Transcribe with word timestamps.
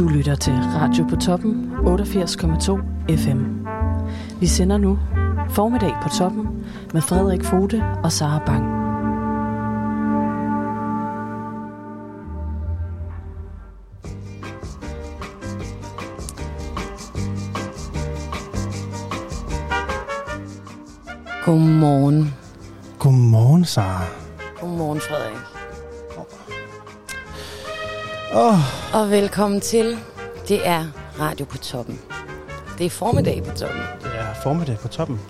Du 0.00 0.08
lytter 0.08 0.34
til 0.34 0.52
Radio 0.52 1.04
på 1.04 1.16
toppen 1.16 1.72
88,2 1.74 2.80
FM. 3.16 3.66
Vi 4.40 4.46
sender 4.46 4.78
nu 4.78 4.98
Formiddag 5.50 5.96
på 6.02 6.08
toppen 6.08 6.48
med 6.92 7.02
Frederik 7.02 7.44
Fode 7.44 7.82
og 8.04 8.12
Sara 8.12 8.38
Bang. 8.46 8.64
Godmorgen. 21.44 22.34
Godmorgen, 22.98 23.64
Sara. 23.64 24.04
Godmorgen, 24.60 25.00
Frederik. 25.00 25.36
Åh, 28.34 28.79
Og 28.92 29.10
velkommen 29.10 29.60
til. 29.60 29.98
Det 30.48 30.66
er 30.66 30.84
Radio 31.20 31.44
på 31.44 31.58
toppen. 31.58 32.00
Det 32.78 32.86
er 32.86 32.90
formiddag 32.90 33.42
på 33.44 33.50
toppen. 33.58 33.80
det 34.02 34.10
er 34.18 34.34
formiddag 34.42 34.78
på 34.78 34.88
toppen. 34.88 35.20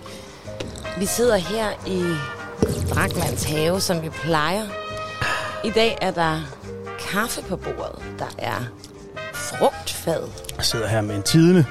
Vi 0.99 1.05
sidder 1.05 1.35
her 1.35 1.69
i 1.87 2.03
Drakmans 2.93 3.43
have, 3.43 3.81
som 3.81 4.01
vi 4.01 4.09
plejer. 4.09 4.63
I 5.63 5.69
dag 5.69 5.97
er 6.01 6.11
der 6.11 6.41
kaffe 7.11 7.41
på 7.41 7.55
bordet. 7.57 8.03
Der 8.19 8.25
er 8.37 8.55
frugtfad. 9.33 10.23
Jeg 10.57 10.65
sidder 10.65 10.87
her 10.87 11.01
med 11.01 11.15
en 11.15 11.23
tidene. 11.23 11.65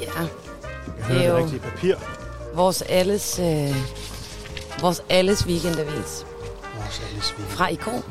Ja, 0.00 0.06
Jeg 0.20 0.28
Det 0.96 1.04
hører 1.04 1.18
er 1.18 1.22
det 1.22 1.28
jo- 1.28 1.36
rigtige 1.44 1.60
papir. 1.60 1.94
vores 2.54 2.82
alles, 2.82 3.38
øh, 3.38 3.76
vores 4.80 5.02
alles 5.10 5.46
weekendavis 5.46 6.26
Vores 6.76 7.02
alles 7.10 7.34
weekend. 7.38 7.56
fra 7.56 7.68
i 7.68 7.76
går. 7.76 8.02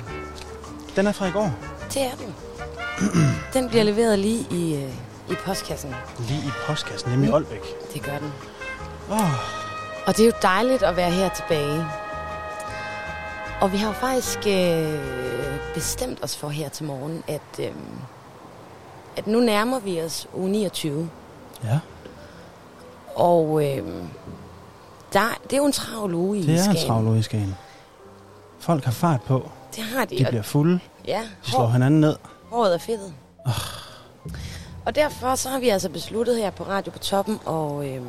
Den 0.95 1.07
er 1.07 1.11
fra 1.11 1.25
i 1.27 1.31
går. 1.31 1.51
Det 1.93 2.01
er 2.01 2.15
den. 2.19 2.35
Den 3.53 3.69
bliver 3.69 3.83
leveret 3.83 4.19
lige 4.19 4.47
i, 4.51 4.75
øh, 4.75 4.93
i 5.31 5.35
postkassen. 5.45 5.95
Lige 6.19 6.39
i 6.39 6.51
postkassen, 6.67 7.09
hjemme 7.09 7.27
i 7.27 7.29
Aalbæk. 7.29 7.61
Det 7.93 8.01
gør 8.03 8.17
den. 8.17 8.31
Åh, 9.11 9.33
Og 10.07 10.17
det 10.17 10.19
er 10.19 10.25
jo 10.25 10.31
dejligt 10.41 10.83
at 10.83 10.95
være 10.95 11.11
her 11.11 11.29
tilbage. 11.29 11.85
Og 13.61 13.71
vi 13.71 13.77
har 13.77 13.87
jo 13.87 13.93
faktisk 13.93 14.39
øh, 14.47 14.99
bestemt 15.73 16.23
os 16.23 16.37
for 16.37 16.49
her 16.49 16.69
til 16.69 16.85
morgen, 16.85 17.23
at, 17.27 17.41
øh, 17.59 17.71
at 19.17 19.27
nu 19.27 19.39
nærmer 19.39 19.79
vi 19.79 20.01
os 20.01 20.27
uge 20.33 20.49
29. 20.49 21.09
ja, 21.63 21.79
Og 23.15 23.65
øh, 23.65 23.87
der, 25.13 25.37
det 25.43 25.53
er 25.53 25.57
jo 25.57 25.65
en 25.65 25.71
travl 25.71 26.13
uge 26.13 26.37
i 26.39 26.45
det 26.45 26.59
er 26.59 26.69
en 26.69 26.77
travl 26.87 27.07
uge 27.07 27.19
i 27.19 27.21
Skagen. 27.21 27.55
Folk 28.59 28.83
har 28.85 28.91
fart 28.91 29.21
på. 29.21 29.49
Det 29.75 29.83
har 29.83 30.05
de. 30.05 30.17
De 30.17 30.25
bliver 30.25 30.43
fulde. 30.43 30.79
ja, 31.07 31.21
De 31.45 31.51
slår 31.51 31.67
hinanden 31.67 32.01
ned. 32.01 32.15
Håret 32.53 32.73
er 32.73 32.77
fedtet. 32.77 33.13
Og 34.85 34.95
derfor 34.95 35.35
så 35.35 35.49
har 35.49 35.59
vi 35.59 35.69
altså 35.69 35.89
besluttet 35.89 36.37
her 36.37 36.49
på 36.51 36.63
Radio 36.63 36.91
på 36.91 36.99
Toppen 36.99 37.39
at, 37.47 37.85
øh, 37.85 38.01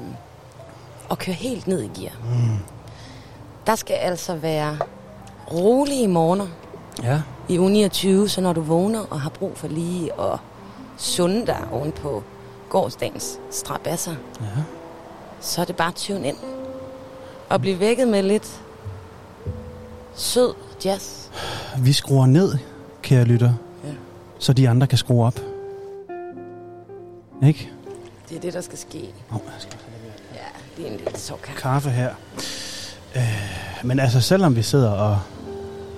at 1.11 1.19
køre 1.19 1.35
helt 1.35 1.67
ned 1.67 1.83
i 1.83 2.01
gear. 2.01 2.13
Mm. 2.25 2.59
Der 3.67 3.75
skal 3.75 3.95
altså 3.95 4.35
være 4.35 4.79
rolige 5.53 6.09
morgener. 6.09 6.47
Ja, 7.03 7.23
i 7.49 7.59
uge 7.59 7.71
29, 7.71 8.29
så 8.29 8.41
når 8.41 8.53
du 8.53 8.61
vågner 8.61 9.01
og 9.11 9.21
har 9.21 9.31
brug 9.31 9.57
for 9.57 9.69
lige 9.69 10.21
at 10.21 10.39
sunde 10.97 11.47
dig 11.47 11.69
oven 11.73 11.93
på 11.93 12.23
gårdsdagens 12.69 13.39
strabasser, 13.51 14.15
ja. 14.41 14.63
så 15.41 15.61
er 15.61 15.65
det 15.65 15.77
bare 15.77 15.93
tune 15.93 16.29
ind. 16.29 16.37
Og 17.49 17.61
blive 17.61 17.81
vækket 17.81 18.09
med 18.09 18.23
lidt 18.23 18.61
sød 20.15 20.55
jazz. 20.85 21.29
Vi 21.79 21.93
skruer 21.93 22.27
ned, 22.27 22.59
kære 23.03 23.25
lytter. 23.25 23.53
Så 24.39 24.53
de 24.53 24.69
andre 24.69 24.87
kan 24.87 24.99
skrue 24.99 25.27
op. 25.27 25.41
Ikke? 27.47 27.71
Det 28.29 28.37
er 28.37 28.41
det, 28.41 28.53
der 28.53 28.61
skal 28.61 28.79
ske. 28.79 28.99
Åh, 29.33 29.39
jeg 29.47 29.53
skal 29.59 29.79
Ja, 30.35 30.39
det 30.77 30.87
er 30.89 30.91
en 30.93 30.97
lille 31.05 31.19
såkaffe. 31.19 31.61
kaffe 31.61 31.91
her. 31.91 32.11
Øh, 33.17 33.23
men 33.85 34.01
altså, 34.01 34.21
selvom 34.21 34.57
vi 34.57 34.63
sidder 34.63 34.91
og... 34.91 35.19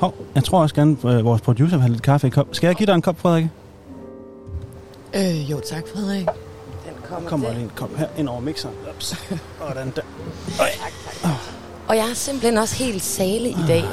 Hov, 0.01 0.15
jeg 0.35 0.45
tror 0.45 0.61
også 0.63 0.75
gerne, 0.75 0.97
at 1.05 1.25
vores 1.25 1.41
producer 1.43 1.77
vil 1.77 1.81
have 1.81 1.93
lidt 1.93 2.03
kaffe 2.03 2.27
i 2.27 2.31
kop. 2.31 2.47
Skal 2.53 2.67
jeg 2.67 2.77
give 2.77 2.87
dig 2.87 2.95
en 2.95 3.03
kop, 3.03 3.19
Frederik? 3.19 3.47
Øh, 5.15 5.51
jo 5.51 5.61
tak, 5.61 5.83
Frederik. 5.95 6.27
Den 6.27 6.93
kommer, 7.09 7.29
Kommer 7.29 7.47
til. 7.47 7.55
lige 7.57 7.65
en 7.65 7.73
kop 7.75 7.97
her 7.97 8.07
ind 8.19 8.29
over 8.29 8.41
mixeren. 8.41 8.75
Ups. 8.97 9.15
Hvordan 9.65 9.93
der. 9.97 10.03
Og 11.89 11.97
jeg 11.97 12.11
er 12.11 12.15
simpelthen 12.15 12.59
også 12.59 12.75
helt 12.85 13.03
sale 13.03 13.49
i 13.49 13.57
dag. 13.69 13.85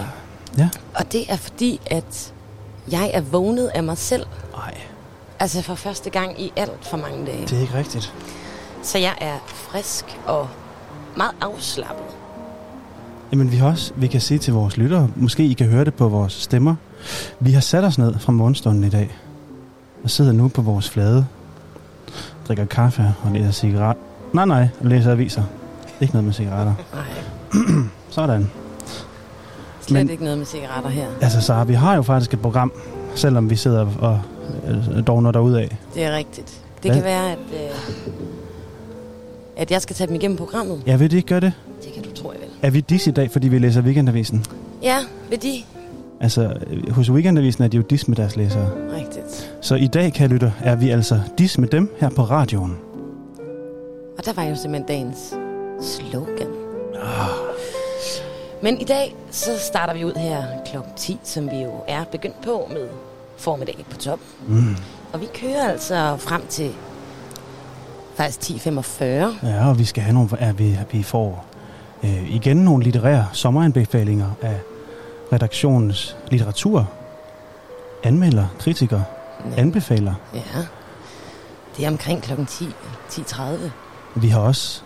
Ja. 0.57 0.69
Og 0.95 1.11
det 1.11 1.31
er 1.31 1.35
fordi, 1.37 1.81
at 1.85 2.32
jeg 2.91 3.11
er 3.13 3.21
vågnet 3.21 3.67
af 3.67 3.83
mig 3.83 3.97
selv. 3.97 4.25
Nej, 4.55 4.77
Altså 5.39 5.61
for 5.61 5.75
første 5.75 6.09
gang 6.09 6.41
i 6.41 6.53
alt 6.55 6.85
for 6.87 6.97
mange 6.97 7.25
dage. 7.25 7.41
det 7.41 7.57
er 7.57 7.61
ikke 7.61 7.73
rigtigt. 7.73 8.13
Så 8.83 8.97
jeg 8.97 9.13
er 9.21 9.37
frisk 9.47 10.05
og 10.25 10.47
meget 11.17 11.31
afslappet. 11.41 12.05
Jamen, 13.31 13.51
vi 13.51 13.57
har 13.57 13.67
også, 13.67 13.93
vi 13.95 14.07
kan 14.07 14.21
sige 14.21 14.37
til 14.37 14.53
vores 14.53 14.77
lyttere, 14.77 15.09
måske 15.15 15.43
I 15.43 15.53
kan 15.53 15.67
høre 15.67 15.85
det 15.85 15.93
på 15.93 16.07
vores 16.07 16.33
stemmer. 16.33 16.75
Vi 17.39 17.51
har 17.51 17.61
sat 17.61 17.83
os 17.83 17.97
ned 17.97 18.19
fra 18.19 18.31
morgenstunden 18.31 18.83
i 18.83 18.89
dag, 18.89 19.17
og 20.03 20.09
sidder 20.09 20.31
nu 20.31 20.47
på 20.47 20.61
vores 20.61 20.89
flade, 20.89 21.25
drikker 22.47 22.65
kaffe 22.65 23.13
og 23.23 23.31
læser 23.31 23.51
cigaret. 23.51 23.97
Nej, 24.33 24.45
nej, 24.45 24.67
læser 24.81 25.11
aviser. 25.11 25.43
Ikke 26.01 26.13
noget 26.13 26.23
med 26.25 26.33
cigaretter. 26.33 26.73
Nej, 26.93 27.63
Sådan. 28.09 28.51
Slet 29.83 29.99
Men- 29.99 30.09
ikke 30.09 30.23
noget 30.23 30.37
med 30.37 30.45
cigaretter 30.45 30.89
her. 30.89 31.07
Altså, 31.21 31.41
så 31.41 31.63
vi 31.63 31.73
har 31.73 31.95
jo 31.95 32.01
faktisk 32.01 32.33
et 32.33 32.41
program, 32.41 32.71
selvom 33.15 33.49
vi 33.49 33.55
sidder 33.55 33.87
og 34.01 34.21
øh, 34.67 35.07
dogner 35.07 35.31
derudad. 35.31 35.67
Det 35.95 36.03
er 36.03 36.15
rigtigt. 36.17 36.61
Det 36.83 36.91
Hvad? 36.91 36.95
kan 36.95 37.03
være, 37.03 37.31
at, 37.31 37.37
øh, 37.53 37.69
at 39.57 39.71
jeg 39.71 39.81
skal 39.81 39.95
tage 39.95 40.07
dem 40.07 40.15
igennem 40.15 40.37
programmet. 40.37 40.81
Ja, 40.87 40.95
vil 40.95 41.11
de 41.11 41.15
ikke 41.15 41.27
gøre 41.27 41.39
det? 41.39 41.53
Det 41.83 41.93
kan 41.93 42.03
du 42.03 42.11
tro, 42.11 42.31
jeg 42.31 42.39
vil. 42.41 42.49
Er 42.61 42.69
vi 42.69 42.81
dis 42.81 43.07
i 43.07 43.11
dag, 43.11 43.31
fordi 43.31 43.47
vi 43.47 43.59
læser 43.59 43.81
Weekendavisen? 43.81 44.45
Ja, 44.83 44.97
ved 45.29 45.37
de. 45.37 45.53
Altså, 46.19 46.53
øh, 46.69 46.91
hos 46.91 47.11
Weekendavisen 47.11 47.63
er 47.63 47.67
de 47.67 47.77
jo 47.77 47.83
dis 47.83 48.07
med 48.07 48.17
deres 48.17 48.35
læsere. 48.35 48.69
Rigtigt. 48.95 49.51
Så 49.61 49.75
i 49.75 49.87
dag, 49.87 50.13
kan 50.13 50.29
lytte, 50.29 50.53
er 50.63 50.75
vi 50.75 50.89
altså 50.89 51.19
dis 51.37 51.57
med 51.57 51.67
dem 51.67 51.95
her 51.99 52.09
på 52.09 52.21
radioen. 52.23 52.77
Og 54.17 54.25
der 54.25 54.33
var 54.33 54.43
jo 54.43 54.55
simpelthen 54.55 54.87
dagens 54.87 55.33
slogan. 55.81 56.47
Ah. 57.03 57.27
Men 58.63 58.81
i 58.81 58.83
dag, 58.83 59.15
så 59.31 59.59
starter 59.59 59.93
vi 59.93 60.05
ud 60.05 60.13
her 60.13 60.45
kl. 60.65 60.77
10, 60.97 61.19
som 61.23 61.51
vi 61.51 61.55
jo 61.55 61.71
er 61.87 62.03
begyndt 62.03 62.41
på 62.41 62.67
med 62.69 62.87
formiddag 63.37 63.85
på 63.89 63.97
top. 63.97 64.19
Mm. 64.47 64.75
Og 65.13 65.21
vi 65.21 65.25
kører 65.35 65.69
altså 65.69 66.17
frem 66.17 66.47
til 66.49 66.75
faktisk 68.15 68.67
10.45. 68.67 69.03
Ja, 69.03 69.69
og 69.69 69.79
vi 69.79 69.85
skal 69.85 70.03
have 70.03 70.13
nogle, 70.13 70.29
at 70.39 70.59
vi, 70.59 70.71
at 70.71 70.93
vi 70.93 71.03
får 71.03 71.45
øh, 72.03 72.35
igen 72.35 72.57
nogle 72.57 72.83
litterære 72.83 73.27
sommeranbefalinger 73.33 74.29
af 74.41 74.59
redaktionens 75.33 76.17
litteratur. 76.31 76.89
Anmelder, 78.03 78.47
kritiker, 78.59 79.01
anbefaler. 79.57 80.13
Ja. 80.33 80.39
Det 81.77 81.85
er 81.85 81.89
omkring 81.89 82.21
kl. 82.21 82.31
10, 82.47 82.65
10.30. 83.09 83.41
Vi 84.15 84.27
har 84.27 84.39
også 84.39 84.81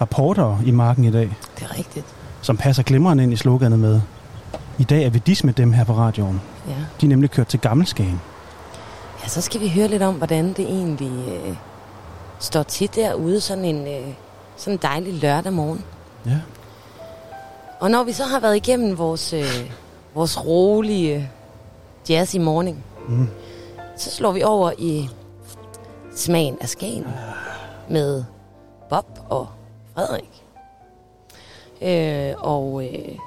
rapporter 0.00 0.58
i 0.66 0.70
marken 0.70 1.04
i 1.04 1.10
dag, 1.10 1.36
Det 1.58 1.64
er 1.64 1.78
rigtigt. 1.78 2.15
Som 2.46 2.56
passer 2.56 2.82
glimrende 2.82 3.22
ind 3.22 3.32
i 3.32 3.36
sloganet 3.36 3.78
med, 3.78 4.00
i 4.78 4.84
dag 4.84 5.04
er 5.04 5.10
vi 5.10 5.18
dis 5.18 5.44
med 5.44 5.54
dem 5.54 5.72
her 5.72 5.84
på 5.84 5.92
radioen. 5.92 6.40
Ja. 6.68 6.72
De 7.00 7.06
er 7.06 7.08
nemlig 7.08 7.30
kørt 7.30 7.46
til 7.46 7.60
Gammelskagen. 7.60 8.20
Ja, 9.22 9.28
så 9.28 9.40
skal 9.40 9.60
vi 9.60 9.68
høre 9.68 9.88
lidt 9.88 10.02
om, 10.02 10.14
hvordan 10.14 10.48
det 10.48 10.58
egentlig 10.60 11.12
øh, 11.28 11.56
står 12.38 12.62
til 12.62 12.90
derude 12.94 13.40
sådan 13.40 13.64
en, 13.64 13.86
øh, 13.86 14.14
sådan 14.56 14.74
en 14.74 14.78
dejlig 14.82 15.14
lørdag 15.14 15.52
morgen. 15.52 15.84
Ja. 16.26 16.38
Og 17.80 17.90
når 17.90 18.04
vi 18.04 18.12
så 18.12 18.24
har 18.24 18.40
været 18.40 18.56
igennem 18.56 18.98
vores, 18.98 19.32
øh, 19.32 19.70
vores 20.14 20.44
rolige 20.44 21.30
jazz 22.08 22.34
i 22.34 22.38
morning, 22.38 22.84
Mm. 23.08 23.28
så 23.96 24.10
slår 24.10 24.32
vi 24.32 24.42
over 24.42 24.72
i 24.78 25.08
smagen 26.16 26.56
af 26.60 26.68
Skagen 26.68 27.06
med 27.90 28.24
Bob 28.90 29.06
og 29.28 29.48
Frederik. 29.94 30.42
Øh, 31.86 32.34
og 32.38 32.84
øh, 32.84 33.18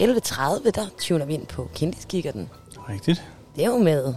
11.30, 0.00 0.70
der 0.70 0.86
tuner 0.98 1.24
vi 1.24 1.34
ind 1.34 1.46
på 1.46 1.68
Kindiskikkerten. 1.74 2.50
Rigtigt. 2.88 3.24
Det 3.56 3.64
er 3.64 3.68
jo 3.68 3.78
med 3.78 4.14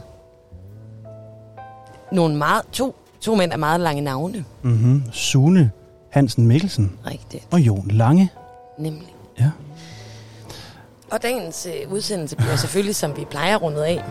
nogle 2.12 2.36
meget, 2.36 2.62
to, 2.72 2.96
to 3.22 3.36
mænd 3.36 3.52
af 3.54 3.60
meget 3.60 3.80
lange 3.80 4.02
navne. 4.02 4.46
Mm-hmm. 4.62 5.04
Sune 5.12 5.72
Hansen 6.10 6.48
Mikkelsen 6.48 7.00
Rigtigt, 7.06 7.48
og 7.52 7.60
Jon 7.60 7.88
Lange. 7.92 8.30
nemlig. 8.80 9.16
Ja. 9.40 9.52
Og 11.12 11.22
dagens 11.24 11.66
øh, 11.66 11.92
udsendelse 11.92 12.36
bliver 12.36 12.56
selvfølgelig, 12.56 12.96
som 12.96 13.18
vi 13.18 13.26
plejer, 13.26 13.56
rundet 13.58 13.82
af 13.82 14.04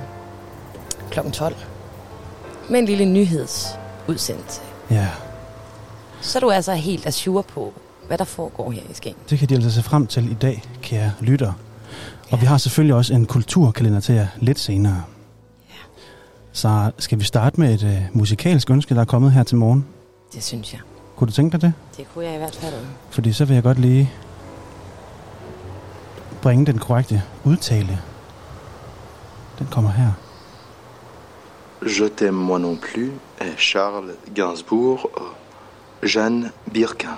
kl. 1.11 1.19
12. 1.33 1.55
Med 2.71 2.79
en 2.79 2.85
lille 2.87 3.05
nyhedsudsendelse. 3.05 4.61
Ja, 4.91 5.09
Så 6.21 6.39
er 6.39 6.41
du 6.41 6.51
altså 6.51 6.73
helt 6.75 7.07
assur 7.07 7.43
på, 7.43 7.73
hvad 8.07 8.19
der 8.19 8.25
foregår 8.25 8.71
her 8.71 8.83
i 8.91 8.95
Skagen. 8.95 9.17
det 9.31 9.39
kan 9.39 9.49
de 9.49 9.55
altså 9.55 9.71
se 9.71 9.83
frem 9.83 10.07
til 10.07 10.31
i 10.31 10.35
dag, 10.35 10.63
kære 10.83 11.13
lytter. 11.21 11.53
Og 12.25 12.31
Ja. 12.33 12.37
vi 12.37 12.47
har 12.47 12.59
selvfølgelig 12.59 12.95
også 12.95 13.15
en 13.15 13.27
kulturkalender 13.27 14.01
til 14.01 14.15
jer 14.15 14.27
lidt 14.39 14.59
senere. 14.59 15.03
Så 16.53 16.91
skal 16.99 17.19
vi 17.19 17.25
starte 17.25 17.61
med 17.61 17.75
et 17.75 17.83
øh, 17.85 18.03
musikalsk 18.13 18.71
ønske, 18.71 18.95
der 18.95 19.01
er 19.01 19.05
kommet 19.05 19.33
her 19.33 19.43
til 19.43 19.57
morgen? 19.57 19.87
Det 20.35 20.43
synes 20.45 20.73
jeg. 20.73 20.81
Kunne 21.17 21.27
du 21.29 21.33
tænke 21.33 21.53
dig 21.53 21.63
det? 21.63 21.73
Det 21.97 22.07
kunne 22.15 22.25
jeg 22.25 22.35
i 22.35 22.39
hvert 22.39 22.57
fald. 22.57 22.75
Fordi 23.11 23.33
så 23.33 23.45
vil 23.45 23.55
jeg 23.55 23.63
godt 23.63 23.79
lige 23.79 24.11
bringe 26.43 26.67
den 26.67 26.79
korrekte 26.79 27.23
udtale. 27.45 28.01
Den 29.59 29.69
kommer 29.71 29.91
her. 29.91 30.11
Je 31.83 32.11
t'aime 32.21 32.31
moi 32.31 32.59
non 32.59 32.79
plus 32.79 33.13
af 33.41 33.55
Charles 33.59 34.11
Gainsbourg 34.35 35.11
og 35.15 35.27
Jeanne 36.15 36.51
Birkin. 36.73 37.09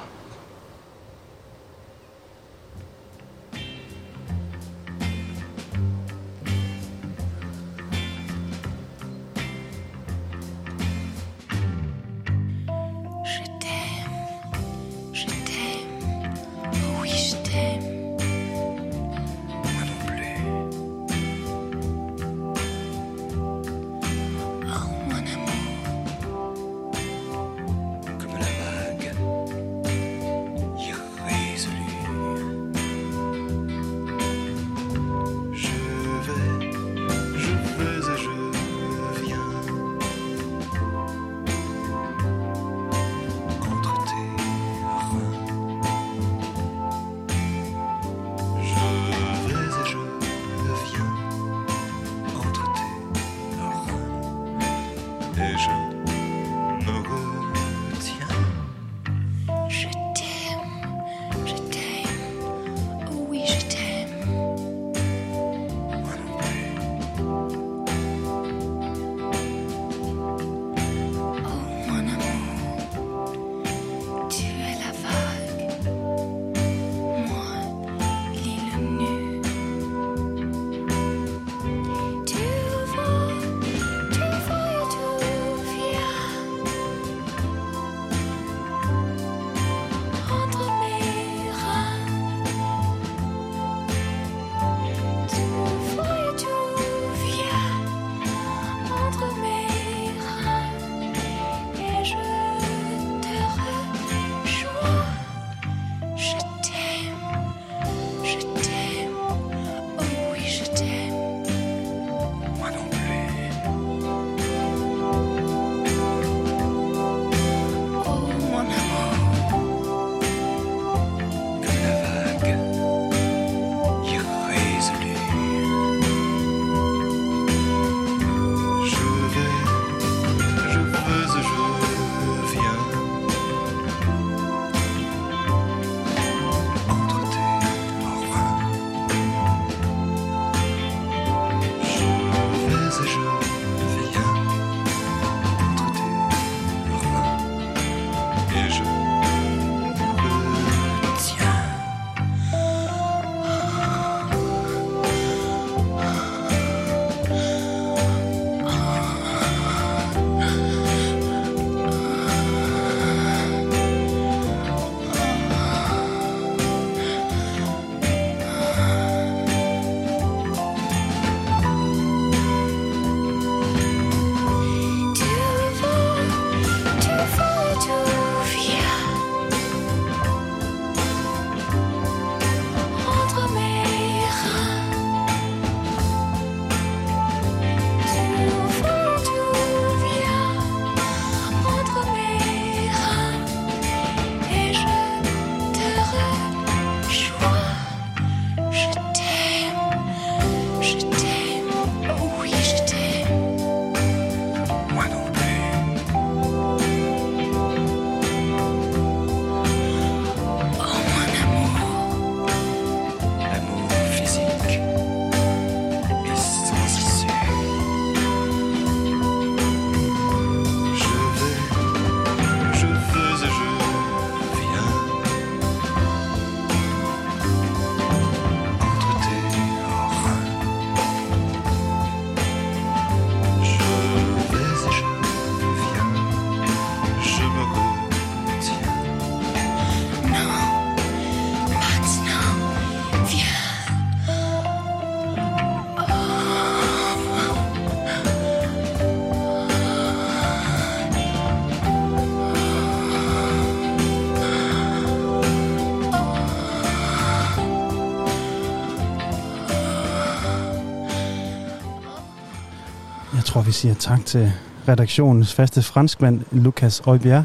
Tror, 263.66 263.68
vi 263.68 263.73
siger 263.73 263.94
tak 263.94 264.25
til 264.26 264.52
redaktionens 264.88 265.54
faste 265.54 265.82
franskmand, 265.82 266.40
Lucas 266.52 267.00
Oibier, 267.06 267.42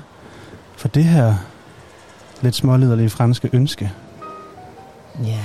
for 0.77 0.87
det 0.87 1.03
her 1.03 1.35
lidt 2.41 2.55
småliderlige 2.55 3.09
franske 3.09 3.49
ønske. 3.53 3.91
Ja. 5.23 5.39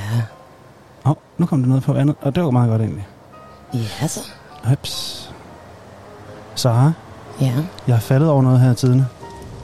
Åh, 1.04 1.10
oh, 1.10 1.16
nu 1.38 1.46
kom 1.46 1.60
der 1.60 1.68
noget 1.68 1.82
på 1.82 1.94
andet, 1.94 2.16
og 2.20 2.34
det 2.34 2.42
var 2.44 2.50
meget 2.50 2.70
godt 2.70 2.80
egentlig. 2.82 3.06
Ja, 3.74 4.06
så. 4.08 4.20
Ups. 4.72 5.30
Sara, 6.54 6.92
Ja. 7.40 7.52
jeg 7.86 7.94
er 7.96 8.00
faldet 8.00 8.28
over 8.28 8.42
noget 8.42 8.60
her 8.60 8.72
i 8.72 8.74
tidene. 8.74 9.06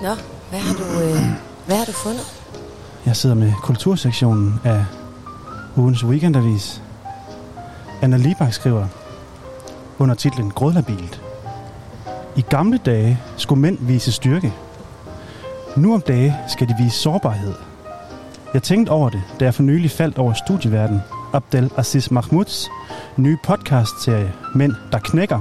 Nå, 0.00 0.08
hvad 0.50 0.58
har 0.60 0.74
du, 0.74 0.82
øh, 1.04 1.26
hvad 1.66 1.76
har 1.76 1.84
du 1.84 1.92
fundet? 1.92 2.42
Jeg 3.06 3.16
sidder 3.16 3.36
med 3.36 3.52
kultursektionen 3.62 4.60
af 4.64 4.84
ugens 5.76 6.04
weekendavis. 6.04 6.82
Anna 8.02 8.16
Libak 8.16 8.52
skriver 8.52 8.86
under 10.02 10.14
titlen 10.14 10.50
Grødlabilt. 10.50 11.22
I 12.36 12.40
gamle 12.40 12.78
dage 12.78 13.18
skulle 13.36 13.60
mænd 13.60 13.78
vise 13.80 14.12
styrke. 14.12 14.52
Nu 15.76 15.94
om 15.94 16.00
dage 16.00 16.36
skal 16.48 16.68
de 16.68 16.74
vise 16.78 16.96
sårbarhed. 16.96 17.54
Jeg 18.54 18.62
tænkte 18.62 18.90
over 18.90 19.08
det, 19.10 19.22
da 19.40 19.44
jeg 19.44 19.54
for 19.54 19.62
nylig 19.62 19.90
faldt 19.90 20.18
over 20.18 20.32
studieverden 20.32 21.00
Abdel 21.32 21.70
Aziz 21.76 22.10
Mahmouds 22.10 22.68
nye 23.16 23.36
podcast-serie 23.44 24.32
Mænd, 24.54 24.72
der 24.92 24.98
knækker, 24.98 25.40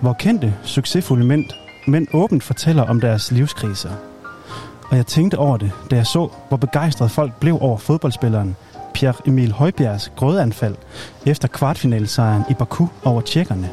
hvor 0.00 0.12
kendte, 0.12 0.54
succesfulde 0.62 1.24
mænd, 1.24 1.44
mænd 1.86 2.06
åbent 2.12 2.42
fortæller 2.42 2.82
om 2.82 3.00
deres 3.00 3.30
livskriser. 3.30 3.90
Og 4.90 4.96
jeg 4.96 5.06
tænkte 5.06 5.38
over 5.38 5.56
det, 5.56 5.72
da 5.90 5.96
jeg 5.96 6.06
så, 6.06 6.28
hvor 6.48 6.56
begejstret 6.56 7.10
folk 7.10 7.32
blev 7.40 7.58
over 7.60 7.76
fodboldspilleren 7.76 8.56
Pierre 8.98 9.14
Emil 9.26 9.52
Højbjergs 9.52 10.12
grødeanfald 10.16 10.76
efter 11.26 11.48
kvartfinalsejren 11.48 12.42
i 12.50 12.54
Baku 12.54 12.86
over 13.04 13.20
tjekkerne. 13.20 13.70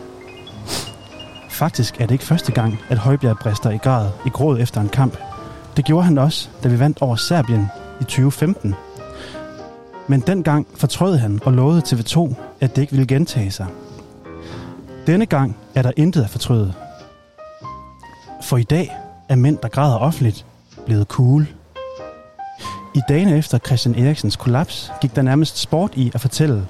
Faktisk 1.49 2.01
er 2.01 2.05
det 2.05 2.11
ikke 2.11 2.25
første 2.25 2.51
gang, 2.51 2.79
at 2.89 2.97
Højbjerg 2.97 3.37
brister 3.41 3.69
i 3.69 3.77
grad 3.77 4.09
i 4.25 4.29
gråd 4.29 4.59
efter 4.59 4.81
en 4.81 4.89
kamp. 4.89 5.17
Det 5.77 5.85
gjorde 5.85 6.03
han 6.03 6.17
også, 6.17 6.49
da 6.63 6.69
vi 6.69 6.79
vandt 6.79 7.01
over 7.01 7.15
Serbien 7.15 7.67
i 8.01 8.03
2015. 8.03 8.75
Men 10.07 10.19
dengang 10.19 10.67
fortrød 10.75 11.17
han 11.17 11.39
og 11.45 11.53
lovede 11.53 11.81
TV2, 11.85 12.35
at 12.61 12.75
det 12.75 12.81
ikke 12.81 12.93
ville 12.93 13.07
gentage 13.07 13.51
sig. 13.51 13.67
Denne 15.07 15.25
gang 15.25 15.57
er 15.75 15.81
der 15.81 15.91
intet 15.97 16.23
at 16.23 16.29
fortryde. 16.29 16.73
For 18.43 18.57
i 18.57 18.63
dag 18.63 18.95
er 19.29 19.35
mænd, 19.35 19.57
der 19.57 19.67
græder 19.67 19.97
offentligt, 19.97 20.45
blevet 20.85 21.07
cool. 21.07 21.47
I 22.95 23.01
dagene 23.09 23.37
efter 23.37 23.57
Christian 23.57 23.95
Eriksens 23.95 24.35
kollaps 24.35 24.91
gik 25.01 25.15
der 25.15 25.21
nærmest 25.21 25.57
sport 25.57 25.91
i 25.95 26.11
at 26.13 26.21
fortælle, 26.21 26.67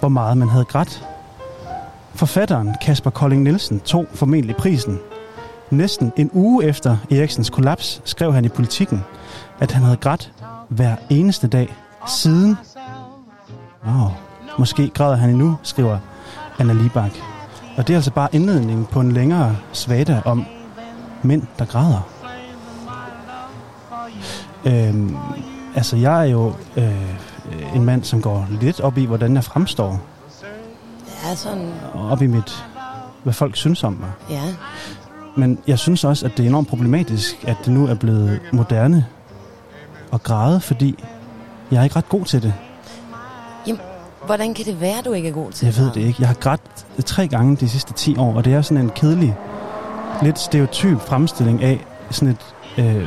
hvor 0.00 0.08
meget 0.08 0.36
man 0.36 0.48
havde 0.48 0.64
grædt. 0.64 1.04
Forfatteren 2.14 2.74
Kasper 2.82 3.10
Kolding 3.10 3.42
Nielsen 3.42 3.80
tog 3.80 4.06
formentlig 4.14 4.56
prisen. 4.56 4.98
Næsten 5.70 6.12
en 6.16 6.30
uge 6.32 6.64
efter 6.64 6.96
Eriksens 7.10 7.50
kollaps 7.50 8.02
skrev 8.04 8.32
han 8.32 8.44
i 8.44 8.48
politikken, 8.48 9.04
at 9.60 9.72
han 9.72 9.82
havde 9.82 9.96
grædt 9.96 10.32
hver 10.68 10.96
eneste 11.10 11.48
dag 11.48 11.74
siden. 12.08 12.56
Wow. 13.86 14.08
Måske 14.58 14.88
græder 14.88 15.16
han 15.16 15.30
endnu, 15.30 15.56
skriver 15.62 15.98
Anna 16.58 16.72
Libak. 16.72 17.12
Og 17.76 17.86
det 17.86 17.92
er 17.92 17.98
altså 17.98 18.12
bare 18.12 18.28
indledningen 18.32 18.86
på 18.86 19.00
en 19.00 19.12
længere 19.12 19.56
svada 19.72 20.22
om 20.24 20.44
mænd, 21.22 21.42
der 21.58 21.64
græder. 21.64 22.08
Øhm, 24.64 25.16
altså, 25.76 25.96
jeg 25.96 26.20
er 26.20 26.30
jo 26.30 26.52
øh, 26.76 27.74
en 27.74 27.84
mand, 27.84 28.04
som 28.04 28.22
går 28.22 28.46
lidt 28.60 28.80
op 28.80 28.98
i, 28.98 29.04
hvordan 29.04 29.34
jeg 29.34 29.44
fremstår. 29.44 30.00
Ja, 31.24 31.34
sådan, 31.34 31.72
op 31.94 32.22
i 32.22 32.26
mit, 32.26 32.64
hvad 33.22 33.32
folk 33.32 33.56
synes 33.56 33.84
om 33.84 33.92
mig. 33.92 34.10
ja. 34.30 34.42
Men 35.36 35.58
jeg 35.66 35.78
synes 35.78 36.04
også, 36.04 36.26
at 36.26 36.36
det 36.36 36.42
er 36.42 36.48
enormt 36.48 36.68
problematisk, 36.68 37.44
at 37.46 37.56
det 37.64 37.72
nu 37.72 37.86
er 37.86 37.94
blevet 37.94 38.40
moderne 38.52 39.06
at 40.12 40.22
græde, 40.22 40.60
fordi 40.60 41.04
jeg 41.70 41.78
er 41.78 41.84
ikke 41.84 41.96
ret 41.96 42.08
god 42.08 42.24
til 42.24 42.42
det. 42.42 42.54
Hvordan 44.26 44.54
kan 44.54 44.64
det 44.64 44.80
være, 44.80 45.02
du 45.04 45.12
ikke 45.12 45.28
er 45.28 45.32
god 45.32 45.52
til 45.52 45.66
Jeg 45.66 45.76
ved 45.76 45.90
det 45.90 46.00
ikke. 46.00 46.16
Jeg 46.20 46.28
har 46.28 46.34
grædt 46.34 46.60
tre 47.06 47.28
gange 47.28 47.56
de 47.56 47.68
sidste 47.68 47.92
10 47.92 48.16
år, 48.16 48.34
og 48.34 48.44
det 48.44 48.54
er 48.54 48.62
sådan 48.62 48.84
en 48.84 48.90
kedelig, 48.90 49.36
lidt 50.22 50.38
stereotyp 50.38 51.00
fremstilling 51.00 51.62
af 51.62 51.84
sådan 52.10 52.28
et 52.28 52.54
øh, 52.78 52.96
øh, 52.96 53.02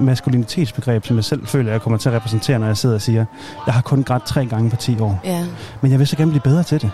maskulinitetsbegreb, 0.00 1.06
som 1.06 1.16
jeg 1.16 1.24
selv 1.24 1.46
føler, 1.46 1.70
jeg 1.72 1.80
kommer 1.82 1.98
til 1.98 2.08
at 2.08 2.14
repræsentere, 2.14 2.58
når 2.58 2.66
jeg 2.66 2.76
sidder 2.76 2.94
og 2.94 3.02
siger, 3.02 3.24
jeg 3.66 3.74
har 3.74 3.82
kun 3.82 4.02
grædt 4.04 4.26
tre 4.26 4.46
gange 4.46 4.70
på 4.70 4.76
10 4.76 5.00
år. 5.00 5.20
Ja. 5.24 5.46
Men 5.80 5.90
jeg 5.90 5.98
vil 5.98 6.06
så 6.06 6.16
gerne 6.16 6.30
blive 6.30 6.42
bedre 6.42 6.62
til 6.62 6.80
det. 6.82 6.90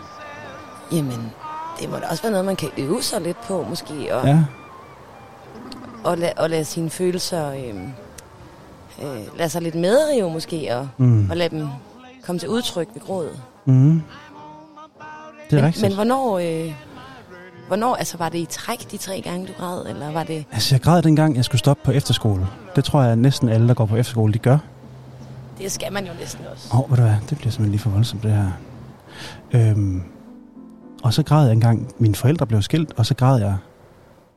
Jamen, 0.93 1.33
det 1.81 1.90
må 1.90 1.97
da 1.97 2.02
også 2.11 2.23
være 2.23 2.33
noget, 2.33 2.47
man 2.47 2.57
kan 2.57 2.69
øve 2.78 3.02
sig 3.02 3.21
lidt 3.21 3.37
på, 3.47 3.66
måske, 3.69 4.14
og, 4.14 4.26
Ja, 4.26 4.38
og, 6.04 6.12
la- 6.14 6.43
og 6.43 6.50
lade 6.50 6.64
sine 6.64 6.90
følelser, 6.90 7.50
øh, 7.50 7.75
øh, 9.02 9.38
lade 9.38 9.49
sig 9.49 9.62
lidt 9.62 9.75
medrive, 9.75 10.31
måske, 10.31 10.76
og, 10.76 10.88
mm. 10.99 11.31
og 11.31 11.37
lade 11.37 11.57
dem 11.57 11.69
komme 12.26 12.38
til 12.38 12.49
udtryk 12.49 12.88
ved 12.95 13.02
grådet. 13.02 13.40
Mm. 13.64 14.02
Det 15.50 15.57
er 15.57 15.61
men, 15.61 15.64
rigtigt. 15.64 15.83
men 15.83 15.95
hvornår, 15.95 16.38
øh, 16.38 16.73
hvornår, 17.66 17.94
altså 17.94 18.18
var 18.18 18.28
det 18.28 18.38
i 18.38 18.47
træk 18.50 18.90
de 18.90 18.97
tre 18.97 19.21
gange, 19.21 19.47
du 19.47 19.52
græd, 19.59 19.87
eller 19.87 20.12
var 20.12 20.25
det... 20.25 20.44
Altså, 20.52 20.75
jeg 20.75 20.83
græd 20.83 21.02
dengang, 21.02 21.37
jeg 21.37 21.44
skulle 21.44 21.59
stoppe 21.59 21.83
på 21.85 21.90
efterskole. 21.90 22.47
Det 22.76 22.85
tror 22.85 23.02
jeg, 23.02 23.12
at 23.12 23.18
næsten 23.18 23.49
alle, 23.49 23.68
der 23.68 23.75
går 23.75 23.87
på 23.87 23.97
efterskole, 23.97 24.33
de 24.33 24.38
gør. 24.38 24.59
Det 25.59 25.73
skal 25.73 25.92
man 25.92 26.06
jo 26.06 26.12
næsten 26.21 26.47
også. 26.52 26.68
Åh, 26.73 26.80
oh, 26.80 26.90
ved 26.90 26.97
du 26.97 27.02
hvad, 27.02 27.14
det 27.30 27.38
bliver 27.38 27.50
simpelthen 27.50 27.71
lige 27.71 27.80
for 27.80 27.90
voldsomt, 27.90 28.23
det 28.23 28.33
her. 28.33 28.50
Øhm, 29.52 30.02
og 31.02 31.14
så 31.14 31.23
græd 31.23 31.44
jeg 31.44 31.52
engang, 31.52 31.92
mine 31.99 32.14
forældre 32.14 32.47
blev 32.47 32.62
skilt, 32.62 32.92
og 32.97 33.06
så 33.06 33.14
græd 33.14 33.40
jeg, 33.40 33.56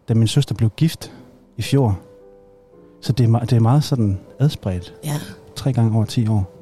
da 0.10 0.14
min 0.14 0.28
søster 0.28 0.56
blev 0.56 0.70
gift 0.70 1.12
i 1.58 1.62
fjor. 1.62 2.00
Så 3.02 3.14
det 3.14 3.30
er, 3.30 3.40
det 3.40 3.54
er 3.54 3.60
meget 3.60 3.84
sådan 3.84 4.20
adspredt. 4.40 4.94
Ja, 5.04 5.14
Tre 5.56 5.74
gange 5.74 5.96
over 5.96 6.06
10 6.06 6.28
år. 6.28 6.54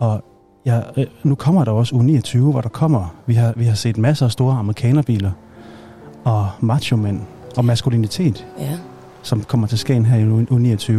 Og 0.00 0.24
jeg, 0.64 0.84
øh, 0.96 1.06
nu 1.22 1.34
kommer 1.34 1.64
der 1.64 1.72
også 1.72 1.96
U29, 1.96 2.38
hvor 2.38 2.60
der 2.60 2.68
kommer, 2.68 3.14
vi 3.26 3.34
har, 3.34 3.52
vi 3.56 3.64
har 3.64 3.74
set 3.74 3.98
masser 3.98 4.26
af 4.26 4.32
store 4.32 4.54
amerikanerbiler, 4.54 5.30
og 6.24 6.48
macho-mænd, 6.60 7.20
og 7.56 7.64
maskulinitet, 7.64 8.46
ja. 8.58 8.78
som 9.22 9.44
kommer 9.44 9.66
til 9.66 9.78
Skagen 9.78 10.06
her 10.06 10.18
i 10.18 10.44
U29. 10.44 10.92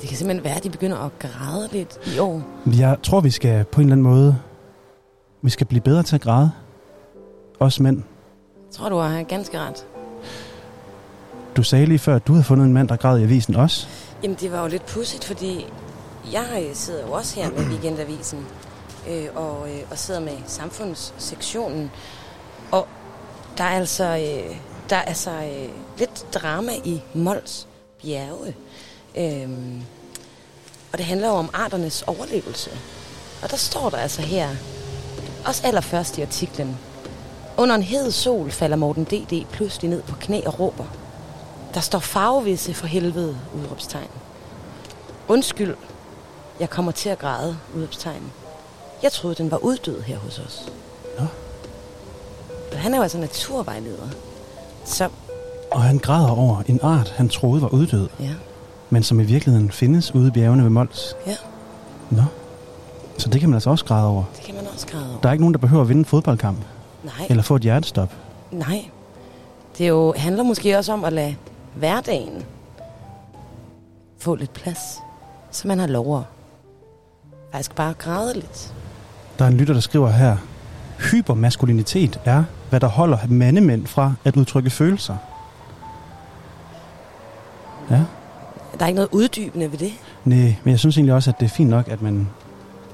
Det 0.00 0.08
kan 0.08 0.18
simpelthen 0.18 0.44
være, 0.44 0.56
at 0.56 0.64
de 0.64 0.70
begynder 0.70 0.96
at 0.96 1.18
græde 1.18 1.68
lidt 1.72 2.16
i 2.16 2.18
år. 2.18 2.42
Jeg 2.66 2.96
tror, 3.02 3.20
vi 3.20 3.30
skal 3.30 3.64
på 3.64 3.80
en 3.80 3.86
eller 3.86 3.92
anden 3.92 4.12
måde, 4.12 4.36
vi 5.42 5.50
skal 5.50 5.66
blive 5.66 5.80
bedre 5.80 6.02
til 6.02 6.14
at 6.14 6.20
græde. 6.20 6.50
Os 7.60 7.80
mænd. 7.80 7.96
Jeg 7.96 8.72
tror, 8.72 8.88
du 8.88 8.96
har 8.96 9.22
ganske 9.22 9.58
ret. 9.58 9.86
Du 11.56 11.62
sagde 11.62 11.86
lige 11.86 11.98
før, 11.98 12.16
at 12.16 12.26
du 12.26 12.32
havde 12.32 12.44
fundet 12.44 12.66
en 12.66 12.72
mand, 12.72 12.88
der 12.88 12.96
græd 12.96 13.18
i 13.18 13.22
avisen 13.22 13.56
også. 13.56 13.86
Jamen, 14.22 14.36
det 14.40 14.52
var 14.52 14.62
jo 14.62 14.68
lidt 14.68 14.86
pudsigt, 14.86 15.24
fordi 15.24 15.66
jeg 16.32 16.70
sidder 16.74 17.06
jo 17.06 17.12
også 17.12 17.40
her 17.40 17.50
med 17.50 17.58
Weekendavisen 17.58 18.46
øh, 19.08 19.26
og, 19.34 19.70
øh, 19.70 19.82
og 19.90 19.98
sidder 19.98 20.20
med 20.20 20.36
samfundssektionen. 20.46 21.90
Og 22.70 22.88
der 23.58 23.64
er 23.64 23.78
altså, 23.78 24.04
øh, 24.04 24.56
der 24.90 24.96
er 24.96 25.02
altså 25.02 25.30
øh, 25.30 25.68
lidt 25.98 26.26
drama 26.34 26.72
i 26.84 27.02
Mols 27.14 27.68
bjerge. 28.02 28.56
Øh, 29.16 29.48
og 30.92 30.98
det 30.98 31.06
handler 31.06 31.28
jo 31.28 31.34
om 31.34 31.50
arternes 31.52 32.02
overlevelse. 32.02 32.70
Og 33.42 33.50
der 33.50 33.56
står 33.56 33.90
der 33.90 33.96
altså 33.96 34.22
her, 34.22 34.48
også 35.46 35.66
allerførst 35.66 36.18
i 36.18 36.22
artiklen, 36.22 36.78
under 37.56 37.74
en 37.74 37.82
hed 37.82 38.10
sol 38.10 38.50
falder 38.50 38.76
Morten 38.76 39.04
D.D. 39.04 39.46
pludselig 39.52 39.90
ned 39.90 40.02
på 40.02 40.14
knæ 40.20 40.40
og 40.46 40.60
råber. 40.60 40.84
Der 41.74 41.80
står 41.80 41.98
farvevisse 41.98 42.74
for 42.74 42.86
helvede, 42.86 43.38
udråbstegn. 43.54 44.08
Undskyld, 45.28 45.74
jeg 46.60 46.70
kommer 46.70 46.92
til 46.92 47.08
at 47.08 47.18
græde, 47.18 47.56
udråbstegn. 47.76 48.22
Jeg 49.02 49.12
troede, 49.12 49.34
den 49.36 49.50
var 49.50 49.56
uddød 49.56 50.00
her 50.02 50.18
hos 50.18 50.38
os. 50.38 50.68
Nå. 51.18 51.26
Men 52.70 52.78
Han 52.78 52.92
er 52.92 52.96
jo 52.96 53.02
altså 53.02 53.18
naturvejleder. 53.18 54.08
Så, 54.84 55.08
Og 55.70 55.82
han 55.82 55.98
græder 55.98 56.30
over 56.30 56.62
en 56.66 56.80
art, 56.82 57.10
han 57.16 57.28
troede 57.28 57.62
var 57.62 57.68
uddød, 57.68 58.08
ja, 58.20 58.30
men 58.90 59.02
som 59.02 59.20
i 59.20 59.24
virkeligheden 59.24 59.70
findes 59.70 60.14
ude 60.14 60.28
i 60.28 60.30
bjergene 60.30 60.62
ved 60.62 60.70
Mols. 60.70 61.14
ja, 61.26 61.36
Nå. 62.10 62.22
Så 63.18 63.28
det 63.30 63.40
kan 63.40 63.48
man 63.50 63.54
altså 63.54 63.70
også 63.70 63.84
græde 63.84 64.06
over. 64.08 64.24
det 64.36 64.44
kan 64.44 64.54
man 64.54 64.66
også 64.74 64.86
græde 64.86 65.08
over. 65.10 65.20
Der 65.20 65.28
er 65.28 65.32
ikke 65.32 65.42
nogen, 65.42 65.54
der 65.54 65.58
behøver 65.60 65.82
at 65.82 65.88
vinde 65.88 65.98
en 65.98 66.04
fodboldkamp, 66.04 66.58
Nej, 67.04 67.26
eller 67.30 67.42
få 67.42 67.56
et 67.56 67.62
hjertestop. 67.62 68.12
nej. 68.50 68.90
Det 69.78 69.88
jo 69.88 70.14
handler 70.16 70.42
måske 70.42 70.76
også 70.78 70.92
om 70.92 71.04
at 71.04 71.12
lade 71.12 71.36
hverdagen 71.74 72.42
få 74.18 74.34
lidt 74.34 74.52
plads, 74.52 74.78
så 75.50 75.68
man 75.68 75.78
har 75.78 75.86
lov 75.86 76.18
at 76.18 76.24
faktisk 77.54 77.74
bare 77.74 77.94
græde 77.98 78.34
lidt. 78.34 78.74
Der 79.38 79.44
er 79.44 79.48
en 79.48 79.56
lytter, 79.56 79.74
der 79.74 79.80
skriver 79.80 80.10
her, 80.10 80.36
hypermaskulinitet 81.10 82.20
er, 82.24 82.44
hvad 82.70 82.80
der 82.80 82.86
holder 82.86 83.18
mandemænd 83.28 83.86
fra 83.86 84.14
at 84.24 84.36
udtrykke 84.36 84.70
følelser. 84.70 85.16
Ja. 87.90 88.00
Der 88.78 88.80
er 88.80 88.86
ikke 88.86 88.94
noget 88.94 89.08
uddybende 89.12 89.72
ved 89.72 89.78
det. 89.78 89.92
Nej, 90.24 90.56
men 90.64 90.70
jeg 90.70 90.78
synes 90.78 90.96
egentlig 90.96 91.14
også, 91.14 91.30
at 91.30 91.40
det 91.40 91.46
er 91.46 91.50
fint 91.50 91.70
nok, 91.70 91.88
at 91.88 92.02
man 92.02 92.28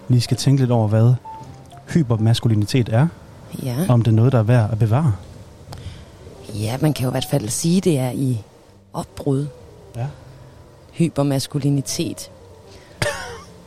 lige 0.08 0.20
skal 0.20 0.36
tænke 0.36 0.62
lidt 0.62 0.70
over, 0.70 0.88
hvad 0.88 1.14
hypermaskulinitet 1.88 2.88
er. 2.88 3.08
Ja. 3.62 3.76
Om 3.88 4.02
det 4.02 4.10
er 4.10 4.14
noget, 4.14 4.32
der 4.32 4.38
er 4.38 4.42
værd 4.42 4.70
at 4.72 4.78
bevare. 4.78 5.14
Ja, 6.54 6.76
man 6.80 6.92
kan 6.92 7.04
jo 7.04 7.10
i 7.10 7.12
hvert 7.12 7.28
fald 7.30 7.48
sige, 7.48 7.76
at 7.76 7.84
det 7.84 7.98
er 7.98 8.10
i 8.10 8.42
opbrud. 8.92 9.46
Ja. 9.96 10.06
Hypermaskulinitet. 10.92 12.30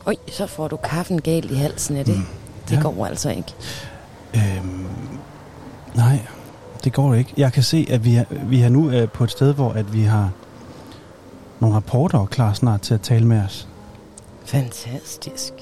Oj, 0.06 0.16
så 0.32 0.46
får 0.46 0.68
du 0.68 0.76
kaffen 0.76 1.20
galt 1.20 1.50
i 1.50 1.54
halsen 1.54 1.96
af 1.96 2.04
det. 2.04 2.16
Mm. 2.18 2.24
Det 2.68 2.76
Ja. 2.76 2.82
går 2.82 3.06
altså 3.06 3.30
ikke. 3.30 3.54
Øhm, 4.34 4.86
nej, 5.94 6.18
det 6.84 6.92
går 6.92 7.14
ikke. 7.14 7.34
Jeg 7.36 7.52
kan 7.52 7.62
se, 7.62 7.86
at 7.90 8.04
vi 8.04 8.14
er, 8.16 8.24
vi 8.30 8.60
er 8.62 8.68
nu 8.68 8.90
øh, 8.90 9.08
på 9.08 9.24
et 9.24 9.30
sted, 9.30 9.54
hvor 9.54 9.70
at 9.72 9.92
vi 9.92 10.02
har 10.02 10.30
nogle 11.60 11.76
rapporter 11.76 12.26
klar 12.26 12.52
snart 12.52 12.80
til 12.80 12.94
at 12.94 13.00
tale 13.00 13.26
med 13.26 13.40
os. 13.42 13.68
Fantastisk. 14.44 15.52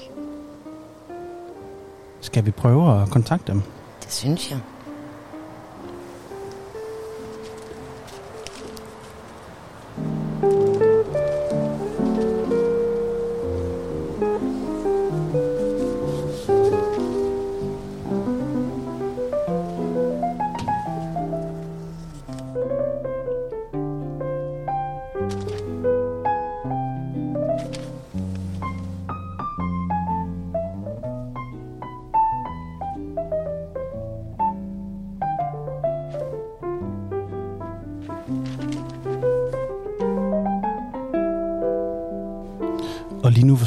Skal 2.21 2.45
vi 2.45 2.51
prøve 2.51 3.01
at 3.01 3.09
kontakte 3.09 3.51
dem? 3.51 3.61
Det 4.03 4.11
synes 4.13 4.51
jeg. 4.51 4.59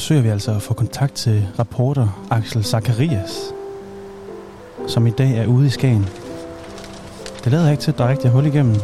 Forsøger 0.07 0.23
vi 0.23 0.29
altså 0.29 0.55
at 0.55 0.63
få 0.63 0.75
kontakt 0.75 1.15
til 1.15 1.49
reporter 1.59 2.27
Axel 2.31 2.65
Zacharias, 2.65 3.55
som 4.87 5.07
i 5.07 5.11
dag 5.11 5.39
er 5.39 5.47
ude 5.47 5.67
i 5.67 5.71
Skagen. 5.71 6.09
Det 7.45 7.53
lader 7.53 7.71
ikke 7.71 7.81
til, 7.81 7.91
at 7.91 7.99
der 7.99 8.05
er 8.05 8.09
rigtig 8.09 8.31
hul 8.31 8.47
igennem. 8.47 8.75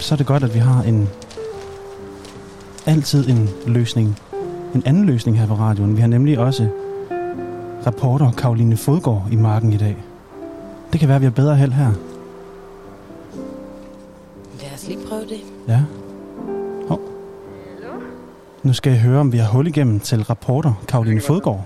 Så 0.00 0.14
er 0.14 0.16
det 0.16 0.26
godt, 0.26 0.42
at 0.42 0.54
vi 0.54 0.58
har 0.58 0.82
en 0.82 1.08
altid 2.86 3.28
en 3.28 3.48
løsning. 3.66 4.18
En 4.74 4.82
anden 4.86 5.04
løsning 5.04 5.38
her 5.38 5.46
på 5.46 5.54
radioen. 5.54 5.96
Vi 5.96 6.00
har 6.00 6.08
nemlig 6.08 6.38
også 6.38 6.68
reporter 7.86 8.30
Karoline 8.30 8.76
Fodgaard 8.76 9.26
i 9.32 9.36
marken 9.36 9.72
i 9.72 9.76
dag. 9.76 9.96
Det 10.92 11.00
kan 11.00 11.08
være, 11.08 11.16
at 11.16 11.22
vi 11.22 11.26
har 11.26 11.30
bedre 11.30 11.56
held 11.56 11.72
her. 11.72 11.92
Lad 14.60 14.70
os 14.74 14.88
lige 14.88 14.98
prøve 15.08 15.22
det. 15.22 15.40
Ja. 15.68 15.80
Nu 18.70 18.74
skal 18.74 18.92
jeg 18.92 19.00
høre, 19.00 19.20
om 19.20 19.32
vi 19.32 19.38
har 19.38 19.48
hul 19.48 19.66
igennem 19.66 20.00
til 20.00 20.22
reporter 20.24 20.72
Karoline 20.88 21.20
Fodgaard. 21.20 21.64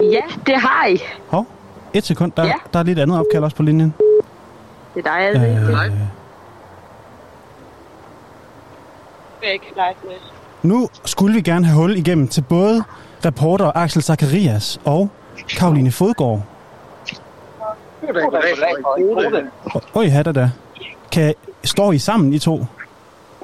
Ja, 0.00 0.20
det 0.46 0.54
har 0.56 0.86
I. 0.86 0.98
Hov, 1.28 1.46
et 1.92 2.04
sekund. 2.06 2.32
Der, 2.36 2.44
Ja. 2.44 2.52
der 2.72 2.78
er 2.78 2.82
lidt 2.82 2.98
andet 2.98 3.18
opkald 3.18 3.44
også 3.44 3.56
på 3.56 3.62
linjen. 3.62 3.94
Det 4.94 5.06
er 5.06 5.10
dig, 5.10 5.18
altså. 5.18 5.76
Øh, 5.82 5.92
nu 10.62 10.88
skulle 11.04 11.34
vi 11.34 11.40
gerne 11.40 11.66
have 11.66 11.76
hul 11.76 11.96
igennem 11.96 12.28
til 12.28 12.42
både 12.42 12.84
reporter 13.24 13.72
Axel 13.74 14.02
Zacharias 14.02 14.80
og 14.84 15.08
Karoline 15.58 15.90
Fodgaard. 15.92 16.42
Oj, 19.94 20.08
hatter 20.08 20.32
da. 20.32 20.50
Kan, 21.12 21.34
står 21.64 21.92
I 21.92 21.98
sammen, 21.98 22.32
I 22.32 22.38
to? 22.38 22.64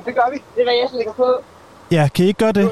Det 0.07 0.15
gør 0.15 0.31
vi. 0.33 0.37
Det 0.55 0.61
er, 0.61 0.65
hvad 0.65 0.75
jeg 0.75 0.89
lægger 0.93 1.13
på. 1.13 1.27
Ja, 1.91 2.09
kan 2.15 2.25
I 2.25 2.29
ikke 2.29 2.39
gøre 2.39 2.53
det? 2.53 2.71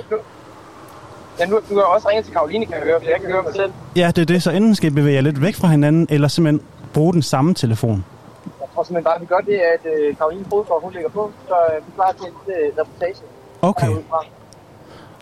Ja, 1.39 1.47
nu, 1.47 1.57
du 1.57 1.75
kan 1.75 1.83
også 1.95 2.09
ringe 2.09 2.23
til 2.23 2.33
Karoline, 2.33 2.67
kan 2.67 2.75
jeg 2.75 2.83
høre, 2.83 3.01
for 3.01 3.09
jeg 3.11 3.21
kan 3.21 3.31
høre 3.33 3.43
mig 3.43 3.55
selv. 3.55 3.73
Ja, 3.97 4.07
det 4.17 4.23
er 4.23 4.27
det. 4.27 4.43
Så 4.43 4.51
enten 4.51 4.75
skal 4.75 4.91
I 4.93 4.95
bevæge 4.95 5.15
jer 5.15 5.21
lidt 5.21 5.43
væk 5.43 5.55
fra 5.55 5.69
hinanden, 5.69 6.07
eller 6.11 6.29
simpelthen 6.29 6.69
bruge 6.95 7.13
den 7.13 7.23
samme 7.23 7.55
telefon. 7.55 8.05
Jeg 8.61 8.69
tror 8.75 8.83
simpelthen 8.83 9.05
bare, 9.05 9.15
at 9.15 9.21
vi 9.21 9.27
gør 9.27 9.39
det, 9.39 9.55
at 9.55 9.81
øh, 9.95 10.17
Karoline 10.17 10.45
Fodgaard, 10.51 10.83
hun 10.83 10.93
lægger 10.93 11.11
på, 11.11 11.31
så 11.49 11.55
øh, 11.55 11.77
vi 11.77 11.91
er 11.91 11.95
klar 11.95 12.13
til 12.13 12.27
en 12.27 12.53
øh, 12.53 12.79
reportage. 12.79 13.15
Okay. 13.63 13.89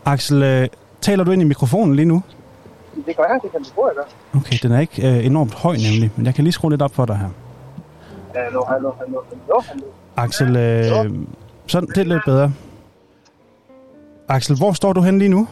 Axel, 0.05 0.43
øh, 0.43 0.69
taler 1.01 1.25
du 1.25 1.31
ind 1.31 1.43
i 1.43 1.45
mikrofonen 1.45 1.95
lige 1.97 2.07
nu? 2.07 2.23
Det 3.07 3.17
gør 3.17 3.25
jeg, 3.25 3.39
det 3.43 3.51
kan 3.53 3.63
du 3.63 3.69
prøve 3.75 3.91
at 3.91 3.97
gøre. 3.97 4.41
Okay, 4.41 4.57
den 4.63 4.73
er 4.73 4.81
ikke 4.81 5.09
øh, 5.09 5.27
enormt 5.27 5.55
høj 5.55 5.77
nemlig, 5.77 6.11
men 6.17 6.27
jeg 6.27 6.35
kan 6.35 6.45
lige 6.45 6.53
skrue 6.53 6.71
lidt 6.71 6.83
op 6.83 6.95
for 6.95 7.05
dig 7.07 7.17
her. 7.17 7.29
Hallo, 8.35 8.65
hallo, 8.65 8.93
hallo, 8.99 9.21
hallo, 9.31 9.61
hallo. 9.61 9.87
Axel, 10.17 10.57
øh, 10.57 11.11
sådan, 11.67 11.89
det 11.89 11.99
er 11.99 12.05
lidt 12.05 12.25
bedre. 12.25 12.53
Axel, 14.29 14.57
hvor 14.57 14.73
står 14.73 14.93
du 14.93 15.01
hen 15.01 15.19
lige 15.19 15.29
nu? 15.29 15.49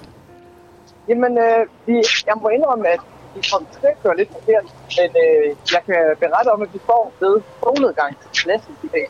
Jamen, 1.09 1.39
øh, 1.39 1.67
vi, 1.87 1.95
jeg 2.27 2.35
må 2.43 2.49
indrømme, 2.49 2.89
at 2.89 3.01
vi 3.35 3.41
kom 3.53 3.67
til 3.73 3.87
at 3.87 3.97
køre 4.03 4.17
lidt 4.17 4.31
forkert, 4.33 4.65
men 4.99 5.11
øh, 5.25 5.57
jeg 5.73 5.83
kan 5.87 6.01
berette 6.21 6.49
om, 6.55 6.63
at 6.63 6.69
vi 6.75 6.79
står 6.79 7.13
ved 7.21 7.35
solnedgangspladsen 7.63 8.73
i 8.83 8.89
dag. 8.93 9.07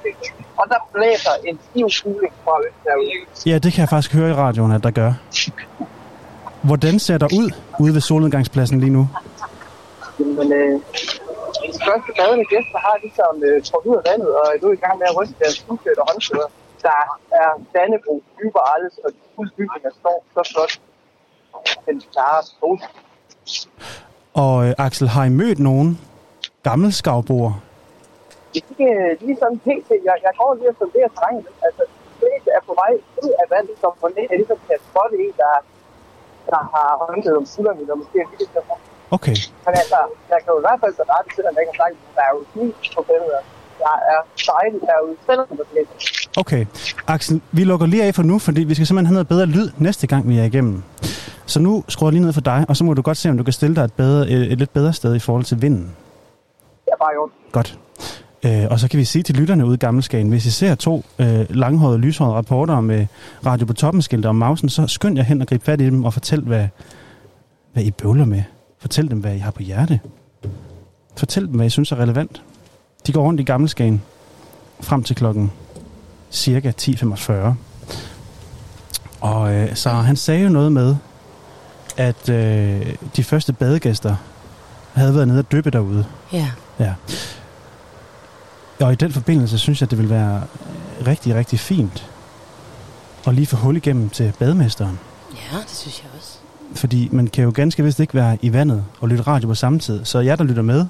Og 0.57 0.65
der 0.69 0.81
blæser 0.93 1.35
en 1.49 1.59
stiv 1.71 1.89
kuling 2.03 2.35
fra 2.45 2.55
øst. 2.67 3.47
Ja, 3.47 3.59
det 3.59 3.73
kan 3.73 3.81
jeg 3.81 3.89
faktisk 3.89 4.15
høre 4.15 4.31
i 4.31 4.33
radioen, 4.33 4.73
at 4.73 4.83
der 4.83 4.91
gør. 4.91 5.13
Hvordan 6.63 6.99
ser 6.99 7.19
der 7.19 7.29
ud 7.41 7.51
ude 7.81 7.95
ved 7.95 8.01
solnedgangspladsen 8.01 8.81
lige 8.81 8.93
nu? 8.93 9.09
Men 10.19 10.53
øh, 10.53 10.75
de 11.75 11.81
første 11.87 12.11
badende 12.19 12.45
gæster 12.53 12.79
har 12.87 12.97
ligesom 13.03 13.35
øh, 13.49 13.63
trådt 13.63 13.87
ud 13.87 13.97
af 14.01 14.05
vandet 14.11 14.31
og 14.39 14.45
er 14.53 14.59
nu 14.63 14.73
i 14.73 14.81
gang 14.85 14.99
med 14.99 15.07
at 15.11 15.17
ryste 15.19 15.35
deres 15.43 15.55
skudklædte 15.55 16.01
og 16.03 16.07
håndklæder. 16.11 16.51
Der 16.89 17.01
er 17.41 17.51
Dannebro, 17.75 18.23
überalles, 18.47 18.95
og 19.05 19.11
de 19.13 19.51
bygninger 19.57 19.91
står 20.01 20.17
så 20.35 20.43
flot. 20.53 20.73
Den 21.87 22.03
klare 22.13 22.43
sol. 22.43 22.79
Og 24.43 24.55
øh, 24.67 24.87
Axel, 24.87 25.09
har 25.15 25.25
I 25.25 25.33
mødt 25.41 25.59
nogen 25.59 25.89
gammelskavboer? 26.63 27.53
Det 28.55 28.63
er 28.63 28.67
ikke 28.71 28.89
øh, 29.01 29.11
lige 29.21 29.39
sådan 29.43 29.61
helt 29.69 29.85
til. 29.89 29.99
Jeg, 30.09 30.17
jeg 30.27 30.33
går 30.41 30.51
lige 30.59 30.69
og 30.73 30.77
sonderer 30.83 31.09
terrænet. 31.17 31.47
Altså, 31.67 31.83
det 32.21 32.53
er 32.57 32.63
på 32.69 32.75
vej 32.83 32.93
ud 33.25 33.33
af 33.43 33.47
vandet, 33.55 33.77
som 33.83 33.93
på 34.01 34.07
net 34.17 34.29
er 34.33 34.37
ligesom 34.43 34.59
kan 34.69 34.79
spotte 34.89 35.17
en, 35.25 35.35
der, 35.43 35.53
der 36.53 36.63
har 36.75 36.89
håndklæde 37.03 37.37
om 37.43 37.47
skulderen, 37.53 37.79
eller 37.83 37.95
måske 38.03 38.17
en 38.25 38.31
lille. 38.39 38.61
Okay, 39.17 39.37
Men 39.67 39.75
altså, 39.83 40.01
jeg 40.33 40.39
kan 40.43 40.51
jo 40.55 40.59
i 40.63 40.65
hvert 40.67 40.81
fald 40.83 40.95
så 41.01 41.05
ret, 41.15 41.27
selvom 41.37 41.53
jeg 41.55 41.63
ikke 41.63 41.75
har 41.75 41.81
sagt, 41.83 41.95
at 42.09 42.15
der 42.17 42.25
er 42.29 42.33
jo 42.37 42.43
snis 42.53 42.95
på 42.95 43.01
billedet. 43.09 43.45
Der 43.87 43.97
er 44.13 44.21
dejligt 44.53 44.85
derude, 44.91 45.17
selvom 45.27 45.47
det 45.49 45.87
okay. 46.37 46.67
Axel, 47.07 47.41
vi 47.53 47.65
lukker 47.65 47.87
lige 47.87 48.05
af 48.05 48.15
for 48.15 48.23
nu, 48.23 48.39
fordi 48.39 48.65
vi 48.65 48.75
skal 48.75 48.87
simpelthen 48.87 49.07
have 49.07 49.15
noget 49.15 49.29
bedre 49.29 49.47
lyd 49.47 49.71
næste 49.79 50.07
gang, 50.07 50.29
vi 50.29 50.39
er 50.39 50.45
igennem. 50.45 50.83
Så 51.47 51.61
nu 51.61 51.85
skruer 51.89 52.09
jeg 52.09 52.13
lige 52.13 52.25
ned 52.25 52.33
for 52.33 52.41
dig, 52.41 52.65
og 52.69 52.77
så 52.77 52.85
må 52.85 52.95
du 52.95 53.03
godt 53.03 53.17
se, 53.17 53.31
om 53.31 53.37
du 53.37 53.45
kan 53.45 53.53
stille 53.53 53.77
dig 53.77 53.85
et, 53.85 53.93
bedre, 53.93 54.29
et, 54.29 54.53
et 54.53 54.59
lidt 54.59 54.73
bedre 54.73 54.93
sted 54.93 55.15
i 55.15 55.19
forhold 55.19 55.45
til 55.45 55.63
vinden. 55.63 55.93
Er 56.87 56.97
bare 56.99 57.11
gjort. 57.13 57.31
Godt. 57.53 57.79
Øh, 58.45 58.67
og 58.71 58.81
så 58.81 58.89
kan 58.89 58.99
vi 58.99 59.05
sige 59.05 59.23
til 59.23 59.37
lytterne 59.37 59.67
ude 59.67 59.75
i 59.75 59.79
Gammelskagen, 59.79 60.29
hvis 60.29 60.47
I 60.47 60.51
ser 60.51 60.75
to 60.75 61.05
øh, 61.19 61.47
langhårede, 61.51 61.99
lyshårede 61.99 62.35
rapporter 62.35 62.81
med 62.81 63.07
radio 63.47 63.67
på 63.67 63.73
toppen 63.73 64.03
skilte 64.03 64.27
om 64.27 64.37
mausen, 64.37 64.69
så 64.69 64.87
skynd 64.87 65.17
jer 65.17 65.25
hen 65.25 65.41
og 65.41 65.47
grib 65.47 65.63
fat 65.63 65.81
i 65.81 65.85
dem 65.85 66.05
og 66.05 66.13
fortæl, 66.13 66.41
hvad, 66.41 66.69
hvad 67.73 67.83
I 67.83 67.91
bøvler 67.91 68.25
med. 68.25 68.43
Fortæl 68.79 69.11
dem, 69.11 69.19
hvad 69.19 69.35
I 69.35 69.39
har 69.39 69.51
på 69.51 69.63
hjerte. 69.63 70.01
Fortæl 71.17 71.47
dem, 71.47 71.55
hvad 71.55 71.67
I 71.67 71.71
synes 71.71 71.93
er 71.93 71.97
relevant. 71.97 72.43
De 73.07 73.13
går 73.13 73.23
rundt 73.23 73.41
i 73.41 73.45
Gammelskagen 73.45 74.03
frem 74.81 75.03
til 75.03 75.17
klokken 75.17 75.53
cirka 76.31 76.73
10.45. 76.81 77.33
Og 79.21 79.55
øh, 79.55 79.77
så 79.77 79.91
han 79.91 80.17
sagde 80.17 80.43
jo 80.43 80.49
noget 80.49 80.73
med, 80.73 80.97
at 81.97 82.29
øh, 82.29 82.95
de 83.17 83.25
første 83.25 83.53
badegæster 83.53 84.17
havde 84.93 85.15
været 85.15 85.29
nede 85.29 85.39
og 85.39 85.53
dyppe 85.53 85.71
derude. 85.71 86.05
Ja. 86.33 86.51
Ja. 86.79 86.95
Og 88.81 88.93
i 88.93 88.97
den 88.97 89.13
forbindelse 89.13 89.59
synes 89.59 89.81
jeg, 89.81 89.91
det 89.91 89.99
vil 89.99 90.11
være 90.11 90.43
rigtig, 91.07 91.35
rigtig 91.35 91.61
fint 91.61 92.11
at 93.27 93.35
lige 93.35 93.47
få 93.47 93.57
hul 93.57 93.77
igennem 93.77 94.11
til 94.11 94.33
bademesteren. 94.39 94.99
Ja, 95.33 95.59
det 95.59 95.77
synes 95.77 96.03
jeg 96.03 96.11
også. 96.19 96.39
Fordi 96.75 97.09
man 97.13 97.27
kan 97.27 97.45
jo 97.45 97.53
ganske 97.55 97.85
vist 97.85 98.01
ikke 98.01 98.15
være 98.15 98.39
i 98.43 98.53
vandet 98.53 98.85
og 99.01 99.09
lytte 99.09 99.23
radio 99.23 99.49
på 99.49 99.55
samme 99.55 99.79
tid. 99.79 100.05
Så 100.05 100.21
jer, 100.21 100.37
der 100.37 100.45
lytter 100.45 100.63
med, 100.63 100.87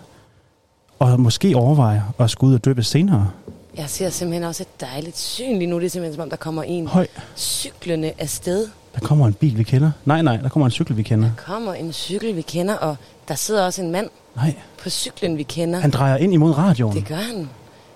og 1.12 1.20
måske 1.20 1.56
overvejer 1.56 2.02
at 2.18 2.30
skulle 2.30 2.48
ud 2.50 2.54
og 2.54 2.64
dyppe 2.64 2.82
senere. 2.82 3.30
Jeg 3.76 3.84
ser 3.88 4.10
simpelthen 4.10 4.44
også 4.44 4.62
et 4.62 4.80
dejligt 4.80 5.18
syn 5.18 5.58
lige 5.58 5.66
nu. 5.66 5.78
Det 5.80 5.86
er 5.86 5.90
simpelthen 5.90 6.14
som 6.14 6.22
om, 6.22 6.30
der 6.30 6.36
kommer 6.36 6.62
en 6.62 6.86
Høj, 6.86 7.06
cyklende 7.36 8.12
afsted. 8.18 8.68
der 8.94 9.00
kommer 9.00 9.26
en 9.26 9.32
bil, 9.34 9.58
vi 9.58 9.62
kender. 9.62 9.90
Nej, 10.04 10.22
nej, 10.22 10.36
der 10.36 10.48
kommer 10.48 10.66
en 10.66 10.70
cykel, 10.72 10.96
vi 10.96 11.02
kender. 11.02 11.28
Der 11.28 11.42
kommer 11.52 11.74
en 11.74 11.92
cykel, 11.92 12.36
vi 12.36 12.42
kender, 12.42 12.74
og 12.74 12.96
der 13.28 13.34
sidder 13.34 13.64
også 13.64 13.82
en 13.82 13.90
mand 13.92 14.10
Nej, 14.36 14.54
på 14.82 14.90
cyklen, 14.90 15.38
vi 15.38 15.42
kender. 15.42 15.80
han 15.80 15.90
drejer 15.90 16.16
ind 16.16 16.34
imod 16.34 16.58
radioen. 16.58 16.96
Det 16.96 17.06
gør 17.08 17.14
han. 17.16 17.48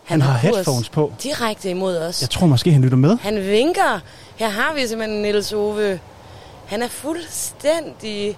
Han 0.04 0.22
har 0.22 0.32
kurs 0.32 0.42
headphones 0.42 0.88
på. 0.88 1.12
Direkte 1.22 1.70
imod 1.70 1.96
os. 1.98 2.22
Jeg 2.22 2.30
tror 2.30 2.46
måske, 2.46 2.72
han 2.72 2.82
lytter 2.82 2.96
med. 2.96 3.16
Han 3.20 3.36
vinker. 3.36 4.00
Her 4.36 4.48
har 4.48 4.74
vi 4.74 4.86
simpelthen 4.86 5.22
Niels 5.22 5.52
Ove. 5.52 5.98
Han 6.66 6.82
er 6.82 6.88
fuldstændig 6.88 8.36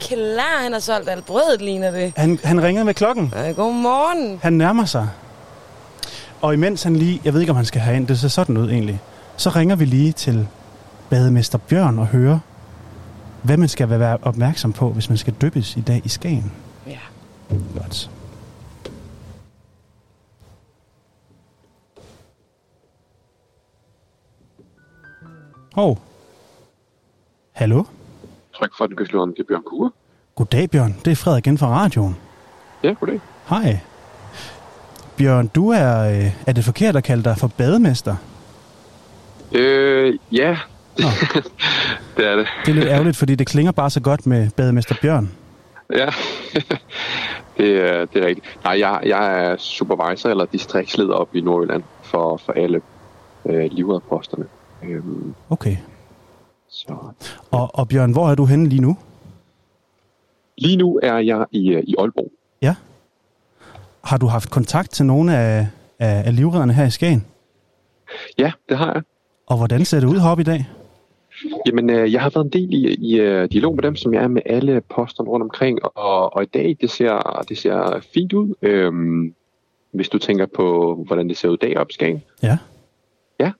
klar, 0.00 0.62
han 0.62 0.72
har 0.72 0.80
solgt 0.80 1.08
alt 1.08 1.26
brødet, 1.26 1.62
ligner 1.62 1.90
det. 1.90 2.12
Han, 2.16 2.38
han 2.44 2.62
ringede 2.62 2.84
med 2.84 2.94
klokken. 2.94 3.32
Ja, 3.36 3.50
godmorgen. 3.50 4.38
Han 4.42 4.52
nærmer 4.52 4.84
sig. 4.84 5.08
Og 6.40 6.54
imens 6.54 6.82
han 6.82 6.96
lige, 6.96 7.20
jeg 7.24 7.32
ved 7.32 7.40
ikke, 7.40 7.50
om 7.50 7.56
han 7.56 7.64
skal 7.64 7.80
have 7.80 7.96
ind, 7.96 8.06
det 8.06 8.18
ser 8.18 8.28
sådan 8.28 8.56
ud 8.56 8.70
egentlig, 8.70 9.00
så 9.36 9.50
ringer 9.50 9.76
vi 9.76 9.84
lige 9.84 10.12
til 10.12 10.48
bademester 11.10 11.58
Bjørn 11.58 11.98
og 11.98 12.06
hører, 12.06 12.38
hvad 13.42 13.56
man 13.56 13.68
skal 13.68 13.90
være 13.90 14.18
opmærksom 14.22 14.72
på, 14.72 14.90
hvis 14.90 15.08
man 15.08 15.18
skal 15.18 15.34
dyppes 15.42 15.76
i 15.76 15.80
dag 15.80 16.02
i 16.04 16.08
Skagen. 16.08 16.52
Ja. 16.86 16.98
Godt. 17.78 18.10
Hov. 25.74 25.98
Hallo? 27.52 27.84
Tryk 28.58 28.70
for 28.78 28.86
den 28.86 28.96
det 28.96 29.38
er 29.40 29.44
Bjørn 29.48 29.62
Kure. 29.62 29.90
Goddag, 30.34 30.70
Bjørn. 30.70 30.96
Det 31.04 31.10
er 31.10 31.16
Frederik 31.16 31.46
igen 31.46 31.58
fra 31.58 31.66
radioen. 31.66 32.16
Ja, 32.82 32.92
goddag. 32.92 33.20
Hej. 33.48 33.78
Bjørn, 35.16 35.48
du 35.48 35.70
er... 35.70 35.98
øh, 35.98 36.32
Er 36.46 36.52
det 36.52 36.64
forkert 36.64 36.96
at 36.96 37.04
kalde 37.04 37.24
dig 37.24 37.36
for 37.38 37.46
bademester? 37.46 38.16
Øh, 39.52 40.18
ja. 40.32 40.58
Det 42.16 42.26
er 42.26 42.36
det. 42.36 42.46
Det 42.66 42.70
er 42.70 42.74
lidt 42.74 42.86
ærgerligt, 42.88 43.16
fordi 43.16 43.34
det 43.34 43.46
klinger 43.46 43.72
bare 43.72 43.90
så 43.90 44.00
godt 44.00 44.26
med 44.26 44.50
bademester 44.56 44.94
Bjørn. 45.02 45.30
Ja, 45.92 46.06
det, 47.58 47.90
er, 47.90 48.04
det 48.04 48.22
er 48.22 48.26
rigtigt. 48.26 48.46
Nej, 48.64 48.78
jeg, 48.80 49.00
jeg 49.06 49.44
er 49.44 49.56
supervisor 49.56 50.30
eller 50.30 50.44
distriktsleder 50.44 51.14
op 51.14 51.34
i 51.34 51.40
Nordjylland 51.40 51.82
for, 52.02 52.36
for 52.46 52.52
alle 52.52 52.80
øh, 53.46 53.70
livredposterne. 53.72 54.44
Øhm, 54.82 55.34
Okay. 55.50 55.76
Så. 56.78 56.94
Og, 57.50 57.70
og 57.74 57.88
Bjørn, 57.88 58.12
hvor 58.12 58.30
er 58.30 58.34
du 58.34 58.44
henne 58.44 58.68
lige 58.68 58.82
nu? 58.82 58.96
Lige 60.58 60.76
nu 60.76 61.00
er 61.02 61.18
jeg 61.18 61.46
i, 61.50 61.70
øh, 61.70 61.82
i 61.82 61.94
Aalborg. 61.98 62.30
Ja. 62.62 62.74
Har 64.04 64.18
du 64.18 64.26
haft 64.26 64.50
kontakt 64.50 64.90
til 64.90 65.06
nogle 65.06 65.36
af, 65.36 65.66
af, 65.98 66.22
af 66.26 66.36
livredderne 66.36 66.72
her 66.72 66.86
i 66.86 66.90
Skagen? 66.90 67.26
Ja, 68.38 68.52
det 68.68 68.78
har 68.78 68.92
jeg. 68.92 69.02
Og 69.46 69.56
hvordan 69.56 69.84
ser 69.84 70.00
det 70.00 70.06
ud 70.06 70.20
heroppe 70.20 70.40
i 70.40 70.44
dag? 70.44 70.68
Jamen, 71.66 71.90
øh, 71.90 72.12
jeg 72.12 72.22
har 72.22 72.30
været 72.30 72.44
en 72.44 72.52
del 72.52 72.74
i, 72.74 72.94
i 72.94 73.20
øh, 73.20 73.48
dialog 73.52 73.74
med 73.74 73.82
dem, 73.82 73.96
som 73.96 74.14
jeg 74.14 74.22
er 74.22 74.28
med 74.28 74.42
alle 74.46 74.80
posterne 74.80 75.28
rundt 75.28 75.44
omkring, 75.44 75.78
og, 75.84 76.36
og 76.36 76.42
i 76.42 76.46
dag, 76.46 76.76
det 76.80 76.90
ser, 76.90 77.44
det 77.48 77.58
ser 77.58 78.00
fint 78.14 78.32
ud. 78.32 78.54
Øhm, 78.62 79.34
hvis 79.92 80.08
du 80.08 80.18
tænker 80.18 80.46
på, 80.46 80.94
hvordan 81.06 81.28
det 81.28 81.36
ser 81.36 81.48
ud 81.48 81.54
i 81.54 81.66
dag 81.66 81.76
op 81.76 81.90
i 81.90 81.92
Skagen. 81.92 82.22
Ja. 82.42 82.58
Ja. 83.40 83.52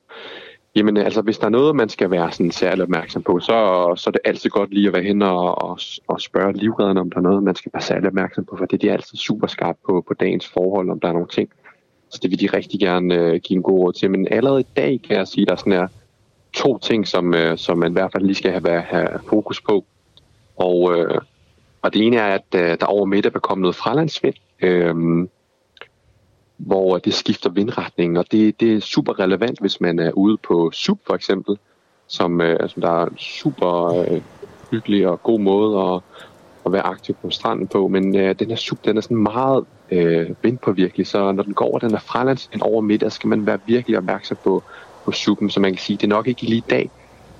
Jamen 0.78 0.96
altså, 0.96 1.22
hvis 1.22 1.38
der 1.38 1.46
er 1.46 1.50
noget, 1.50 1.76
man 1.76 1.88
skal 1.88 2.10
være 2.10 2.32
sådan 2.32 2.50
særlig 2.50 2.82
opmærksom 2.82 3.22
på, 3.22 3.40
så, 3.40 3.52
så 3.96 4.10
er 4.10 4.12
det 4.12 4.20
altid 4.24 4.50
godt 4.50 4.74
lige 4.74 4.86
at 4.86 4.92
være 4.92 5.02
hen 5.02 5.22
og, 5.22 5.62
og, 5.62 5.78
og 6.06 6.20
spørge 6.20 6.52
livredderne, 6.52 7.00
om 7.00 7.10
der 7.10 7.18
er 7.18 7.22
noget, 7.22 7.42
man 7.42 7.54
skal 7.54 7.70
være 7.74 7.82
særlig 7.82 8.06
opmærksom 8.06 8.44
på, 8.44 8.56
for 8.56 8.64
det 8.64 8.82
de 8.82 8.88
er 8.88 8.92
altid 8.92 9.18
super 9.18 9.46
skarpe 9.46 9.78
på, 9.86 10.04
på 10.08 10.14
dagens 10.14 10.48
forhold, 10.48 10.90
om 10.90 11.00
der 11.00 11.08
er 11.08 11.12
nogle 11.12 11.28
ting. 11.28 11.48
Så 12.10 12.18
det 12.22 12.30
vil 12.30 12.40
de 12.40 12.56
rigtig 12.56 12.80
gerne 12.80 13.14
øh, 13.14 13.40
give 13.40 13.56
en 13.56 13.62
god 13.62 13.78
råd 13.78 13.92
til. 13.92 14.10
Men 14.10 14.28
allerede 14.30 14.60
i 14.60 14.66
dag 14.76 15.00
kan 15.08 15.16
jeg 15.16 15.28
sige, 15.28 15.42
at 15.42 15.48
der 15.48 15.56
sådan 15.56 15.72
er 15.72 15.86
to 16.52 16.78
ting, 16.78 17.06
som, 17.06 17.34
øh, 17.34 17.58
som 17.58 17.78
man 17.78 17.92
i 17.92 17.92
hvert 17.92 18.12
fald 18.12 18.24
lige 18.24 18.34
skal 18.34 18.52
have, 18.52 18.80
have 18.80 19.08
fokus 19.28 19.60
på. 19.60 19.84
Og, 20.56 20.98
øh, 20.98 21.20
og 21.82 21.94
det 21.94 22.06
ene 22.06 22.16
er, 22.16 22.34
at 22.34 22.54
øh, 22.54 22.76
der 22.80 22.86
over 22.86 23.04
middag 23.04 23.32
er 23.34 23.38
kommet 23.38 23.62
noget 23.62 23.76
fralandsvind. 23.76 24.34
Øh, 24.62 24.94
hvor 26.58 26.94
øh, 26.94 27.00
det 27.04 27.14
skifter 27.14 27.50
vindretningen, 27.50 28.16
og 28.16 28.32
det, 28.32 28.60
det 28.60 28.74
er 28.74 28.80
super 28.80 29.18
relevant, 29.18 29.60
hvis 29.60 29.80
man 29.80 29.98
er 29.98 30.12
ude 30.12 30.36
på 30.36 30.70
SUP 30.74 30.98
for 31.06 31.14
eksempel, 31.14 31.58
som, 32.06 32.40
øh, 32.40 32.68
som 32.68 32.82
der 32.82 32.90
er 32.90 33.06
en 33.06 33.18
super 33.18 33.84
øh, 33.84 34.22
hyggelig 34.70 35.08
og 35.08 35.22
god 35.22 35.40
måde 35.40 35.80
at, 35.80 36.00
at 36.66 36.72
være 36.72 36.86
aktiv 36.86 37.14
på 37.22 37.30
stranden 37.30 37.66
på, 37.66 37.88
men 37.88 38.16
øh, 38.16 38.34
den 38.38 38.48
her 38.48 38.56
SUP, 38.56 38.84
den 38.84 38.96
er 38.96 39.00
sådan 39.00 39.16
meget 39.16 39.64
øh, 39.90 40.30
vindpåvirkelig, 40.42 41.06
så 41.06 41.32
når 41.32 41.42
den 41.42 41.54
går 41.54 41.64
over 41.64 41.78
den 41.78 41.94
er 41.94 41.98
fralandsvind 41.98 42.62
over 42.62 42.80
middag, 42.80 43.12
skal 43.12 43.28
man 43.28 43.46
være 43.46 43.58
virkelig 43.66 43.98
opmærksom 43.98 44.36
på, 44.44 44.62
på 45.04 45.10
SUP'en, 45.10 45.48
så 45.48 45.60
man 45.60 45.72
kan 45.72 45.78
sige, 45.78 45.96
det 45.96 46.04
er 46.04 46.08
nok 46.08 46.28
ikke 46.28 46.42
lige 46.42 46.58
i 46.58 46.64
dag 46.70 46.90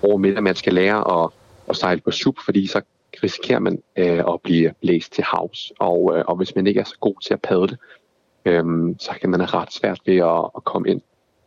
over 0.02 0.16
middag, 0.16 0.42
man 0.42 0.54
skal 0.54 0.74
lære 0.74 1.22
at, 1.22 1.30
at 1.68 1.76
sejle 1.76 2.00
på 2.00 2.10
SUP, 2.10 2.34
fordi 2.44 2.66
så 2.66 2.80
risikerer 3.22 3.58
man 3.58 3.82
øh, 3.96 4.18
at 4.18 4.40
blive 4.42 4.72
blæst 4.80 5.12
til 5.12 5.24
havs, 5.24 5.72
og, 5.78 6.12
øh, 6.16 6.24
og 6.28 6.36
hvis 6.36 6.56
man 6.56 6.66
ikke 6.66 6.80
er 6.80 6.84
så 6.84 6.96
god 7.00 7.14
til 7.26 7.34
at 7.34 7.40
padle, 7.40 7.76
øhm, 8.44 8.96
så 8.98 9.10
kan 9.20 9.30
man 9.30 9.40
have 9.40 9.62
ret 9.62 9.72
svært 9.72 10.00
ved 10.06 10.16
at, 10.16 10.50
at 10.56 10.64
komme 10.64 10.88
ind. 10.88 11.00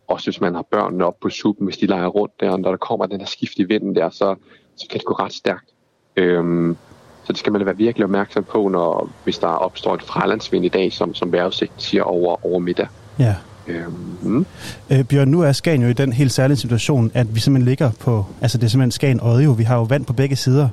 Også 0.08 0.26
hvis 0.26 0.42
man 0.42 0.56
har 0.56 0.66
børnene 0.72 1.06
op 1.06 1.20
på 1.22 1.30
suppen, 1.30 1.66
hvis 1.66 1.78
de 1.78 1.86
leger 1.86 2.08
rundt 2.08 2.34
der, 2.40 2.50
og 2.50 2.60
når 2.60 2.70
der 2.70 2.78
kommer 2.78 3.06
den 3.06 3.20
her 3.20 3.28
skift 3.28 3.60
i 3.60 3.64
vinden 3.64 3.96
der, 3.96 4.10
så, 4.10 4.36
så 4.76 4.88
kan 4.90 5.00
det 5.00 5.06
gå 5.06 5.14
ret 5.14 5.34
stærkt. 5.34 5.70
Øhm, 6.16 6.78
så 7.24 7.34
det 7.34 7.40
skal 7.40 7.52
man 7.54 7.66
være 7.66 7.78
virkelig 7.78 8.06
opmærksom 8.06 8.44
på, 8.44 8.68
når, 8.68 9.10
hvis 9.24 9.38
der 9.38 9.48
opstår 9.48 9.94
et 9.94 10.02
fralandsvind 10.02 10.66
i 10.66 10.70
dag, 10.70 10.94
som, 10.94 11.14
som 11.14 11.32
vejrudsigten 11.32 11.80
siger 11.80 12.04
over, 12.04 12.46
over 12.46 12.60
middag. 12.60 12.88
Ja. 13.20 13.36
Øhm, 13.68 14.18
mm. 14.22 14.46
Øh, 14.92 15.04
Bjørn, 15.04 15.28
nu 15.28 15.42
er 15.42 15.52
Skagen 15.52 15.82
jo 15.82 15.88
i 15.88 15.94
den 15.94 16.14
helt 16.14 16.32
særlige 16.32 16.58
situation, 16.58 17.12
at 17.14 17.36
vi 17.36 17.40
simpelthen 17.40 17.70
ligger 17.70 17.92
på, 18.00 18.26
altså 18.42 18.58
det 18.58 18.64
er 18.64 18.70
simpelthen 18.70 18.92
Skagen 18.92 19.20
Odde 19.22 19.58
vi 19.58 19.64
har 19.64 19.78
jo 19.78 19.84
vand 19.84 20.06
på 20.06 20.14
begge 20.14 20.36
sider. 20.36 20.70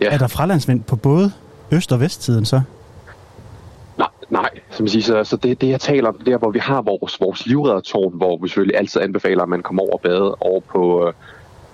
Ja. 0.00 0.06
Er 0.10 0.18
der 0.18 0.26
fralandsvind 0.26 0.82
på 0.82 0.96
både 0.96 1.32
øst- 1.70 1.92
og 1.92 2.00
vestsiden 2.00 2.44
så? 2.44 2.60
Nej. 4.30 4.50
Som 4.70 4.88
siger, 4.88 5.02
så, 5.02 5.24
så 5.24 5.36
det, 5.36 5.60
det 5.60 5.68
jeg 5.68 5.80
taler 5.80 6.08
om, 6.08 6.18
der 6.18 6.38
hvor 6.38 6.50
vi 6.50 6.58
har 6.58 6.82
vores, 6.82 7.20
vores 7.20 7.46
livreddertårn, 7.46 8.16
hvor 8.16 8.38
vi 8.42 8.48
selvfølgelig 8.48 8.78
altid 8.78 9.00
anbefaler, 9.00 9.42
at 9.42 9.48
man 9.48 9.62
kommer 9.62 9.82
over 9.82 9.92
og 9.92 10.00
bade 10.00 10.34
over 10.34 10.60
på, 10.60 11.06
øh, 11.06 11.12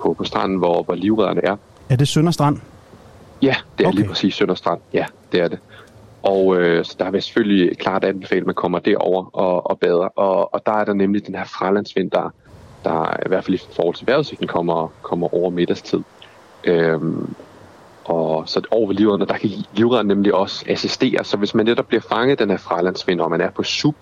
på, 0.02 0.14
på 0.14 0.24
stranden, 0.24 0.58
hvor, 0.58 0.82
hvor 0.82 0.94
livredderne 0.94 1.44
er. 1.44 1.56
Er 1.88 1.96
det 1.96 2.08
Sønderstrand? 2.08 2.58
Ja, 3.42 3.54
det 3.78 3.84
er. 3.84 3.88
Okay. 3.88 3.98
lige 3.98 4.08
præcis 4.08 4.34
Sønderstrand. 4.34 4.80
Ja, 4.92 5.06
det 5.32 5.40
er 5.40 5.48
det. 5.48 5.58
Og 6.22 6.56
øh, 6.56 6.84
så 6.84 6.96
der 6.98 7.04
vil 7.04 7.16
jeg 7.16 7.22
selvfølgelig 7.22 7.78
klart 7.78 8.04
anbefale, 8.04 8.40
at 8.40 8.46
man 8.46 8.54
kommer 8.54 8.78
derover 8.78 9.36
og, 9.36 9.70
og 9.70 9.78
bader. 9.78 10.18
Og, 10.18 10.54
og 10.54 10.66
der 10.66 10.72
er 10.72 10.84
der 10.84 10.92
nemlig 10.92 11.26
den 11.26 11.34
her 11.34 11.44
fralandsvind, 11.44 12.10
der, 12.10 12.34
der 12.84 13.16
i 13.26 13.28
hvert 13.28 13.44
fald 13.44 13.54
i 13.54 13.60
forhold 13.76 13.94
til 13.94 14.06
vejrudsigten 14.06 14.46
kommer, 14.46 14.92
kommer 15.02 15.34
over 15.34 15.50
middagstid. 15.50 16.00
Øhm, 16.64 17.34
og 18.04 18.48
så 18.48 18.62
over 18.70 18.86
ved 18.86 18.96
livredderne, 18.96 19.26
der 19.26 19.38
kan 19.38 19.50
livredden 19.74 20.06
nemlig 20.06 20.34
også 20.34 20.64
assistere. 20.68 21.24
Så 21.24 21.36
hvis 21.36 21.54
man 21.54 21.66
netop 21.66 21.86
bliver 21.86 22.00
fanget 22.00 22.38
den 22.38 22.50
her 22.50 22.56
fralandsvind, 22.56 23.20
og 23.20 23.30
man 23.30 23.40
er 23.40 23.50
på 23.50 23.62
sup, 23.62 23.94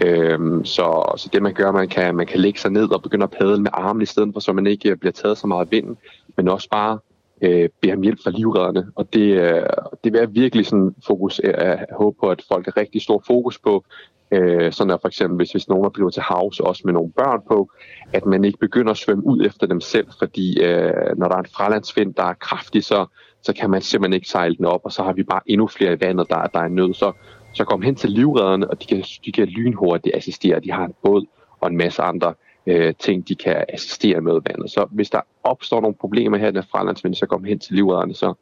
øhm, 0.00 0.64
så, 0.64 1.14
så 1.16 1.28
det 1.32 1.42
man 1.42 1.54
gør, 1.54 1.72
man 1.72 1.88
kan, 1.88 2.16
man 2.16 2.26
kan 2.26 2.40
lægge 2.40 2.60
sig 2.60 2.70
ned 2.70 2.92
og 2.92 3.02
begynde 3.02 3.24
at 3.24 3.30
padle 3.30 3.62
med 3.62 3.70
armen 3.72 4.02
i 4.02 4.06
stedet 4.06 4.30
for, 4.32 4.40
så 4.40 4.52
man 4.52 4.66
ikke 4.66 4.90
øh, 4.90 4.96
bliver 4.96 5.12
taget 5.12 5.38
så 5.38 5.46
meget 5.46 5.64
af 5.64 5.70
vinden, 5.70 5.96
men 6.36 6.48
også 6.48 6.68
bare 6.70 6.98
øh, 7.42 7.68
bede 7.80 7.92
om 7.92 8.02
hjælp 8.02 8.18
fra 8.24 8.30
livredderne. 8.30 8.86
Og 8.94 9.12
det, 9.12 9.20
øh, 9.20 9.66
det 10.04 10.12
vil 10.12 10.18
jeg 10.18 10.34
virkelig 10.34 10.66
sådan 10.66 10.94
fokus, 11.06 11.40
øh, 11.44 11.54
øh 11.58 11.78
håbe 11.98 12.16
på, 12.20 12.30
at 12.30 12.42
folk 12.48 12.64
har 12.64 12.76
rigtig 12.76 13.02
stor 13.02 13.22
fokus 13.26 13.58
på, 13.58 13.84
øh, 14.30 14.72
sådan 14.72 14.90
at 14.90 15.00
for 15.00 15.08
eksempel, 15.08 15.36
hvis, 15.36 15.50
hvis 15.50 15.68
nogen 15.68 15.84
er 15.84 15.88
blevet 15.88 16.14
til 16.14 16.22
havs, 16.22 16.60
også 16.60 16.82
med 16.84 16.92
nogle 16.92 17.12
børn 17.12 17.40
på, 17.48 17.70
at 18.12 18.26
man 18.26 18.44
ikke 18.44 18.58
begynder 18.58 18.90
at 18.90 18.96
svømme 18.96 19.26
ud 19.26 19.46
efter 19.46 19.66
dem 19.66 19.80
selv, 19.80 20.06
fordi 20.18 20.60
øh, 20.62 21.16
når 21.16 21.28
der 21.28 21.34
er 21.34 21.40
en 21.40 21.54
fralandsvind, 21.56 22.14
der 22.14 22.24
er 22.24 22.34
kraftig, 22.34 22.84
så, 22.84 23.06
så 23.42 23.52
kan 23.52 23.70
man 23.70 23.82
simpelthen 23.82 24.12
ikke 24.12 24.28
sejle 24.28 24.56
den 24.56 24.64
op, 24.64 24.80
og 24.84 24.92
så 24.92 25.02
har 25.02 25.12
vi 25.12 25.22
bare 25.22 25.40
endnu 25.46 25.66
flere 25.66 25.92
i 25.92 26.00
vandet, 26.00 26.28
der, 26.30 26.46
der 26.46 26.60
er 26.60 26.68
nød. 26.68 26.94
Så, 26.94 27.12
så 27.54 27.64
kom 27.64 27.82
hen 27.82 27.94
til 27.94 28.10
livredderne, 28.10 28.70
og 28.70 28.82
de 28.82 28.86
kan, 28.86 29.04
de 29.24 29.32
kan 29.32 29.46
lynhurtigt 29.46 30.16
assistere. 30.16 30.60
De 30.60 30.72
har 30.72 30.84
en 30.84 30.94
båd 31.02 31.26
og 31.60 31.70
en 31.70 31.76
masse 31.76 32.02
andre 32.02 32.34
øh, 32.66 32.94
ting, 32.98 33.28
de 33.28 33.34
kan 33.34 33.64
assistere 33.68 34.20
med 34.20 34.32
vandet. 34.32 34.70
Så 34.70 34.86
hvis 34.90 35.10
der 35.10 35.20
opstår 35.44 35.80
nogle 35.80 35.96
problemer 36.00 36.38
her 36.38 36.48
i 36.48 36.52
den 36.52 36.64
fralandsvind, 36.70 37.14
så 37.14 37.26
kom 37.26 37.44
hen 37.44 37.58
til 37.58 37.74
livredderne, 37.74 38.14
så, 38.14 38.34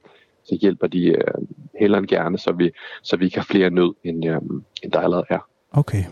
så 0.44 0.58
hjælper 0.60 0.86
de 0.86 1.06
øh, 1.06 1.34
hellere 1.80 1.98
end 1.98 2.08
gerne, 2.08 2.38
så 2.38 2.52
vi, 2.52 2.70
så 3.02 3.16
vi 3.16 3.28
kan 3.28 3.44
flere 3.44 3.70
nød, 3.70 3.94
end, 4.04 4.26
øh, 4.26 4.40
end 4.82 4.92
der 4.92 5.00
allerede 5.00 5.26
er. 5.28 5.38
Okay. 5.72 6.04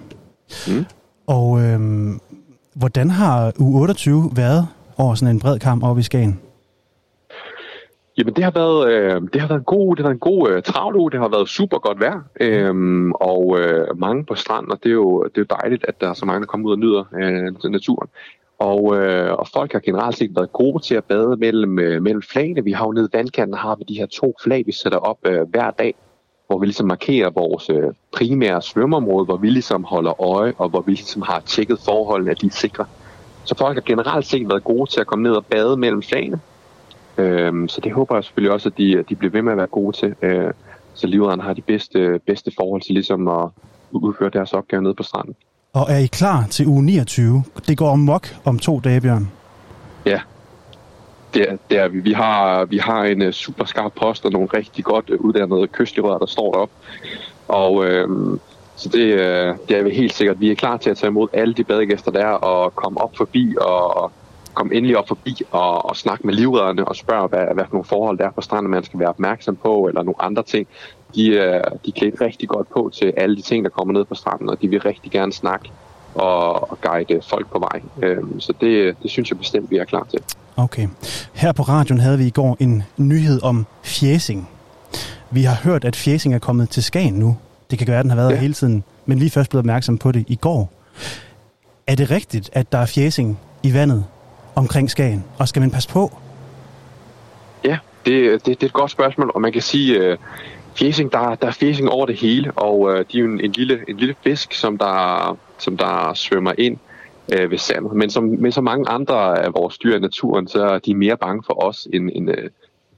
Mm. 0.68 0.84
Og 1.26 1.60
øhm, 1.62 2.20
hvordan 2.74 3.10
har 3.10 3.50
U28 3.50 4.36
været 4.36 4.68
over 4.96 5.14
sådan 5.14 5.34
en 5.34 5.40
bred 5.40 5.58
kamp 5.58 5.82
oppe 5.82 6.00
i 6.00 6.02
Skagen? 6.02 6.40
Jamen 8.18 8.34
det 8.34 8.44
har 8.44 8.50
været, 8.50 8.92
øh, 8.92 9.22
det 9.32 9.40
har 9.40 9.48
været 9.48 9.58
en 9.58 9.64
god, 9.64 9.96
det 9.96 10.04
har 10.04 10.08
været 10.08 10.14
en 10.14 10.32
god 10.32 10.50
øh, 10.50 10.62
travl 10.62 10.96
uge. 10.96 11.10
Det 11.10 11.20
har 11.20 11.28
været 11.28 11.48
super 11.48 11.78
godt 11.78 12.00
vejr. 12.00 12.20
Øhm, 12.40 13.12
og 13.12 13.58
øh, 13.60 13.98
mange 13.98 14.24
på 14.24 14.34
stranden, 14.34 14.72
og 14.72 14.78
det 14.82 14.88
er, 14.88 14.94
jo, 14.94 15.22
det 15.22 15.38
er 15.38 15.44
jo 15.50 15.56
dejligt, 15.60 15.84
at 15.88 16.00
der 16.00 16.08
er 16.08 16.14
så 16.14 16.26
mange, 16.26 16.40
der 16.40 16.46
kommer 16.46 16.68
ud 16.68 16.72
og 16.72 16.78
nyder 16.78 17.04
øh, 17.20 17.70
naturen. 17.72 18.08
Og, 18.58 18.96
øh, 18.96 19.32
og 19.32 19.48
folk 19.48 19.72
har 19.72 19.80
generelt 19.80 20.16
set 20.16 20.36
været 20.36 20.52
gode 20.52 20.82
til 20.82 20.94
at 20.94 21.04
bade 21.04 21.36
mellem, 21.36 21.78
øh, 21.78 22.02
mellem 22.02 22.22
flagene. 22.22 22.64
Vi 22.64 22.72
har 22.72 22.86
jo 22.86 22.92
nede 22.92 23.08
i 23.12 23.16
vandkanten, 23.16 23.56
har 23.56 23.74
vi 23.74 23.84
de 23.88 23.98
her 23.98 24.06
to 24.06 24.34
flag, 24.42 24.66
vi 24.66 24.72
sætter 24.72 24.98
op 24.98 25.18
øh, 25.24 25.42
hver 25.50 25.70
dag, 25.70 25.94
hvor 26.46 26.58
vi 26.58 26.66
ligesom 26.66 26.86
markerer 26.86 27.30
vores 27.30 27.70
øh, 27.70 27.92
primære 28.12 28.62
svømmeområde, 28.62 29.24
hvor 29.24 29.36
vi 29.36 29.50
ligesom 29.50 29.84
holder 29.84 30.22
øje, 30.22 30.52
og 30.58 30.68
hvor 30.68 30.80
vi 30.80 30.92
ligesom 30.92 31.22
har 31.22 31.40
tjekket 31.40 31.78
forholdene, 31.84 32.30
at 32.30 32.40
de 32.40 32.46
er 32.46 32.50
sikre. 32.50 32.86
Så 33.44 33.54
folk 33.58 33.76
har 33.76 33.82
generelt 33.82 34.26
set 34.26 34.48
været 34.48 34.64
gode 34.64 34.90
til 34.90 35.00
at 35.00 35.06
komme 35.06 35.22
ned 35.22 35.32
og 35.32 35.46
bade 35.46 35.76
mellem 35.76 36.02
flagene. 36.02 36.40
Øhm, 37.18 37.68
så 37.68 37.80
det 37.80 37.92
håber 37.92 38.14
jeg 38.14 38.24
selvfølgelig 38.24 38.52
også, 38.52 38.68
at 38.68 38.78
de, 38.78 39.04
de 39.08 39.14
bliver 39.14 39.32
ved 39.32 39.42
med 39.42 39.52
at 39.52 39.58
være 39.58 39.66
gode 39.66 39.96
til. 39.96 40.14
Øh, 40.22 40.52
så 40.94 41.06
livredderne 41.06 41.42
har 41.42 41.52
de 41.52 41.62
bedste, 41.62 42.20
bedste 42.26 42.50
forhold 42.58 42.82
til 42.82 42.94
ligesom 42.94 43.28
at 43.28 43.48
udføre 43.92 44.30
deres 44.30 44.52
opgave 44.52 44.82
nede 44.82 44.94
på 44.94 45.02
stranden. 45.02 45.34
Og 45.72 45.86
er 45.88 45.98
I 45.98 46.06
klar 46.06 46.46
til 46.50 46.66
uge 46.66 46.84
29? 46.84 47.44
Det 47.68 47.78
går 47.78 47.90
amok 47.90 48.28
om 48.44 48.58
to 48.58 48.80
dage, 48.80 49.00
Bjørn. 49.00 49.30
Ja, 50.06 50.20
det 51.34 51.50
er, 51.50 51.56
det 51.70 51.78
er 51.78 51.88
vi. 51.88 52.00
Vi 52.00 52.12
har, 52.12 52.64
vi 52.64 52.78
har 52.78 53.04
en 53.04 53.22
uh, 53.22 53.30
super 53.30 53.64
skarp 53.64 53.92
post 53.92 54.24
og 54.24 54.32
nogle 54.32 54.48
rigtig 54.54 54.84
godt 54.84 55.10
uh, 55.10 55.20
uddannede 55.20 55.66
kystlivredder, 55.66 56.18
der 56.18 56.26
står 56.26 56.52
deroppe. 56.52 56.74
Og 57.48 57.84
øhm, 57.86 58.40
så 58.76 58.88
det, 58.88 59.04
øh, 59.04 59.54
det 59.68 59.78
er 59.78 59.82
vi 59.82 59.90
helt 59.90 60.14
sikkert. 60.14 60.40
Vi 60.40 60.50
er 60.50 60.54
klar 60.54 60.76
til 60.76 60.90
at 60.90 60.96
tage 60.96 61.08
imod 61.08 61.28
alle 61.32 61.54
de 61.54 61.64
badegæster 61.64 62.10
der 62.10 62.26
og 62.26 62.74
komme 62.74 63.00
op 63.00 63.16
forbi 63.16 63.56
og, 63.60 63.96
og 63.96 64.12
komme 64.54 64.74
endelig 64.74 64.98
op 64.98 65.08
forbi 65.08 65.42
og, 65.50 65.84
og 65.84 65.96
snakke 65.96 66.26
med 66.26 66.34
livredderne 66.34 66.88
og 66.88 66.96
spørge, 66.96 67.28
hvad, 67.28 67.44
hvad 67.54 67.64
for 67.64 67.72
nogle 67.72 67.84
forhold 67.84 68.18
der 68.18 68.26
er 68.26 68.30
på 68.30 68.40
stranden, 68.40 68.70
man 68.70 68.84
skal 68.84 69.00
være 69.00 69.08
opmærksom 69.08 69.56
på, 69.56 69.88
eller 69.88 70.02
nogle 70.02 70.22
andre 70.22 70.42
ting. 70.42 70.66
De, 71.14 71.26
øh, 71.28 71.60
de 71.86 71.92
klædt 71.92 72.20
rigtig 72.20 72.48
godt 72.48 72.68
på 72.74 72.90
til 72.94 73.12
alle 73.16 73.36
de 73.36 73.42
ting, 73.42 73.64
der 73.64 73.70
kommer 73.70 73.94
ned 73.94 74.04
på 74.04 74.14
stranden, 74.14 74.48
og 74.48 74.62
de 74.62 74.68
vil 74.68 74.80
rigtig 74.80 75.12
gerne 75.12 75.32
snakke 75.32 75.70
og, 76.14 76.70
og 76.70 76.78
guide 76.80 77.20
folk 77.22 77.46
på 77.52 77.58
vej. 77.58 77.80
Øhm, 78.02 78.40
så 78.40 78.52
det, 78.60 78.96
det 79.02 79.10
synes 79.10 79.30
jeg 79.30 79.38
bestemt, 79.38 79.70
vi 79.70 79.76
er 79.76 79.84
klar 79.84 80.06
til. 80.10 80.20
Okay. 80.56 80.88
Her 81.32 81.52
på 81.52 81.62
radioen 81.62 82.00
havde 82.00 82.18
vi 82.18 82.26
i 82.26 82.30
går 82.30 82.56
en 82.60 82.82
nyhed 82.96 83.42
om 83.42 83.66
fjæsing. 83.82 84.48
Vi 85.30 85.42
har 85.42 85.54
hørt, 85.64 85.84
at 85.84 85.96
fjæsing 85.96 86.34
er 86.34 86.38
kommet 86.38 86.70
til 86.70 86.82
Skagen 86.82 87.14
nu. 87.14 87.36
Det 87.70 87.78
kan 87.78 87.88
være, 87.88 87.98
at 87.98 88.02
den 88.02 88.10
har 88.10 88.16
været 88.16 88.30
ja. 88.30 88.36
Hele 88.36 88.54
tiden, 88.54 88.84
men 89.06 89.20
vi 89.20 89.26
er 89.26 89.30
først 89.30 89.50
blevet 89.50 89.62
opmærksom 89.62 89.98
på 89.98 90.12
det 90.12 90.24
i 90.28 90.36
går. 90.36 90.72
Er 91.86 91.94
det 91.94 92.10
rigtigt, 92.10 92.50
at 92.52 92.72
der 92.72 92.78
er 92.78 92.86
fjæsing 92.86 93.38
i 93.62 93.74
vandet 93.74 94.04
omkring 94.56 94.90
Skagen? 94.90 95.24
Og 95.38 95.48
skal 95.48 95.60
man 95.60 95.70
passe 95.70 95.88
på? 95.88 96.10
Ja, 97.64 97.78
det, 98.06 98.32
det, 98.32 98.46
det 98.46 98.62
er 98.62 98.66
et 98.66 98.72
godt 98.72 98.90
spørgsmål, 98.90 99.30
og 99.34 99.40
man 99.40 99.52
kan 99.52 99.62
sige, 99.62 99.98
øh, 99.98 100.16
fjesing, 100.74 101.12
der, 101.12 101.34
der 101.34 101.46
er 101.46 101.50
fjesing 101.50 101.88
over 101.88 102.06
det 102.06 102.16
hele, 102.16 102.52
og 102.52 102.92
øh, 102.92 103.04
de 103.12 103.18
er 103.18 103.22
jo 103.22 103.26
en, 103.26 103.40
en, 103.40 103.52
lille, 103.52 103.84
en 103.88 103.96
lille 103.96 104.14
fisk, 104.22 104.52
som 104.52 104.78
der, 104.78 105.36
som 105.58 105.76
der 105.76 106.14
svømmer 106.14 106.52
ind 106.58 106.78
øh, 107.32 107.50
ved 107.50 107.58
sandet. 107.58 107.92
Men 107.92 108.10
som 108.10 108.24
med 108.24 108.52
så 108.52 108.60
mange 108.60 108.88
andre 108.88 109.44
af 109.44 109.54
vores 109.54 109.78
dyr 109.78 109.96
i 109.96 110.00
naturen, 110.00 110.48
så 110.48 110.64
er 110.64 110.78
de 110.78 110.94
mere 110.94 111.16
bange 111.16 111.42
for 111.46 111.64
os 111.64 111.88
end, 111.92 112.10
end, 112.14 112.30
øh, 112.30 112.50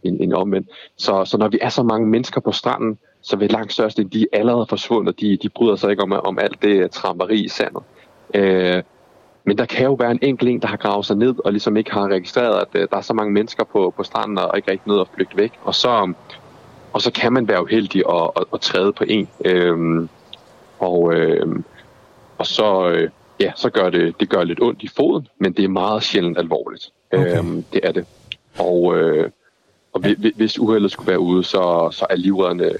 end, 0.02 0.20
end 0.20 0.32
omvendt. 0.32 0.68
Så, 0.96 1.24
så 1.24 1.38
når 1.38 1.48
vi 1.48 1.58
er 1.62 1.68
så 1.68 1.82
mange 1.82 2.08
mennesker 2.08 2.40
på 2.40 2.52
stranden, 2.52 2.98
så 3.22 3.36
vil 3.36 3.50
langt 3.50 3.72
størstedelen, 3.72 4.12
de 4.12 4.22
er 4.32 4.38
allerede 4.38 4.66
forsvundet. 4.68 5.20
De, 5.20 5.38
de 5.42 5.48
bryder 5.48 5.76
sig 5.76 5.90
ikke 5.90 6.02
om, 6.02 6.12
om 6.12 6.38
alt 6.38 6.62
det 6.62 6.90
tramperi 6.90 7.44
i 7.44 7.48
sandet. 7.48 7.82
Øh, 8.34 8.82
men 9.46 9.58
der 9.58 9.64
kan 9.66 9.84
jo 9.84 9.94
være 9.94 10.10
en 10.10 10.18
enkelt 10.22 10.50
en, 10.50 10.62
der 10.62 10.68
har 10.68 10.76
gravet 10.76 11.06
sig 11.06 11.16
ned 11.16 11.34
og 11.44 11.52
ligesom 11.52 11.76
ikke 11.76 11.92
har 11.92 12.08
registreret, 12.08 12.60
at 12.60 12.80
øh, 12.80 12.88
der 12.90 12.96
er 12.96 13.00
så 13.00 13.14
mange 13.14 13.32
mennesker 13.32 13.64
på, 13.64 13.94
på 13.96 14.02
stranden 14.02 14.38
og 14.38 14.56
ikke 14.56 14.70
rigtig 14.70 14.88
noget 14.88 15.00
at 15.00 15.08
flygte 15.14 15.36
væk. 15.36 15.52
Og 15.62 15.74
så, 15.74 16.12
og 16.92 17.02
så 17.02 17.12
kan 17.12 17.32
man 17.32 17.48
være 17.48 17.62
uheldig 17.62 18.06
og, 18.06 18.36
og, 18.36 18.48
og 18.50 18.60
træde 18.60 18.92
på 18.92 19.04
en. 19.08 19.28
Øhm, 19.44 20.08
og, 20.78 21.14
øhm, 21.14 21.64
og 22.38 22.46
så, 22.46 22.88
øh, 22.88 23.10
ja, 23.40 23.52
så 23.56 23.70
gør 23.70 23.90
det, 23.90 24.20
det 24.20 24.28
gør 24.28 24.44
lidt 24.44 24.62
ondt 24.62 24.82
i 24.82 24.88
foden, 24.96 25.28
men 25.38 25.52
det 25.52 25.64
er 25.64 25.68
meget 25.68 26.02
sjældent 26.02 26.38
alvorligt. 26.38 26.90
Okay. 27.12 27.38
Øhm, 27.38 27.64
det 27.72 27.80
er 27.82 27.92
det. 27.92 28.06
Og, 28.58 28.96
øh, 28.98 29.30
og 29.92 30.00
hvi- 30.00 30.16
hvi- 30.18 30.36
hvis 30.36 30.58
uheldet 30.58 30.90
skulle 30.90 31.08
være 31.08 31.20
ude, 31.20 31.44
så, 31.44 31.88
så 31.92 32.06
er 32.10 32.16
livredderne 32.16 32.72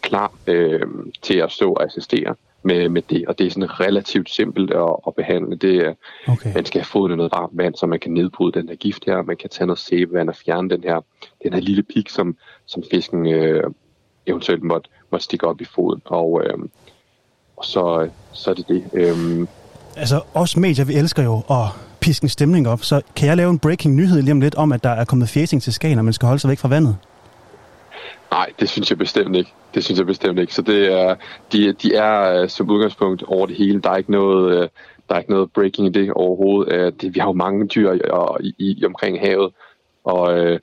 klar 0.00 0.32
øh, 0.46 0.80
til 1.22 1.36
at 1.36 1.52
stå 1.52 1.72
og 1.72 1.84
assistere 1.84 2.34
med, 2.64 2.88
med 2.88 3.02
det. 3.02 3.24
Og 3.28 3.38
det 3.38 3.46
er 3.46 3.50
sådan 3.50 3.80
relativt 3.80 4.30
simpelt 4.30 4.70
at, 4.70 4.96
at 5.06 5.14
behandle. 5.14 5.56
Det 5.56 5.76
er, 5.76 5.94
Okay. 6.28 6.54
man 6.54 6.64
skal 6.64 6.80
have 6.80 6.86
fået 6.86 7.16
noget 7.16 7.32
varmt 7.32 7.52
vand, 7.58 7.74
så 7.74 7.86
man 7.86 8.00
kan 8.00 8.12
nedbryde 8.12 8.52
den 8.60 8.68
her 8.68 8.76
gift 8.76 9.04
her. 9.06 9.22
Man 9.22 9.36
kan 9.36 9.50
tage 9.50 9.66
noget 9.66 9.78
sæbevand 9.78 10.28
og 10.28 10.36
fjerne 10.46 10.70
den 10.70 10.82
her, 10.82 11.00
den 11.42 11.52
her 11.52 11.60
lille 11.60 11.82
pik, 11.82 12.08
som, 12.10 12.36
som 12.66 12.82
fisken 12.90 13.26
øh, 13.26 13.64
eventuelt 14.26 14.62
måtte, 14.62 14.90
måtte 15.12 15.24
stikke 15.24 15.46
op 15.46 15.60
i 15.60 15.64
foden. 15.64 16.02
Og, 16.04 16.42
øh, 16.44 16.58
og 17.56 17.64
så, 17.64 18.08
så 18.32 18.50
er 18.50 18.54
det 18.54 18.68
det. 18.68 18.84
Øh, 18.92 19.46
Altså, 19.96 20.20
os 20.34 20.56
medier, 20.56 20.84
vi 20.84 20.94
elsker 20.94 21.22
jo 21.22 21.42
at 21.50 21.66
piske 22.00 22.24
en 22.24 22.28
stemning 22.28 22.68
op, 22.68 22.82
så 22.82 23.00
kan 23.16 23.28
jeg 23.28 23.36
lave 23.36 23.50
en 23.50 23.58
breaking 23.58 23.94
nyhed 23.94 24.22
lige 24.22 24.32
om 24.32 24.40
lidt 24.40 24.54
om, 24.54 24.72
at 24.72 24.84
der 24.84 24.90
er 24.90 25.04
kommet 25.04 25.28
fjæsing 25.28 25.62
til 25.62 25.72
Skagen, 25.72 25.98
og 25.98 26.04
man 26.04 26.12
skal 26.14 26.26
holde 26.26 26.40
sig 26.40 26.50
væk 26.50 26.58
fra 26.58 26.68
vandet? 26.68 26.96
Nej, 28.34 28.52
det 28.60 28.68
synes 28.68 28.90
jeg 28.90 28.98
bestemt 28.98 29.36
ikke. 29.36 29.52
Det 29.74 29.84
synes 29.84 29.98
jeg 29.98 30.06
bestemt 30.06 30.38
ikke. 30.38 30.54
Så 30.54 30.62
det 30.62 30.92
er, 30.92 31.14
de, 31.52 31.72
de 31.72 31.94
er 31.94 32.42
øh, 32.42 32.48
som 32.48 32.70
udgangspunkt 32.70 33.22
over 33.22 33.46
det 33.46 33.56
hele. 33.56 33.80
Der 33.80 33.90
er 33.90 33.96
ikke 33.96 34.10
noget, 34.10 34.56
øh, 34.56 34.68
der 35.08 35.14
er 35.14 35.18
ikke 35.18 35.30
noget 35.30 35.52
breaking 35.52 35.86
i 35.88 35.90
det 35.90 36.12
overhovedet. 36.12 36.72
Øh, 36.72 36.92
det, 37.00 37.14
vi 37.14 37.20
har 37.20 37.28
jo 37.28 37.32
mange 37.32 37.66
dyr 37.66 37.92
i, 37.92 38.00
i, 38.58 38.74
i 38.78 38.84
omkring 38.84 39.20
havet, 39.20 39.52
og, 40.04 40.38
øh, 40.38 40.58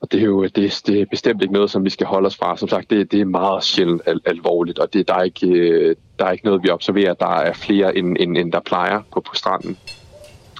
og 0.00 0.12
det 0.12 0.20
er 0.20 0.24
jo 0.24 0.44
det, 0.44 0.82
det 0.86 1.00
er 1.00 1.06
bestemt 1.10 1.42
ikke 1.42 1.54
noget, 1.54 1.70
som 1.70 1.84
vi 1.84 1.90
skal 1.90 2.06
holde 2.06 2.26
os 2.26 2.36
fra. 2.36 2.56
Som 2.56 2.68
sagt, 2.68 2.90
det, 2.90 3.12
det 3.12 3.20
er 3.20 3.24
meget 3.24 3.64
sjældent 3.64 4.02
al, 4.06 4.20
alvorligt, 4.24 4.78
og 4.78 4.92
det, 4.92 5.08
der, 5.08 5.14
er 5.14 5.22
ikke, 5.22 5.96
der 6.18 6.24
er 6.24 6.32
ikke 6.32 6.44
noget, 6.44 6.62
vi 6.62 6.70
observerer. 6.70 7.14
Der 7.14 7.36
er 7.36 7.52
flere, 7.52 7.96
end, 7.96 8.16
end, 8.20 8.38
end 8.38 8.52
der 8.52 8.60
plejer 8.60 9.02
på, 9.12 9.20
på 9.20 9.34
stranden. 9.34 9.78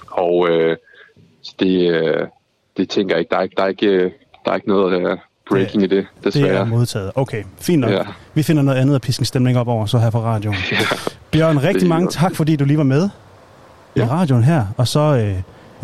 Og 0.07 0.49
øh, 0.49 0.77
så 1.41 1.55
det, 1.59 2.29
det 2.77 2.89
tænker 2.89 3.15
jeg 3.15 3.19
ikke. 3.19 3.29
Der 3.29 3.37
er 3.37 3.43
ikke, 3.43 3.55
der 3.57 3.63
er 3.63 3.67
ikke, 3.67 4.13
der 4.45 4.51
er 4.51 4.55
ikke 4.55 4.67
noget 4.67 5.19
breaking 5.51 5.83
i 5.83 5.87
det, 5.87 6.05
Det 6.23 6.33
desværre. 6.33 6.53
er 6.55 6.65
modtaget. 6.65 7.11
Okay, 7.15 7.43
fint 7.61 7.79
nok. 7.81 7.91
Ja. 7.91 7.95
Ja. 7.95 8.03
Vi 8.33 8.43
finder 8.43 8.63
noget 8.63 8.77
andet 8.79 8.95
at 8.95 9.01
piske 9.01 9.21
en 9.21 9.25
stemning 9.25 9.57
op 9.57 9.67
over, 9.67 9.85
så 9.85 9.97
her 9.97 10.09
på 10.09 10.21
radioen. 10.21 10.57
Bjørn, 11.31 11.57
rigtig 11.63 11.81
det 11.81 11.89
mange 11.89 12.05
godt. 12.05 12.13
tak, 12.13 12.35
fordi 12.35 12.55
du 12.55 12.65
lige 12.65 12.77
var 12.77 12.83
med 12.83 13.09
i 13.95 13.99
Ja. 13.99 14.07
radioen 14.07 14.43
her. 14.43 14.65
Og 14.77 14.87
så 14.87 14.99
øh, 14.99 15.35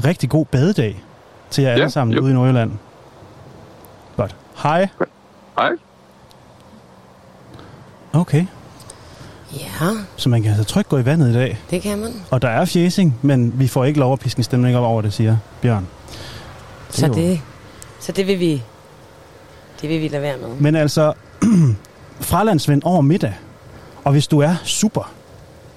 rigtig 0.06 0.30
god 0.30 0.46
badedag 0.46 1.04
til 1.50 1.64
jer 1.64 1.72
alle 1.72 1.84
Ja, 1.84 1.90
sammen 1.90 2.16
jo. 2.18 2.22
ude 2.24 2.32
i 2.32 2.34
Nordjylland. 2.34 2.72
Godt. 4.18 4.36
Hej. 4.64 4.88
Hej. 5.58 5.70
Okay, 8.14 8.46
Ja, 9.54 9.88
så 10.16 10.30
man 10.30 10.42
kan 10.42 10.52
altså 10.52 10.64
trygt 10.74 10.90
gå 10.90 10.98
i 10.98 11.06
vandet 11.06 11.30
i 11.30 11.34
dag. 11.34 11.58
det 11.70 11.82
kan 11.82 12.00
man. 12.00 12.14
Og 12.32 12.42
der 12.42 12.48
er 12.50 12.66
fjæsing, 12.66 13.20
men 13.22 13.60
vi 13.60 13.68
får 13.68 13.86
ikke 13.86 14.00
lov 14.00 14.14
at 14.14 14.20
piske 14.20 14.40
en 14.40 14.44
stemning 14.44 14.78
op 14.78 14.84
over 14.84 15.02
det, 15.02 15.14
siger 15.14 15.38
Bjørn. 15.62 15.88
Så 16.90 17.08
jo- 17.08 17.14
det, 17.14 17.42
så 18.00 18.12
det 18.12 18.28
vil 18.28 18.40
vi, 18.40 18.64
det 19.82 19.90
vil 19.90 20.02
vi 20.02 20.08
lade 20.08 20.22
være 20.22 20.38
med. 20.38 20.48
Men 20.60 20.76
altså, 20.76 21.14
fralandsvind 22.22 22.82
over 22.86 23.02
middag. 23.02 23.34
Og 24.04 24.12
hvis 24.12 24.28
du 24.28 24.40
er 24.40 24.56
super, 24.64 25.12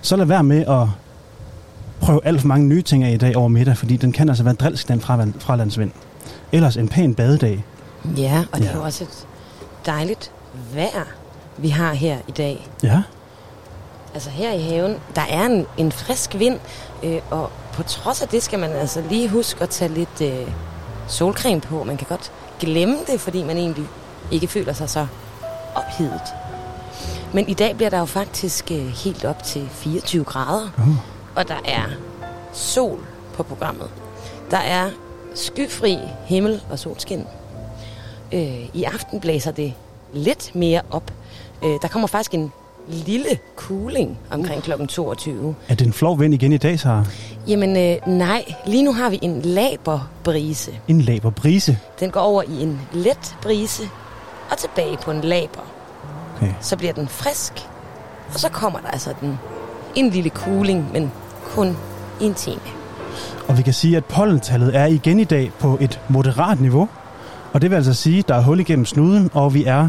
så 0.03 0.17
lad 0.17 0.27
være 0.27 0.43
med 0.45 0.67
at 0.67 0.87
prøve 2.01 2.21
alt 2.25 2.41
for 2.41 2.49
mange 2.49 2.67
nye 2.67 2.83
ting 2.83 3.05
af 3.05 3.11
i 3.13 3.17
dag 3.17 3.37
over 3.37 3.49
middag, 3.49 3.77
fordi 3.77 3.97
den 3.97 4.13
kan 4.13 4.29
altså 4.29 4.45
være 4.45 4.55
drilsk, 4.55 4.89
den 4.89 5.01
fraland- 5.01 5.35
fralandsvind. 5.41 5.91
Ellers 6.53 6.77
en 6.77 6.89
pæn 6.89 7.15
badedag. 7.15 7.65
Ja, 8.17 8.45
og 8.53 8.59
det 8.59 8.65
Ja. 8.65 8.71
er 8.71 8.77
jo 8.77 8.83
også 8.83 9.05
et 9.05 9.27
dejligt 9.87 10.31
vejr, 10.75 11.05
vi 11.59 11.69
har 11.69 11.93
her 11.95 12.19
i 12.29 12.33
dag. 12.33 12.69
Ja, 12.83 13.03
Altså 14.15 14.31
her 14.31 14.53
i 14.53 14.61
haven, 14.63 14.97
der 15.17 15.23
er 15.31 15.47
en, 15.47 15.67
en 15.77 15.93
frisk 15.93 16.35
vind, 16.39 16.59
øh, 17.03 17.19
og 17.31 17.51
på 17.73 17.83
trods 17.83 18.23
af 18.23 18.29
det 18.29 18.43
skal 18.43 18.59
man 18.59 18.71
altså 18.71 19.03
lige 19.11 19.29
huske 19.29 19.63
at 19.63 19.69
tage 19.69 19.95
lidt 19.95 20.21
øh, 20.23 20.47
solcreme 21.09 21.61
på. 21.61 21.85
Man 21.85 21.97
kan 21.97 22.07
godt 22.11 22.33
glemme 22.61 22.97
det, 23.07 23.21
fordi 23.21 23.43
man 23.43 23.57
egentlig 23.57 23.87
ikke 24.31 24.47
føler 24.47 24.73
sig 24.73 24.91
så 24.91 25.07
ophedet. 25.75 26.35
Men 27.35 27.49
i 27.49 27.55
dag 27.55 27.77
bliver 27.77 27.91
der 27.91 27.99
jo 27.99 28.05
faktisk 28.05 28.71
øh, 28.71 28.87
helt 28.87 29.25
op 29.25 29.43
til 29.43 29.69
24 29.73 30.25
grader, 30.25 30.69
Uh. 30.79 30.97
og 31.37 31.49
der 31.49 31.61
er 31.65 31.85
sol 32.53 33.01
på 33.35 33.43
programmet. 33.43 33.91
Der 34.51 34.59
er 34.59 34.91
skyfri 35.35 35.99
himmel 36.27 36.63
og 36.71 36.79
solskin. 36.79 37.25
Øh, 38.33 38.69
I 38.75 38.85
aften 38.85 39.21
blæser 39.21 39.51
det 39.51 39.75
lidt 40.13 40.55
mere 40.55 40.83
op. 40.91 41.13
Øh, 41.65 41.77
der 41.83 41.89
kommer 41.89 42.09
faktisk 42.09 42.35
en 42.35 42.53
lille 42.89 43.39
cooling 43.57 44.19
omkring 44.31 44.63
kl. 44.63 44.73
22. 44.89 45.55
er 45.69 45.75
det 45.75 45.87
en 45.87 45.93
flov 45.93 46.21
vind 46.21 46.35
igen 46.35 46.53
i 46.53 46.57
dag, 46.57 46.81
så 46.81 47.05
Jamen 47.49 47.77
øh, 47.77 47.97
nej, 48.07 48.55
lige 48.67 48.83
nu 48.83 48.93
har 48.93 49.11
vi 49.11 49.19
en 49.23 49.43
laberbrise. 49.43 50.71
en 50.89 51.01
laber 51.01 51.31
brise. 51.31 51.79
Den 52.01 52.11
går 52.11 52.21
over 52.21 52.43
i 52.43 52.63
en 52.63 52.81
let 52.93 53.37
brise 53.43 53.83
og 54.51 54.59
tilbage 54.59 54.97
på 54.97 55.11
en 55.11 55.21
laber. 55.21 55.61
Okay. 56.37 56.53
Så 56.61 56.77
bliver 56.77 56.93
den 56.93 57.09
frisk, 57.09 57.53
og 58.35 58.41
så 58.41 58.49
kommer 58.49 58.79
der 58.81 58.89
altså 58.89 59.15
den, 59.21 59.39
en 59.95 60.11
lille 60.11 60.31
cooling, 60.31 60.93
men 60.93 61.13
kun 61.55 61.77
i 62.21 62.25
en 62.25 62.35
time. 62.35 62.61
Og 63.49 63.59
vi 63.59 63.63
kan 63.63 63.73
sige, 63.75 63.97
at 63.97 64.05
pollentallet 64.05 64.77
er 64.77 64.87
igen 64.87 65.21
i 65.21 65.25
dag 65.25 65.53
på 65.59 65.79
et 65.81 66.01
moderat 66.09 66.61
niveau. 66.61 66.89
Og 67.53 67.63
det 67.63 67.71
vil 67.71 67.77
altså 67.77 67.95
sige, 67.95 68.19
at 68.19 68.29
der 68.29 68.35
er 68.35 68.43
hul 68.43 68.61
igennem 68.61 68.85
snuden, 68.87 69.31
og 69.33 69.55
vi 69.55 69.65
er 69.65 69.89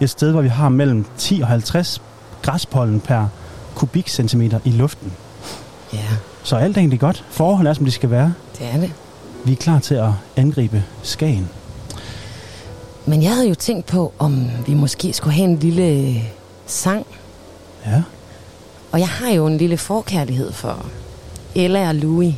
et 0.00 0.10
sted, 0.10 0.32
hvor 0.32 0.42
vi 0.42 0.48
har 0.48 0.68
mellem 0.68 1.04
10 1.18 1.40
og 1.40 1.48
50 1.48 2.02
græspollen 2.42 3.00
per 3.00 3.26
kubikcentimeter 3.74 4.60
i 4.64 4.70
luften. 4.70 5.12
Ja, 5.92 5.98
Så 6.42 6.56
alt 6.56 6.76
er 6.76 6.80
egentlig 6.80 7.00
godt. 7.00 7.24
Forhold 7.30 7.66
er, 7.66 7.72
som 7.72 7.84
de 7.84 7.90
skal 7.90 8.10
være. 8.10 8.34
det 8.58 8.66
er 8.72 8.76
det. 8.80 8.92
Vi 9.44 9.52
er 9.52 9.56
klar 9.56 9.78
til 9.78 9.94
at 9.94 10.10
angribe 10.36 10.84
Skagen. 11.02 11.48
Men 13.06 13.22
jeg 13.22 13.34
havde 13.34 13.48
jo 13.48 13.54
tænkt 13.54 13.86
på, 13.86 14.12
om 14.18 14.50
vi 14.66 14.74
måske 14.74 15.12
skulle 15.12 15.34
have 15.34 15.48
en 15.48 15.58
lille 15.58 16.20
sang. 16.66 17.06
Ja, 17.86 18.02
Og 18.92 19.00
jeg 19.00 19.08
har 19.08 19.30
jo 19.30 19.46
en 19.46 19.56
lille 19.58 19.76
forkærlighed 19.76 20.52
for 20.52 20.86
Ella 21.54 21.88
og 21.88 21.94
Louis. 21.94 22.34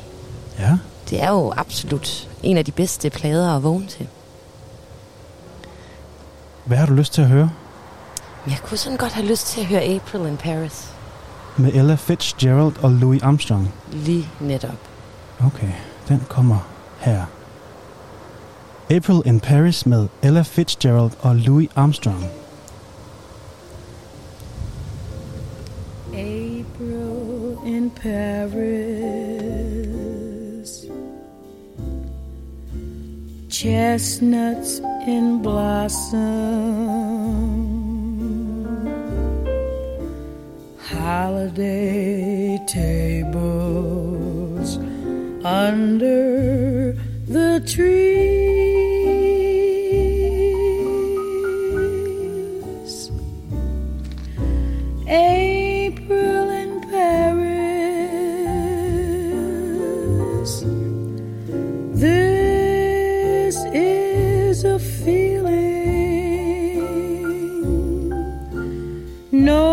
ja. 0.59 0.79
Det 1.11 1.23
er 1.23 1.29
jo 1.31 1.53
absolut 1.57 2.29
en 2.43 2.57
af 2.57 2.65
de 2.65 2.71
bedste 2.73 3.11
plader 3.11 3.57
at 3.57 3.63
vågne 3.63 3.87
til. 3.87 4.07
Hvad 6.65 6.79
har 6.79 6.87
du 6.87 6.95
lyst 6.95 7.13
til 7.15 7.23
at 7.23 7.29
høre? 7.29 7.51
Jeg 8.47 8.59
kunne 8.65 8.79
sådan 8.79 8.99
godt 8.99 9.13
have 9.13 9.27
lyst 9.27 9.47
til 9.47 9.61
at 9.61 9.67
høre 9.67 9.83
April 9.83 10.27
in 10.27 10.37
Paris. 10.37 10.95
Med 11.57 11.73
Ella 11.73 11.95
Fitzgerald 11.95 12.77
og 12.83 12.91
Louis 12.91 13.23
Armstrong. 13.23 13.75
Lige 13.93 14.29
netop. 14.41 14.79
Okay, 15.45 15.73
den 16.09 16.23
kommer 16.29 16.69
her. 16.99 17.25
April 18.91 19.23
in 19.27 19.41
Paris 19.41 19.87
med 19.87 20.09
Ella 20.23 20.43
Fitzgerald 20.43 21.11
og 21.21 21.37
Louis 21.37 21.69
Armstrong. 21.77 22.25
April 26.13 27.57
in 27.67 27.91
Paris. 27.91 28.63
Chestnuts 33.51 34.81
in 35.09 35.43
blossom. 35.43 36.93
Holiday 40.85 42.59
tables 42.67 43.33
under 45.45 46.93
the 47.27 47.63
trees. 47.67 48.43
April 55.09 56.51
in 56.51 56.81
Paris. 56.91 57.53
This 61.95 63.57
is 63.73 64.65
a 64.65 64.79
feeling 64.81 65.43
no 69.31 69.72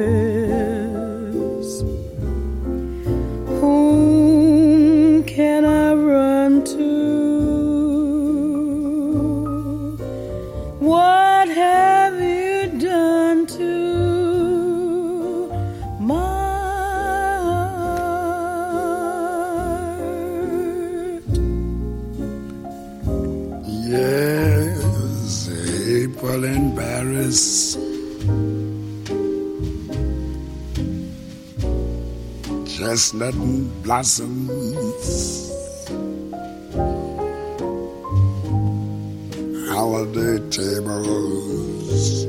Chestnut 33.02 33.34
blossoms. 33.82 34.54
Holiday 39.74 40.38
tables 40.52 42.26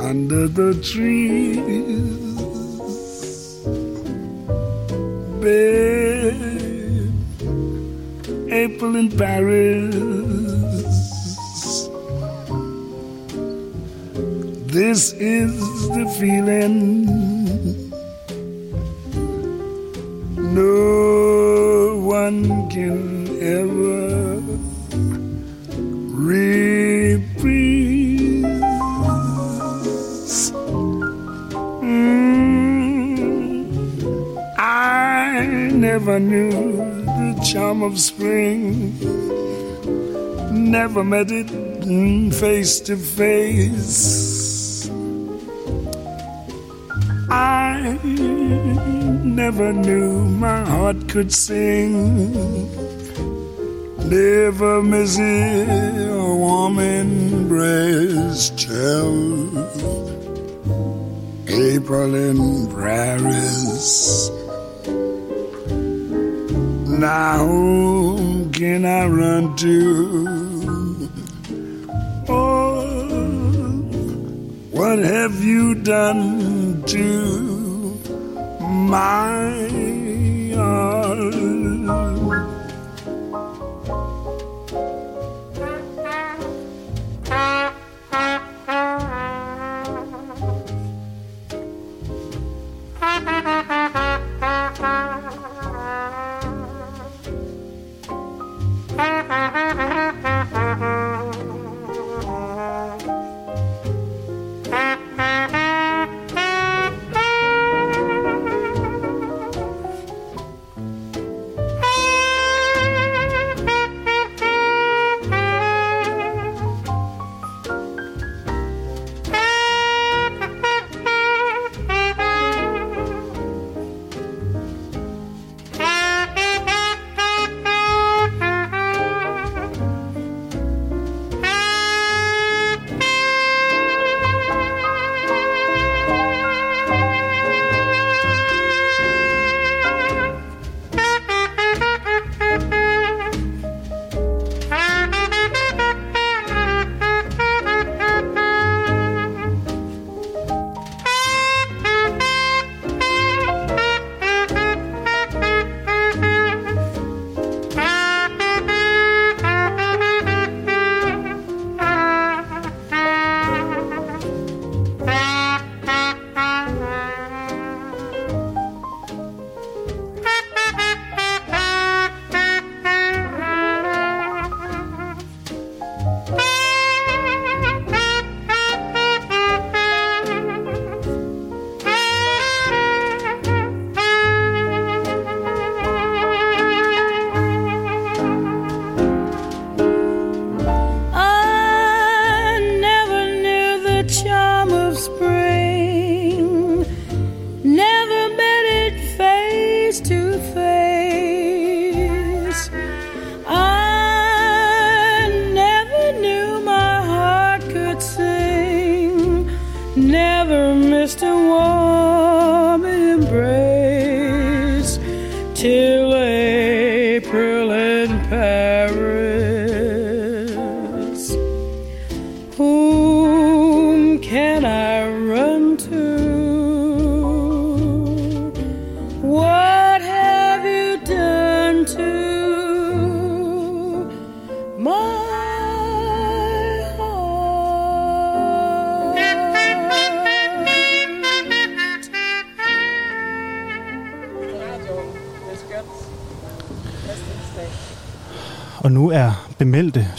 under 0.00 0.48
the 0.48 0.74
trees. 0.82 1.60
Babe, 5.38 7.14
April 8.50 8.96
in 8.96 9.10
Paris. 9.16 9.94
This 14.66 15.12
is 15.12 15.54
the 15.90 16.06
feeling 16.18 16.89
met 41.10 41.32
it 41.32 41.50
face 42.32 42.78
to 42.78 42.96
face. 42.96 44.88
I 47.28 47.98
never 49.24 49.72
knew 49.72 50.24
my 50.26 50.64
heart 50.64 51.08
could 51.08 51.32
sing. 51.32 51.92
Never 54.08 54.82
miss 54.84 55.18
it, 55.18 56.10
a 56.10 56.34
warm 56.44 56.78
embrace 56.78 58.50
till 58.50 59.48
April 61.48 62.14
in 62.14 62.68
Paris. 62.68 64.30
Now 66.86 67.38
whom 67.38 68.52
can 68.52 68.84
I 68.84 69.06
run 69.06 69.56
to? 69.56 70.29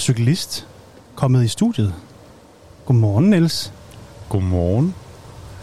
Cyklist 0.02 0.68
kommet 1.16 1.44
i 1.44 1.48
studiet. 1.48 1.94
Godmorgen, 2.86 3.30
Niels. 3.30 3.74
Godmorgen. 4.30 4.96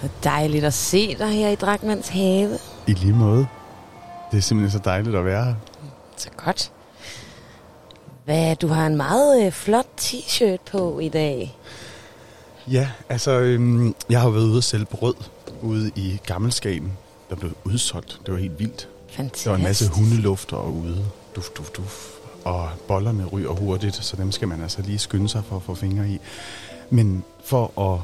Det 0.03 0.11
er 0.11 0.31
dejligt 0.31 0.65
at 0.65 0.75
se 0.75 1.15
dig 1.19 1.29
her 1.29 1.49
i 1.49 1.55
Drakmans 1.55 2.09
have. 2.09 2.59
I 2.87 2.93
lige 2.93 3.13
måde. 3.13 3.47
Det 4.31 4.39
er 4.39 4.43
simpelthen 4.43 4.79
så 4.79 4.85
dejligt 4.85 5.17
at 5.17 5.25
være 5.25 5.45
her. 5.45 5.55
Så 6.17 6.29
godt. 6.37 6.73
Hvad, 8.25 8.57
du 8.57 8.69
har 8.69 8.87
en 8.87 8.97
meget 8.97 9.47
øh, 9.47 9.53
flot 9.53 9.87
t-shirt 10.01 10.59
på 10.71 10.99
i 10.99 11.09
dag. 11.09 11.57
Ja, 12.67 12.89
altså, 13.09 13.31
øhm, 13.31 13.95
jeg 14.11 14.21
har 14.21 14.31
været 14.31 14.45
ude 14.45 14.57
og 14.57 14.65
sælge 14.65 14.85
brød 14.85 15.15
ude 15.63 15.91
i 15.97 16.21
Gammelskagen. 16.27 16.93
Der 17.31 17.37
blev 17.37 17.53
udsolgt. 17.65 18.21
Det 18.27 18.35
var 18.35 18.41
helt 18.41 18.59
vildt. 18.59 18.89
Fantastisk. 19.11 19.45
Der 19.45 19.51
var 19.51 19.57
en 19.59 19.65
masse 19.65 19.91
hundelufter 19.91 20.57
ude. 20.57 21.05
Duf, 21.37 21.49
duf, 21.49 21.71
duf. 21.71 22.18
Og 22.49 22.69
bollerne 22.89 23.25
ryger 23.25 23.51
hurtigt, 23.51 23.95
så 24.05 24.17
dem 24.17 24.33
skal 24.33 24.49
man 24.49 24.63
altså 24.63 24.83
lige 24.83 24.99
skynde 24.99 25.29
sig 25.29 25.43
for 25.45 25.57
at 25.57 25.63
få 25.63 25.75
fingre 25.75 26.09
i. 26.09 26.19
Men 26.91 27.25
for 27.45 27.81
at 27.95 28.01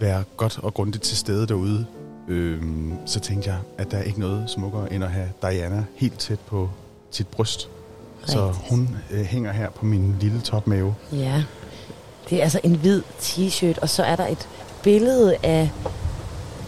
være 0.00 0.24
godt 0.36 0.58
og 0.62 0.74
grundigt 0.74 1.04
til 1.04 1.16
stede 1.16 1.46
derude, 1.46 1.86
øhm, 2.28 2.94
så 3.06 3.20
tænkte 3.20 3.50
jeg, 3.50 3.58
at 3.78 3.90
der 3.90 3.96
er 3.98 4.02
ikke 4.02 4.20
noget 4.20 4.50
smukkere 4.50 4.92
end 4.92 5.04
at 5.04 5.10
have 5.10 5.28
Diana 5.42 5.84
helt 5.96 6.18
tæt 6.18 6.40
på 6.40 6.70
sit 7.10 7.26
bryst. 7.28 7.68
Så 8.24 8.54
hun 8.70 8.96
øh, 9.10 9.24
hænger 9.24 9.52
her 9.52 9.70
på 9.70 9.84
min 9.84 10.16
lille 10.20 10.40
topmave. 10.40 10.94
Ja. 11.12 11.44
Det 12.30 12.38
er 12.38 12.42
altså 12.42 12.60
en 12.62 12.74
hvid 12.76 13.02
t-shirt, 13.20 13.78
og 13.82 13.88
så 13.88 14.02
er 14.02 14.16
der 14.16 14.26
et 14.26 14.48
billede 14.82 15.36
af 15.42 15.70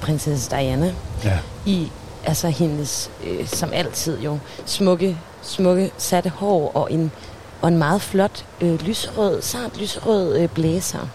prinsesse 0.00 0.50
Diana 0.50 0.94
Ja. 1.24 1.38
i 1.66 1.90
altså 2.24 2.48
hendes, 2.48 3.10
øh, 3.26 3.46
som 3.46 3.70
altid 3.72 4.20
jo, 4.20 4.38
smukke, 4.66 5.18
smukke 5.48 5.90
satte 5.98 6.30
hår 6.30 6.72
og 6.74 6.92
en, 6.92 7.10
og 7.62 7.68
en 7.68 7.78
meget 7.78 8.02
flot 8.02 8.44
øh, 8.60 8.82
lyserød, 8.82 9.42
sart 9.42 9.80
lyserød 9.80 10.38
øh, 10.38 10.48
blæser. 10.48 11.08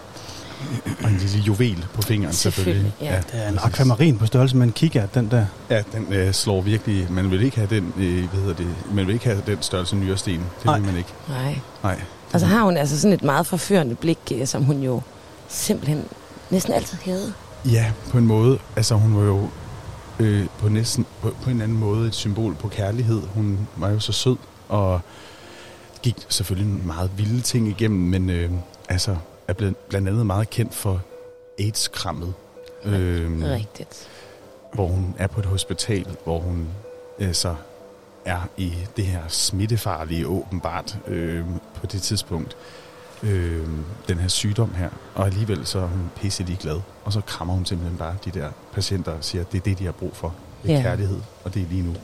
Og 1.04 1.10
en 1.10 1.16
lille 1.16 1.38
juvel 1.38 1.86
på 1.94 2.02
fingeren 2.02 2.34
selvfølgelig. 2.34 2.92
Selvfølgelig, 2.98 3.22
ja. 3.32 3.38
Det 3.38 3.46
er 3.46 3.48
en 3.48 3.58
akvamarin 3.62 4.18
på 4.18 4.26
størrelse 4.26 4.56
med 4.56 4.66
en 4.66 4.72
kikkert, 4.72 5.14
den 5.14 5.30
der. 5.30 5.46
Ja, 5.70 5.82
den 5.92 6.12
øh, 6.12 6.32
slår 6.32 6.60
virkelig... 6.60 7.06
Man 7.10 7.30
vil 7.30 7.42
ikke 7.42 7.56
have 7.56 7.68
den, 7.76 7.92
øh, 7.96 8.28
hvad 8.30 8.40
hedder 8.40 8.54
det, 8.54 8.66
man 8.92 9.06
vil 9.06 9.14
ikke 9.14 9.24
have 9.26 9.42
den 9.46 9.58
størrelse 9.62 9.96
nyresten. 9.96 10.32
Det 10.34 10.64
Nej. 10.64 10.78
vil 10.78 10.86
man 10.86 10.96
ikke. 10.96 11.10
Nej. 11.28 11.58
Nej. 11.82 12.00
Og 12.32 12.40
så 12.40 12.46
har 12.46 12.62
hun 12.64 12.76
altså 12.76 13.00
sådan 13.00 13.12
et 13.12 13.22
meget 13.22 13.46
forførende 13.46 13.94
blik, 13.94 14.18
øh, 14.34 14.46
som 14.46 14.64
hun 14.64 14.82
jo 14.82 15.00
simpelthen 15.48 16.04
næsten 16.50 16.72
altid 16.74 16.98
havde. 17.04 17.32
Ja, 17.64 17.92
på 18.10 18.18
en 18.18 18.26
måde. 18.26 18.58
Altså, 18.76 18.94
hun 18.94 19.16
var 19.16 19.22
jo 19.22 19.48
øh, 20.20 20.46
på 20.58 20.68
næsten 20.68 21.06
på, 21.20 21.34
på 21.42 21.50
en 21.50 21.60
anden 21.60 21.78
måde 21.78 22.06
et 22.08 22.14
symbol 22.14 22.54
på 22.54 22.68
kærlighed. 22.68 23.22
Hun 23.22 23.68
var 23.76 23.90
jo 23.90 24.00
så 24.00 24.12
sød 24.12 24.36
og 24.68 25.00
gik 26.02 26.26
selvfølgelig 26.28 26.86
meget 26.86 27.10
vilde 27.16 27.40
ting 27.40 27.68
igennem, 27.68 28.00
men 28.00 28.30
øh, 28.30 28.50
altså 28.88 29.16
er 29.48 29.52
blevet 29.52 29.76
blandt 29.76 30.08
andet 30.08 30.26
meget 30.26 30.50
kendt 30.50 30.74
for 30.74 31.02
AIDS-krammet. 31.58 32.34
Øh, 32.84 33.42
Rigtigt. 33.42 34.08
hvor 34.72 34.86
hun 34.86 35.14
er 35.18 35.26
på 35.26 35.40
et 35.40 35.46
hospital, 35.46 36.06
hvor 36.24 36.38
hun 36.38 36.68
øh, 37.18 37.32
så 37.34 37.54
er 38.24 38.40
i 38.56 38.74
det 38.96 39.06
her 39.06 39.22
smittefarlige 39.28 40.26
åbenbart 40.26 40.98
øh, 41.06 41.44
på 41.74 41.86
det 41.86 42.02
tidspunkt. 42.02 42.56
Øh, 43.24 43.66
den 44.08 44.18
her 44.18 44.28
sygdom 44.28 44.74
her. 44.76 44.88
Og 45.14 45.26
alligevel 45.26 45.66
så 45.66 45.78
er 45.78 45.86
hun 45.86 46.10
pisse 46.20 46.44
glad. 46.60 46.80
Og 47.04 47.12
så 47.12 47.20
krammer 47.26 47.54
hun 47.54 47.64
simpelthen 47.66 47.98
bare 47.98 48.14
de 48.24 48.30
der 48.30 48.48
patienter 48.74 49.12
og 49.12 49.18
siger, 49.20 49.42
at 49.42 49.52
det 49.52 49.58
er 49.58 49.62
det, 49.62 49.78
de 49.78 49.84
har 49.84 49.92
brug 49.92 50.10
for. 50.14 50.34
Det 50.62 50.70
er 50.72 50.76
Ja. 50.76 50.82
kærlighed, 50.82 51.18
og 51.44 51.54
det 51.54 51.62
er 51.62 51.66
lige 51.70 51.82
nu. 51.82 51.94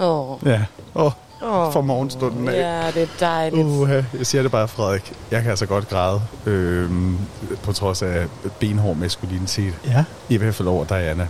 Åh, 0.00 0.38
Ja. 0.46 0.64
Åh, 0.94 1.12
oh, 1.42 1.72
for 1.72 1.80
morgenstunden 1.80 2.48
af. 2.48 2.52
Ja, 2.52 2.90
det 2.90 3.02
er 3.02 3.06
dejligt. 3.20 3.66
Uh, 3.66 3.90
jeg 3.90 4.04
siger 4.26 4.42
det 4.42 4.50
bare, 4.50 4.68
Frederik. 4.68 5.12
Jeg 5.30 5.40
kan 5.42 5.50
altså 5.50 5.66
godt 5.66 5.88
græde, 5.88 6.20
øh, 6.46 6.90
på 7.62 7.72
trods 7.72 8.02
af 8.02 8.26
benhård 8.60 8.96
maskulinitet. 8.96 9.74
Ja. 9.86 10.04
I 10.28 10.36
hvert 10.36 10.54
fald 10.54 10.68
over 10.68 10.84
Diana. 10.84 11.28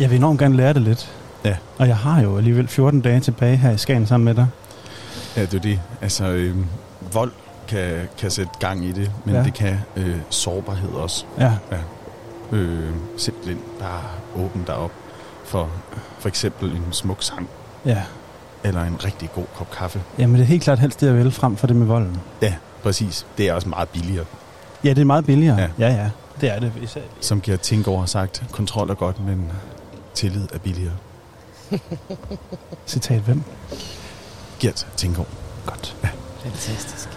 Jeg 0.00 0.10
vil 0.10 0.16
enormt 0.16 0.38
gerne 0.38 0.56
lære 0.56 0.72
det 0.72 0.82
lidt. 0.82 1.12
Ja. 1.44 1.56
Og 1.78 1.88
jeg 1.88 1.96
har 1.96 2.22
jo 2.22 2.36
alligevel 2.36 2.68
14 2.68 3.00
dage 3.00 3.20
tilbage 3.20 3.56
her 3.56 3.70
i 3.70 3.78
Skagen 3.78 4.06
sammen 4.06 4.24
med 4.24 4.34
dig. 4.34 4.46
Ja, 5.36 5.42
det 5.42 5.54
er 5.54 5.58
det. 5.60 5.80
Altså, 6.00 6.24
øh, 6.24 6.56
vold 7.14 7.32
kan, 7.68 8.08
kan 8.18 8.30
sætte 8.30 8.52
gang 8.60 8.84
i 8.84 8.92
det, 8.92 9.10
men 9.24 9.34
Ja. 9.34 9.40
ja. 9.40 9.46
det 9.46 9.54
kan 9.54 9.78
øh, 9.96 10.16
sårbarhed 10.30 10.90
også. 10.92 11.24
Ja. 11.38 11.52
Øh, 12.52 12.90
simpelthen 13.16 13.58
bare 13.80 14.02
åbne 14.36 14.64
dig 14.66 14.74
op 14.76 14.90
for 15.44 15.70
for 16.18 16.28
eksempel 16.28 16.70
en 16.70 16.86
smuk 16.90 17.22
sang, 17.22 17.48
Ja. 17.84 18.02
eller 18.64 18.82
en 18.84 19.04
rigtig 19.04 19.30
god 19.34 19.44
kop 19.54 19.70
kaffe. 19.70 20.02
Jamen 20.18 20.36
det 20.36 20.42
er 20.42 20.46
helt 20.46 20.62
klart 20.62 20.78
helst 20.78 21.00
det, 21.00 21.06
jeg 21.06 21.16
vil 21.16 21.30
frem 21.30 21.56
for 21.56 21.66
det 21.66 21.76
med 21.76 21.86
volden. 21.86 22.20
Ja, 22.42 22.54
præcis. 22.82 23.26
Det 23.38 23.48
er 23.48 23.52
også 23.54 23.68
meget 23.68 23.88
billigere. 23.88 24.24
Ja, 24.84 24.88
det 24.88 24.98
er 24.98 25.04
meget 25.04 25.26
billigere. 25.26 25.58
Ja. 25.60 25.68
Ja, 25.88 25.94
ja. 25.94 26.10
Det 26.40 26.50
er 26.50 26.60
det. 26.60 26.72
Især. 26.82 27.00
Som 27.20 27.40
Gert 27.40 27.60
Tinkover 27.60 27.98
har 28.00 28.06
sagt, 28.06 28.42
kontrol 28.52 28.90
er 28.90 28.94
godt, 28.94 29.24
men 29.26 29.52
tillid 30.14 30.48
er 30.54 30.58
billigere. 30.58 30.92
Citat 32.86 33.20
hvem? 33.20 33.42
Gert 34.60 34.86
Tinkover. 34.96 35.28
Godt. 35.66 35.96
Fantastisk. 36.44 37.08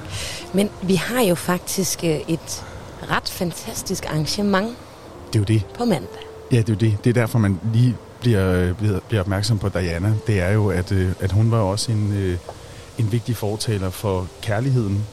Men 0.54 0.70
vi 0.82 0.96
har 0.96 1.22
jo 1.22 1.36
faktisk 1.36 2.04
øh, 2.04 2.20
et 2.28 2.66
ret 3.12 3.30
fantastisk 3.30 4.06
arrangement 4.06 4.68
Det 5.34 5.36
er 5.36 5.40
jo 5.40 5.44
det. 5.46 5.66
på 5.78 5.86
mandag. 5.86 6.22
Ja, 6.52 6.58
det 6.58 6.70
er 6.70 6.74
jo 6.74 6.78
det. 6.92 7.04
Det 7.04 7.10
er 7.10 7.14
derfor, 7.14 7.40
man 7.40 7.60
lige 7.74 7.96
bliver, 8.20 8.52
øh, 8.54 8.74
bliver, 8.76 9.00
bliver 9.08 9.22
opmærksom 9.22 9.60
på 9.60 9.70
Diana. 9.70 10.14
Det 10.28 10.40
er 10.42 10.52
jo, 10.52 10.68
at, 10.70 10.92
øh, 10.92 11.12
at 11.20 11.32
hun 11.32 11.52
var 11.52 11.58
også 11.60 11.92
en, 11.92 12.38
en 12.98 13.12
vigtig 13.12 13.36
fortaler 13.38 13.90
for 13.90 14.28
kærligheden. 14.42 15.06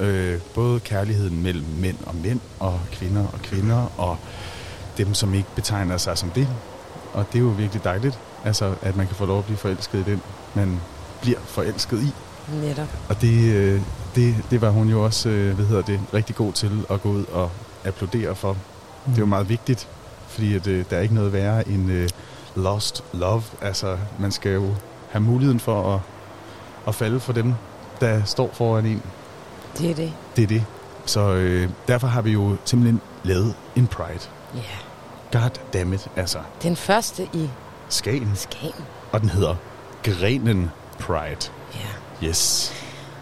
Øh, 0.00 0.38
både 0.54 0.80
kærligheden 0.80 1.42
mellem 1.42 1.64
mænd 1.78 1.96
og 2.06 2.14
mænd, 2.24 2.40
og 2.60 2.80
kvinder 2.92 3.26
og 3.32 3.38
kvinder, 3.42 3.92
og 3.96 4.16
dem, 4.98 5.14
som 5.14 5.34
ikke 5.34 5.48
betegner 5.54 5.96
sig 5.96 6.18
som 6.18 6.30
det. 6.30 6.48
Og 7.12 7.26
det 7.32 7.38
er 7.38 7.42
jo 7.42 7.48
virkelig 7.48 7.84
dejligt, 7.84 8.18
altså, 8.44 8.74
at 8.82 8.96
man 8.96 9.06
kan 9.06 9.16
få 9.16 9.26
lov 9.26 9.38
at 9.38 9.44
blive 9.44 9.56
forelsket 9.56 9.98
i 9.98 10.10
den, 10.10 10.22
man 10.54 10.80
bliver 11.22 11.38
forelsket 11.46 12.02
i. 12.02 12.12
Netop. 12.52 12.88
Og 13.08 13.20
det, 13.20 13.54
øh, 13.54 13.80
det, 14.14 14.36
det 14.50 14.60
var 14.60 14.70
hun 14.70 14.88
jo 14.88 15.04
også, 15.04 15.28
øh, 15.28 15.54
hvad 15.54 15.66
hedder 15.66 15.82
det, 15.82 16.00
rigtig 16.14 16.36
god 16.36 16.52
til 16.52 16.70
at 16.90 17.02
gå 17.02 17.08
ud 17.08 17.24
og 17.32 17.50
applaudere 17.84 18.34
for. 18.36 18.56
Det 19.06 19.14
er 19.14 19.18
jo 19.18 19.26
meget 19.26 19.48
vigtigt, 19.48 19.88
fordi 20.28 20.54
at, 20.54 20.66
øh, 20.66 20.84
der 20.90 20.96
er 20.96 21.00
ikke 21.00 21.14
noget 21.14 21.32
værre 21.32 21.68
end 21.68 21.90
øh, 21.90 22.08
lost 22.56 23.04
love. 23.12 23.42
Altså, 23.60 23.98
man 24.18 24.32
skal 24.32 24.52
jo 24.52 24.74
have 25.10 25.22
muligheden 25.22 25.60
for 25.60 25.94
at, 25.94 26.00
at 26.88 26.94
falde 26.94 27.20
for 27.20 27.32
dem, 27.32 27.54
der 28.00 28.24
står 28.24 28.50
foran 28.52 28.86
en. 28.86 29.02
Det 29.78 29.90
er 29.90 29.94
det. 29.94 30.12
Det 30.36 30.42
er 30.42 30.46
det. 30.46 30.64
Så 31.06 31.20
øh, 31.20 31.68
derfor 31.88 32.06
har 32.06 32.22
vi 32.22 32.32
jo 32.32 32.56
simpelthen 32.64 33.00
lavet 33.22 33.54
en 33.76 33.86
Pride. 33.86 34.20
Ja. 34.54 35.38
God 35.38 35.50
damn 35.72 35.92
it, 35.92 36.08
altså. 36.16 36.38
Den 36.62 36.76
første 36.76 37.28
i 37.32 37.50
Skagen. 37.88 38.32
Skagen. 38.34 38.84
Og 39.12 39.20
den 39.20 39.28
hedder 39.28 39.54
Grenen 40.02 40.70
Pride. 40.98 41.50
Ja. 41.74 42.03
Yes. 42.24 42.72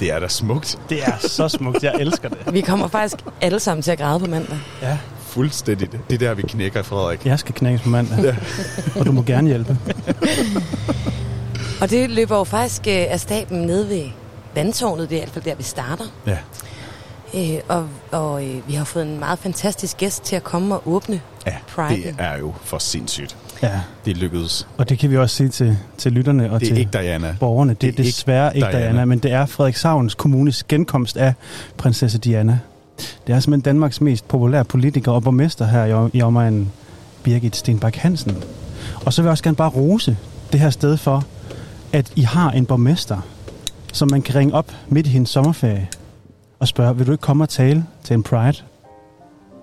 Det 0.00 0.12
er 0.12 0.18
da 0.20 0.28
smukt. 0.28 0.78
Det 0.88 1.02
er 1.04 1.18
så 1.18 1.48
smukt. 1.48 1.82
Jeg 1.82 1.94
elsker 2.00 2.28
det. 2.28 2.38
Vi 2.54 2.60
kommer 2.60 2.88
faktisk 2.88 3.16
alle 3.40 3.60
sammen 3.60 3.82
til 3.82 3.90
at 3.90 3.98
græde 3.98 4.20
på 4.20 4.26
mandag. 4.26 4.58
Ja. 4.82 4.98
Fuldstændigt. 5.20 5.96
Det 6.10 6.14
er 6.22 6.28
der, 6.28 6.34
vi 6.34 6.42
knækker, 6.42 6.82
Frederik. 6.82 7.26
Jeg 7.26 7.38
skal 7.38 7.54
knækkes 7.54 7.82
på 7.82 7.88
mandag. 7.88 8.24
Ja. 8.24 8.36
Og 9.00 9.06
du 9.06 9.12
må 9.12 9.22
gerne 9.22 9.48
hjælpe. 9.48 9.78
Og 11.80 11.90
det 11.90 12.10
løber 12.10 12.36
jo 12.38 12.44
faktisk 12.44 12.80
øh, 12.86 12.94
af 13.08 13.20
staben 13.20 13.58
nede 13.62 13.88
ved 13.88 14.04
vandtårnet. 14.54 15.10
Det 15.10 15.16
er 15.16 15.20
i 15.20 15.24
hvert 15.24 15.32
fald 15.34 15.44
der, 15.44 15.54
vi 15.54 15.62
starter. 15.62 16.04
Ja. 16.26 16.38
Øh, 17.34 17.60
og 17.68 17.88
og 18.10 18.44
øh, 18.44 18.68
vi 18.68 18.74
har 18.74 18.84
fået 18.84 19.06
en 19.06 19.18
meget 19.18 19.38
fantastisk 19.38 19.96
gæst 19.96 20.22
til 20.24 20.36
at 20.36 20.44
komme 20.44 20.74
og 20.74 20.82
åbne 20.86 21.20
Ja, 21.46 21.54
Pride. 21.74 22.02
det 22.02 22.14
er 22.18 22.38
jo 22.38 22.54
for 22.64 22.78
sindssygt. 22.78 23.36
Ja, 23.62 23.80
Det 24.04 24.16
lykkedes. 24.16 24.66
og 24.78 24.88
det 24.88 24.98
kan 24.98 25.10
vi 25.10 25.16
også 25.16 25.36
sige 25.36 25.48
til, 25.48 25.76
til 25.98 26.12
lytterne 26.12 26.52
og 26.52 26.60
Det 26.60 26.66
er 26.66 26.70
til 26.74 26.78
ikke 26.78 26.98
Diana. 26.98 27.36
borgerne. 27.40 27.70
Det, 27.70 27.80
Det 27.80 27.86
er 27.86 27.90
ikke 27.98 28.02
desværre 28.06 28.56
ikke 28.56 28.66
Diana. 28.68 28.78
Diana, 28.84 29.04
men 29.04 29.18
det 29.18 29.32
er 29.32 29.46
Frederikshavns 29.46 30.14
Kommunes 30.14 30.64
genkomst 30.64 31.16
af 31.16 31.34
prinsesse 31.76 32.18
Diana. 32.18 32.58
Det 33.26 33.34
er 33.34 33.40
simpelthen 33.40 33.60
Danmarks 33.60 34.00
mest 34.00 34.28
populære 34.28 34.64
politiker 34.64 35.12
og 35.12 35.22
borgmester 35.22 35.64
her 35.66 35.84
i, 36.06 36.10
i 36.18 36.22
omegnen, 36.22 36.72
Birgit 37.22 37.56
Stenbak 37.56 37.96
Hansen. 37.96 38.36
Og 39.04 39.12
så 39.12 39.22
vil 39.22 39.26
jeg 39.26 39.30
også 39.30 39.44
gerne 39.44 39.56
bare 39.56 39.68
rose 39.70 40.16
det 40.52 40.60
her 40.60 40.70
sted 40.70 40.96
for, 40.96 41.24
at 41.92 42.12
I 42.16 42.22
har 42.22 42.50
en 42.50 42.66
borgmester, 42.66 43.18
som 43.92 44.08
man 44.10 44.22
kan 44.22 44.34
ringe 44.34 44.54
op 44.54 44.72
midt 44.88 45.06
i 45.06 45.10
hendes 45.10 45.30
sommerferie 45.30 45.88
og 46.58 46.68
spørge, 46.68 46.96
vil 46.96 47.06
du 47.06 47.12
ikke 47.12 47.22
komme 47.22 47.44
og 47.44 47.48
tale 47.48 47.84
til 48.04 48.14
en 48.14 48.22
Pride? 48.22 48.54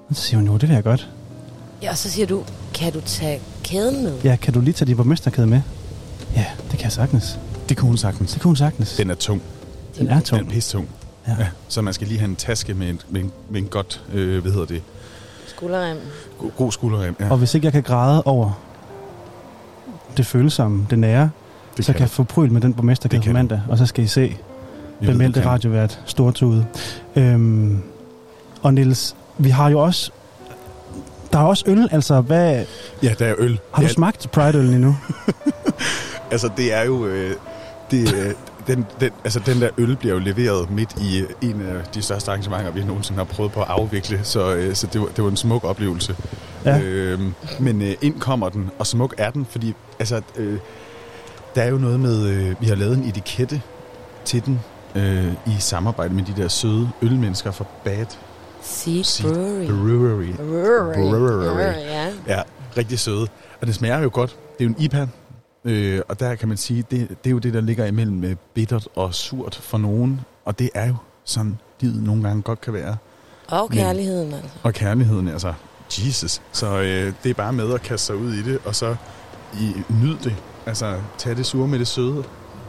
Og 0.09 0.15
så 0.15 0.21
siger 0.21 0.37
hun, 0.37 0.47
jo, 0.47 0.53
det 0.53 0.61
vil 0.69 0.73
jeg 0.75 0.83
godt. 0.83 1.09
Ja, 1.81 1.89
og 1.91 1.97
så 1.97 2.09
siger 2.11 2.27
du, 2.27 2.43
kan 2.73 2.93
du 2.93 3.01
tage 3.01 3.41
kæden 3.63 4.03
med? 4.03 4.21
Ja, 4.23 4.35
kan 4.35 4.53
du 4.53 4.59
lige 4.61 4.73
tage 4.73 4.87
din 4.87 4.95
borgmesterkæde 4.97 5.47
med? 5.47 5.61
Ja, 6.35 6.45
det 6.63 6.71
kan 6.71 6.83
jeg 6.83 6.91
sagtens. 6.91 7.39
Det 7.69 7.77
kunne 7.77 7.87
hun 7.87 7.97
sagtens. 7.97 8.31
Det 8.33 8.41
kunne 8.41 8.49
hun 8.49 8.55
sagtens. 8.55 8.95
Den 8.95 9.09
er 9.09 9.15
tung. 9.15 9.41
Den 9.97 10.07
er 10.07 10.13
Den 10.13 10.23
tung. 10.23 10.41
er 10.47 10.49
pisse 10.49 10.71
tung. 10.71 10.87
Ja. 11.27 11.35
Ja. 11.39 11.47
Så 11.67 11.81
man 11.81 11.93
skal 11.93 12.07
lige 12.07 12.19
have 12.19 12.29
en 12.29 12.35
taske 12.35 12.73
med 12.73 12.89
en, 12.89 13.01
med 13.09 13.21
en, 13.21 13.31
med 13.49 13.61
en 13.61 13.67
godt, 13.67 14.03
øh, 14.13 14.41
hvad 14.41 14.51
hedder 14.51 14.65
det, 14.65 14.81
Skulderrem. 15.47 15.97
god, 16.39 16.51
god 16.57 16.71
skulderrem. 16.71 17.15
Ja. 17.19 17.29
Og 17.31 17.37
hvis 17.37 17.55
ikke 17.55 17.65
jeg 17.65 17.73
kan 17.73 17.83
græde 17.83 18.23
over 18.23 18.51
det 20.17 20.25
følsomme, 20.25 20.87
det 20.89 20.99
nære, 20.99 21.29
det 21.77 21.85
så 21.85 21.91
kan 21.93 22.01
jeg 22.01 22.09
få 22.09 22.23
pryl 22.23 22.51
med 22.51 22.61
den 22.61 22.73
borgmesterkæde 22.73 23.21
på 23.21 23.31
mandag, 23.31 23.61
og 23.69 23.77
så 23.77 23.85
skal 23.85 24.03
I 24.03 24.07
se 24.07 24.37
du 25.01 25.05
kan. 25.17 25.45
radiovært 25.45 25.99
stortude. 26.05 26.65
Øhm, 27.15 27.81
og 28.61 28.73
Niels, 28.73 29.15
vi 29.37 29.49
har 29.49 29.69
jo 29.69 29.79
også... 29.79 30.11
Der 31.31 31.39
er 31.39 31.43
også 31.43 31.63
øl, 31.67 31.89
altså 31.91 32.21
hvad... 32.21 32.65
Ja, 33.03 33.13
der 33.19 33.25
er 33.25 33.35
øl. 33.37 33.59
Har 33.73 33.81
du 33.81 33.87
ja, 33.87 33.93
smagt 33.93 34.31
Pride-øl 34.31 34.73
endnu? 34.73 34.95
Altså, 36.31 36.49
det 36.57 36.73
er 36.73 36.83
jo... 36.83 37.05
Øh, 37.05 37.35
det, 37.91 38.13
øh, 38.15 38.33
den, 38.67 38.85
den, 38.99 39.11
altså, 39.23 39.39
den 39.45 39.61
der 39.61 39.69
øl 39.77 39.95
bliver 39.95 40.13
jo 40.13 40.19
leveret 40.19 40.69
midt 40.71 40.89
i 41.01 41.19
øh, 41.19 41.29
en 41.41 41.61
af 41.61 41.85
de 41.93 42.01
største 42.01 42.31
arrangementer, 42.31 42.71
vi 42.71 42.83
nogensinde 42.83 43.17
har 43.17 43.25
prøvet 43.25 43.51
på 43.51 43.61
at 43.61 43.67
afvikle. 43.69 44.19
Så, 44.23 44.55
øh, 44.55 44.75
så 44.75 44.87
det, 44.93 45.01
var, 45.01 45.07
det 45.07 45.23
var 45.23 45.29
en 45.29 45.37
smuk 45.37 45.63
oplevelse. 45.63 46.15
Ja. 46.65 46.79
Øh, 46.79 47.19
men 47.59 47.81
øh, 47.81 47.95
ind 48.01 48.19
kommer 48.19 48.49
den, 48.49 48.69
og 48.79 48.87
smuk 48.87 49.15
er 49.17 49.31
den, 49.31 49.47
fordi 49.49 49.73
altså, 49.99 50.21
øh, 50.35 50.59
der 51.55 51.61
er 51.61 51.69
jo 51.69 51.77
noget 51.77 51.99
med... 51.99 52.27
Øh, 52.27 52.61
vi 52.61 52.65
har 52.67 52.75
lavet 52.75 52.97
en 52.97 53.03
etikette 53.03 53.61
til 54.25 54.45
den 54.45 54.59
øh, 54.95 55.33
i 55.45 55.55
samarbejde 55.59 56.13
med 56.13 56.23
de 56.23 56.41
der 56.41 56.47
søde 56.47 56.89
ølmennesker 57.01 57.51
fra 57.51 57.65
Bad 57.83 58.05
Seed, 58.69 59.03
Brewery. 59.23 59.65
Brewery. 59.67 60.33
Brewery. 60.35 60.93
Brewery. 60.93 61.79
Ja. 61.79 62.13
Ja, 62.27 62.41
rigtig 62.77 62.99
søde. 62.99 63.27
Og 63.61 63.67
det 63.67 63.75
smager 63.75 63.99
jo 63.99 64.09
godt. 64.13 64.37
Det 64.59 64.65
er 64.65 64.69
jo 64.69 64.75
en 64.77 64.83
IPA, 64.83 65.07
øh, 65.65 66.01
og 66.07 66.19
der 66.19 66.35
kan 66.35 66.47
man 66.47 66.57
sige, 66.57 66.83
det, 66.91 67.09
det 67.09 67.29
er 67.29 67.31
jo 67.31 67.39
det, 67.39 67.53
der 67.53 67.61
ligger 67.61 67.85
imellem 67.85 68.17
med 68.17 68.35
bittert 68.53 68.87
og 68.95 69.13
surt 69.13 69.55
for 69.55 69.77
nogen. 69.77 70.21
Og 70.45 70.59
det 70.59 70.69
er 70.73 70.87
jo 70.87 70.95
sådan, 71.23 71.57
livet 71.79 72.03
nogle 72.03 72.23
gange 72.23 72.41
godt 72.41 72.61
kan 72.61 72.73
være. 72.73 72.97
Og 73.47 73.67
Men- 73.69 73.77
kærligheden, 73.77 74.33
altså. 74.33 74.49
Og 74.63 74.73
kærligheden, 74.73 75.27
altså, 75.27 75.53
Jesus. 75.89 76.41
Så 76.51 76.67
øh, 76.79 77.13
det 77.23 77.29
er 77.29 77.33
bare 77.33 77.53
med 77.53 77.73
at 77.73 77.81
kaste 77.81 78.05
sig 78.07 78.15
ud 78.15 78.33
i 78.33 78.41
det, 78.43 78.59
og 78.65 78.75
så 78.75 78.95
i, 79.53 79.73
nyd 80.03 80.17
det. 80.23 80.35
Altså, 80.65 80.95
tag 81.17 81.37
det 81.37 81.45
sure 81.45 81.67
med 81.67 81.79
det 81.79 81.87
søde. 81.87 82.23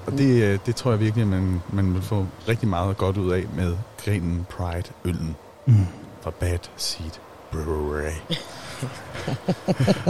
Og 0.06 0.12
det, 0.12 0.42
øh, 0.42 0.58
det 0.66 0.76
tror 0.76 0.90
jeg 0.90 1.00
virkelig, 1.00 1.26
man, 1.26 1.62
man 1.72 1.94
vil 1.94 2.02
få 2.02 2.26
rigtig 2.48 2.68
meget 2.68 2.96
godt 2.96 3.16
ud 3.16 3.32
af 3.32 3.44
med 3.56 3.76
grenen 4.04 4.46
Pride-øllen 4.50 5.36
Mm. 5.66 5.86
fra 6.22 6.30
Bad 6.30 6.58
Seed 6.76 7.10
Brewery. 7.52 8.12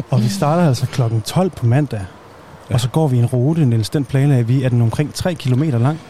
Og 0.11 0.23
vi 0.23 0.29
starter 0.29 0.69
altså 0.69 0.87
klokken 0.87 1.23
12 1.23 1.51
på 1.51 1.67
mandag. 1.67 2.05
Ja. 2.71 2.75
Og 2.75 2.81
så 2.81 2.89
går 2.89 3.09
vi 3.09 3.19
en 3.19 3.27
rute, 3.27 3.67
Niels. 3.67 3.91
Den 3.91 4.05
planlagde 4.05 4.47
vi, 4.47 4.63
er 4.63 4.69
den 4.69 4.83
omkring 4.83 5.15
3 5.15 5.35
km 5.35 5.63
lang. 5.63 6.01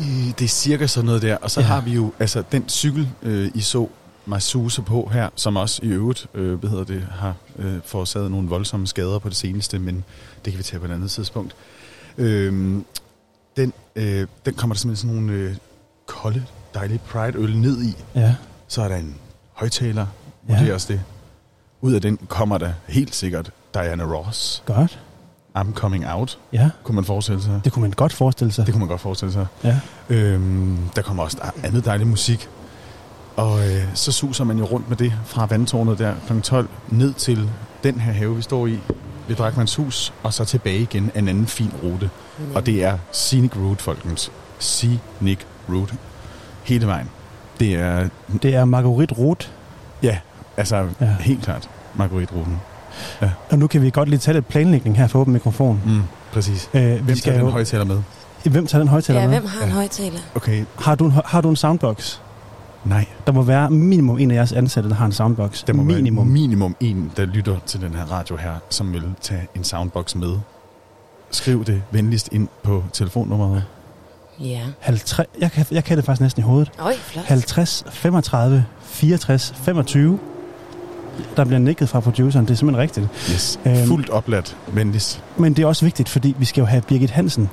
I, 0.00 0.34
det 0.38 0.44
er 0.44 0.48
cirka 0.48 0.86
sådan 0.86 1.06
noget 1.06 1.22
der. 1.22 1.36
Og 1.36 1.50
så 1.50 1.60
Ja. 1.60 1.66
ja. 1.66 1.72
har 1.72 1.80
vi 1.80 1.90
jo 1.92 2.12
altså 2.18 2.42
den 2.52 2.68
cykel, 2.68 3.08
øh, 3.22 3.50
I 3.54 3.60
så 3.60 3.88
mig 4.26 4.42
suse 4.42 4.82
på 4.82 5.10
her, 5.12 5.28
som 5.36 5.56
også 5.56 5.80
i 5.82 5.86
øvrigt 5.88 6.26
øh, 6.34 6.54
hvad 6.58 6.70
hedder 6.70 6.84
det, 6.84 7.06
har 7.10 7.34
øh, 7.58 7.78
forårsaget 7.84 8.30
nogle 8.30 8.48
voldsomme 8.48 8.86
skader 8.86 9.18
på 9.18 9.28
det 9.28 9.36
seneste, 9.36 9.78
men 9.78 10.04
det 10.44 10.52
kan 10.52 10.58
vi 10.58 10.62
tage 10.62 10.80
på 10.80 10.86
et 10.86 10.90
andet 10.90 11.10
tidspunkt. 11.10 11.56
Øh, 12.18 12.52
den, 13.56 13.72
øh, 13.96 14.26
den 14.46 14.54
kommer 14.54 14.74
der 14.74 14.78
simpelthen 14.78 15.08
sådan 15.08 15.22
nogle 15.22 15.32
øh, 15.32 15.56
kolde, 16.06 16.44
dejlige 16.74 17.00
Pride-øl 17.10 17.56
ned 17.56 17.82
i. 17.82 17.96
Ja. 18.14 18.34
Så 18.68 18.82
er 18.82 18.88
der 18.88 18.96
en 18.96 19.16
højtaler, 19.52 20.06
Ja. 20.48 20.58
vurderes 20.58 20.84
det. 20.84 21.00
Ud 21.80 21.92
af 21.92 22.00
den 22.00 22.18
kommer 22.28 22.58
der 22.58 22.72
helt 22.88 23.14
sikkert 23.14 23.50
Diana 23.74 24.04
Ross. 24.04 24.62
Godt. 24.66 24.98
I'm 25.58 25.72
coming 25.74 26.06
out, 26.08 26.38
Ja, 26.52 26.70
kunne 26.82 26.94
man 26.94 27.04
forestille 27.04 27.42
sig. 27.42 27.60
det 27.64 27.72
kunne 27.72 27.80
man 27.80 27.90
godt 27.90 28.12
forestille 28.12 28.52
sig. 28.52 28.66
Det 28.66 28.72
kunne 28.74 28.78
man 28.80 28.88
godt 28.88 29.00
forestille 29.00 29.32
sig. 29.32 29.46
Ja. 29.64 29.80
Øhm, 30.08 30.78
der 30.96 31.02
kommer 31.02 31.22
også 31.22 31.38
andet 31.64 31.84
dejlig 31.84 32.06
musik. 32.06 32.48
Og 33.36 33.70
øh, 33.70 33.84
så 33.94 34.12
suser 34.12 34.44
man 34.44 34.58
jo 34.58 34.64
rundt 34.64 34.88
med 34.88 34.96
det 34.96 35.12
fra 35.24 35.46
vandtårnet 35.46 35.98
der 35.98 36.14
kl. 36.26 36.40
12 36.40 36.68
ned 36.88 37.12
til 37.14 37.50
den 37.84 38.00
her 38.00 38.12
have, 38.12 38.36
vi 38.36 38.42
står 38.42 38.66
i 38.66 38.78
ved 39.28 39.36
Drakmans 39.36 39.76
hus, 39.76 40.12
og 40.22 40.34
så 40.34 40.44
tilbage 40.44 40.78
igen 40.80 41.10
en 41.14 41.28
anden 41.28 41.46
fin 41.46 41.70
rute. 41.82 42.10
Mm. 42.38 42.54
Og 42.54 42.66
det 42.66 42.84
er 42.84 42.98
Scenic 43.12 43.56
Route, 43.56 43.82
folkens. 43.84 44.32
Scenic 44.58 45.38
Route. 45.68 45.96
Hele 46.64 46.86
vejen. 46.86 47.08
Det 47.60 47.74
er, 47.74 48.08
Det 48.42 48.54
er 48.54 48.64
Marguerite 48.64 49.14
Roth. 49.14 49.46
ja, 50.02 50.18
altså 50.56 50.76
Ja. 50.76 50.86
ja. 51.00 51.14
helt 51.20 51.42
klart 51.42 51.70
Marguerite-ruten. 51.94 52.60
Og 53.50 53.58
nu 53.58 53.66
kan 53.66 53.82
vi 53.82 53.90
godt 53.90 54.08
lige 54.08 54.18
tage 54.18 54.34
lidt 54.34 54.48
planlægning 54.48 54.96
her 54.96 55.06
for 55.06 55.18
åben 55.18 55.32
mikrofon. 55.32 55.80
Mm, 55.86 56.02
præcis. 56.32 56.70
Øh, 56.74 56.82
Hvem 56.82 57.08
vi 57.08 57.14
skal 57.16 57.22
tager 57.32 57.36
den 57.38 57.46
jo, 57.46 57.50
højtaler 57.52 57.84
med? 57.84 58.02
hvem 58.44 58.66
tager 58.66 58.80
den 58.80 58.88
højtaler 58.88 59.20
Ja, 59.20 59.26
med? 59.28 59.38
hvem 59.38 59.48
har 59.48 59.62
en 59.62 59.68
Ja. 59.68 59.74
højtaler? 59.74 60.18
Okay, 60.34 60.64
Har 60.78 60.94
du, 60.94 61.04
en, 61.04 61.12
har 61.24 61.40
du 61.40 61.50
en 61.50 61.56
soundbox? 61.56 62.18
nej. 62.84 63.06
Der 63.26 63.32
må 63.32 63.42
være 63.42 63.70
minimum 63.70 64.18
en 64.18 64.30
af 64.30 64.34
jeres 64.34 64.52
ansatte, 64.52 64.88
der 64.88 64.94
har 64.96 65.06
en 65.06 65.12
soundbox. 65.12 65.64
Der 65.64 65.72
må 65.72 65.82
minimum. 65.82 66.26
være 66.26 66.32
minimum 66.32 66.76
en, 66.80 67.12
der 67.16 67.24
lytter 67.24 67.56
til 67.66 67.80
den 67.80 67.94
her 67.94 68.04
radio 68.12 68.36
her, 68.36 68.52
som 68.70 68.92
vil 68.92 69.04
tage 69.20 69.46
en 69.54 69.64
soundbox 69.64 70.14
med. 70.14 70.36
Skriv 71.30 71.64
det 71.64 71.82
venligst 71.90 72.28
ind 72.32 72.48
på 72.62 72.84
telefonnummeret. 72.92 73.64
Ja. 74.40 74.60
50, 74.80 75.26
jeg, 75.40 75.52
kan, 75.52 75.66
jeg 75.70 75.84
kan 75.84 75.96
det 75.96 76.04
faktisk 76.04 76.20
næsten 76.20 76.40
i 76.42 76.44
hovedet. 76.44 76.70
Øj, 76.78 76.94
flot. 76.96 77.24
50 77.24 77.84
35 77.90 78.64
64 78.82 79.54
25. 79.56 80.18
Der 81.36 81.44
bliver 81.44 81.58
nikket 81.58 81.88
fra 81.88 82.00
produceren, 82.00 82.44
det 82.46 82.52
er 82.52 82.56
simpelthen 82.56 82.82
rigtigt. 82.82 83.08
Yes. 83.32 83.60
Øhm. 83.66 83.86
Fuldt 83.86 84.10
opladt, 84.10 84.56
venligst. 84.72 85.22
Men 85.36 85.54
det 85.54 85.62
er 85.62 85.66
også 85.66 85.84
vigtigt, 85.84 86.08
fordi 86.08 86.34
vi 86.38 86.44
skal 86.44 86.60
jo 86.60 86.66
have 86.66 86.82
Birgit 86.82 87.10
Hansen. 87.10 87.50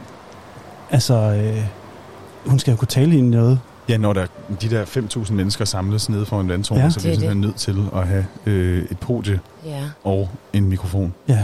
Altså, 0.92 1.14
øh, 1.14 1.64
hun 2.46 2.60
skal 2.60 2.72
jo 2.72 2.78
kunne 2.78 2.88
tale 2.88 3.18
i 3.18 3.22
noget. 3.22 3.60
Ja, 3.90 3.98
når 3.98 4.14
der 4.14 4.26
de 4.62 4.70
der 4.70 4.86
5.000 4.86 5.34
mennesker 5.34 5.66
samles 5.66 6.10
nede 6.10 6.26
foran 6.26 6.50
vandtårnet, 6.50 6.82
Ja. 6.82 6.86
ja, 6.86 6.90
så 6.92 7.00
Det 7.00 7.06
er 7.06 7.10
er 7.10 7.16
vi 7.16 7.20
simpelthen 7.20 7.42
nødt 7.42 7.56
til 7.56 8.00
at 8.02 8.08
have 8.08 8.26
øh, 8.46 8.84
et 8.92 9.00
podie 9.00 9.40
Ja, 9.66 9.82
og 10.04 10.30
en 10.54 10.70
mikrofon. 10.70 11.14
Ja. 11.28 11.40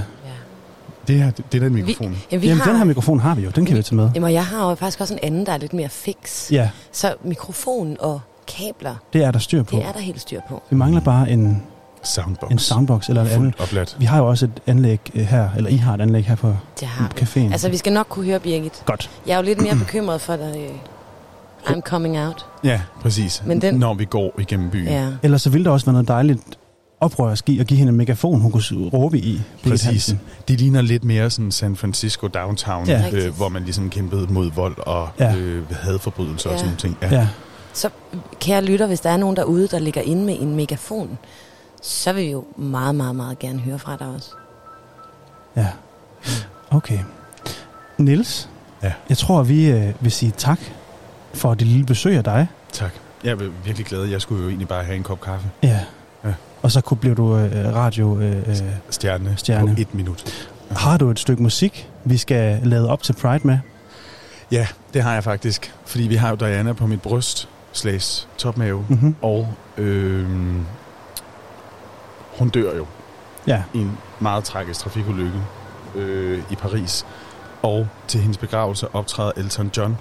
Det 1.08 1.16
her, 1.24 1.32
det, 1.32 1.56
er 1.56 1.60
den 1.60 1.74
mikrofon. 1.74 2.12
Vi, 2.12 2.18
Ja, 2.32 2.38
vi 2.38 2.48
Jamen, 2.48 2.62
har, 2.62 2.70
den 2.72 2.78
her 2.78 2.86
mikrofon 2.86 3.20
har 3.20 3.36
vi 3.36 3.42
jo. 3.44 3.50
Den 3.50 3.66
kan 3.66 3.78
vi 3.78 3.82
tage 3.84 3.96
med. 3.96 4.10
Jamen, 4.16 4.34
jeg 4.34 4.46
har 4.46 4.70
jo 4.70 4.76
faktisk 4.76 5.02
også 5.02 5.14
en 5.14 5.20
anden, 5.24 5.46
der 5.46 5.52
er 5.52 5.58
lidt 5.58 5.74
mere 5.74 5.90
fix. 5.90 6.52
Ja, 6.52 6.70
Så 6.92 7.16
mikrofon 7.24 7.98
og 8.00 8.22
kabler, 8.48 8.96
det 9.14 9.24
er 9.24 9.32
der 9.32 9.40
styr 9.40 9.64
på. 9.64 9.76
det 9.76 9.86
er 9.86 9.92
der 9.92 10.00
helt 10.00 10.22
styr 10.22 10.40
på. 10.50 10.64
Vi 10.70 10.76
mangler 10.76 11.02
bare 11.02 11.30
en, 11.30 11.64
Soundbox. 12.04 12.52
en 12.52 12.60
soundbox 12.60 13.10
eller 13.10 13.22
et 13.22 13.28
andet. 13.28 13.38
Fuldt 13.40 13.62
opladt. 13.62 13.96
Vi 14.00 14.06
har 14.06 14.18
jo 14.18 14.28
også 14.28 14.46
et 14.46 14.52
anlæg 14.68 15.00
øh, 15.16 15.22
her, 15.26 15.50
eller 15.58 15.70
I 15.70 15.76
har 15.76 15.94
et 15.94 16.02
anlæg 16.02 16.26
her 16.26 16.36
på 16.36 16.54
Det 16.80 16.88
har 16.88 17.12
vi. 17.16 17.22
caféen. 17.22 17.52
Altså, 17.52 17.70
vi 17.70 17.78
skal 17.78 17.94
nok 17.94 18.06
kunne 18.10 18.26
høre 18.26 18.40
Birgit. 18.40 18.82
Godt. 18.86 19.10
Jeg 19.28 19.34
er 19.34 19.38
jo 19.38 19.44
lidt 19.44 19.62
mere 19.62 19.76
bekymret 19.76 20.22
for 20.22 20.36
dig. 20.36 20.56
øh, 20.70 20.76
I'm 21.66 21.82
coming 21.82 22.20
out. 22.20 22.46
Ja, 22.64 22.82
præcis. 23.02 23.44
Men 23.46 23.62
den- 23.62 23.76
Når 23.76 23.94
vi 23.94 24.06
går 24.06 24.32
igennem 24.40 24.70
byen. 24.70 24.88
Ja. 24.88 25.08
Ellers 25.24 25.42
så 25.42 25.50
ville 25.50 25.66
der 25.66 25.72
også 25.72 25.86
være 25.86 25.94
noget 25.94 26.08
dejligt 26.08 26.57
oprørsk 27.00 27.50
i 27.50 27.60
at 27.60 27.68
give 27.68 27.78
hende 27.78 27.90
en 27.92 27.98
megafon, 27.98 28.42
hun 28.42 28.52
kunne 28.52 28.64
råbe 28.94 29.18
i. 29.20 29.42
Præcis. 29.64 29.84
Hansen. 29.86 30.20
Det 30.48 30.60
ligner 30.60 30.82
lidt 30.82 31.04
mere 31.04 31.30
sådan 31.30 31.52
San 31.52 31.76
Francisco 31.76 32.28
downtown, 32.28 32.88
Ja. 32.88 33.04
øh, 33.14 33.36
hvor 33.36 33.50
man 33.50 33.64
ligesom 33.64 33.90
kæmpede 33.90 34.34
mod 34.34 34.52
vold 34.52 34.78
og 34.78 35.10
Ja. 35.20 35.36
øh, 35.36 35.72
hadforbrydelser 35.72 36.50
ja. 36.50 36.54
og 36.54 36.60
sådan 36.60 36.68
nogle 36.68 36.78
ting. 36.80 36.98
Ja. 37.02 37.20
ja. 37.20 37.28
Så 37.74 37.90
kære 38.40 38.64
lytter, 38.64 38.88
hvis 38.88 39.00
der 39.00 39.10
er 39.10 39.18
nogen 39.18 39.36
derude, 39.36 39.68
der 39.68 39.80
ligger 39.80 40.02
inde 40.02 40.24
med 40.26 40.38
en 40.40 40.56
megafon, 40.56 41.18
så 41.82 42.14
vil 42.14 42.26
vi 42.26 42.32
jo 42.32 42.46
meget, 42.58 42.96
meget, 42.96 43.16
meget 43.16 43.40
gerne 43.40 43.60
høre 43.60 43.80
fra 43.80 43.96
dig 44.00 44.08
også. 44.08 44.30
Ja. 45.56 45.68
Okay. 46.70 47.00
Nils, 47.98 48.50
Ja. 48.84 48.94
jeg 49.10 49.18
tror, 49.18 49.44
vi 49.44 49.66
øh, 49.72 49.94
vil 50.00 50.12
sige 50.12 50.32
tak 50.38 50.60
for 51.34 51.54
det 51.54 51.68
lille 51.68 51.86
besøg 51.86 52.18
af 52.18 52.24
dig. 52.24 52.48
Tak. 52.72 52.92
Jeg 53.24 53.32
er 53.32 53.50
virkelig 53.66 53.86
glad. 53.86 54.04
Jeg 54.04 54.22
skulle 54.22 54.42
jo 54.44 54.48
egentlig 54.50 54.68
bare 54.68 54.84
have 54.84 54.96
en 54.96 55.04
kop 55.04 55.22
kaffe. 55.22 55.50
Ja. 55.64 55.80
Ja. 56.68 56.70
Og 56.70 56.72
så 56.72 56.82
kunne 56.82 56.98
blive 56.98 57.16
du 57.16 57.38
øh, 57.38 57.76
radio. 57.76 58.20
Øh, 58.20 58.38
øh. 58.50 58.56
Stjerne, 58.90 59.34
Stjerne. 59.38 59.76
på 59.76 59.82
et 59.82 59.94
minut. 59.96 60.48
Har 60.72 60.98
du 60.98 61.10
et 61.10 61.20
stykke 61.20 61.44
musik, 61.44 61.90
vi 62.04 62.18
skal 62.18 62.60
lade 62.64 62.90
op 62.90 63.04
til 63.04 63.14
Pride 63.14 63.48
med? 63.48 63.58
Ja, 64.52 64.68
det 64.94 65.04
har 65.04 65.14
jeg 65.14 65.24
faktisk. 65.24 65.74
Fordi 65.86 66.04
vi 66.04 66.16
har 66.16 66.30
jo 66.30 66.36
Diana 66.36 66.74
på 66.74 66.88
mit 66.88 67.02
bryst, 67.02 67.50
slags 67.72 68.28
topmave. 68.38 68.86
Mm-hmm. 68.90 69.16
Og 69.22 69.48
øh, 69.78 70.26
hun 72.38 72.50
dør 72.50 72.76
jo 72.78 72.86
Ja. 73.48 73.64
i 73.74 73.78
en 73.78 73.98
meget 74.20 74.44
tragisk 74.44 74.80
trafikulykke 74.80 75.42
øh, 75.96 76.40
i 76.52 76.56
Paris. 76.56 77.06
Og 77.62 77.88
til 78.08 78.20
hendes 78.22 78.38
begravelse 78.38 78.96
optræder 78.96 79.32
Elton 79.38 79.72
John 79.78 79.98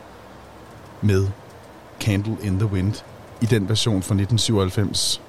med 1.03 1.27
Candle 2.01 2.37
in 2.43 2.59
the 2.59 2.67
Wind 2.69 2.95
i 3.41 3.47
den 3.47 3.69
version 3.69 4.03
fra 4.03 4.15
1997. 4.15 5.21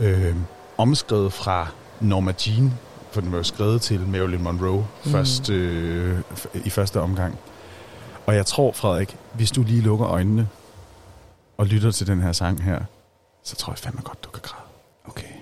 Øh, 0.00 0.36
omskrevet 0.78 1.32
fra 1.32 1.68
Norma 2.00 2.32
Jean, 2.46 2.72
for 3.10 3.20
den 3.20 3.32
var 3.32 3.36
jo 3.38 3.42
skrevet 3.42 3.82
til 3.82 4.00
Marilyn 4.00 4.42
Monroe 4.42 4.86
mm. 5.04 5.10
først, 5.10 5.50
øh, 5.50 6.18
i 6.64 6.70
første 6.70 7.00
omgang. 7.00 7.38
Og 8.26 8.34
jeg 8.34 8.46
tror, 8.46 8.72
Frederik, 8.72 9.16
hvis 9.32 9.50
du 9.50 9.62
lige 9.62 9.80
lukker 9.80 10.08
øjnene 10.08 10.48
og 11.58 11.66
lytter 11.66 11.90
til 11.90 12.06
den 12.06 12.20
her 12.20 12.32
sang 12.32 12.62
her, 12.62 12.80
så 13.44 13.56
tror 13.56 13.72
jeg 13.72 13.78
fandme 13.78 14.00
godt, 14.04 14.24
du 14.24 14.30
kan 14.30 14.40
græde. 14.42 14.64
Okay. 15.04 15.32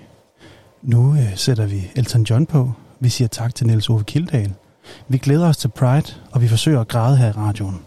Nu 0.81 1.15
øh, 1.15 1.37
sætter 1.37 1.65
vi 1.65 1.91
Elton 1.95 2.23
John 2.23 2.45
på. 2.45 2.71
Vi 2.99 3.09
siger 3.09 3.27
tak 3.27 3.55
til 3.55 3.67
Niels 3.67 3.89
Ove 3.89 4.03
Kildal. 4.03 4.53
Vi 5.07 5.17
glæder 5.17 5.47
os 5.47 5.57
til 5.57 5.67
Pride, 5.67 6.13
og 6.31 6.41
vi 6.41 6.47
forsøger 6.47 6.81
at 6.81 6.87
græde 6.87 7.17
her 7.17 7.27
i 7.27 7.31
radioen. 7.31 7.81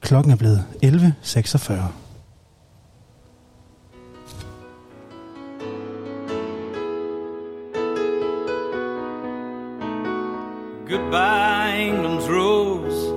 Klokken 0.00 0.32
er 0.32 0.36
blevet 0.36 0.64
11.46. 0.84 1.72
Goodbye, 10.88 11.76
England's 11.80 12.26
rose. 12.30 13.12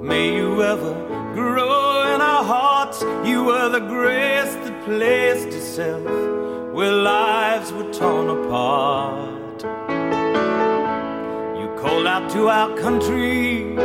May 0.00 0.32
you 0.36 0.62
ever 0.62 0.94
grow 1.34 2.14
in 2.14 2.20
our 2.20 2.44
hearts. 2.44 3.02
You 3.28 3.42
were 3.42 3.68
the 3.68 3.80
grace 3.80 4.54
that 4.54 4.84
placed 4.84 5.48
itself 5.48 6.04
where 6.72 6.92
lives 6.92 7.72
were 7.72 7.92
torn 7.92 8.28
apart. 8.30 9.60
You 11.58 11.66
called 11.80 12.06
out 12.06 12.30
to 12.30 12.48
our 12.48 12.78
country 12.78 13.76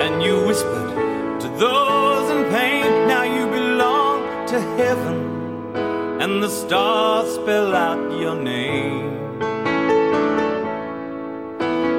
and 0.00 0.22
you 0.22 0.46
whispered 0.46 1.40
to 1.42 1.48
those 1.58 2.30
in 2.30 2.50
pain. 2.54 3.06
Now 3.06 3.24
you 3.24 3.44
belong 3.48 4.46
to 4.46 4.60
heaven, 4.78 5.76
and 6.22 6.42
the 6.42 6.48
stars 6.48 7.34
spell 7.34 7.76
out 7.76 8.18
your 8.18 8.34
name. 8.34 9.23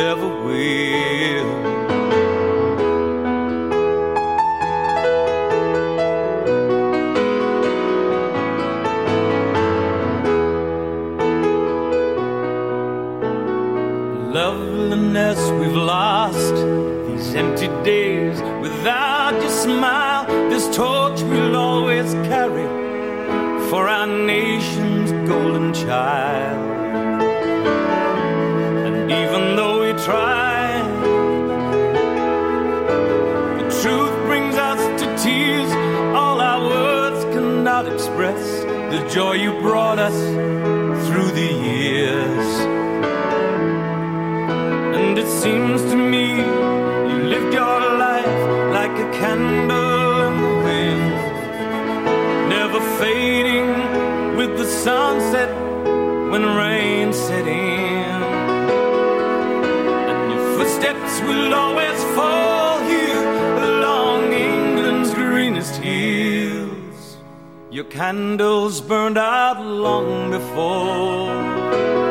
ever 0.00 0.28
will. 0.28 1.46
Loveliness 14.32 15.50
we've 15.52 15.72
lost, 15.72 16.54
these 17.06 17.34
empty 17.34 17.68
days 17.84 18.40
without 18.60 19.34
your 19.40 19.50
smile, 19.50 20.26
this 20.50 20.66
torch 20.76 21.22
we'll 21.22 21.56
always 21.56 22.12
carry 22.28 22.66
for 23.70 23.88
our 23.88 24.06
nation's 24.06 25.12
golden 25.28 25.72
child. 25.72 26.25
The 39.06 39.14
joy 39.14 39.32
you 39.32 39.52
brought 39.60 39.98
us 39.98 40.18
through 41.06 41.30
the 41.32 41.52
years. 41.70 42.48
And 44.96 45.18
it 45.18 45.28
seems 45.28 45.82
to 45.82 45.96
me 45.96 46.36
you 47.10 47.18
lived 47.34 47.52
your 47.54 47.80
life 47.98 48.38
like 48.72 48.92
a 49.06 49.10
candle 49.18 50.22
in 50.28 50.34
the 50.42 50.54
wind, 50.66 51.10
never 52.48 52.80
fading 52.98 54.36
with 54.36 54.56
the 54.58 54.66
sunset 54.66 55.50
when 56.30 56.44
rain 56.44 57.12
set 57.12 57.46
in. 57.46 58.22
And 60.10 60.32
your 60.32 60.56
footsteps 60.56 61.20
will 61.20 61.54
always 61.54 62.02
fall 62.14 62.45
candles 67.90 68.80
burned 68.80 69.18
out 69.18 69.60
long 69.64 70.30
before 70.30 72.05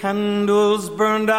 candles 0.00 0.90
burned 0.90 1.30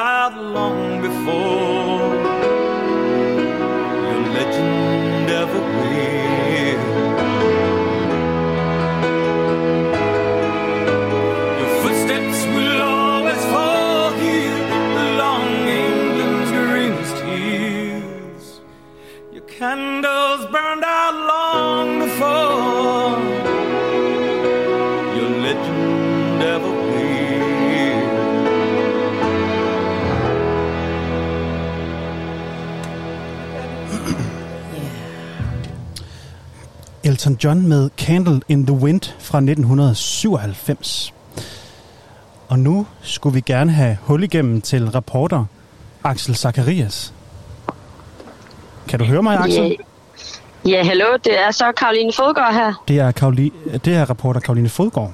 Elton 37.17 37.37
John 37.43 37.67
med 37.67 37.89
Candle 37.97 38.41
in 38.47 38.65
the 38.65 38.75
Wind 38.75 39.01
fra 39.19 39.37
1997. 39.37 41.13
Og 42.47 42.59
nu 42.59 42.85
skulle 43.01 43.33
vi 43.33 43.41
gerne 43.41 43.71
have 43.71 43.97
hul 44.01 44.23
igennem 44.23 44.61
til 44.61 44.89
reporter 44.89 45.45
Axel 46.03 46.35
Zacharias. 46.35 47.13
Kan 48.87 48.99
du 48.99 49.05
høre 49.05 49.23
mig, 49.23 49.37
Axel? 49.37 49.77
Ja, 50.65 50.69
ja 50.69 50.83
hallo, 50.83 51.05
det 51.23 51.39
er 51.39 51.51
så 51.51 51.71
Karoline 51.71 52.13
Fodgaard 52.13 52.53
her. 52.53 52.83
Det 52.87 52.99
er, 52.99 53.11
Karoli, 53.11 53.53
det 53.85 53.95
er 53.95 54.09
reporter 54.09 54.39
Karoline 54.39 54.69
Fodgaard. 54.69 55.13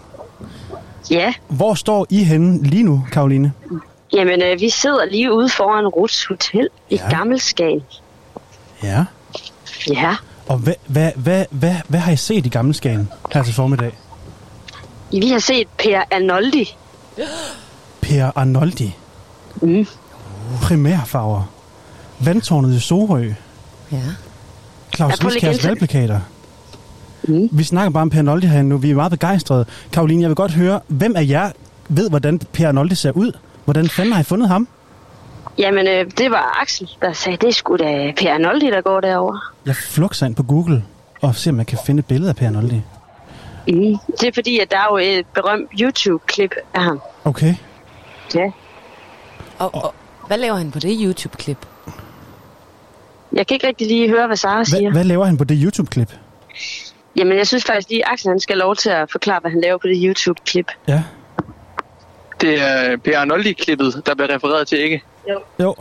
Ja, 1.12 1.34
Hvor 1.48 1.74
står 1.74 2.08
I 2.10 2.24
henne 2.24 2.64
lige 2.64 2.84
nu, 2.84 3.08
Karoline? 3.12 3.54
jamen 4.14 4.42
øh, 4.42 4.60
vi 4.60 4.70
sidder 4.70 5.06
lige 5.06 5.34
ude 5.34 5.50
foran 5.50 5.88
Ruts 5.88 6.26
Hotel 6.26 6.70
i 6.90 6.96
ja. 6.96 7.10
Gammelskagen. 7.18 7.84
Ja. 8.84 9.06
Ja, 9.88 10.16
Og 10.48 10.58
hvad, 10.58 10.74
hvad, 10.88 11.12
hvad, 11.16 11.46
hvad, 11.52 11.76
hvad 11.88 12.00
har 12.00 12.12
I 12.12 12.16
set 12.16 12.46
i 12.46 12.50
Gamle 12.50 12.74
Skagen 12.74 13.10
her 13.34 13.44
til 13.44 13.54
formiddag? 13.54 13.98
vi 15.12 15.30
har 15.30 15.40
set 15.40 15.68
Per 15.78 16.02
Arnoldi. 16.12 16.76
Per 18.02 18.32
Arnoldi. 18.36 18.96
Mm. 19.62 19.88
Primærfarver. 20.62 21.44
Vandtårnet 22.20 22.76
i 22.76 22.80
Sorø. 22.80 23.34
Ja. 23.92 23.98
Claus 24.96 25.26
Riskærs 25.26 25.66
valgplakater. 25.66 26.20
Mm. 27.24 27.50
Vi 27.52 27.64
snakker 27.64 27.90
bare 27.90 28.02
om 28.02 28.10
Per 28.10 28.20
Arnoldi 28.20 28.48
herinde 28.48 28.70
nu. 28.70 28.78
Vi 28.78 28.90
er 28.92 28.96
meget 28.96 29.12
begejstrede. 29.12 29.66
Karoline, 29.92 30.22
jeg 30.22 30.30
vil 30.30 30.36
godt 30.36 30.52
høre, 30.52 30.80
hvem 30.88 31.16
af 31.16 31.26
jer 31.28 31.52
ved, 31.90 32.10
hvordan 32.10 32.40
Per 32.40 32.68
Arnoldi 32.68 32.96
ser 32.96 33.12
ud? 33.12 33.32
Hvordan 33.66 33.90
fanden 33.90 34.14
har 34.14 34.22
I 34.22 34.24
fundet 34.24 34.48
ham? 34.48 34.68
Jamen, 35.58 35.88
øh, 35.88 36.12
det 36.18 36.32
var 36.32 36.60
Axel, 36.62 36.90
der 37.02 37.14
sagde, 37.14 37.38
det 37.38 37.48
er 37.50 37.54
sgu 37.54 37.76
da 37.76 38.14
Per 38.18 38.34
Arnoldi, 38.34 38.66
der 38.66 38.82
går 38.82 39.02
derovre. 39.02 39.40
Jeg 39.66 39.76
flukser 39.76 40.26
ind 40.26 40.36
på 40.36 40.44
Google 40.44 40.84
og 41.22 41.36
ser, 41.36 41.52
om 41.52 41.58
jeg 41.58 41.68
kan 41.68 41.78
finde 41.86 42.00
et 42.00 42.06
billede 42.06 42.30
af 42.30 42.36
Per 42.36 42.48
Arnoldi. 42.48 42.82
Mm. 43.68 43.98
Det 44.20 44.28
er 44.28 44.32
fordi, 44.34 44.60
at 44.60 44.72
der 44.72 44.78
er 44.78 44.88
jo 44.92 44.98
et 44.98 45.26
berømt 45.34 45.70
YouTube-klip 45.82 46.56
af 46.74 46.82
ham. 46.82 47.02
Okay. 47.26 47.56
Ja. 48.36 48.52
Og, 49.60 49.76
og 49.76 49.94
hvad 50.28 50.38
laver 50.38 50.56
han 50.56 50.72
på 50.72 50.80
det 50.80 50.98
YouTube-klip? 51.02 51.58
Jeg 53.34 53.48
kan 53.48 53.56
ikke 53.56 53.68
rigtig 53.68 53.88
lige 53.88 54.10
høre, 54.10 54.28
hvad 54.28 54.38
Sara 54.38 54.64
siger. 54.66 54.92
hvad 54.92 55.04
laver 55.04 55.26
han 55.26 55.38
på 55.38 55.44
det 55.44 55.58
YouTube-klip? 55.64 56.14
Jamen, 57.16 57.38
jeg 57.38 57.48
synes 57.48 57.64
faktisk 57.66 57.90
lige, 57.90 58.06
at 58.08 58.14
Axel 58.14 58.30
han 58.30 58.40
skal 58.40 58.58
lov 58.58 58.76
til 58.76 58.90
at 58.90 59.12
forklare, 59.12 59.40
hvad 59.40 59.52
han 59.52 59.62
laver 59.62 59.78
på 59.78 59.88
det 59.88 59.98
YouTube-klip. 60.04 60.68
Ja. 60.88 61.04
Det 62.44 62.62
er 62.62 62.98
Per 62.98 63.20
Arnoldi-klippet, 63.20 64.02
der 64.06 64.16
bliver 64.16 64.36
refereret 64.36 64.68
til, 64.68 64.80
ikke? 64.80 65.04
Jo. 65.30 65.40
Jo. 65.60 65.76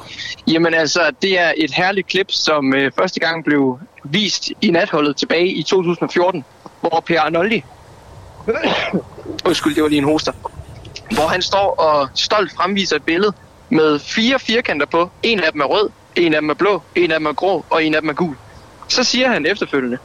Jamen 0.46 0.74
altså, 0.74 1.10
det 1.22 1.38
er 1.38 1.52
et 1.56 1.70
herligt 1.70 2.06
klip, 2.06 2.26
som 2.30 2.74
øh, 2.74 2.92
første 2.98 3.20
gang 3.20 3.44
blev 3.44 3.78
vist 4.04 4.50
i 4.60 4.70
natholdet 4.70 5.16
tilbage 5.16 5.48
i 5.48 5.62
2014, 5.62 6.44
hvor 6.80 7.02
Per 7.06 7.20
Arnoldi, 7.20 7.64
undskyld, 9.48 9.74
det 9.74 9.82
var 9.82 9.88
lige 9.88 9.98
en 9.98 10.04
hoster, 10.04 10.32
hvor 11.14 11.26
han 11.26 11.42
står 11.42 11.74
og 11.74 12.08
stolt 12.14 12.52
fremviser 12.56 12.96
et 12.96 13.04
billede 13.04 13.32
med 13.68 13.98
fire 13.98 14.38
firkanter 14.38 14.86
på. 14.86 15.10
En 15.22 15.40
af 15.40 15.52
dem 15.52 15.60
er 15.60 15.64
rød, 15.64 15.90
en 16.16 16.34
af 16.34 16.40
dem 16.40 16.50
er 16.50 16.54
blå, 16.54 16.82
en 16.94 17.10
af 17.10 17.18
dem 17.18 17.26
er 17.26 17.32
grå, 17.32 17.64
og 17.70 17.84
en 17.84 17.94
af 17.94 18.00
dem 18.00 18.10
er 18.10 18.14
gul. 18.14 18.36
Så 18.88 19.04
siger 19.04 19.28
han 19.28 19.46
efterfølgende, 19.46 19.98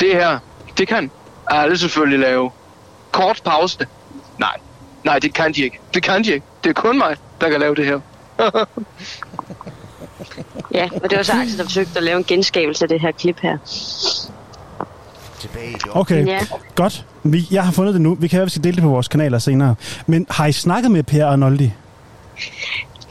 det 0.00 0.12
her, 0.12 0.38
det 0.78 0.88
kan 0.88 1.10
alle 1.50 1.78
selvfølgelig 1.78 2.18
lave. 2.18 2.50
Kort 3.12 3.40
pause. 3.44 3.86
Nej, 5.04 5.18
det 5.18 5.34
kan 5.34 5.52
de 5.52 5.62
ikke. 5.62 5.80
Det 5.94 6.02
kan 6.02 6.24
de 6.24 6.32
ikke. 6.32 6.46
Det 6.64 6.70
er 6.70 6.74
kun 6.74 6.98
mig, 6.98 7.16
der 7.40 7.50
kan 7.50 7.60
lave 7.60 7.74
det 7.74 7.86
her. 7.86 8.00
Ja, 10.74 10.88
og 11.02 11.10
det 11.10 11.16
var 11.16 11.22
så 11.22 11.32
Axel, 11.32 11.58
der 11.58 11.64
forsøgte 11.64 11.96
at 11.96 12.02
lave 12.02 12.18
en 12.18 12.24
genskabelse 12.24 12.84
af 12.84 12.88
det 12.88 13.00
her 13.00 13.10
klip 13.12 13.38
her. 13.42 13.58
Okay, 15.90 16.26
Ja. 16.26 16.38
godt. 16.74 17.06
Vi, 17.24 17.46
jeg 17.50 17.64
har 17.64 17.72
fundet 17.72 17.94
det 17.94 18.00
nu. 18.02 18.14
Vi 18.14 18.28
kan 18.28 18.36
være, 18.36 18.46
vi 18.46 18.50
skal 18.50 18.64
dele 18.64 18.74
det 18.74 18.82
på 18.82 18.88
vores 18.88 19.08
kanaler 19.08 19.38
senere. 19.38 19.74
Men 20.06 20.26
har 20.30 20.46
I 20.46 20.52
snakket 20.52 20.90
med 20.90 21.02
Per 21.02 21.26
Arnoldi? 21.26 21.72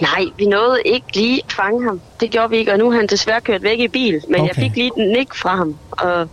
Nej, 0.02 0.26
vi 0.38 0.46
nåede 0.46 0.82
ikke 0.86 1.16
lige 1.16 1.42
at 1.46 1.54
fange 1.54 1.84
ham. 1.84 2.02
Det 2.20 2.32
gjorde 2.32 2.50
vi 2.50 2.58
ikke, 2.58 2.72
og 2.72 2.78
nu 2.78 2.92
er 2.92 2.96
han 2.96 3.08
desværre 3.08 3.42
kørt 3.42 3.64
væk 3.64 3.80
i 3.80 3.88
bil. 3.88 4.22
Men 4.28 4.42
okay. 4.42 4.48
jeg 4.48 4.56
fik 4.56 4.76
lige 4.76 4.92
den 4.96 5.08
nik 5.08 5.34
fra 5.34 5.56
ham. 5.56 5.78
Og 5.92 6.30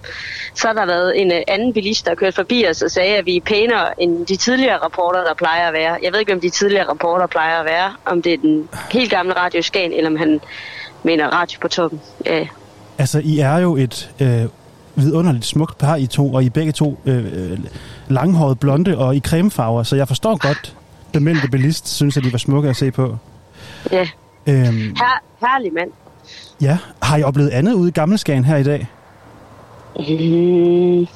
så 0.55 0.67
har 0.67 0.75
der 0.75 0.87
været 0.87 1.21
en 1.21 1.33
øh, 1.33 1.41
anden 1.49 1.73
bilist, 1.73 2.07
der 2.07 2.15
kørt 2.15 2.35
forbi 2.35 2.67
os 2.71 2.83
og 2.83 2.91
sagde, 2.91 3.17
at 3.17 3.27
vi 3.27 3.37
er 3.37 3.41
pænere 3.41 4.03
end 4.03 4.27
de 4.27 4.37
tidligere 4.37 4.77
rapporter, 4.77 5.25
der 5.25 5.35
plejer 5.35 5.69
at 5.69 5.75
være. 5.75 5.99
Jeg 6.03 6.13
ved 6.13 6.21
ikke, 6.21 6.33
om 6.33 6.41
de 6.41 6.51
tidligere 6.51 6.89
rapporter 6.89 7.27
plejer 7.27 7.61
at 7.61 7.65
være. 7.65 7.93
Om 8.07 8.23
det 8.23 8.33
er 8.33 8.39
den 8.39 8.69
helt 8.93 9.11
gamle 9.11 9.33
Radio 9.33 9.63
Skagen, 9.63 9.93
eller 9.93 10.11
om 10.11 10.17
han 10.17 10.41
mener 11.03 11.27
radio 11.27 11.59
på 11.61 11.69
toppen. 11.69 12.01
Ja, 12.27 12.47
Altså, 12.99 13.21
I 13.25 13.39
er 13.39 13.59
jo 13.59 13.77
et 13.77 14.11
øh, 14.21 14.45
vidunderligt 14.95 15.45
smukt 15.45 15.79
par, 15.79 15.97
I 15.97 16.07
to, 16.07 16.33
og 16.33 16.45
I 16.45 16.51
begge 16.51 16.73
to 16.73 16.99
øh, 17.05 17.51
øh, 17.53 17.59
langhåret 18.09 18.61
blonde 18.61 18.99
og 18.99 19.17
i 19.17 19.21
cremefarver, 19.21 19.83
så 19.83 19.97
jeg 19.97 20.09
forstår 20.09 20.37
godt, 20.49 20.77
den 21.15 21.25
mændte 21.25 21.49
bilist 21.49 21.89
synes, 21.89 22.17
at 22.17 22.25
de 22.25 22.33
var 22.33 22.39
smukke 22.39 22.69
at 22.69 22.77
se 22.77 22.91
på. 22.91 23.17
Ja. 23.93 24.09
Øhm, 24.49 24.67
Her, 24.97 25.23
herlig 25.41 25.73
mand. 25.73 25.91
ja, 26.61 26.79
har 27.03 27.17
I 27.17 27.23
oplevet 27.23 27.51
andet 27.51 27.73
ude 27.73 27.89
i 27.89 27.93
Gammelskagen 27.93 28.45
her 28.45 28.57
i 28.57 28.63
dag? 28.63 28.89
Mm. 29.97 31.07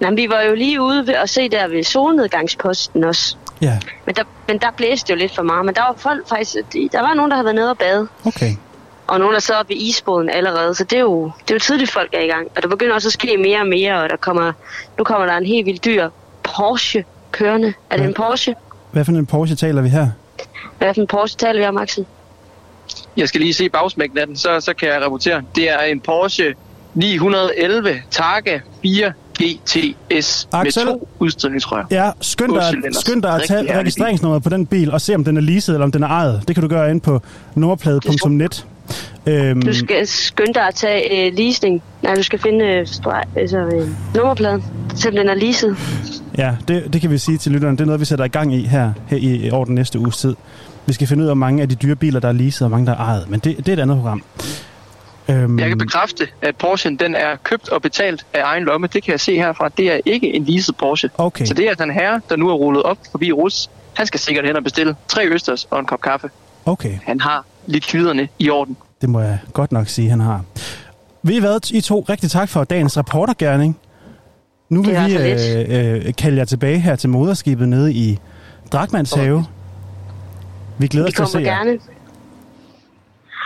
Nej, 0.00 0.10
vi 0.14 0.28
var 0.28 0.40
jo 0.42 0.54
lige 0.54 0.82
ude 0.82 1.06
ved 1.06 1.14
at 1.14 1.30
se 1.30 1.48
der 1.48 1.68
ved 1.68 1.82
solnedgangsposten 1.82 3.04
også. 3.04 3.36
Ja, 3.60 3.78
Men 4.06 4.14
der, 4.14 4.22
men 4.48 4.58
der 4.58 4.70
blæste 4.76 5.12
jo 5.12 5.16
lidt 5.18 5.34
for 5.34 5.42
meget. 5.42 5.66
Men 5.66 5.74
der 5.74 5.80
var 5.80 5.94
folk 5.96 6.28
faktisk... 6.28 6.54
Der 6.92 7.00
var 7.00 7.14
nogen, 7.14 7.30
der 7.30 7.36
havde 7.36 7.44
været 7.44 7.54
nede 7.54 7.70
og 7.70 7.78
bade. 7.78 8.08
okay. 8.26 8.50
Og 9.06 9.18
nogen, 9.18 9.34
der 9.34 9.40
sad 9.40 9.54
oppe 9.54 9.74
ved 9.74 9.80
isbåden 9.80 10.30
allerede. 10.30 10.74
Så 10.74 10.84
det 10.84 10.96
er, 10.96 11.00
jo, 11.00 11.24
det 11.24 11.50
er 11.50 11.54
jo 11.54 11.58
tidligt, 11.58 11.90
folk 11.90 12.10
er 12.14 12.20
i 12.20 12.26
gang. 12.26 12.46
Og 12.56 12.62
der 12.62 12.68
begynder 12.68 12.94
også 12.94 13.08
at 13.08 13.12
ske 13.12 13.36
mere 13.36 13.60
og 13.60 13.66
mere. 13.66 14.02
Og 14.02 14.08
der 14.08 14.16
kommer, 14.16 14.52
nu 14.98 15.04
kommer 15.04 15.26
der 15.26 15.36
en 15.36 15.46
helt 15.46 15.66
vildt 15.66 15.84
dyr 15.84 16.08
Porsche 16.42 17.04
kørende. 17.32 17.72
Er 17.90 17.96
det 17.96 18.06
en 18.06 18.14
Porsche? 18.14 18.54
Hvad 18.92 19.04
for 19.04 19.12
en 19.12 19.26
Porsche 19.26 19.56
taler 19.56 19.82
vi 19.82 19.88
her? 19.88 20.08
Hvad 20.78 20.94
for 20.94 21.00
en 21.00 21.06
Porsche 21.06 21.36
taler 21.38 21.60
vi 21.60 21.66
om, 21.66 21.76
Axel? 21.78 22.06
Jeg 23.16 23.28
skal 23.28 23.40
lige 23.40 23.54
se 23.54 23.68
bagsmækken 23.68 24.18
af 24.18 24.26
den, 24.26 24.36
så, 24.36 24.60
så 24.60 24.74
kan 24.74 24.88
jeg 24.88 25.02
rapportere. 25.04 25.42
Det 25.56 25.70
er 25.70 25.80
en 25.80 26.00
Porsche 26.00 26.54
911 26.94 28.02
Targa 28.10 28.58
4 28.82 29.12
GTS 29.42 30.48
Axel? 30.52 30.86
med 30.86 30.92
to 30.92 31.08
udstødningsrør. 31.18 31.84
Ja, 31.90 32.10
skynd 32.20 32.52
dig, 32.54 32.94
skynd 33.00 33.22
dig 33.22 33.34
at 33.34 33.42
tage 33.48 33.78
registreringsnummeret 33.78 34.42
på 34.42 34.48
den 34.48 34.66
bil 34.66 34.92
og 34.92 35.00
se, 35.00 35.14
om 35.14 35.24
den 35.24 35.36
er 35.36 35.40
leaset 35.40 35.72
eller 35.74 35.84
om 35.84 35.92
den 35.92 36.02
er 36.02 36.08
ejet. 36.08 36.42
Det 36.48 36.56
kan 36.56 36.62
du 36.62 36.68
gøre 36.68 36.90
inde 36.90 37.00
på 37.00 37.20
nummerplade.net. 37.54 38.66
Øhm, 39.26 39.62
Du 39.62 39.74
skal 39.74 40.06
skynde 40.06 40.54
dig 40.54 40.62
at 40.62 40.74
tage 40.74 41.26
øh, 41.26 41.36
leasing. 41.36 41.82
Nej, 42.02 42.14
du 42.14 42.22
skal 42.22 42.38
finde 42.38 42.64
øh, 42.64 42.86
streg, 42.86 43.24
altså, 43.36 43.58
øh, 43.58 43.88
nummerpladen, 44.14 44.64
selvom 44.94 45.16
den 45.16 45.28
er 45.28 45.34
leaset. 45.34 45.76
Ja, 46.38 46.54
det, 46.68 46.92
det 46.92 47.00
kan 47.00 47.10
vi 47.10 47.18
sige 47.18 47.38
til 47.38 47.52
lytterne. 47.52 47.76
Det 47.76 47.80
er 47.80 47.86
noget, 47.86 48.00
vi 48.00 48.04
sætter 48.04 48.24
i 48.24 48.28
gang 48.28 48.54
i 48.54 48.66
her, 48.66 48.92
her 49.06 49.16
i 49.16 49.50
over 49.50 49.64
den 49.64 49.74
næste 49.74 49.98
uges 49.98 50.16
tid. 50.16 50.34
Vi 50.88 50.92
skal 50.92 51.06
finde 51.06 51.22
ud 51.22 51.26
af, 51.26 51.28
hvor 51.28 51.34
mange 51.40 51.62
af 51.62 51.68
de 51.68 51.74
dyre 51.74 51.96
biler, 51.96 52.20
der 52.20 52.28
er 52.28 52.32
leaset, 52.32 52.62
og 52.62 52.68
hvor 52.68 52.76
mange, 52.78 52.86
der 52.86 52.92
er 52.92 52.96
ejet. 52.96 53.30
Men 53.30 53.40
det, 53.40 53.56
det 53.56 53.68
er 53.68 53.72
et 53.72 53.80
andet 53.80 53.96
program. 53.96 54.22
Øhm, 55.28 55.58
Jeg 55.58 55.68
kan 55.68 55.78
bekræfte, 55.78 56.26
at 56.42 56.56
Porsche 56.56 56.96
den 56.96 57.14
er 57.14 57.36
købt 57.42 57.68
og 57.68 57.82
betalt 57.82 58.26
af 58.34 58.40
egen 58.44 58.64
lomme. 58.64 58.86
Det 58.92 59.02
kan 59.04 59.12
jeg 59.12 59.20
se 59.20 59.36
herfra. 59.36 59.68
Det 59.68 59.92
er 59.92 60.00
ikke 60.04 60.34
en 60.34 60.44
leaset 60.44 60.76
Porsche. 60.76 61.10
Okay. 61.18 61.44
Så 61.44 61.54
det 61.54 61.64
er 61.64 61.68
altså 61.68 61.84
en 61.84 61.90
herre, 61.90 62.20
der 62.28 62.36
nu 62.36 62.48
er 62.50 62.54
rullet 62.54 62.82
op 62.82 62.98
forbi 63.10 63.32
Rus. 63.32 63.70
Han 63.94 64.06
skal 64.06 64.20
sikkert 64.20 64.46
hen 64.46 64.56
og 64.56 64.64
bestille 64.64 64.94
tre 65.08 65.26
østers 65.26 65.64
og 65.70 65.80
en 65.80 65.86
kop 65.86 66.00
kaffe. 66.00 66.30
Okay, 66.66 66.92
Han 67.06 67.20
har 67.20 67.44
likviderne 67.66 68.28
i 68.38 68.50
orden. 68.50 68.76
det 69.00 69.08
må 69.08 69.20
jeg 69.20 69.38
godt 69.52 69.72
nok 69.72 69.88
sige, 69.88 70.10
han 70.10 70.20
har. 70.20 70.42
Ved 71.22 71.34
I 71.34 71.40
hvad, 71.40 71.70
I 71.72 71.80
to, 71.80 72.06
rigtig 72.08 72.30
tak 72.30 72.48
for 72.48 72.64
dagens 72.64 72.98
reportergærning. 72.98 73.78
Nu 74.68 74.82
vil 74.82 74.90
vi 74.90 74.96
altså 74.96 75.64
øh, 75.68 76.06
øh, 76.06 76.14
kalde 76.14 76.36
jer 76.38 76.44
tilbage 76.44 76.78
her 76.78 76.96
til 76.96 77.08
moderskibet 77.10 77.68
nede 77.68 77.92
i 77.92 78.18
Drakmans 78.72 79.12
have. 79.12 79.44
Vi 80.78 80.86
glæder 80.88 81.06
Vi 81.06 81.08
os 81.08 81.14
til 81.14 81.22
at 81.22 81.28
se 81.28 81.32
kommer 81.32 81.48
jer. 81.48 81.56
gerne. 81.56 81.80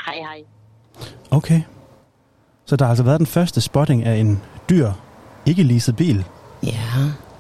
Hej, 0.07 0.15
hej. 0.15 0.43
Okay. 1.31 1.63
Så 2.65 2.77
der 2.77 2.85
har 2.85 2.91
altså 2.91 3.05
været 3.05 3.19
den 3.19 3.27
første 3.27 3.61
spotting 3.61 4.05
af 4.05 4.15
en 4.17 4.43
dyr, 4.71 4.93
ikke 5.47 5.63
leaset 5.63 5.97
bil. 5.97 6.25
Ja, 6.63 6.79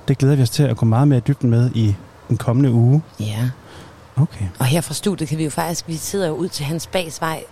Det 0.09 0.19
glæder 0.19 0.37
vi 0.37 0.43
os 0.43 0.51
til 0.51 0.63
at 0.63 0.77
gå 0.77 0.87
meget 0.87 1.09
mere 1.09 1.19
i 1.19 1.23
dybden 1.27 1.51
med 1.51 1.71
i 1.75 1.95
den 2.29 2.37
kommende 2.37 2.71
uge. 2.71 3.03
ja. 3.21 3.51
Okay. 4.17 4.45
Og 4.59 4.65
her 4.67 4.81
fra 4.81 4.95
studiet 4.95 5.29
kan 5.29 5.39
vi 5.39 5.45
jo 5.45 5.51
faktisk, 5.51 5.89
vi 5.89 5.97
sidder 5.97 6.29
jo 6.29 6.35
ud 6.35 6.49
til 6.49 6.65
Hans 6.65 6.87
Bagsvej, 6.87 7.45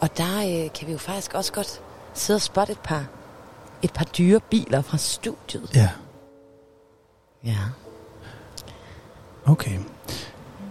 og 0.00 0.16
der 0.18 0.38
øh, 0.38 0.72
kan 0.72 0.86
vi 0.86 0.92
jo 0.92 0.98
faktisk 0.98 1.34
også 1.34 1.52
godt 1.52 1.80
sidde 2.14 2.36
og 2.36 2.40
spotte 2.40 2.72
et 2.72 2.78
par, 2.78 3.04
et 3.82 3.92
par 3.92 4.04
dyre 4.04 4.40
biler 4.50 4.82
fra 4.82 4.98
studiet. 4.98 5.70
Ja, 5.74 5.88
Ja. 7.44 7.56
okay. 9.46 9.78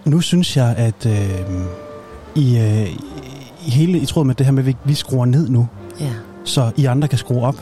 Nu 0.05 0.21
synes 0.21 0.57
jeg, 0.57 0.75
at 0.77 1.05
øh, 1.05 1.41
i, 2.35 2.57
øh, 2.59 2.87
i 3.67 3.69
hele 3.71 3.97
i 3.99 4.05
tråd 4.05 4.25
med 4.25 4.35
det 4.35 4.45
her 4.45 4.53
med, 4.53 4.63
at 4.63 4.67
vi, 4.67 4.75
vi 4.85 4.93
skruer 4.93 5.25
ned 5.25 5.49
nu, 5.49 5.67
Ja. 5.99 6.11
så 6.43 6.71
I 6.77 6.85
andre 6.85 7.07
kan 7.07 7.17
skrue 7.17 7.41
op, 7.41 7.55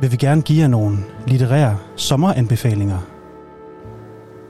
vil 0.00 0.12
vi 0.12 0.16
gerne 0.16 0.42
give 0.42 0.60
jer 0.62 0.68
nogle 0.68 0.98
litterære 1.26 1.76
sommeranbefalinger, 1.96 2.98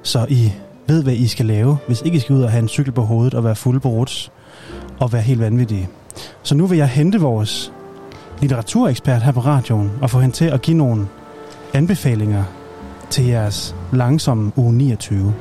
så 0.02 0.26
I 0.28 0.52
ved, 0.86 1.02
hvad 1.02 1.12
I 1.14 1.26
skal 1.28 1.46
lave, 1.46 1.78
hvis 1.86 2.02
ikke 2.04 2.16
I 2.16 2.20
skal 2.20 2.36
ud 2.36 2.42
og 2.42 2.50
have 2.50 2.62
en 2.62 2.68
cykel 2.68 2.92
på 2.92 3.02
hovedet 3.02 3.34
og 3.34 3.44
være 3.44 3.54
fuld 3.56 3.80
på 3.80 3.88
ruts 3.88 4.32
og 4.98 5.12
være 5.12 5.22
helt 5.22 5.40
vanvittige. 5.40 5.88
Så 6.42 6.54
nu 6.54 6.66
vil 6.66 6.78
jeg 6.78 6.88
hente 6.88 7.20
vores 7.20 7.72
litteraturekspert 8.40 9.22
her 9.22 9.32
på 9.32 9.40
radioen 9.40 9.90
og 10.02 10.11
få 10.11 10.20
hende 10.20 10.34
til 10.36 10.44
at 10.44 10.62
give 10.62 10.76
nogle 10.76 11.06
anbefalinger 11.74 12.44
til 13.11 13.24
jeres 13.26 13.74
langsomme 13.92 14.52
uge 14.56 14.72
29. 14.74 15.34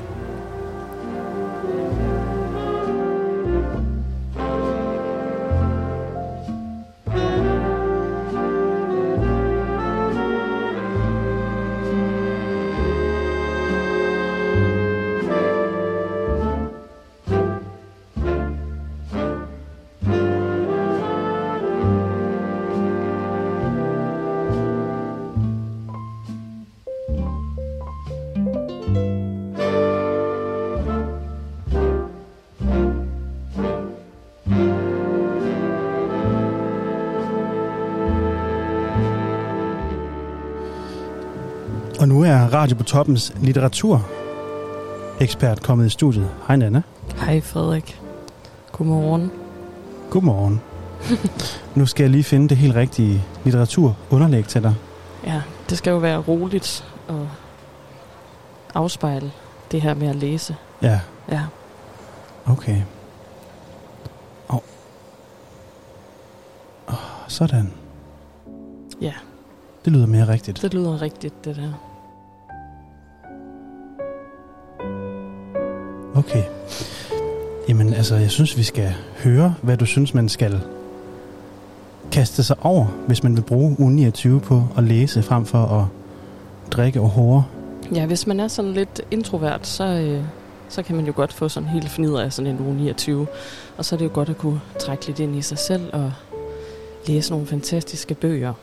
Radio 42.60 42.76
på 42.78 42.84
Toppens 42.84 43.34
litteratur 43.41 44.10
ekspert 45.20 45.64
kommet 45.64 45.86
i 45.86 45.89
studiet. 45.89 46.30
Hej 46.47 46.55
Nana. 46.55 46.82
Hej 47.16 47.41
Frederik. 47.41 48.01
Godmorgen. 48.72 49.32
Godmorgen. 50.10 50.62
nu 51.80 51.86
skal 51.86 52.03
jeg 52.03 52.10
lige 52.10 52.24
finde 52.24 52.49
det 52.49 52.57
helt 52.57 52.76
rigtige 52.76 53.24
litteraturunderlæg 53.43 54.47
til 54.47 54.64
dig. 54.64 54.76
Ja, 55.26 55.41
det 55.70 55.78
skal 55.78 55.91
jo 55.91 55.97
være 55.97 56.18
roligt 56.18 56.86
og 57.07 57.30
afspejle 58.74 59.32
det 59.72 59.82
her 59.82 59.93
med 59.93 60.07
at 60.07 60.16
læse. 60.16 60.55
Ja, 60.82 60.99
Ja, 61.32 61.43
okay. 62.45 62.82
Og... 64.47 64.64
Oh, 66.88 66.95
sådan. 67.28 67.74
ja. 69.01 69.14
Det 69.86 69.93
lyder 69.93 70.05
mere 70.05 70.28
rigtigt. 70.28 70.62
Det 70.62 70.74
lyder 70.74 71.01
rigtigt, 71.01 71.45
det 71.45 71.55
der. 71.55 71.88
Okay. 76.20 76.43
Jamen, 77.70 77.93
altså, 77.93 78.15
jeg 78.15 78.32
synes, 78.32 78.57
vi 78.57 78.63
skal 78.63 78.93
høre, 79.24 79.55
hvad 79.61 79.78
du 79.78 79.86
synes, 79.86 80.13
man 80.13 80.30
skal 80.30 80.61
kaste 82.11 82.43
sig 82.43 82.55
over, 82.61 82.86
hvis 83.07 83.24
man 83.24 83.36
vil 83.36 83.41
bruge 83.41 83.76
uge 83.80 83.91
29 83.91 84.39
på 84.39 84.63
at 84.78 84.84
læse, 84.84 85.24
frem 85.24 85.45
for 85.45 85.57
at 85.57 85.86
drikke 86.72 87.01
og 87.01 87.09
hore. 87.09 87.43
Ja, 87.95 88.05
hvis 88.05 88.28
man 88.28 88.39
er 88.39 88.47
sådan 88.47 88.74
lidt 88.74 89.01
introvert, 89.11 89.67
så, 89.67 89.84
øh, 89.84 90.24
så 90.70 90.84
kan 90.84 90.95
man 90.95 91.05
jo 91.05 91.13
godt 91.15 91.34
få 91.34 91.49
sådan 91.49 91.70
helt 91.70 91.89
fnider 91.89 92.22
af 92.22 92.34
sådan 92.34 92.51
en 92.51 92.59
uge 92.59 92.76
29. 92.76 93.28
Og 93.78 93.86
så 93.86 93.95
er 93.95 93.97
det 93.97 94.05
jo 94.05 94.11
godt 94.13 94.30
at 94.30 94.38
kunne 94.38 94.61
trække 94.80 95.07
lidt 95.07 95.20
ind 95.20 95.36
i 95.36 95.41
sig 95.41 95.57
selv 95.57 95.89
og 95.93 96.13
læse 97.07 97.32
nogle 97.32 97.47
fantastiske 97.47 98.13
bøger. 98.13 98.53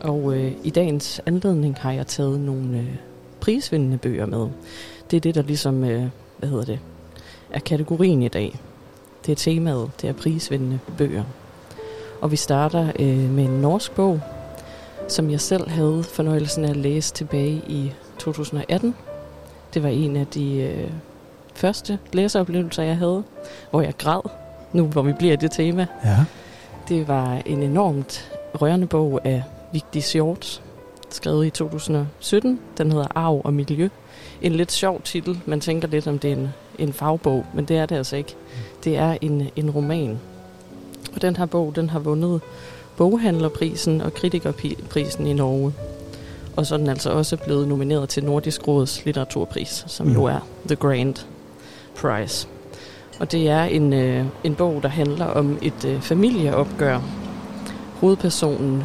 Og 0.00 0.36
øh, 0.36 0.52
i 0.64 0.70
dagens 0.70 1.20
anledning 1.26 1.76
har 1.80 1.92
jeg 1.92 2.06
taget 2.06 2.40
nogle 2.40 2.78
øh, 2.78 2.96
prisvindende 3.40 3.98
bøger 3.98 4.26
med. 4.26 4.48
Det 5.10 5.16
er 5.16 5.20
det, 5.20 5.34
der 5.34 5.42
ligesom, 5.42 5.84
øh, 5.84 6.06
hvad 6.38 6.48
hedder 6.48 6.64
det, 6.64 6.78
er 7.50 7.58
kategorien 7.58 8.22
i 8.22 8.28
dag. 8.28 8.60
Det 9.26 9.32
er 9.32 9.36
temaet, 9.36 9.90
det 10.00 10.08
er 10.08 10.12
prisvindende 10.12 10.78
bøger. 10.98 11.24
Og 12.20 12.30
vi 12.30 12.36
starter 12.36 12.92
øh, 12.98 13.30
med 13.30 13.44
en 13.44 13.60
norsk 13.60 13.94
bog, 13.94 14.20
som 15.08 15.30
jeg 15.30 15.40
selv 15.40 15.68
havde 15.68 16.02
fornøjelsen 16.02 16.64
af 16.64 16.70
at 16.70 16.76
læse 16.76 17.14
tilbage 17.14 17.62
i 17.68 17.92
2018. 18.18 18.94
Det 19.74 19.82
var 19.82 19.88
en 19.88 20.16
af 20.16 20.26
de 20.26 20.56
øh, 20.56 20.90
første 21.54 21.98
læseoplevelser, 22.12 22.82
jeg 22.82 22.96
havde, 22.96 23.22
hvor 23.70 23.80
jeg 23.80 23.94
græd, 23.98 24.30
nu 24.72 24.86
hvor 24.86 25.02
vi 25.02 25.12
bliver 25.12 25.32
i 25.32 25.36
det 25.36 25.50
tema. 25.50 25.86
Ja. 26.04 26.16
Det 26.88 27.08
var 27.08 27.42
en 27.46 27.62
enormt 27.62 28.32
rørende 28.60 28.86
bog 28.86 29.20
af 29.24 29.42
Vigdis 29.72 30.12
Hjort, 30.12 30.62
skrevet 31.10 31.46
i 31.46 31.50
2017. 31.50 32.60
Den 32.78 32.92
hedder 32.92 33.06
Arv 33.14 33.40
og 33.44 33.54
Miljø. 33.54 33.88
En 34.42 34.52
lidt 34.52 34.72
sjov 34.72 35.00
titel. 35.04 35.40
Man 35.46 35.60
tænker 35.60 35.88
lidt 35.88 36.06
om 36.06 36.18
det 36.18 36.32
er 36.32 36.36
en, 36.36 36.48
en 36.78 36.92
fagbog, 36.92 37.46
men 37.54 37.64
det 37.64 37.76
er 37.76 37.86
det 37.86 37.96
altså 37.96 38.16
ikke. 38.16 38.34
Det 38.84 38.96
er 38.96 39.16
en, 39.20 39.50
en 39.56 39.70
roman. 39.70 40.18
Og 41.14 41.22
den 41.22 41.36
her 41.36 41.46
bog, 41.46 41.76
den 41.76 41.90
har 41.90 41.98
vundet 41.98 42.40
boghandlerprisen 42.96 44.00
og 44.00 44.14
kritikerprisen 44.14 45.26
i 45.26 45.32
Norge. 45.32 45.72
Og 46.56 46.66
så 46.66 46.74
er 46.74 46.78
den 46.78 46.88
altså 46.88 47.10
også 47.10 47.36
blevet 47.36 47.68
nomineret 47.68 48.08
til 48.08 48.24
Nordisk 48.24 48.68
Råds 48.68 49.04
litteraturpris, 49.04 49.84
som 49.86 50.08
jo 50.12 50.20
Mm. 50.20 50.26
er 50.26 50.40
The 50.66 50.76
Grand 50.76 51.14
Prize. 51.96 52.48
Og 53.20 53.32
det 53.32 53.48
er 53.48 53.62
en, 53.64 53.92
øh, 53.92 54.24
en 54.44 54.54
bog, 54.54 54.82
der 54.82 54.88
handler 54.88 55.26
om 55.26 55.58
et 55.62 55.84
øh, 55.84 56.00
familieopgør. 56.00 57.00
Hovedpersonen 58.00 58.84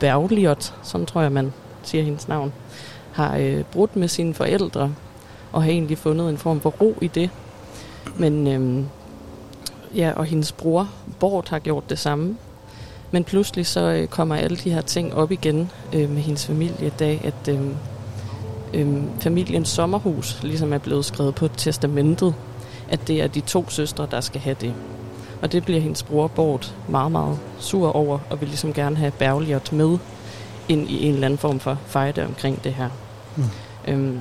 Bergliot, 0.00 0.74
sådan 0.82 1.06
tror 1.06 1.20
jeg, 1.22 1.32
man 1.32 1.52
siger 1.82 2.04
hendes 2.04 2.28
navn, 2.28 2.52
har 3.18 3.36
øh, 3.36 3.62
brudt 3.62 3.96
med 3.96 4.08
sine 4.08 4.34
forældre 4.34 4.94
og 5.52 5.62
har 5.62 5.70
egentlig 5.70 5.98
fundet 5.98 6.30
en 6.30 6.38
form 6.38 6.60
for 6.60 6.70
ro 6.70 6.94
i 7.00 7.06
det. 7.06 7.30
Men 8.16 8.46
øh, 8.46 8.84
ja, 9.98 10.12
og 10.16 10.24
hendes 10.24 10.52
bror 10.52 10.88
Bort 11.20 11.48
har 11.48 11.58
gjort 11.58 11.90
det 11.90 11.98
samme. 11.98 12.36
Men 13.10 13.24
pludselig 13.24 13.66
så 13.66 13.80
øh, 13.80 14.06
kommer 14.06 14.36
alle 14.36 14.56
de 14.56 14.70
her 14.70 14.80
ting 14.80 15.14
op 15.14 15.32
igen 15.32 15.70
øh, 15.94 16.10
med 16.10 16.22
hendes 16.22 16.46
familie, 16.46 16.92
da 16.98 17.18
at 17.24 17.48
øh, 17.48 17.60
øh, 18.74 19.02
familiens 19.20 19.68
sommerhus 19.68 20.42
ligesom 20.42 20.72
er 20.72 20.78
blevet 20.78 21.04
skrevet 21.04 21.34
på 21.34 21.48
testamentet, 21.48 22.34
at 22.88 23.08
det 23.08 23.22
er 23.22 23.26
de 23.26 23.40
to 23.40 23.70
søstre, 23.70 24.08
der 24.10 24.20
skal 24.20 24.40
have 24.40 24.56
det. 24.60 24.74
Og 25.42 25.52
det 25.52 25.64
bliver 25.64 25.80
hendes 25.80 26.02
bror 26.02 26.26
Bort 26.26 26.74
meget, 26.88 27.12
meget 27.12 27.38
sur 27.58 27.96
over, 27.96 28.18
og 28.30 28.40
vil 28.40 28.48
ligesom 28.48 28.72
gerne 28.72 28.96
have 28.96 29.12
Bergliot 29.18 29.72
med 29.72 29.98
ind 30.68 30.90
i 30.90 31.06
en 31.06 31.14
eller 31.14 31.26
anden 31.26 31.38
form 31.38 31.60
for 31.60 31.78
fejde 31.86 32.26
omkring 32.26 32.64
det 32.64 32.74
her. 32.74 32.90
Mm. 33.38 33.92
Øhm, 33.92 34.20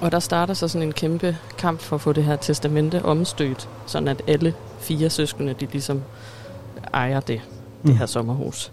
og 0.00 0.12
der 0.12 0.18
starter 0.18 0.54
så 0.54 0.68
sådan 0.68 0.86
en 0.88 0.92
kæmpe 0.92 1.36
kamp 1.58 1.80
for 1.80 1.96
at 1.96 2.00
få 2.02 2.12
det 2.12 2.24
her 2.24 2.36
testamente 2.36 3.04
omstødt, 3.04 3.68
sådan 3.86 4.08
at 4.08 4.22
alle 4.26 4.54
fire 4.78 5.10
søskende, 5.10 5.54
de 5.60 5.66
ligesom 5.72 6.02
ejer 6.94 7.20
det, 7.20 7.40
det 7.82 7.90
Mm. 7.90 7.96
her 7.96 8.06
sommerhus. 8.06 8.72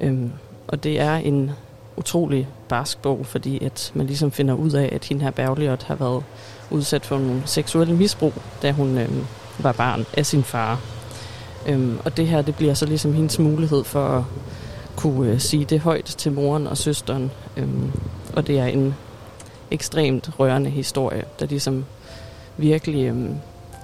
Øhm, 0.00 0.30
og 0.68 0.84
det 0.84 1.00
er 1.00 1.14
en 1.14 1.50
utrolig 1.96 2.48
barsk 2.68 2.98
bog, 3.02 3.26
fordi 3.26 3.64
at 3.64 3.92
man 3.94 4.06
ligesom 4.06 4.30
finder 4.32 4.54
ud 4.54 4.70
af, 4.70 4.88
at 4.92 5.04
hende 5.04 5.22
her 5.24 5.30
Bergliot 5.30 5.82
har 5.82 5.94
været 5.94 6.22
udsat 6.70 7.06
for 7.06 7.18
nogle 7.18 7.42
seksuelle 7.44 7.94
misbrug, 7.94 8.32
da 8.62 8.72
hun 8.72 8.98
øhm, 8.98 9.24
var 9.58 9.72
barn 9.72 10.06
af 10.16 10.26
sin 10.26 10.42
far. 10.44 10.80
Øhm, 11.66 11.98
og 12.04 12.16
det 12.16 12.26
her, 12.26 12.42
det 12.42 12.54
bliver 12.54 12.74
så 12.74 12.86
ligesom 12.86 13.12
hendes 13.12 13.38
mulighed 13.38 13.84
for 13.84 14.06
at 14.08 14.22
kunne 14.96 15.30
øh, 15.32 15.40
sige 15.40 15.64
det 15.64 15.80
højt 15.80 16.04
til 16.04 16.32
moren 16.32 16.66
og 16.66 16.76
søsteren. 16.76 17.30
Øhm, 17.56 17.92
og 18.38 18.46
det 18.46 18.58
er 18.58 18.66
en 18.66 18.94
ekstremt 19.70 20.30
rørende 20.38 20.70
historie, 20.70 21.24
der 21.40 21.46
ligesom 21.46 21.84
virkelig 22.56 23.06
øhm, 23.06 23.34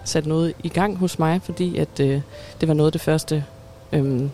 satte 0.05 0.29
noget 0.29 0.55
i 0.63 0.69
gang 0.69 0.97
hos 0.97 1.19
mig, 1.19 1.43
fordi 1.43 1.79
at 1.79 2.01
øh, 2.01 2.21
det 2.61 2.69
var 2.69 2.75
noget 2.75 2.89
af 2.89 2.93
det 2.93 3.01
første, 3.01 3.45
øhm, 3.93 4.31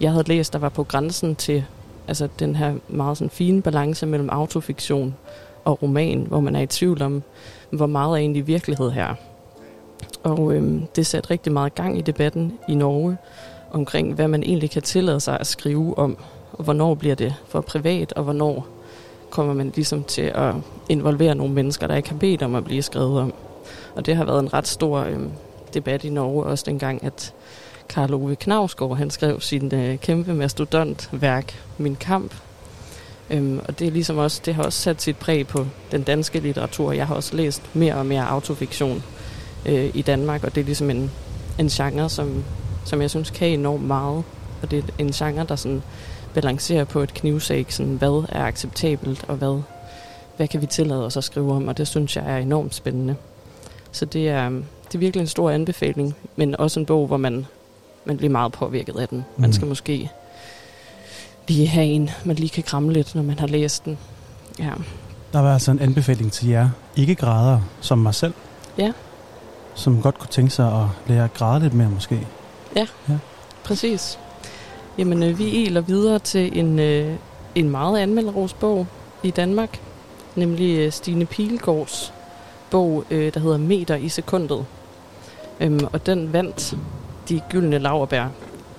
jeg 0.00 0.10
havde 0.10 0.28
læst, 0.28 0.52
der 0.52 0.58
var 0.58 0.68
på 0.68 0.84
grænsen 0.84 1.36
til 1.36 1.64
altså 2.08 2.28
den 2.38 2.56
her 2.56 2.74
meget 2.88 3.18
sådan 3.18 3.30
fine 3.30 3.62
balance 3.62 4.06
mellem 4.06 4.30
autofiktion 4.30 5.14
og 5.64 5.82
roman, 5.82 6.26
hvor 6.28 6.40
man 6.40 6.56
er 6.56 6.60
i 6.60 6.66
tvivl 6.66 7.02
om, 7.02 7.22
hvor 7.70 7.86
meget 7.86 8.12
er 8.12 8.16
egentlig 8.16 8.46
virkelighed 8.46 8.90
her. 8.90 9.14
Og 10.22 10.54
øhm, 10.54 10.86
det 10.96 11.06
satte 11.06 11.30
rigtig 11.30 11.52
meget 11.52 11.74
gang 11.74 11.98
i 11.98 12.00
debatten 12.00 12.52
i 12.68 12.74
Norge 12.74 13.16
omkring, 13.70 14.14
hvad 14.14 14.28
man 14.28 14.42
egentlig 14.42 14.70
kan 14.70 14.82
tillade 14.82 15.20
sig 15.20 15.40
at 15.40 15.46
skrive 15.46 15.98
om, 15.98 16.16
og 16.52 16.64
hvornår 16.64 16.94
bliver 16.94 17.14
det 17.14 17.34
for 17.48 17.60
privat, 17.60 18.12
og 18.12 18.24
hvornår 18.24 18.79
kommer 19.30 19.54
man 19.54 19.72
ligesom 19.74 20.04
til 20.04 20.22
at 20.22 20.54
involvere 20.88 21.34
nogle 21.34 21.54
mennesker, 21.54 21.86
der 21.86 21.96
ikke 21.96 22.08
har 22.10 22.16
bedt 22.16 22.42
om 22.42 22.54
at 22.54 22.64
blive 22.64 22.82
skrevet 22.82 23.20
om. 23.20 23.34
Og 23.94 24.06
det 24.06 24.16
har 24.16 24.24
været 24.24 24.40
en 24.40 24.52
ret 24.52 24.68
stor 24.68 24.98
øh, 24.98 25.18
debat 25.74 26.04
i 26.04 26.10
Norge, 26.10 26.44
også 26.44 26.64
dengang, 26.66 27.04
at 27.04 27.34
Karl 27.88 28.14
Ove 28.14 28.36
Knavsgaard, 28.36 28.96
han 28.96 29.10
skrev 29.10 29.40
sin 29.40 29.74
øh, 29.74 29.98
kæmpe 29.98 30.34
mastodontværk, 30.34 31.54
Min 31.78 31.96
Kamp. 31.96 32.34
Øhm, 33.30 33.60
og 33.68 33.78
det, 33.78 33.86
er 33.86 33.90
ligesom 33.90 34.18
også, 34.18 34.42
det 34.44 34.54
har 34.54 34.62
også 34.62 34.78
sat 34.78 35.02
sit 35.02 35.16
præg 35.16 35.46
på 35.46 35.66
den 35.92 36.02
danske 36.02 36.40
litteratur. 36.40 36.92
Jeg 36.92 37.06
har 37.06 37.14
også 37.14 37.36
læst 37.36 37.62
mere 37.74 37.94
og 37.94 38.06
mere 38.06 38.28
autofiktion 38.28 39.02
øh, 39.66 39.90
i 39.94 40.02
Danmark, 40.02 40.44
og 40.44 40.54
det 40.54 40.60
er 40.60 40.64
ligesom 40.64 40.90
en, 40.90 41.10
en 41.58 41.68
genre, 41.68 42.08
som, 42.08 42.44
som 42.84 43.02
jeg 43.02 43.10
synes 43.10 43.30
kan 43.30 43.48
enormt 43.48 43.84
meget. 43.84 44.24
Og 44.62 44.70
det 44.70 44.78
er 44.78 44.82
en 44.98 45.12
genre, 45.12 45.44
der 45.48 45.56
sådan 45.56 45.82
balancerer 46.34 46.84
på 46.84 47.00
et 47.00 47.14
knivsæg, 47.14 47.66
sådan, 47.72 47.94
hvad 47.94 48.24
er 48.28 48.44
acceptabelt, 48.44 49.24
og 49.28 49.36
hvad, 49.36 49.60
hvad 50.36 50.48
kan 50.48 50.60
vi 50.60 50.66
tillade 50.66 51.06
os 51.06 51.16
at 51.16 51.24
skrive 51.24 51.52
om, 51.52 51.68
og 51.68 51.78
det 51.78 51.88
synes 51.88 52.16
jeg 52.16 52.24
er 52.26 52.36
enormt 52.36 52.74
spændende. 52.74 53.16
Så 53.92 54.04
det 54.04 54.28
er, 54.28 54.48
det 54.48 54.94
er 54.94 54.98
virkelig 54.98 55.20
en 55.20 55.26
stor 55.26 55.50
anbefaling, 55.50 56.16
men 56.36 56.56
også 56.60 56.80
en 56.80 56.86
bog, 56.86 57.06
hvor 57.06 57.16
man, 57.16 57.46
man 58.04 58.16
bliver 58.16 58.30
meget 58.30 58.52
påvirket 58.52 58.96
af 58.96 59.08
den. 59.08 59.24
Man 59.36 59.48
Mm. 59.48 59.52
skal 59.54 59.68
måske 59.68 60.10
lige 61.48 61.66
have 61.66 61.86
en, 61.86 62.10
man 62.24 62.36
lige 62.36 62.48
kan 62.48 62.62
kramme 62.62 62.92
lidt, 62.92 63.14
når 63.14 63.22
man 63.22 63.38
har 63.38 63.46
læst 63.46 63.84
den. 63.84 63.98
Ja, 64.58 64.70
Der 65.32 65.38
var 65.40 65.52
altså 65.52 65.70
en 65.70 65.78
anbefaling 65.80 66.32
til 66.32 66.48
jer, 66.48 66.68
ikke 66.96 67.14
græder 67.14 67.60
som 67.80 67.98
mig 67.98 68.14
selv, 68.14 68.32
ja, 68.78 68.92
som 69.74 70.02
godt 70.02 70.18
kunne 70.18 70.28
tænke 70.30 70.50
sig 70.50 70.66
at 70.80 70.86
lære 71.06 71.24
at 71.24 71.34
græde 71.34 71.60
lidt 71.60 71.74
mere 71.74 71.88
måske. 71.88 72.26
ja, 72.76 72.86
Ja. 73.08 73.18
præcis. 73.64 74.18
Jamen, 75.00 75.22
øh, 75.22 75.38
vi 75.38 75.66
eler 75.66 75.80
videre 75.80 76.18
til 76.18 76.58
en, 76.58 76.78
øh, 76.78 77.14
en 77.54 77.70
meget 77.70 77.98
anmelderos 77.98 78.54
bog 78.54 78.86
i 79.22 79.30
Danmark, 79.30 79.80
nemlig 80.36 80.78
øh, 80.78 80.92
Stine 80.92 81.26
Pilgaards 81.26 82.12
bog, 82.70 83.04
øh, 83.10 83.34
der 83.34 83.40
hedder 83.40 83.58
Meter 83.58 83.94
i 83.94 84.08
sekundet. 84.08 84.66
Øhm, 85.60 85.80
og 85.92 86.06
den 86.06 86.32
vandt 86.32 86.76
de 87.28 87.40
gyldne 87.50 87.78
Lauerbær 87.78 88.28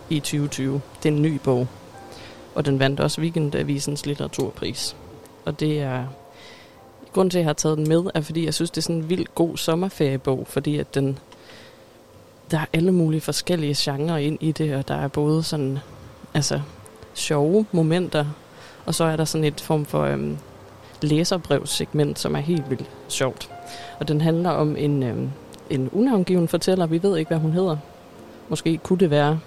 i 0.10 0.20
2020. 0.20 0.82
Det 1.04 1.10
er 1.10 1.14
en 1.14 1.22
ny 1.22 1.40
bog. 1.44 1.68
Og 2.56 2.66
den 2.66 2.80
vandt 2.80 3.00
også 3.00 3.22
Weekendavisens 3.22 4.06
litteraturpris. 4.06 4.96
Og 5.46 5.60
det 5.60 5.80
er... 5.80 6.04
Grunden 7.14 7.30
til, 7.30 7.38
at 7.38 7.42
jeg 7.42 7.48
har 7.48 7.54
taget 7.54 7.78
den 7.78 7.90
med, 7.90 8.04
er 8.14 8.22
fordi, 8.22 8.46
jeg 8.46 8.54
synes, 8.54 8.72
det 8.72 8.78
er 8.78 8.82
sådan 8.82 8.96
en 8.96 9.10
vild 9.10 9.26
god 9.36 9.58
sommerferiebog, 9.58 10.48
fordi 10.48 10.78
at 10.78 10.96
den... 10.96 11.20
Der 12.52 12.58
er 12.58 12.66
alle 12.74 12.92
mulige 12.92 13.22
forskellige 13.22 13.76
genrer 13.78 14.18
ind 14.18 14.38
i 14.42 14.52
det, 14.52 14.76
og 14.76 14.88
der 14.88 14.96
er 14.96 15.08
både 15.08 15.44
sådan... 15.44 15.80
Altså, 16.34 16.62
sjove 17.14 17.66
momenter, 17.72 18.26
og 18.86 18.96
så 18.96 19.04
er 19.04 19.16
der 19.16 19.26
sådan 19.26 19.46
et 19.46 19.62
form 19.62 19.86
for 19.86 20.04
øhm, 20.04 20.38
læserbrevssegment, 21.02 22.20
som 22.20 22.36
er 22.36 22.40
helt 22.40 22.70
vildt 22.70 22.90
sjovt. 23.08 23.50
Og 24.00 24.08
den 24.08 24.22
handler 24.22 24.50
om 24.50 24.76
en, 24.76 25.04
øhm, 25.04 25.30
en 25.70 25.90
unavngiven 25.90 26.48
fortæller. 26.48 26.86
Vi 26.86 27.04
ved 27.04 27.18
ikke, 27.18 27.30
hvad 27.30 27.38
hun 27.38 27.52
hedder. 27.52 27.78
Måske 28.50 28.78
kunne 28.78 29.00
det 29.00 29.10
være 29.10 29.40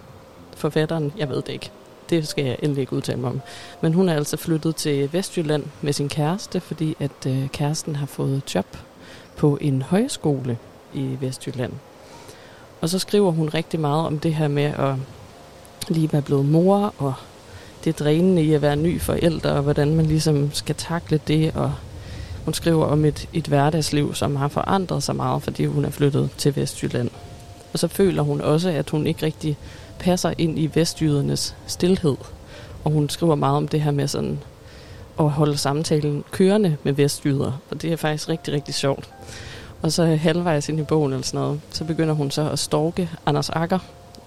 forfatteren. 0.56 1.12
Jeg 1.18 1.28
ved 1.28 1.36
det 1.36 1.48
ikke. 1.48 1.70
Det 2.10 2.28
skal 2.28 2.44
jeg 2.44 2.56
endelig 2.62 2.80
ikke 2.80 2.92
udtale 2.92 3.20
mig 3.20 3.30
om. 3.30 3.40
Men 3.80 3.94
hun 3.94 4.08
er 4.08 4.14
altså 4.14 4.36
flyttet 4.36 4.76
til 4.76 5.12
Vestjylland 5.12 5.64
med 5.82 5.92
sin 5.92 6.08
kæreste, 6.08 6.60
fordi 6.60 6.96
at 7.00 7.26
øh, 7.26 7.48
kæresten 7.48 7.96
har 7.96 8.06
fået 8.06 8.54
job 8.54 8.66
på 9.36 9.58
en 9.60 9.82
højskole 9.82 10.58
i 10.94 11.16
Vestjylland. 11.20 11.72
Og 12.80 12.88
så 12.88 12.98
skriver 12.98 13.30
hun 13.30 13.48
rigtig 13.48 13.80
meget 13.80 14.06
om 14.06 14.18
det 14.18 14.34
her 14.34 14.48
med 14.48 14.64
at 14.64 14.94
lige 15.88 16.12
være 16.12 16.22
blevet 16.22 16.46
mor, 16.46 16.94
og 16.98 17.14
det 17.84 17.98
drænende 17.98 18.42
i 18.42 18.54
at 18.54 18.62
være 18.62 18.76
ny 18.76 19.00
forælder, 19.00 19.52
og 19.52 19.62
hvordan 19.62 19.94
man 19.94 20.06
ligesom 20.06 20.50
skal 20.52 20.74
takle 20.74 21.20
det, 21.28 21.52
og 21.54 21.72
hun 22.44 22.54
skriver 22.54 22.86
om 22.86 23.04
et, 23.04 23.28
et 23.32 23.46
hverdagsliv, 23.46 24.14
som 24.14 24.36
har 24.36 24.48
forandret 24.48 25.02
sig 25.02 25.16
meget, 25.16 25.42
fordi 25.42 25.64
hun 25.64 25.84
er 25.84 25.90
flyttet 25.90 26.30
til 26.38 26.56
Vestjylland. 26.56 27.10
Og 27.72 27.78
så 27.78 27.88
føler 27.88 28.22
hun 28.22 28.40
også, 28.40 28.68
at 28.68 28.90
hun 28.90 29.06
ikke 29.06 29.26
rigtig 29.26 29.58
passer 29.98 30.34
ind 30.38 30.58
i 30.58 30.70
vestjydernes 30.74 31.56
stillhed. 31.66 32.16
Og 32.84 32.90
hun 32.90 33.08
skriver 33.08 33.34
meget 33.34 33.56
om 33.56 33.68
det 33.68 33.80
her 33.80 33.90
med 33.90 34.08
sådan 34.08 34.38
at 35.20 35.30
holde 35.30 35.56
samtalen 35.56 36.24
kørende 36.30 36.76
med 36.82 36.92
vestjyder, 36.92 37.52
og 37.70 37.82
det 37.82 37.92
er 37.92 37.96
faktisk 37.96 38.28
rigtig, 38.28 38.54
rigtig 38.54 38.74
sjovt. 38.74 39.10
Og 39.82 39.92
så 39.92 40.04
halvvejs 40.04 40.68
ind 40.68 40.80
i 40.80 40.82
bogen 40.82 41.12
eller 41.12 41.24
sådan 41.24 41.40
noget, 41.40 41.60
så 41.70 41.84
begynder 41.84 42.14
hun 42.14 42.30
så 42.30 42.50
at 42.50 42.58
stalke 42.58 43.10
Anders 43.26 43.50
Akker, 43.50 43.78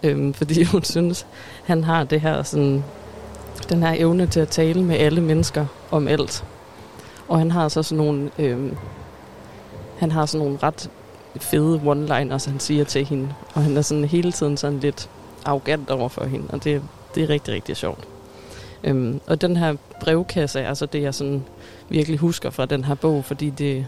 øhm, 0.03 0.33
fordi 0.33 0.63
hun 0.71 0.83
synes, 0.83 1.25
han 1.65 1.83
har 1.83 2.03
det 2.03 2.21
her 2.21 2.43
sådan, 2.43 2.83
den 3.69 3.83
her 3.83 3.95
evne 3.97 4.27
til 4.27 4.39
at 4.39 4.49
tale 4.49 4.83
med 4.83 4.95
alle 4.95 5.21
mennesker 5.21 5.65
om 5.91 6.07
alt. 6.07 6.43
Og 7.27 7.37
han 7.39 7.51
har 7.51 7.67
så 7.67 7.83
sådan 7.83 8.05
nogle, 8.05 8.31
øhm, 8.39 8.77
han 9.97 10.11
har 10.11 10.25
sådan 10.25 10.45
nogle 10.45 10.59
ret 10.63 10.89
fede 11.41 11.81
one-liners, 11.85 12.49
han 12.49 12.59
siger 12.59 12.83
til 12.83 13.05
hende. 13.05 13.33
Og 13.53 13.63
han 13.63 13.77
er 13.77 13.81
sådan 13.81 14.05
hele 14.05 14.31
tiden 14.31 14.57
sådan 14.57 14.79
lidt 14.79 15.09
arrogant 15.45 15.89
over 15.89 16.09
for 16.09 16.25
hende, 16.25 16.45
og 16.49 16.63
det, 16.63 16.81
det 17.15 17.23
er 17.23 17.29
rigtig, 17.29 17.53
rigtig 17.53 17.77
sjovt. 17.77 18.07
Øhm, 18.83 19.21
og 19.27 19.41
den 19.41 19.57
her 19.57 19.75
brevkasse 20.01 20.59
er 20.59 20.67
altså 20.67 20.85
det, 20.85 21.01
jeg 21.01 21.13
sådan 21.13 21.43
virkelig 21.89 22.19
husker 22.19 22.49
fra 22.49 22.65
den 22.65 22.83
her 22.83 22.95
bog, 22.95 23.25
fordi 23.25 23.49
det, 23.49 23.87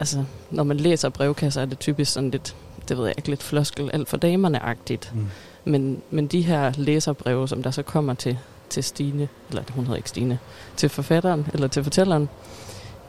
altså, 0.00 0.24
når 0.50 0.64
man 0.64 0.76
læser 0.76 1.08
brevkasser, 1.08 1.62
er 1.62 1.66
det 1.66 1.78
typisk 1.78 2.12
sådan 2.12 2.30
lidt, 2.30 2.56
det 2.88 2.98
ved 2.98 3.04
jeg 3.06 3.14
ikke, 3.16 3.28
lidt 3.28 3.42
floskel, 3.42 3.90
alt 3.92 4.08
for 4.08 4.16
damerne-agtigt. 4.16 5.12
Mm. 5.14 5.26
Men, 5.64 6.02
men 6.10 6.26
de 6.26 6.42
her 6.42 6.72
læserbreve, 6.76 7.48
som 7.48 7.62
der 7.62 7.70
så 7.70 7.82
kommer 7.82 8.14
til, 8.14 8.38
til 8.68 8.84
Stine, 8.84 9.28
eller 9.48 9.62
hun 9.74 9.84
hedder 9.84 9.96
ikke 9.96 10.08
Stine, 10.08 10.38
til 10.76 10.88
forfatteren, 10.88 11.46
eller 11.52 11.68
til 11.68 11.82
fortælleren, 11.82 12.28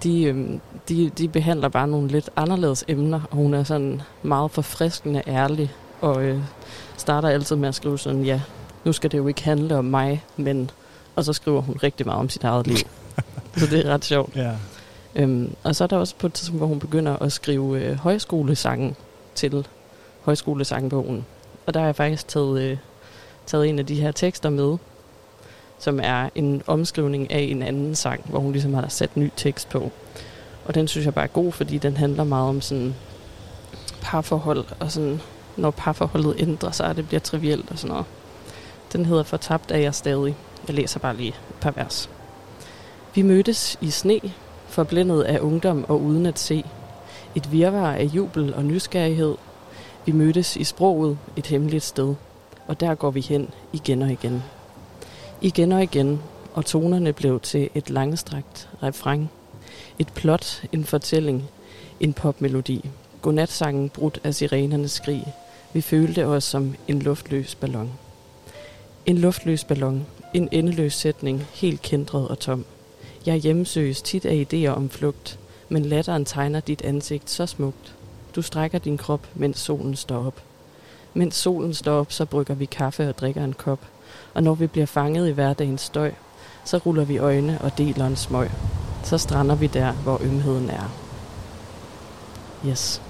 de, 0.04 0.24
øhm, 0.24 0.62
de, 0.90 1.10
de 1.10 1.28
behandler 1.28 1.70
bare 1.70 1.88
nogle 1.88 2.08
lidt 2.08 2.30
anderledes 2.36 2.86
emner, 2.88 3.22
og 3.32 3.38
hun 3.38 3.54
er 3.54 3.64
sådan 3.64 4.02
meget 4.24 4.52
forfriskende 4.52 5.24
ærlig, 5.28 5.72
og 6.02 6.24
øh, 6.24 6.42
starter 6.98 7.30
altid 7.30 7.56
med 7.56 7.70
at 7.70 7.76
skrive 7.76 8.00
sådan, 8.00 8.24
ja, 8.24 8.42
nu 8.86 8.94
skal 8.94 9.12
det 9.12 9.18
jo 9.18 9.28
ikke 9.28 9.44
handle 9.44 9.78
om 9.78 9.86
mig, 9.86 10.24
men... 10.38 10.72
Og 11.16 11.26
så 11.26 11.34
skriver 11.34 11.62
hun 11.62 11.76
rigtig 11.84 12.06
meget 12.06 12.20
om 12.20 12.30
sit 12.30 12.44
eget 12.44 12.68
liv. 12.68 12.78
så 13.58 13.66
det 13.66 13.86
er 13.86 13.90
ret 13.90 14.06
sjovt. 14.06 14.36
Ja. 14.36 14.52
Øhm, 15.16 15.56
og 15.64 15.76
så 15.76 15.84
er 15.84 15.88
der 15.88 15.98
også 15.98 16.16
på 16.16 16.28
et 16.28 16.34
tidspunkt, 16.34 16.60
hvor 16.60 16.68
hun 16.68 16.80
begynder 16.80 17.16
at 17.16 17.32
skrive 17.32 17.84
øh, 17.84 17.96
højskolesangen 17.96 18.96
til 19.40 19.68
højskolesangbogen. 20.22 21.26
Og 21.66 21.74
der 21.74 21.80
har 21.80 21.88
jeg 21.88 21.96
faktisk 21.96 22.28
taget, 22.28 22.62
øh, 22.62 22.78
taget 23.46 23.70
en 23.70 23.80
af 23.80 23.86
de 23.86 23.96
her 23.96 24.12
tekster 24.12 24.50
med, 24.50 24.78
som 25.80 26.00
er 26.04 26.30
en 26.36 26.62
omskrivning 26.68 27.32
af 27.32 27.40
en 27.40 27.62
anden 27.62 27.96
sang, 27.96 28.26
hvor 28.30 28.40
hun 28.40 28.52
ligesom 28.52 28.74
har 28.74 28.88
sat 28.88 29.18
ny 29.18 29.32
tekst 29.36 29.70
på. 29.70 29.92
Og 30.66 30.76
den 30.76 30.88
synes 30.88 31.06
jeg 31.06 31.14
bare 31.14 31.26
er 31.26 31.30
god, 31.30 31.52
fordi 31.52 31.78
den 31.78 31.98
handler 31.98 32.24
meget 32.24 32.50
om 32.50 32.62
sådan 32.62 32.96
parforhold, 34.02 34.66
og 34.80 34.92
sådan, 34.92 35.22
når 35.58 35.72
parforholdet 35.72 36.36
ændrer 36.38 36.72
sig, 36.72 36.88
og 36.88 36.96
det 36.96 37.08
bliver 37.08 37.22
trivielt 37.22 37.72
og 37.72 37.78
sådan 37.78 37.92
noget. 37.92 38.06
Den 38.94 39.06
hedder 39.06 39.24
Fortabt 39.24 39.72
er 39.72 39.78
jeg 39.78 39.96
stadig. 39.96 40.36
Jeg 40.68 40.76
læser 40.76 41.00
bare 41.00 41.16
lige 41.16 41.30
et 41.30 41.56
par 41.62 41.72
vers. 41.72 42.10
Vi 43.16 43.22
mødtes 43.22 43.78
i 43.82 43.90
sne, 43.90 44.20
forblændet 44.68 45.22
af 45.22 45.40
ungdom 45.40 45.86
og 45.88 46.02
uden 46.02 46.26
at 46.26 46.40
se. 46.40 46.64
Et 47.36 47.52
virvar 47.52 47.94
af 47.94 48.04
jubel 48.04 48.54
og 48.54 48.66
nysgerrighed. 48.66 49.36
Vi 50.06 50.12
mødtes 50.12 50.56
i 50.56 50.64
sproget, 50.64 51.18
et 51.36 51.48
hemmeligt 51.48 51.84
sted. 51.84 52.16
Og 52.68 52.80
der 52.80 52.96
går 52.96 53.12
vi 53.12 53.22
hen 53.22 53.50
igen 53.74 54.02
og 54.02 54.12
igen. 54.12 54.44
Igen 55.42 55.72
og 55.72 55.84
igen, 55.84 56.20
og 56.54 56.66
tonerne 56.66 57.14
blev 57.14 57.40
til 57.40 57.70
et 57.76 57.90
langstrakt 57.90 58.70
refræng. 58.84 59.32
Et 60.00 60.08
plot, 60.14 60.64
en 60.72 60.86
fortælling, 60.86 61.44
en 62.00 62.14
popmelodi. 62.14 62.90
Godnatsangen 63.22 63.90
brudt 63.90 64.20
af 64.24 64.36
sirenernes 64.36 64.92
skrig. 64.92 65.34
Vi 65.74 65.82
følte 65.82 66.26
os 66.26 66.44
som 66.44 66.76
en 66.88 67.00
luftløs 67.00 67.56
ballon. 67.56 67.92
En 69.06 69.18
luftløs 69.18 69.64
ballon, 69.64 70.06
en 70.34 70.50
endeløs 70.52 70.94
sætning, 70.94 71.48
helt 71.54 71.82
kendret 71.82 72.28
og 72.28 72.40
tom. 72.40 72.66
Jeg 73.26 73.36
hjemsøges 73.36 74.02
tit 74.02 74.26
af 74.26 74.46
idéer 74.54 74.68
om 74.68 74.90
flugt, 74.90 75.40
men 75.70 75.86
latteren 75.86 76.26
tegner 76.26 76.60
dit 76.60 76.82
ansigt 76.82 77.30
så 77.30 77.46
smukt. 77.46 77.96
Du 78.36 78.42
strækker 78.42 78.80
din 78.80 78.98
krop, 78.98 79.28
mens 79.36 79.60
solen 79.60 79.96
står 79.96 80.26
op. 80.26 80.42
Mens 81.14 81.36
solen 81.36 81.74
står 81.74 82.00
op, 82.00 82.12
så 82.12 82.26
brygger 82.26 82.56
vi 82.56 82.66
kaffe 82.66 83.10
og 83.10 83.18
drikker 83.18 83.44
en 83.44 83.54
kop. 83.54 83.80
Og 84.34 84.44
når 84.44 84.54
vi 84.54 84.68
bliver 84.68 84.86
fanget 84.86 85.30
i 85.30 85.32
hverdagens 85.32 85.82
støj, 85.82 86.12
så 86.66 86.78
ruller 86.78 87.04
vi 87.04 87.18
øjne 87.18 87.62
og 87.62 87.78
deler 87.78 88.06
en 88.08 88.16
smøg. 88.16 88.52
Så 89.04 89.18
strander 89.18 89.56
vi 89.56 89.68
der, 89.68 89.92
hvor 89.92 90.22
ømheden 90.22 90.70
er. 90.70 90.92
Yes. 92.68 93.02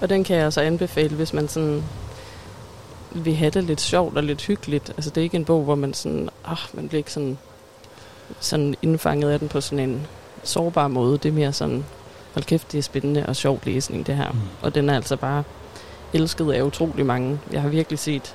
Og 0.00 0.08
den 0.08 0.24
kan 0.24 0.36
jeg 0.36 0.44
altså 0.44 0.60
anbefale, 0.60 1.16
hvis 1.16 1.32
man 1.32 1.48
sådan 1.48 1.84
vil 3.12 3.36
have 3.36 3.50
det 3.50 3.64
lidt 3.64 3.80
sjovt 3.80 4.16
og 4.16 4.22
lidt 4.22 4.42
hyggeligt. 4.42 4.90
Altså 4.90 5.10
det 5.10 5.20
er 5.20 5.22
ikke 5.22 5.36
en 5.36 5.44
bog, 5.44 5.64
hvor 5.64 5.74
man 5.74 5.94
sådan, 5.94 6.28
ah, 6.44 6.58
man 6.72 6.88
bliver 6.88 6.98
ikke 6.98 7.12
sådan, 7.12 7.38
sådan 8.40 8.74
indfanget 8.82 9.30
af 9.30 9.38
den 9.38 9.48
på 9.48 9.60
sådan 9.60 9.90
en 9.90 10.06
sårbar 10.44 10.88
måde. 10.88 11.18
Det 11.18 11.28
er 11.28 11.32
mere 11.32 11.52
sådan, 11.52 11.84
hold 12.34 12.44
kæft, 12.44 12.72
det 12.72 12.78
er 12.78 12.82
spændende 12.82 13.26
og 13.26 13.36
sjov 13.36 13.60
læsning 13.64 14.06
det 14.06 14.16
her. 14.16 14.30
Mm. 14.32 14.38
Og 14.62 14.74
den 14.74 14.90
er 14.90 14.96
altså 14.96 15.16
bare 15.16 15.42
elsket 16.12 16.52
af 16.52 16.62
utrolig 16.62 17.06
mange. 17.06 17.38
Jeg 17.52 17.62
har 17.62 17.68
virkelig 17.68 17.98
set, 17.98 18.34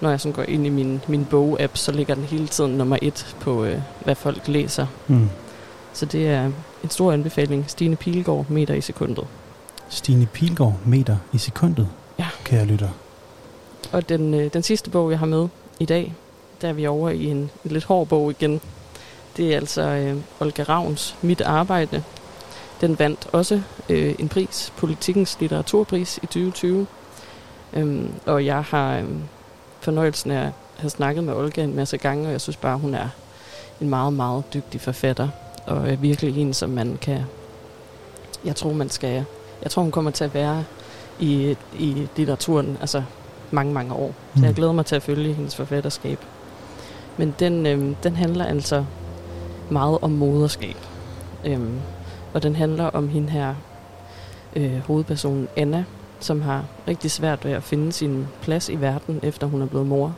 når 0.00 0.10
jeg 0.10 0.20
sådan 0.20 0.32
går 0.32 0.42
ind 0.42 0.66
i 0.66 0.68
min, 0.68 1.00
min 1.08 1.24
bog-app, 1.24 1.76
så 1.76 1.92
ligger 1.92 2.14
den 2.14 2.24
hele 2.24 2.48
tiden 2.48 2.70
nummer 2.78 2.98
et 3.02 3.36
på, 3.40 3.64
øh, 3.64 3.78
hvad 4.04 4.14
folk 4.14 4.48
læser. 4.48 4.86
Mm. 5.08 5.28
Så 5.92 6.06
det 6.06 6.28
er 6.28 6.50
en 6.84 6.90
stor 6.90 7.12
anbefaling. 7.12 7.64
Stine 7.68 7.96
Pilgaard, 7.96 8.46
meter 8.48 8.74
i 8.74 8.80
sekundet. 8.80 9.24
Stine 9.88 10.26
Pilgaard, 10.26 10.74
meter 10.84 11.16
i 11.32 11.38
sekundet, 11.38 11.88
Ja. 12.18 12.28
kære 12.44 12.64
lytter. 12.64 12.88
Og 13.92 14.08
den, 14.08 14.34
øh, 14.34 14.50
den 14.52 14.62
sidste 14.62 14.90
bog, 14.90 15.10
jeg 15.10 15.18
har 15.18 15.26
med 15.26 15.48
i 15.80 15.84
dag, 15.84 16.14
der 16.62 16.68
er 16.68 16.72
vi 16.72 16.86
over 16.86 17.10
i 17.10 17.24
en, 17.24 17.36
en 17.36 17.50
lidt 17.70 17.84
hård 17.84 18.06
bog 18.06 18.30
igen. 18.30 18.60
Det 19.36 19.52
er 19.52 19.56
altså 19.56 19.82
øh, 19.82 20.16
Olga 20.40 20.62
Ravns 20.62 21.16
Mit 21.22 21.40
Arbejde. 21.40 22.02
Den 22.80 22.98
vandt 22.98 23.28
også 23.32 23.62
øh, 23.88 24.14
en 24.18 24.28
pris, 24.28 24.72
Politikens 24.76 25.36
litteraturpris 25.40 26.18
i 26.22 26.26
2020. 26.26 26.86
Øhm, 27.72 28.12
og 28.26 28.46
jeg 28.46 28.62
har 28.64 28.96
øh, 28.98 29.04
fornøjelsen 29.80 30.30
af 30.30 30.42
at 30.46 30.52
have 30.76 30.90
snakket 30.90 31.24
med 31.24 31.34
Olga 31.34 31.62
en 31.64 31.76
masse 31.76 31.96
gange, 31.98 32.26
og 32.26 32.32
jeg 32.32 32.40
synes 32.40 32.56
bare, 32.56 32.78
hun 32.78 32.94
er 32.94 33.08
en 33.80 33.88
meget, 33.90 34.12
meget 34.12 34.44
dygtig 34.54 34.80
forfatter. 34.80 35.28
Og 35.66 35.90
er 35.90 35.96
virkelig 35.96 36.38
en, 36.38 36.54
som 36.54 36.70
man 36.70 36.98
kan... 37.00 37.20
Jeg 38.44 38.56
tror, 38.56 38.72
man 38.72 38.90
skal... 38.90 39.24
Jeg 39.62 39.70
tror, 39.70 39.82
hun 39.82 39.90
kommer 39.92 40.10
til 40.10 40.24
at 40.24 40.34
være 40.34 40.64
i, 41.20 41.56
i 41.78 42.08
litteraturen 42.16 42.76
altså 42.80 43.02
mange, 43.50 43.72
mange 43.72 43.94
år. 43.94 44.14
Så 44.34 44.38
Mm. 44.40 44.44
jeg 44.44 44.54
glæder 44.54 44.72
mig 44.72 44.86
til 44.86 44.96
at 44.96 45.02
følge 45.02 45.32
hendes 45.34 45.56
forfatterskab. 45.56 46.18
Men 47.16 47.34
den, 47.38 47.66
øhm, 47.66 47.94
den 48.02 48.16
handler 48.16 48.44
altså 48.44 48.84
meget 49.70 49.98
om 50.02 50.10
moderskab. 50.10 50.76
Øhm, 51.44 51.80
og 52.34 52.42
den 52.42 52.56
handler 52.56 52.84
om 52.84 53.08
hende 53.08 53.30
her, 53.30 53.54
øh, 54.56 54.78
hovedpersonen 54.78 55.48
Anna, 55.56 55.84
som 56.20 56.40
har 56.40 56.64
rigtig 56.88 57.10
svært 57.10 57.44
ved 57.44 57.52
at 57.52 57.62
finde 57.62 57.92
sin 57.92 58.26
plads 58.42 58.68
i 58.68 58.80
verden, 58.80 59.20
efter 59.22 59.46
hun 59.46 59.62
er 59.62 59.66
blevet 59.66 59.86
mor. 59.86 60.16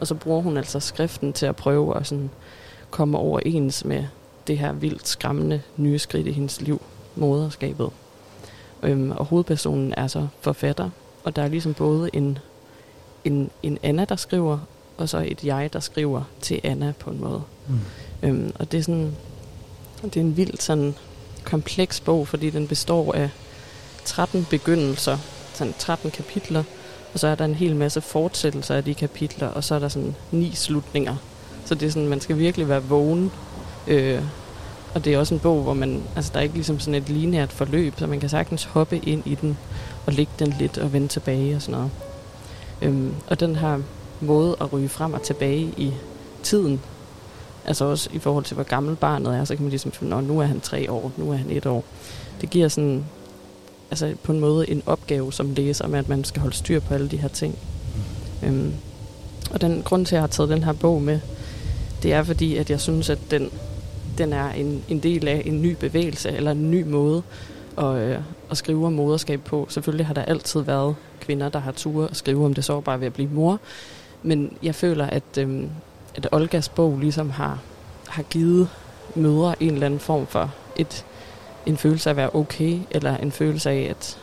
Og 0.00 0.06
så 0.06 0.14
bruger 0.14 0.42
hun 0.42 0.56
altså 0.56 0.80
skriften 0.80 1.32
til 1.32 1.46
at 1.46 1.56
prøve 1.56 1.96
at 1.96 2.06
sådan 2.06 2.30
komme 2.90 3.18
overens 3.18 3.84
med 3.84 4.04
det 4.46 4.58
her 4.58 4.72
vildt 4.72 5.08
skræmmende 5.08 5.62
nye 5.76 5.98
skridt 5.98 6.26
i 6.26 6.32
hendes 6.32 6.60
liv, 6.60 6.82
moderskabet. 7.16 7.90
Øhm, 8.82 9.10
og 9.10 9.24
hovedpersonen 9.24 9.94
er 9.96 10.06
så 10.06 10.26
forfatter, 10.40 10.90
og 11.24 11.36
der 11.36 11.42
er 11.42 11.48
ligesom 11.48 11.74
både 11.74 12.10
en, 12.12 12.38
en, 13.24 13.50
en 13.62 13.78
Anna, 13.82 14.04
der 14.04 14.16
skriver, 14.16 14.58
og 14.98 15.08
så 15.08 15.24
et 15.26 15.44
jeg, 15.44 15.72
der 15.72 15.80
skriver 15.80 16.22
til 16.40 16.60
Anna 16.64 16.92
på 16.98 17.10
en 17.10 17.20
måde. 17.20 17.42
Mm. 17.68 17.78
Øhm, 18.22 18.52
og 18.54 18.72
det 18.72 18.78
er 18.78 18.82
sådan, 18.82 19.16
det 20.04 20.16
er 20.16 20.20
en 20.20 20.36
vildt 20.36 20.62
sådan 20.62 20.94
kompleks 21.44 22.00
bog, 22.00 22.28
fordi 22.28 22.50
den 22.50 22.68
består 22.68 23.12
af 23.12 23.30
13 24.04 24.46
begyndelser, 24.50 25.18
sådan 25.54 25.74
13 25.78 26.10
kapitler, 26.10 26.62
og 27.14 27.20
så 27.20 27.26
er 27.26 27.34
der 27.34 27.44
en 27.44 27.54
hel 27.54 27.76
masse 27.76 28.00
fortsættelser 28.00 28.74
af 28.74 28.84
de 28.84 28.94
kapitler, 28.94 29.48
og 29.48 29.64
så 29.64 29.74
er 29.74 29.78
der 29.78 29.88
sådan 29.88 30.14
ni 30.30 30.52
slutninger. 30.54 31.16
Så 31.64 31.74
det 31.74 31.86
er 31.86 31.90
sådan, 31.90 32.08
man 32.08 32.20
skal 32.20 32.38
virkelig 32.38 32.68
være 32.68 32.82
vågen 32.82 33.32
Øh, 33.86 34.22
og 34.94 35.04
det 35.04 35.14
er 35.14 35.18
også 35.18 35.34
en 35.34 35.40
bog, 35.40 35.62
hvor 35.62 35.74
man, 35.74 36.02
altså 36.16 36.30
der 36.32 36.38
er 36.38 36.42
ikke 36.42 36.54
ligesom 36.54 36.80
sådan 36.80 36.94
et 36.94 37.08
lineært 37.08 37.52
forløb, 37.52 37.94
så 37.96 38.06
man 38.06 38.20
kan 38.20 38.28
sagtens 38.28 38.64
hoppe 38.64 38.98
ind 38.98 39.22
i 39.26 39.34
den 39.34 39.58
og 40.06 40.12
lægge 40.12 40.32
den 40.38 40.54
lidt 40.58 40.78
og 40.78 40.92
vende 40.92 41.08
tilbage 41.08 41.56
og 41.56 41.62
sådan 41.62 41.72
noget. 41.72 41.90
Øhm, 42.82 43.14
og 43.26 43.40
den 43.40 43.56
her 43.56 43.78
måde 44.20 44.56
at 44.60 44.72
ryge 44.72 44.88
frem 44.88 45.14
og 45.14 45.22
tilbage 45.22 45.74
i 45.76 45.92
tiden, 46.42 46.80
altså 47.66 47.84
også 47.84 48.10
i 48.12 48.18
forhold 48.18 48.44
til, 48.44 48.54
hvor 48.54 48.64
gammel 48.64 48.96
barnet 48.96 49.36
er, 49.36 49.44
så 49.44 49.54
kan 49.54 49.62
man 49.62 49.70
ligesom 49.70 49.92
finde, 49.92 50.22
nu 50.22 50.40
er 50.40 50.44
han 50.44 50.60
tre 50.60 50.90
år, 50.90 51.12
nu 51.16 51.30
er 51.30 51.36
han 51.36 51.50
et 51.50 51.66
år. 51.66 51.84
Det 52.40 52.50
giver 52.50 52.68
sådan, 52.68 53.04
altså 53.90 54.14
på 54.22 54.32
en 54.32 54.40
måde 54.40 54.70
en 54.70 54.82
opgave 54.86 55.32
som 55.32 55.54
læser 55.54 55.86
med, 55.88 55.98
at 55.98 56.08
man 56.08 56.24
skal 56.24 56.42
holde 56.42 56.56
styr 56.56 56.80
på 56.80 56.94
alle 56.94 57.08
de 57.08 57.16
her 57.16 57.28
ting. 57.28 57.58
Øhm, 58.44 58.72
og 59.50 59.60
den 59.60 59.82
grund 59.82 60.06
til, 60.06 60.14
at 60.14 60.16
jeg 60.16 60.22
har 60.22 60.26
taget 60.26 60.50
den 60.50 60.64
her 60.64 60.72
bog 60.72 61.02
med, 61.02 61.20
det 62.02 62.12
er 62.12 62.22
fordi, 62.22 62.56
at 62.56 62.70
jeg 62.70 62.80
synes, 62.80 63.10
at 63.10 63.18
den, 63.30 63.50
den 64.18 64.32
er 64.32 64.50
en, 64.50 64.84
en 64.88 64.98
del 64.98 65.28
af 65.28 65.42
en 65.44 65.62
ny 65.62 65.76
bevægelse, 65.80 66.30
eller 66.30 66.50
en 66.50 66.70
ny 66.70 66.82
måde 66.82 67.22
at, 67.78 67.94
øh, 67.94 68.18
at 68.50 68.56
skrive 68.56 68.86
om 68.86 68.92
moderskab 68.92 69.40
på. 69.40 69.66
Selvfølgelig 69.70 70.06
har 70.06 70.14
der 70.14 70.22
altid 70.22 70.60
været 70.60 70.94
kvinder, 71.20 71.48
der 71.48 71.58
har 71.58 71.72
tur 71.72 72.04
at 72.04 72.16
skrive 72.16 72.44
om 72.44 72.54
det 72.54 72.64
sårbare 72.64 73.00
ved 73.00 73.06
at 73.06 73.12
blive 73.12 73.30
mor, 73.30 73.60
men 74.22 74.56
jeg 74.62 74.74
føler, 74.74 75.06
at, 75.06 75.38
øh, 75.38 75.64
at 76.14 76.28
Olgas 76.32 76.68
bog 76.68 76.98
ligesom 76.98 77.30
har, 77.30 77.58
har 78.08 78.22
givet 78.22 78.68
mødre 79.14 79.62
en 79.62 79.72
eller 79.72 79.86
anden 79.86 80.00
form 80.00 80.26
for 80.26 80.50
et, 80.76 81.04
en 81.66 81.76
følelse 81.76 82.10
af 82.10 82.12
at 82.12 82.16
være 82.16 82.30
okay, 82.34 82.78
eller 82.90 83.16
en 83.16 83.32
følelse 83.32 83.70
af, 83.70 83.86
at 83.90 84.18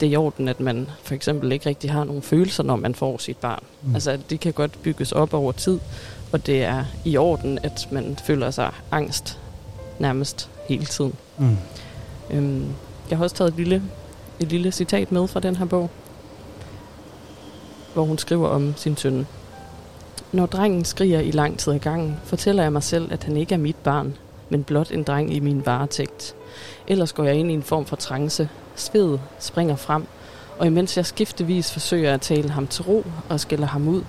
det 0.00 0.06
er 0.06 0.10
i 0.10 0.16
orden, 0.16 0.48
at 0.48 0.60
man 0.60 0.88
for 1.02 1.14
eksempel 1.14 1.52
ikke 1.52 1.68
rigtig 1.68 1.92
har 1.92 2.04
nogen 2.04 2.22
følelser, 2.22 2.62
når 2.62 2.76
man 2.76 2.94
får 2.94 3.18
sit 3.18 3.36
barn. 3.36 3.62
Mm. 3.82 3.94
Altså, 3.94 4.18
det 4.30 4.40
kan 4.40 4.52
godt 4.52 4.82
bygges 4.82 5.12
op 5.12 5.34
over 5.34 5.52
tid, 5.52 5.80
og 6.32 6.46
det 6.46 6.62
er 6.62 6.84
i 7.04 7.16
orden, 7.16 7.58
at 7.62 7.88
man 7.90 8.18
føler 8.24 8.50
sig 8.50 8.70
angst 8.90 9.40
nærmest 9.98 10.50
hele 10.68 10.84
tiden. 10.84 11.14
Mm. 11.38 11.56
Øhm, 12.30 12.66
jeg 13.10 13.18
har 13.18 13.24
også 13.24 13.36
taget 13.36 13.48
et 13.48 13.56
lille, 13.56 13.82
et 14.40 14.48
lille 14.48 14.72
citat 14.72 15.12
med 15.12 15.28
fra 15.28 15.40
den 15.40 15.56
her 15.56 15.64
bog, 15.64 15.90
hvor 17.94 18.04
hun 18.04 18.18
skriver 18.18 18.48
om 18.48 18.74
sin 18.76 18.96
søn. 18.96 19.26
Når 20.32 20.46
drengen 20.46 20.84
skriger 20.84 21.20
i 21.20 21.30
lang 21.30 21.58
tid 21.58 21.72
ad 21.72 21.78
gangen, 21.78 22.16
fortæller 22.24 22.62
jeg 22.62 22.72
mig 22.72 22.82
selv, 22.82 23.12
at 23.12 23.24
han 23.24 23.36
ikke 23.36 23.54
er 23.54 23.58
mit 23.58 23.76
barn, 23.76 24.16
men 24.48 24.64
blot 24.64 24.90
en 24.90 25.02
dreng 25.02 25.34
i 25.34 25.40
min 25.40 25.66
varetægt. 25.66 26.34
Ellers 26.88 27.12
går 27.12 27.24
jeg 27.24 27.34
ind 27.34 27.50
i 27.50 27.54
en 27.54 27.62
form 27.62 27.86
for 27.86 27.96
trance. 27.96 28.48
Sved 28.76 29.18
springer 29.38 29.76
frem, 29.76 30.06
og 30.58 30.66
imens 30.66 30.96
jeg 30.96 31.06
skiftevis 31.06 31.72
forsøger 31.72 32.14
at 32.14 32.20
tale 32.20 32.50
ham 32.50 32.66
til 32.66 32.84
ro 32.84 33.04
og 33.28 33.40
skælder 33.40 33.66
ham 33.66 33.88
ud, 33.88 34.02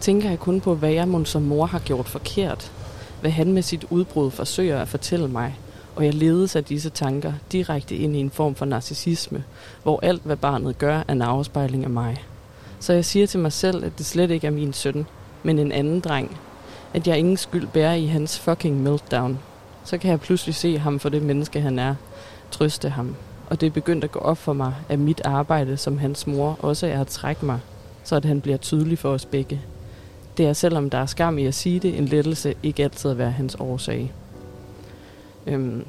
tænker 0.00 0.28
jeg 0.28 0.38
kun 0.38 0.60
på, 0.60 0.74
hvad 0.74 0.90
jeg 0.90 1.08
mon 1.08 1.26
som 1.26 1.42
mor 1.42 1.66
har 1.66 1.78
gjort 1.78 2.08
forkert. 2.08 2.72
Hvad 3.20 3.30
han 3.30 3.52
med 3.52 3.62
sit 3.62 3.84
udbrud 3.90 4.30
forsøger 4.30 4.80
at 4.80 4.88
fortælle 4.88 5.28
mig, 5.28 5.58
og 5.96 6.04
jeg 6.04 6.14
ledes 6.14 6.56
af 6.56 6.64
disse 6.64 6.90
tanker 6.90 7.32
direkte 7.52 7.96
ind 7.96 8.16
i 8.16 8.20
en 8.20 8.30
form 8.30 8.54
for 8.54 8.64
narcissisme, 8.64 9.44
hvor 9.82 10.00
alt, 10.02 10.22
hvad 10.24 10.36
barnet 10.36 10.78
gør, 10.78 11.02
er 11.08 11.12
en 11.12 11.22
afspejling 11.22 11.84
af 11.84 11.90
mig. 11.90 12.24
Så 12.80 12.92
jeg 12.92 13.04
siger 13.04 13.26
til 13.26 13.40
mig 13.40 13.52
selv, 13.52 13.84
at 13.84 13.98
det 13.98 14.06
slet 14.06 14.30
ikke 14.30 14.46
er 14.46 14.50
min 14.50 14.72
søn, 14.72 15.06
men 15.48 15.58
en 15.58 15.72
anden 15.72 16.00
dreng. 16.00 16.36
At 16.94 17.06
jeg 17.06 17.18
ingen 17.18 17.36
skyld 17.36 17.66
bærer 17.66 17.94
i 17.94 18.06
hans 18.06 18.38
fucking 18.38 18.82
meltdown. 18.82 19.38
Så 19.84 19.98
kan 19.98 20.10
jeg 20.10 20.20
pludselig 20.20 20.54
se 20.54 20.78
ham 20.78 20.98
for 20.98 21.08
det 21.08 21.22
menneske, 21.22 21.60
han 21.60 21.78
er. 21.78 21.94
Trøste 22.50 22.88
ham. 22.88 23.16
Og 23.50 23.60
det 23.60 23.66
er 23.66 23.70
begyndt 23.70 24.04
at 24.04 24.12
gå 24.12 24.18
op 24.18 24.38
for 24.38 24.52
mig, 24.52 24.74
at 24.88 24.98
mit 24.98 25.20
arbejde 25.24 25.76
som 25.76 25.98
hans 25.98 26.26
mor 26.26 26.58
også 26.60 26.86
er 26.86 27.00
at 27.00 27.06
trække 27.06 27.46
mig, 27.46 27.60
så 28.04 28.16
at 28.16 28.24
han 28.24 28.40
bliver 28.40 28.56
tydelig 28.56 28.98
for 28.98 29.10
os 29.10 29.24
begge. 29.24 29.60
Det 30.36 30.46
er, 30.46 30.52
selvom 30.52 30.90
der 30.90 30.98
er 30.98 31.06
skam 31.06 31.38
i 31.38 31.46
at 31.46 31.54
sige 31.54 31.80
det, 31.80 31.98
en 31.98 32.04
lettelse 32.04 32.54
ikke 32.62 32.84
altid 32.84 33.10
at 33.10 33.18
være 33.18 33.30
hans 33.30 33.56
årsag. 33.60 34.12
Øhm, 35.46 35.84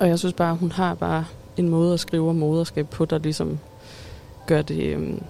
og 0.00 0.08
jeg 0.08 0.18
synes 0.18 0.34
bare, 0.34 0.54
hun 0.54 0.72
har 0.72 0.94
bare 0.94 1.24
en 1.56 1.68
måde 1.68 1.94
at 1.94 2.00
skrive 2.00 2.30
om 2.30 2.36
moderskab 2.36 2.88
på, 2.90 3.04
der 3.04 3.18
ligesom 3.18 3.58
gør 4.46 4.62
det 4.62 4.82
øhm, 4.82 5.22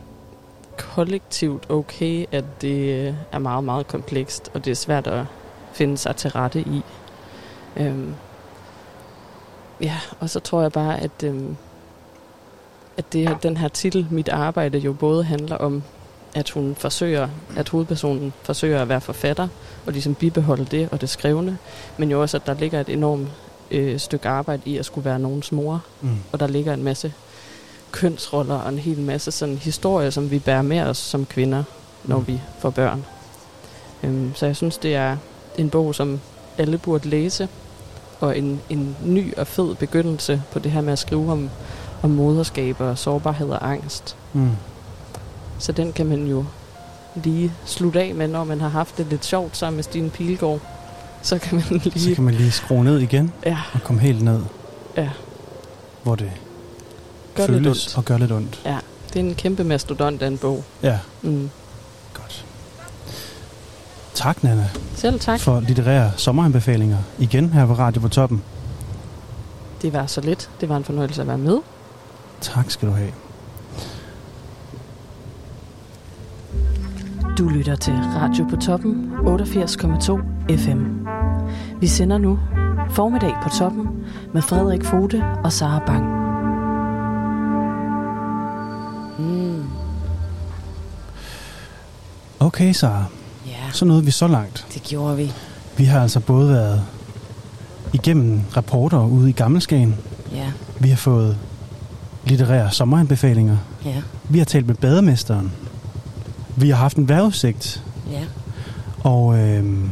kollektivt 0.77 1.71
okay, 1.71 2.27
at 2.33 2.45
det 2.61 3.07
øh, 3.09 3.15
er 3.33 3.39
meget, 3.39 3.65
meget 3.65 3.89
komplekst, 3.89 4.51
og 4.55 4.65
det 4.65 4.71
er 4.71 4.75
svært 4.75 5.07
at 5.07 5.25
finde 5.73 5.99
sig 5.99 6.17
til 6.17 6.31
rette 6.31 6.61
i. 6.61 6.83
Øhm, 7.77 8.15
ja, 9.81 10.01
og 10.21 10.31
så 10.31 10.41
tror 10.41 10.63
jeg 10.63 10.73
bare, 10.73 11.01
at, 11.01 11.23
øhm, 11.25 11.57
at 12.97 13.13
det, 13.13 13.37
den 13.43 13.57
her 13.57 13.69
titel, 13.69 14.07
Mit 14.11 14.29
arbejde, 14.29 14.79
jo 14.79 14.93
både 14.93 15.25
handler 15.25 15.57
om, 15.57 15.83
at 16.35 16.51
hun 16.51 16.75
forsøger, 16.79 17.29
at 17.57 17.69
hovedpersonen 17.69 18.33
forsøger 18.43 18.83
at 18.83 18.89
være 18.89 19.01
forfatter, 19.01 19.49
og 19.87 19.93
ligesom 19.93 20.15
bibeholde 20.15 20.65
det 20.65 20.89
og 20.93 21.01
det 21.01 21.09
skrevne, 21.09 21.59
men 21.99 22.11
jo 22.11 22.23
også, 22.23 22.37
at 22.37 22.47
der 22.47 22.55
ligger 22.55 22.81
et 22.81 22.89
enormt 22.89 23.29
øh, 23.71 23.99
stykke 23.99 24.29
arbejde 24.29 24.63
i 24.65 24.77
at 24.79 24.85
skulle 24.85 25.05
være 25.05 25.19
nogens 25.19 25.53
mor, 25.53 25.83
Mm. 26.01 26.09
og 26.33 26.41
der 26.41 26.47
ligger 26.47 26.75
en 26.75 26.83
masse 26.83 27.13
kønsroller 27.95 28.55
og 28.55 28.69
en 28.73 28.79
hel 28.79 28.99
masse 29.01 29.31
sådan 29.31 29.57
historier, 29.59 30.11
som 30.11 30.31
vi 30.31 30.39
bærer 30.39 30.63
med 30.63 30.81
os 30.81 30.99
som 30.99 31.27
kvinder, 31.27 31.65
når 32.05 32.19
Mm. 32.19 32.27
vi 32.27 32.41
får 32.59 32.71
børn. 32.71 33.05
Øhm, 34.03 34.33
så 34.35 34.47
jeg 34.47 34.57
synes, 34.57 34.79
det 34.79 34.95
er 34.95 35.17
en 35.59 35.71
bog, 35.71 35.95
som 35.95 36.21
alle 36.59 36.79
burde 36.79 37.09
læse, 37.09 37.49
og 38.21 38.39
en, 38.39 38.61
en 38.71 38.97
ny 39.05 39.35
og 39.37 39.47
fed 39.47 39.75
begyndelse 39.75 40.43
på 40.53 40.59
det 40.59 40.73
her 40.73 40.81
med 40.81 40.93
at 40.93 40.99
skrive 40.99 41.33
om, 41.33 41.51
om 42.03 42.11
moderskab 42.11 42.81
og 42.81 42.99
sårbarhed 42.99 43.49
og 43.49 43.71
angst. 43.71 44.17
Mm. 44.33 44.51
Så 45.59 45.73
den 45.73 45.93
kan 45.93 46.07
man 46.07 46.27
jo 46.27 46.45
lige 47.15 47.53
slutte 47.65 48.01
af 48.03 48.15
med, 48.15 48.29
når 48.29 48.45
man 48.45 48.61
har 48.61 48.69
haft 48.69 48.99
det 48.99 49.07
lidt 49.11 49.25
sjovt 49.25 49.57
sammen 49.57 49.77
med 49.77 49.85
Stine 49.85 50.11
Pilgaard. 50.11 50.61
Så 51.23 51.39
kan 51.39 51.55
man 51.71 51.81
lige... 51.85 52.01
Så 52.09 52.15
kan 52.15 52.25
man 52.25 52.35
lige 52.35 52.51
skrue 52.51 52.85
ned 52.85 52.99
igen 52.99 53.33
Ja. 53.47 53.59
og 53.75 53.81
komme 53.85 54.01
helt 54.03 54.23
ned, 54.23 54.41
Ja, 54.97 55.11
hvor 56.03 56.15
det 56.15 56.31
gør 57.35 57.47
lidt 57.47 57.57
føles 57.65 57.87
ondt. 57.87 57.99
og 57.99 58.05
gør 58.05 58.19
lidt 58.19 58.33
ondt. 58.33 58.61
Ja, 58.65 58.79
det 59.13 59.17
er 59.17 59.25
en 59.25 59.35
kæmpe 59.35 59.65
mastodont 59.65 60.23
af 60.23 60.27
en 60.27 60.39
bog. 60.39 60.65
Ja, 60.83 60.99
Mm. 61.23 61.51
godt. 62.15 62.45
Tak, 64.15 64.45
Nana, 64.45 64.69
Selv 64.95 65.21
tak. 65.21 65.41
for 65.41 65.61
litterære 65.61 66.13
sommeranbefalinger 66.17 66.99
igen 67.19 67.49
her 67.53 67.67
på 67.67 67.73
Radio 67.75 68.01
på 68.01 68.09
Toppen. 68.09 68.43
Det 69.83 69.93
var 69.93 70.07
så 70.07 70.21
lidt. 70.21 70.51
Det 70.61 70.69
var 70.69 70.77
en 70.77 70.85
fornøjelse 70.85 71.21
at 71.23 71.29
være 71.29 71.39
med. 71.39 71.59
Tak 72.41 72.71
skal 72.71 72.89
du 72.89 72.95
have. 72.95 73.11
Du 77.39 77.49
lytter 77.49 77.77
til 77.77 77.93
Radio 77.95 78.45
på 78.51 78.57
Toppen 78.57 79.13
88,2 79.27 80.21
FM. 80.57 81.07
Vi 81.81 81.87
sender 81.87 82.19
nu 82.19 82.39
Formiddag 82.91 83.35
på 83.43 83.49
Toppen 83.49 83.89
med 84.35 84.43
Frederik 84.43 84.85
Fode 84.85 85.25
og 85.45 85.53
Sara 85.53 85.83
Bang. 85.87 86.24
Okay, 92.45 92.73
Sara. 92.73 93.05
Ja, 93.47 93.53
Så 93.73 93.85
nåede 93.85 94.05
vi 94.05 94.11
så 94.11 94.27
langt. 94.29 94.67
det 94.75 94.83
gjorde 94.83 95.17
vi. 95.17 95.33
Vi 95.77 95.85
har 95.85 96.01
altså 96.03 96.21
både 96.21 96.49
været 96.49 96.83
igennem 97.93 98.41
rapporter 98.57 98.99
ude 99.07 99.29
i 99.29 99.33
Gammelskagen. 99.33 99.95
Ja, 100.35 100.47
Vi 100.79 100.89
har 100.89 100.97
fået 100.97 101.37
litterære 102.25 102.71
sommeranbefalinger. 102.71 103.57
ja, 103.85 104.03
Vi 104.29 104.39
har 104.39 104.45
talt 104.45 104.67
med 104.67 104.75
bademesteren. 104.75 105.53
Vi 106.57 106.71
har 106.71 106.77
haft 106.77 106.97
en 106.97 107.09
vejrudsigt. 107.09 107.83
ja. 108.13 108.21
Og 109.11 109.39
øh, 109.39 109.85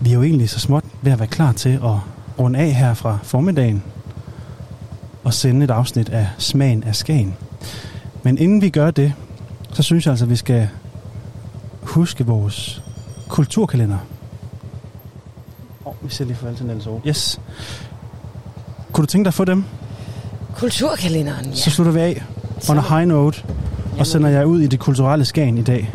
vi 0.00 0.10
er 0.10 0.14
jo 0.14 0.22
egentlig 0.22 0.50
så 0.50 0.58
småt 0.60 0.84
ved 1.02 1.12
at 1.12 1.18
være 1.18 1.28
klar 1.28 1.52
til 1.52 1.68
at 1.84 1.90
runde 2.38 2.58
af 2.58 2.74
her 2.74 2.94
fra 2.94 3.18
formiddagen 3.22 3.82
og 5.24 5.34
sende 5.34 5.64
et 5.64 5.70
afsnit 5.70 6.08
af 6.08 6.28
Smagen 6.38 6.84
af 6.84 6.96
Skagen. 6.96 7.34
Men 8.22 8.38
inden 8.38 8.62
vi 8.62 8.68
gør 8.68 8.90
det, 8.90 9.12
så 9.72 9.82
synes 9.82 10.06
jeg 10.06 10.12
altså, 10.12 10.24
at 10.24 10.30
vi 10.30 10.36
skal 10.36 10.68
huske 11.86 12.26
vores 12.26 12.82
kulturkalender. 13.28 13.98
Oh, 15.84 15.94
vi 16.02 16.10
ser 16.10 16.24
lige 16.24 16.36
for 16.36 16.48
altid 16.48 16.64
Niels 16.64 16.86
Aage. 16.86 17.02
Yes. 17.06 17.40
Kunne 18.92 19.02
du 19.02 19.06
tænke 19.06 19.24
dig 19.24 19.28
at 19.28 19.34
få 19.34 19.44
dem? 19.44 19.64
Kulturkalenderen, 20.56 21.46
ja. 21.46 21.54
Så 21.54 21.70
slutter 21.70 21.92
vi 21.92 22.00
af 22.00 22.24
on 22.70 22.78
a 22.78 22.80
high 22.80 23.08
note 23.08 23.42
og 23.98 24.06
sender 24.06 24.28
jeg 24.28 24.46
ud 24.46 24.60
i 24.60 24.66
det 24.66 24.78
kulturelle 24.80 25.24
Skagen 25.24 25.58
i 25.58 25.62
dag. 25.62 25.94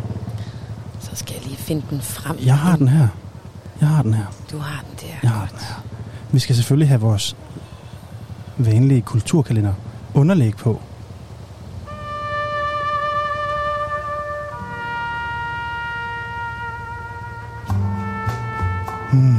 Så 1.00 1.10
skal 1.14 1.34
jeg 1.34 1.44
lige 1.44 1.58
finde 1.58 1.84
den 1.90 2.02
frem. 2.02 2.38
Jeg 2.46 2.58
har 2.58 2.76
den 2.76 2.88
her. 2.88 3.08
Jeg 3.82 3.90
har 3.90 4.02
den 4.04 4.14
her. 4.14 4.26
Du 4.52 4.58
har 4.58 4.84
den 4.90 5.08
der. 5.08 5.16
Jeg 5.24 5.32
har 5.32 5.48
den 5.48 5.60
her. 5.60 5.84
Vi 6.32 6.40
skal 6.40 6.56
selvfølgelig 6.56 6.88
have 6.88 7.02
vores 7.02 7.36
vanlige 8.58 9.02
kulturkalender 9.02 9.74
underlæg 10.14 10.56
på. 10.56 10.82
Hmm. 19.12 19.36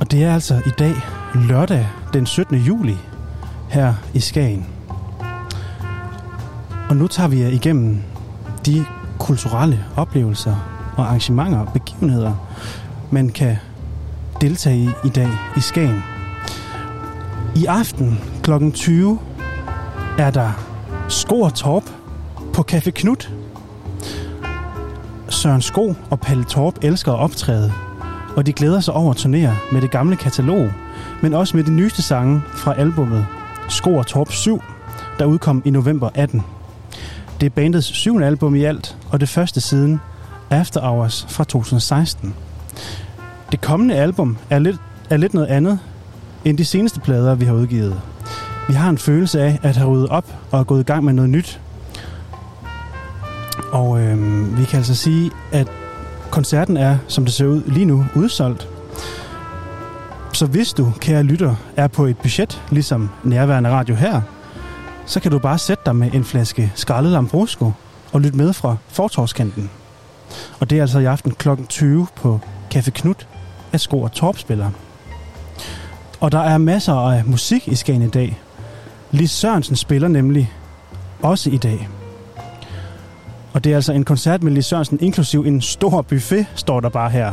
Og 0.00 0.10
det 0.10 0.24
er 0.24 0.34
altså 0.34 0.62
i 0.66 0.70
dag 0.78 0.94
lørdag 1.34 1.86
den 2.12 2.26
17. 2.26 2.56
juli 2.56 2.96
her 3.68 3.94
i 4.14 4.20
Skagen. 4.20 4.66
Og 6.88 6.96
nu 6.96 7.06
tager 7.06 7.28
vi 7.28 7.40
jer 7.40 7.48
igennem 7.48 8.02
de 8.66 8.84
kulturelle 9.18 9.84
oplevelser 9.96 10.56
og 10.96 11.06
arrangementer 11.06 11.58
og 11.58 11.72
begivenheder, 11.72 12.34
man 13.10 13.28
kan 13.28 13.56
deltage 14.40 14.78
i 14.78 14.90
i 15.04 15.08
dag 15.08 15.30
i 15.56 15.60
Skagen. 15.60 16.02
I 17.56 17.64
aften 17.64 18.20
kl. 18.42 18.70
20 18.70 19.18
er 20.18 20.30
der 20.30 20.50
Skor 21.08 21.48
Torp 21.48 21.84
på 22.52 22.64
Café 22.72 22.90
Knut. 22.90 23.32
Søren 25.30 25.62
Sko 25.62 25.94
og 26.10 26.20
Palle 26.20 26.44
Torp 26.44 26.74
elsker 26.82 27.12
at 27.12 27.18
optræde, 27.18 27.72
og 28.36 28.46
de 28.46 28.52
glæder 28.52 28.80
sig 28.80 28.94
over 28.94 29.10
at 29.10 29.16
turnere 29.16 29.56
med 29.72 29.80
det 29.80 29.90
gamle 29.90 30.16
katalog, 30.16 30.70
men 31.22 31.34
også 31.34 31.56
med 31.56 31.64
de 31.64 31.70
nyeste 31.70 32.02
sange 32.02 32.42
fra 32.54 32.74
albummet 32.74 33.26
Sko 33.68 33.94
og 33.94 34.06
Torp 34.06 34.32
7, 34.32 34.62
der 35.18 35.24
udkom 35.24 35.62
i 35.64 35.70
november 35.70 36.10
18. 36.14 36.42
Det 37.40 37.46
er 37.46 37.50
bandets 37.50 37.86
syvende 37.86 38.26
album 38.26 38.54
i 38.54 38.64
alt, 38.64 38.96
og 39.10 39.20
det 39.20 39.28
første 39.28 39.60
siden 39.60 40.00
After 40.50 40.80
Hours 40.80 41.26
fra 41.28 41.44
2016. 41.44 42.34
Det 43.52 43.60
kommende 43.60 43.94
album 43.94 44.36
er 44.50 44.58
lidt, 44.58 44.76
er 45.10 45.16
lidt 45.16 45.34
noget 45.34 45.46
andet 45.46 45.78
end 46.44 46.58
de 46.58 46.64
seneste 46.64 47.00
plader, 47.00 47.34
vi 47.34 47.44
har 47.44 47.54
udgivet. 47.54 48.00
Vi 48.68 48.72
har 48.74 48.90
en 48.90 48.98
følelse 48.98 49.40
af 49.40 49.58
at 49.62 49.76
have 49.76 49.90
ryddet 49.90 50.08
op 50.08 50.34
og 50.50 50.60
er 50.60 50.64
gået 50.64 50.80
i 50.80 50.84
gang 50.84 51.04
med 51.04 51.12
noget 51.12 51.30
nyt. 51.30 51.60
Og 53.72 54.00
øh, 54.00 54.58
vi 54.58 54.64
kan 54.64 54.76
altså 54.76 54.94
sige, 54.94 55.30
at 55.52 55.68
koncerten 56.30 56.76
er, 56.76 56.98
som 57.08 57.24
det 57.24 57.34
ser 57.34 57.46
ud 57.46 57.62
lige 57.66 57.86
nu, 57.86 58.06
udsolgt. 58.14 58.68
Så 60.32 60.46
hvis 60.46 60.72
du, 60.72 60.92
kære 61.00 61.22
lytter, 61.22 61.54
er 61.76 61.88
på 61.88 62.06
et 62.06 62.18
budget, 62.18 62.62
ligesom 62.70 63.10
nærværende 63.24 63.70
radio 63.70 63.94
her, 63.94 64.20
så 65.06 65.20
kan 65.20 65.30
du 65.30 65.38
bare 65.38 65.58
sætte 65.58 65.82
dig 65.86 65.96
med 65.96 66.12
en 66.12 66.24
flaske 66.24 66.72
skrællet 66.74 67.12
Lambrusco 67.12 67.72
og 68.12 68.20
lytte 68.20 68.36
med 68.36 68.52
fra 68.52 68.76
fortorskanten. 68.88 69.70
Og 70.60 70.70
det 70.70 70.78
er 70.78 70.82
altså 70.82 70.98
i 70.98 71.04
aften 71.04 71.32
kl. 71.32 71.48
20 71.68 72.06
på 72.16 72.40
Café 72.74 72.90
Knut, 72.90 73.26
at 73.72 73.80
Sko 73.80 74.02
og 74.02 74.12
Torp 74.12 74.38
spiller. 74.38 74.70
Og 76.20 76.32
der 76.32 76.40
er 76.40 76.58
masser 76.58 76.94
af 76.94 77.24
musik 77.24 77.68
i 77.68 77.74
Skagen 77.74 78.02
i 78.02 78.08
dag. 78.08 78.40
Lis 79.10 79.30
Sørensen 79.30 79.76
spiller 79.76 80.08
nemlig 80.08 80.52
også 81.22 81.50
i 81.50 81.56
dag. 81.56 81.88
Og 83.52 83.64
det 83.64 83.72
er 83.72 83.76
altså 83.76 83.92
en 83.92 84.04
koncert 84.04 84.42
med 84.42 84.52
Lis 84.52 84.66
Sørensen, 84.66 84.98
inklusiv 85.00 85.44
en 85.46 85.60
stor 85.60 86.02
buffet, 86.02 86.46
står 86.54 86.80
der 86.80 86.88
bare 86.88 87.10
her. 87.10 87.32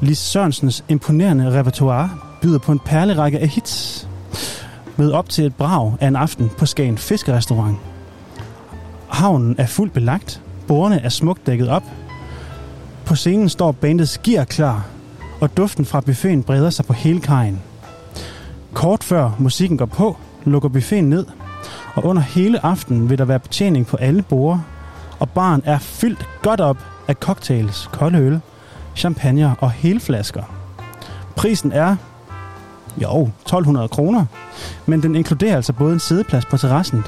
Lis 0.00 0.18
Sørensens 0.18 0.84
imponerende 0.88 1.58
repertoire 1.58 2.10
byder 2.42 2.58
på 2.58 2.72
en 2.72 2.78
perlerække 2.78 3.38
af 3.38 3.48
hits. 3.48 4.08
Med 4.96 5.12
op 5.12 5.28
til 5.28 5.44
et 5.44 5.54
brag 5.54 5.92
af 6.00 6.08
en 6.08 6.16
aften 6.16 6.50
på 6.58 6.66
Skagen 6.66 6.98
Fiskerestaurant. 6.98 7.76
Havnen 9.08 9.54
er 9.58 9.66
fuldt 9.66 9.92
belagt. 9.92 10.42
Bordene 10.66 11.00
er 11.02 11.08
smukt 11.08 11.46
dækket 11.46 11.68
op. 11.68 11.82
På 13.04 13.14
scenen 13.14 13.48
står 13.48 13.72
bandets 13.72 14.18
gear 14.18 14.44
klar, 14.44 14.86
og 15.40 15.56
duften 15.56 15.84
fra 15.84 16.00
buffeten 16.00 16.42
breder 16.42 16.70
sig 16.70 16.84
på 16.84 16.92
hele 16.92 17.20
kajen. 17.20 17.62
Kort 18.72 19.04
før 19.04 19.30
musikken 19.38 19.78
går 19.78 19.86
på, 19.86 20.16
lukker 20.44 20.68
buffeten 20.68 21.10
ned, 21.10 21.26
og 21.94 22.04
under 22.04 22.22
hele 22.22 22.64
aftenen 22.64 23.10
vil 23.10 23.18
der 23.18 23.24
være 23.24 23.38
betjening 23.38 23.86
på 23.86 23.96
alle 23.96 24.22
borde, 24.22 24.60
og 25.18 25.30
baren 25.30 25.62
er 25.64 25.78
fyldt 25.78 26.28
godt 26.42 26.60
op 26.60 26.78
af 27.08 27.14
cocktails, 27.14 27.88
kolde 27.92 28.18
øl, 28.18 28.40
champagne 28.96 29.56
og 29.58 29.70
helflasker. 29.70 30.42
Prisen 31.36 31.72
er, 31.72 31.96
jo, 33.02 33.22
1200 33.22 33.88
kroner, 33.88 34.24
men 34.86 35.02
den 35.02 35.14
inkluderer 35.14 35.56
altså 35.56 35.72
både 35.72 35.92
en 35.92 36.00
sædeplads 36.00 36.46
på 36.46 36.56
terrassen, 36.56 37.04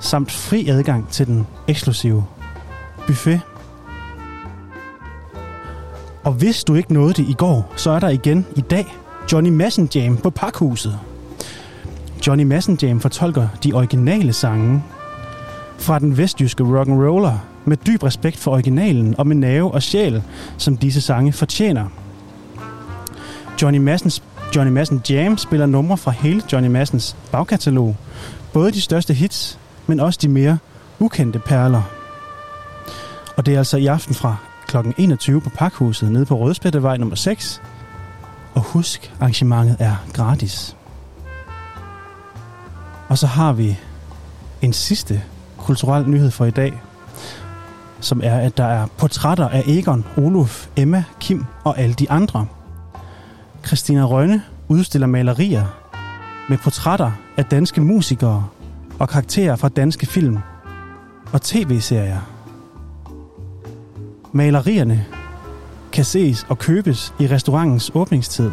samt 0.00 0.32
fri 0.32 0.68
adgang 0.68 1.08
til 1.08 1.26
den 1.26 1.46
eksklusive 1.68 2.24
buffet. 3.06 3.40
Og 6.24 6.32
hvis 6.32 6.64
du 6.64 6.74
ikke 6.74 6.92
nåede 6.92 7.12
det 7.12 7.28
i 7.28 7.32
går, 7.32 7.72
så 7.76 7.90
er 7.90 7.98
der 7.98 8.08
igen 8.08 8.46
i 8.56 8.60
dag 8.60 8.96
Johnny 9.32 9.50
Madsen 9.50 9.88
Jam 9.94 10.16
på 10.16 10.30
Pakhuset. 10.30 10.98
Johnny 12.26 12.44
Madsen 12.44 12.78
Jam 12.82 13.00
fortolker 13.00 13.48
de 13.64 13.72
originale 13.72 14.32
sange 14.32 14.82
fra 15.80 15.98
den 15.98 16.16
vestjyske 16.16 16.64
rock 16.64 16.88
and 16.88 17.02
roller 17.02 17.38
med 17.64 17.76
dyb 17.76 18.02
respekt 18.02 18.36
for 18.36 18.50
originalen 18.50 19.14
og 19.18 19.26
med 19.26 19.36
nerve 19.36 19.70
og 19.70 19.82
sjæl, 19.82 20.22
som 20.58 20.76
disse 20.76 21.00
sange 21.00 21.32
fortjener. 21.32 21.86
Johnny 23.62 23.78
Massens, 23.78 24.22
Johnny 24.56 24.72
Madsen 24.72 25.02
Jam 25.10 25.38
spiller 25.38 25.66
numre 25.66 25.96
fra 25.96 26.10
hele 26.10 26.42
Johnny 26.52 26.68
Massens 26.68 27.16
bagkatalog. 27.32 27.96
Både 28.52 28.72
de 28.72 28.80
største 28.80 29.14
hits, 29.14 29.58
men 29.86 30.00
også 30.00 30.18
de 30.22 30.28
mere 30.28 30.58
ukendte 30.98 31.38
perler. 31.38 31.82
Og 33.36 33.46
det 33.46 33.54
er 33.54 33.58
altså 33.58 33.76
i 33.76 33.86
aften 33.86 34.14
fra 34.14 34.36
kl. 34.66 34.76
21 34.98 35.40
på 35.40 35.50
Pakhuset 35.50 36.12
nede 36.12 36.26
på 36.26 36.38
Rødspættevej 36.38 36.96
nummer 36.96 37.16
6. 37.16 37.62
Og 38.54 38.62
husk, 38.62 39.12
arrangementet 39.20 39.76
er 39.78 39.96
gratis. 40.12 40.76
Og 43.08 43.18
så 43.18 43.26
har 43.26 43.52
vi 43.52 43.78
en 44.62 44.72
sidste 44.72 45.22
kulturel 45.60 46.08
nyhed 46.08 46.30
for 46.30 46.44
i 46.44 46.50
dag, 46.50 46.82
som 48.00 48.20
er, 48.24 48.38
at 48.38 48.56
der 48.56 48.64
er 48.64 48.86
portrætter 48.98 49.48
af 49.48 49.62
Egon, 49.66 50.04
Olof, 50.16 50.66
Emma, 50.76 51.04
Kim 51.20 51.44
og 51.64 51.78
alle 51.78 51.94
de 51.94 52.10
andre. 52.10 52.46
Christina 53.66 54.04
Rønne 54.04 54.42
udstiller 54.68 55.06
malerier 55.06 55.64
med 56.48 56.58
portrætter 56.58 57.10
af 57.36 57.44
danske 57.44 57.80
musikere 57.80 58.46
og 58.98 59.08
karakterer 59.08 59.56
fra 59.56 59.68
danske 59.68 60.06
film 60.06 60.38
og 61.32 61.42
tv-serier. 61.42 62.20
Malerierne 64.32 65.06
kan 65.92 66.04
ses 66.04 66.46
og 66.48 66.58
købes 66.58 67.14
i 67.18 67.26
restaurantens 67.26 67.90
åbningstid, 67.94 68.50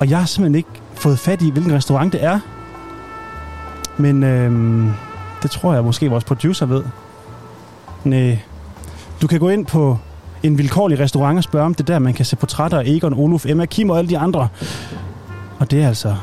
og 0.00 0.10
jeg 0.10 0.18
har 0.18 0.26
simpelthen 0.26 0.54
ikke 0.54 0.82
fået 0.94 1.18
fat 1.18 1.42
i, 1.42 1.50
hvilken 1.50 1.72
restaurant 1.72 2.12
det 2.12 2.24
er. 2.24 2.40
Men 3.98 4.22
øhm, 4.22 4.92
det 5.42 5.50
tror 5.50 5.74
jeg 5.74 5.84
måske 5.84 6.10
vores 6.10 6.24
producer 6.24 6.66
ved. 6.66 6.84
Næh. 8.04 8.38
Du 9.22 9.26
kan 9.26 9.40
gå 9.40 9.48
ind 9.48 9.66
på 9.66 9.98
en 10.42 10.58
vilkårlig 10.58 10.98
restaurant 10.98 11.38
og 11.38 11.44
spørge, 11.44 11.66
om 11.66 11.74
det 11.74 11.88
der, 11.88 11.98
man 11.98 12.14
kan 12.14 12.24
se 12.24 12.36
portrætter 12.36 12.78
af 12.78 12.84
Egon, 12.86 13.14
Oluf, 13.14 13.46
Emma, 13.46 13.66
Kim 13.66 13.90
og 13.90 13.98
alle 13.98 14.10
de 14.10 14.18
andre. 14.18 14.48
Og 15.58 15.70
det 15.70 15.82
er 15.82 15.88
altså 15.88 16.16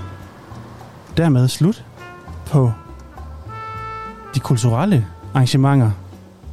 dermed 1.17 1.47
slut 1.47 1.85
på 2.45 2.71
de 4.35 4.39
kulturelle 4.39 5.05
arrangementer 5.33 5.91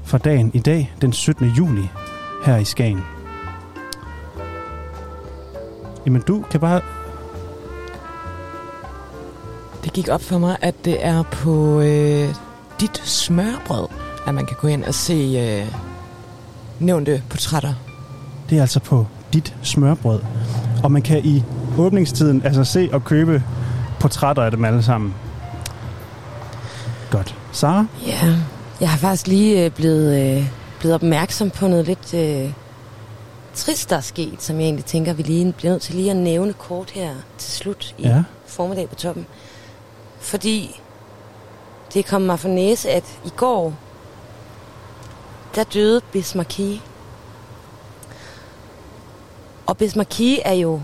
for 0.04 0.18
dagen 0.18 0.50
i 0.54 0.58
dag, 0.58 0.94
den 1.00 1.12
17. 1.12 1.48
juli, 1.48 1.88
her 2.44 2.56
i 2.56 2.64
Skagen. 2.64 3.04
Jamen, 6.06 6.22
du 6.22 6.44
kan 6.50 6.60
bare... 6.60 6.80
Det 9.84 9.92
gik 9.92 10.08
op 10.08 10.22
for 10.22 10.38
mig, 10.38 10.56
at 10.60 10.74
det 10.84 11.06
er 11.06 11.22
på 11.22 11.80
øh, 11.80 12.34
dit 12.80 13.02
smørbrød, 13.04 13.88
at 14.26 14.34
man 14.34 14.46
kan 14.46 14.56
gå 14.60 14.68
ind 14.68 14.84
og 14.84 14.94
se 14.94 15.14
øh, 15.14 15.74
nævnte 16.80 17.22
portrætter. 17.30 17.74
Det 18.50 18.58
er 18.58 18.62
altså 18.62 18.80
på 18.80 19.06
dit 19.32 19.54
smørbrød. 19.62 20.20
Og 20.82 20.92
man 20.92 21.02
kan 21.02 21.24
i 21.24 21.44
åbningstiden 21.78 22.42
altså 22.44 22.64
se 22.64 22.88
og 22.92 23.04
købe 23.04 23.42
portrætter 24.00 24.42
af 24.42 24.50
dem 24.50 24.64
alle 24.64 24.82
sammen. 24.82 25.14
Godt. 27.10 27.34
Sara? 27.52 27.86
Ja, 28.06 28.36
jeg 28.80 28.90
har 28.90 28.98
faktisk 28.98 29.26
lige 29.26 29.64
øh, 29.64 29.70
blevet, 29.70 30.36
øh, 30.38 30.46
blevet 30.80 30.94
opmærksom 30.94 31.50
på 31.50 31.68
noget 31.68 31.86
lidt 31.86 32.14
øh, 32.14 32.52
trist, 33.54 33.90
der 33.90 33.96
er 33.96 34.00
sket, 34.00 34.34
som 34.42 34.56
jeg 34.56 34.64
egentlig 34.64 34.84
tænker, 34.84 35.12
vi 35.12 35.22
lige 35.22 35.52
bliver 35.52 35.72
nødt 35.72 35.82
til 35.82 35.94
lige 35.94 36.10
at 36.10 36.16
nævne 36.16 36.52
kort 36.52 36.90
her 36.90 37.10
til 37.38 37.52
slut 37.52 37.94
i 37.98 38.02
Ja. 38.02 38.22
formiddag 38.46 38.88
på 38.88 38.94
toppen. 38.94 39.26
Fordi 40.20 40.80
det 41.94 42.06
kom 42.06 42.22
mig 42.22 42.40
for 42.40 42.48
næse, 42.48 42.90
at 42.90 43.04
i 43.24 43.32
går, 43.36 43.74
der 45.54 45.64
døde 45.64 46.00
Bismarcky. 46.12 46.80
Og 49.66 49.76
Bismarcky 49.76 50.38
er 50.44 50.52
jo 50.52 50.80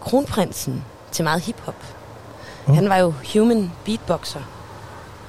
kronprinsen 0.00 0.84
til 1.12 1.24
meget 1.24 1.42
hiphop. 1.42 1.84
Oh. 2.68 2.74
Han 2.74 2.88
var 2.88 2.96
jo 2.96 3.14
human 3.32 3.72
beatboxer. 3.84 4.42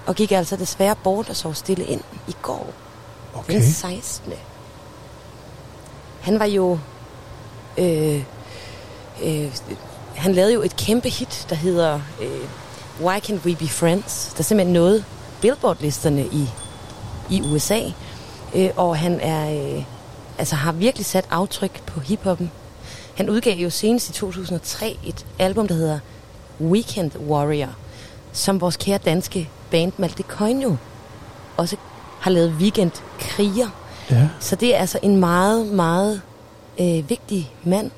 Og 0.06 0.15
gik 0.15 0.31
altså 0.31 0.56
desværre 0.56 0.95
bort 1.03 1.30
og 1.30 1.35
sov 1.35 1.53
stille 1.53 1.85
ind 1.85 2.02
i 2.27 2.35
går. 2.41 2.73
Okay. 3.34 3.53
Den 3.53 3.64
16. 3.64 4.34
Han 6.22 6.39
var 6.39 6.45
jo... 6.45 6.80
Øh, 7.77 8.23
øh, 9.23 9.56
han 10.15 10.34
lavede 10.34 10.53
jo 10.53 10.61
et 10.61 10.76
kæmpe 10.76 11.10
hit, 11.10 11.45
der 11.49 11.56
hedder 11.56 11.99
øh, 12.22 12.48
Why 12.99 13.18
Can't 13.19 13.45
We 13.45 13.55
Be 13.55 13.68
Friends? 13.68 14.34
Der 14.38 14.43
simpelthen 14.43 14.73
nåede 14.73 15.03
Billboard-listerne 15.41 16.26
i, 16.31 16.49
i 17.30 17.41
USA. 17.41 17.80
Øh, 18.55 18.69
og 18.76 18.97
han 18.97 19.19
er, 19.19 19.76
øh, 19.77 19.84
altså 20.38 20.55
har 20.55 20.72
virkelig 20.72 21.05
sat 21.05 21.26
aftryk 21.30 21.84
på 21.85 21.99
hiphoppen. 21.99 22.51
Han 23.15 23.30
udgav 23.30 23.57
jo 23.57 23.69
senest 23.69 24.09
i 24.09 24.13
2003 24.13 24.97
et 25.05 25.26
album, 25.39 25.68
der 25.68 25.76
hedder 25.76 25.99
Weekend 26.61 27.11
Warrior, 27.27 27.69
som 28.34 28.61
vores 28.61 28.77
kære 28.77 28.97
danske 28.97 29.49
band 29.72 29.91
Malte 29.97 30.23
Coinio 30.23 30.77
også 31.57 31.76
har 32.19 32.31
lavet 32.31 32.49
Weekend 32.51 32.91
Kriger. 33.19 33.69
Ja. 34.11 34.30
Så 34.39 34.55
det 34.55 34.76
er 34.76 34.80
altså 34.80 34.99
en 35.01 35.18
meget, 35.18 35.68
meget 35.68 36.22
øh, 36.80 37.09
vigtig 37.09 37.53
mand. 37.63 37.91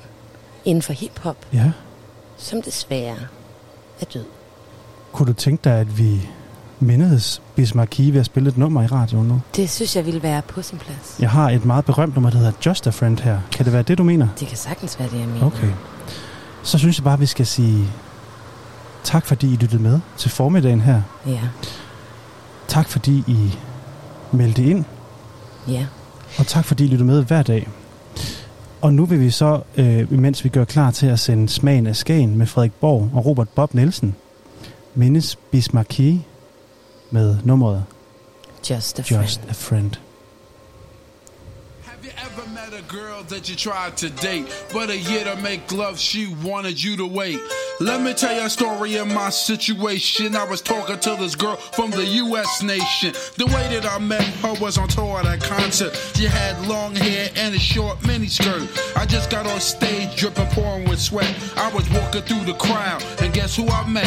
inden 0.64 0.82
for 0.82 0.92
hiphop, 0.92 1.36
Ja. 1.52 1.72
som 2.36 2.62
desværre 2.62 3.16
er 4.00 4.04
død. 4.14 4.24
Kunne 5.14 5.26
du 5.26 5.32
tænke 5.32 5.60
dig, 5.64 5.72
at 5.80 5.98
vi 5.98 6.28
mindedes 6.80 7.42
Bismarcky 7.56 8.00
ved 8.00 8.20
at 8.20 8.26
spille 8.26 8.48
et 8.48 8.58
nummer 8.58 8.82
i 8.82 8.86
radioen 8.86 9.28
nu? 9.28 9.40
Det 9.56 9.70
synes 9.70 9.96
jeg 9.96 10.06
ville 10.06 10.22
være 10.22 10.42
på 10.42 10.62
sin 10.62 10.78
plads. 10.78 11.16
Jeg 11.20 11.30
har 11.30 11.50
et 11.50 11.64
meget 11.64 11.84
berømt 11.84 12.14
nummer, 12.14 12.30
der 12.30 12.38
hedder 12.38 12.52
Just 12.66 12.86
a 12.86 12.90
Friend 12.90 13.18
her. 13.20 13.38
Kan 13.52 13.64
det 13.64 13.72
være 13.72 13.82
det, 13.82 13.98
du 13.98 14.04
mener? 14.04 14.28
Det 14.40 14.48
kan 14.48 14.56
sagtens 14.56 14.98
være 14.98 15.08
det, 15.10 15.18
jeg 15.20 15.28
mener. 15.28 15.46
Okay. 15.46 15.68
Så 16.62 16.78
synes 16.78 16.98
jeg 16.98 17.04
bare, 17.04 17.18
vi 17.18 17.26
skal 17.26 17.46
sige 17.46 17.84
tak, 19.04 19.26
fordi 19.26 19.52
I 19.52 19.56
lyttede 19.56 19.82
med 19.82 20.00
til 20.16 20.30
formiddagen 20.30 20.80
her. 20.80 21.02
Ja, 21.26 21.40
Tak, 22.68 22.88
fordi 22.88 23.24
I 23.26 23.58
meldte 24.32 24.64
ind. 24.64 24.84
ja. 25.68 25.86
Og 26.38 26.46
tak, 26.46 26.64
fordi 26.64 26.84
I 26.84 26.86
lyttede 26.88 27.04
med 27.06 27.24
hver 27.24 27.42
dag. 27.42 27.68
Og 28.82 28.94
nu 28.94 29.04
vil 29.04 29.20
vi 29.20 29.30
så, 29.30 29.60
øh, 29.76 30.12
mens 30.12 30.44
vi 30.44 30.48
gør 30.48 30.64
klar 30.64 30.90
til 30.90 31.06
at 31.06 31.18
sende 31.18 31.48
Smagen 31.48 31.86
af 31.86 31.96
Skagen 31.96 32.38
med 32.38 32.46
Frederik 32.46 32.72
Borg 32.72 33.10
og 33.14 33.26
Robert 33.26 33.48
Bob 33.48 33.74
Nielsen, 33.74 34.14
mindes 34.94 35.36
Bismarcky 35.50 36.20
med 37.10 37.36
nummeret 37.44 37.84
Just 38.70 39.00
a 39.00 39.02
Just 39.20 39.40
a 39.48 39.52
Friend. 39.52 40.03
Girl 42.88 43.22
that 43.24 43.48
you 43.48 43.56
tried 43.56 43.96
to 43.98 44.10
date, 44.10 44.46
but 44.72 44.90
a 44.90 44.96
year 44.96 45.24
to 45.24 45.36
make 45.36 45.72
love, 45.72 45.98
she 45.98 46.34
wanted 46.44 46.82
you 46.82 46.96
to 46.98 47.06
wait? 47.06 47.40
Let 47.80 48.02
me 48.02 48.14
tell 48.14 48.34
you 48.34 48.42
a 48.42 48.50
story 48.50 48.96
of 48.96 49.08
my 49.08 49.30
situation. 49.30 50.36
I 50.36 50.44
was 50.44 50.60
talking 50.60 50.98
to 50.98 51.16
this 51.16 51.34
girl 51.34 51.56
from 51.56 51.90
the 51.90 52.04
U.S. 52.04 52.62
nation. 52.62 53.12
The 53.36 53.46
way 53.46 53.74
that 53.74 53.86
I 53.86 53.98
met 53.98 54.22
her 54.22 54.54
was 54.60 54.78
on 54.78 54.88
tour 54.88 55.18
at 55.18 55.26
a 55.26 55.38
concert. 55.44 55.94
She 56.14 56.24
had 56.24 56.60
long 56.68 56.94
hair 56.94 57.30
and 57.36 57.54
a 57.54 57.58
short 57.58 57.98
miniskirt. 58.00 58.96
I 58.96 59.06
just 59.06 59.30
got 59.30 59.46
on 59.46 59.60
stage, 59.60 60.16
dripping, 60.16 60.46
pouring 60.48 60.88
with 60.88 61.00
sweat. 61.00 61.34
I 61.56 61.72
was 61.72 61.88
walking 61.90 62.22
through 62.22 62.44
the 62.44 62.54
crowd, 62.54 63.02
and 63.20 63.32
guess 63.32 63.56
who 63.56 63.66
I 63.68 63.88
met? 63.88 64.06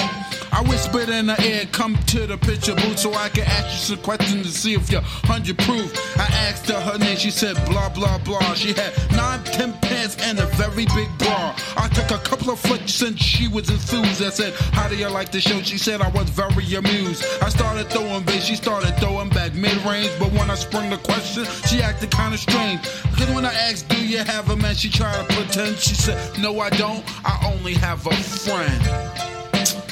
I 0.51 0.61
whispered 0.61 1.09
in 1.09 1.27
her 1.27 1.43
ear, 1.43 1.65
come 1.71 1.97
to 2.07 2.25
the 2.25 2.37
picture 2.37 2.73
booth 2.73 2.99
so 2.99 3.13
I 3.13 3.29
can 3.29 3.43
ask 3.43 3.89
you 3.89 3.95
some 3.95 4.03
questions 4.03 4.43
to 4.43 4.57
see 4.57 4.73
if 4.73 4.89
you're 4.89 5.01
100 5.01 5.57
proof. 5.59 6.17
I 6.17 6.23
asked 6.47 6.69
her 6.69 6.79
her 6.79 6.97
name, 6.97 7.17
she 7.17 7.31
said 7.31 7.55
blah, 7.65 7.89
blah, 7.89 8.17
blah. 8.19 8.53
She 8.53 8.66
had 8.73 8.93
nine, 9.11 9.43
ten 9.43 9.73
pants 9.79 10.17
and 10.21 10.39
a 10.39 10.45
very 10.57 10.85
big 10.85 11.09
bra. 11.17 11.55
I 11.77 11.89
took 11.93 12.11
a 12.11 12.21
couple 12.23 12.51
of 12.51 12.59
flicks 12.59 13.01
and 13.01 13.19
she 13.19 13.47
was 13.47 13.69
enthused. 13.69 14.21
I 14.23 14.29
said, 14.29 14.53
how 14.73 14.87
do 14.87 14.95
you 14.95 15.09
like 15.09 15.31
the 15.31 15.39
show? 15.39 15.61
She 15.61 15.77
said 15.77 16.01
I 16.01 16.09
was 16.09 16.29
very 16.29 16.75
amused. 16.75 17.23
I 17.41 17.49
started 17.49 17.89
throwing 17.89 18.23
bass, 18.23 18.45
she 18.45 18.55
started 18.55 18.95
throwing 18.97 19.29
back 19.29 19.53
mid-range. 19.53 20.11
But 20.19 20.31
when 20.31 20.49
I 20.49 20.55
sprung 20.55 20.89
the 20.89 20.97
question, 20.97 21.45
she 21.67 21.81
acted 21.81 22.11
kind 22.11 22.33
of 22.33 22.39
strange. 22.39 22.81
Because 23.03 23.29
when 23.33 23.45
I 23.45 23.53
asked, 23.53 23.89
do 23.89 24.05
you 24.05 24.19
have 24.19 24.49
a 24.49 24.55
man? 24.55 24.75
She 24.75 24.89
tried 24.89 25.27
to 25.27 25.35
pretend. 25.35 25.77
She 25.77 25.95
said, 25.95 26.17
no, 26.39 26.59
I 26.59 26.69
don't. 26.71 27.03
I 27.25 27.53
only 27.53 27.73
have 27.75 28.05
a 28.05 28.13
friend. 28.13 28.81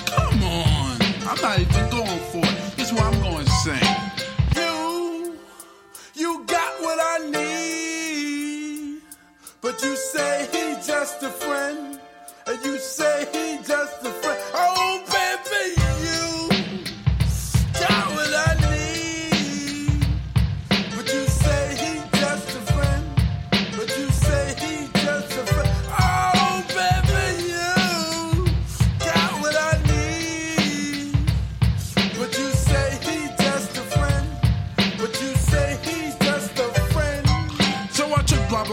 Come 0.05 0.43
on. 0.43 0.97
I'm 1.27 1.41
not 1.41 1.59
even 1.59 1.89
going 1.89 2.19
for 2.31 2.41
it. 2.43 2.79
Is 2.79 2.93
what 2.93 3.03
I'm 3.03 3.19
going 3.21 3.45
to 3.45 3.51
sing. 3.51 3.81
You, 4.55 5.37
you 6.13 6.43
got 6.45 6.81
what 6.81 6.99
I 7.01 7.29
need. 7.29 7.54
But 9.65 9.81
you 9.81 9.95
say 9.95 10.47
he's 10.51 10.85
just 10.85 11.23
a 11.23 11.29
friend. 11.31 11.99
And 12.45 12.63
you 12.63 12.77
say 12.77 13.25
he's 13.33 13.67
just 13.67 14.05
a 14.05 14.11
friend. 14.11 14.39
Oh, 14.53 15.03
baby, 15.09 15.84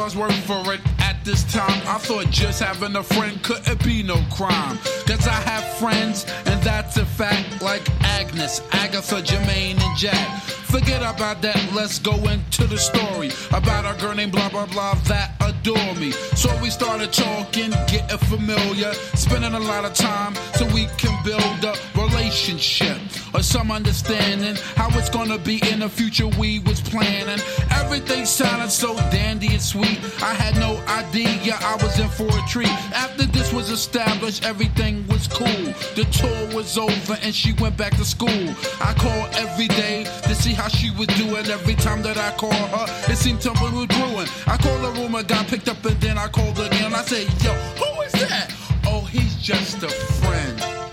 Took 0.02 0.14
blah 0.14 0.28
for 0.30 0.74
it. 0.74 0.80
At 0.98 1.24
this 1.24 1.44
time, 1.44 1.80
I 1.86 1.96
thought 1.96 2.28
just 2.30 2.60
having 2.60 2.96
a 2.96 3.04
friend 3.04 3.40
couldn't 3.44 3.84
be 3.84 4.02
no 4.02 4.16
crime. 4.32 4.76
Cause 5.06 5.28
I 5.28 5.40
have 5.46 5.62
friends, 5.78 6.26
and 6.44 6.60
that's 6.62 6.96
a 6.96 7.06
fact, 7.06 7.62
like 7.62 7.88
Agnes, 8.02 8.62
Agatha, 8.72 9.22
Jermaine, 9.22 9.80
and 9.80 9.96
Jack. 9.96 10.42
Forget 10.72 11.02
about 11.02 11.42
that, 11.42 11.60
let's 11.74 11.98
go 11.98 12.14
into 12.30 12.66
the 12.66 12.78
story 12.78 13.30
about 13.50 13.84
our 13.84 13.94
girl 13.98 14.14
named 14.14 14.32
blah 14.32 14.48
blah 14.48 14.64
blah 14.64 14.94
that 15.06 15.32
adore 15.42 15.94
me. 15.96 16.12
So 16.34 16.48
we 16.62 16.70
started 16.70 17.12
talking, 17.12 17.72
getting 17.88 18.16
familiar, 18.16 18.94
spending 19.14 19.52
a 19.52 19.60
lot 19.60 19.84
of 19.84 19.92
time 19.92 20.34
so 20.54 20.64
we 20.72 20.86
can 20.96 21.12
build 21.24 21.62
a 21.62 21.74
relationship 21.94 22.96
or 23.34 23.42
some 23.42 23.70
understanding 23.70 24.56
how 24.74 24.88
it's 24.98 25.10
gonna 25.10 25.36
be 25.36 25.60
in 25.70 25.80
the 25.80 25.90
future 25.90 26.26
we 26.40 26.60
was 26.60 26.80
planning. 26.80 27.38
Everything 27.70 28.24
sounded 28.24 28.70
so 28.70 28.96
dandy 29.10 29.48
and 29.48 29.60
sweet. 29.60 30.00
I 30.22 30.32
had 30.32 30.56
no 30.56 30.78
idea 30.88 31.58
I 31.60 31.76
was 31.82 31.98
in 31.98 32.08
for 32.08 32.28
a 32.28 32.42
treat. 32.48 32.72
After 32.94 33.26
this 33.26 33.52
was 33.52 33.70
established, 33.70 34.42
everything 34.46 35.06
was 35.08 35.26
cool. 35.26 35.64
The 35.96 36.06
tour 36.10 36.56
was 36.56 36.78
over 36.78 37.18
and 37.22 37.34
she 37.34 37.52
went 37.60 37.76
back 37.76 37.94
to 37.98 38.06
school. 38.06 38.54
I 38.80 38.94
called 38.94 39.28
every 39.34 39.68
day 39.68 40.04
to 40.22 40.34
see 40.34 40.54
how 40.54 40.61
she 40.68 40.90
was 40.90 41.08
doing. 41.08 41.46
Every 41.46 41.74
time 41.74 42.02
that 42.02 42.16
I 42.16 42.30
called 42.36 42.54
her, 42.54 43.12
it 43.12 43.16
seemed 43.16 43.42
something 43.42 43.74
was 43.74 43.86
brewing. 43.86 44.28
I 44.46 44.56
called 44.56 44.82
the 44.82 45.00
room, 45.00 45.14
I 45.16 45.22
got 45.22 45.46
picked 45.46 45.68
up, 45.68 45.84
and 45.84 46.00
then 46.00 46.18
I 46.18 46.28
called 46.28 46.58
again. 46.58 46.94
I 46.94 47.02
said, 47.02 47.26
Yo, 47.42 47.52
who 47.52 48.02
is 48.02 48.12
that? 48.12 48.52
Oh, 48.86 49.00
he's 49.00 49.36
just 49.36 49.82
a 49.82 49.88
friend. 49.88 50.91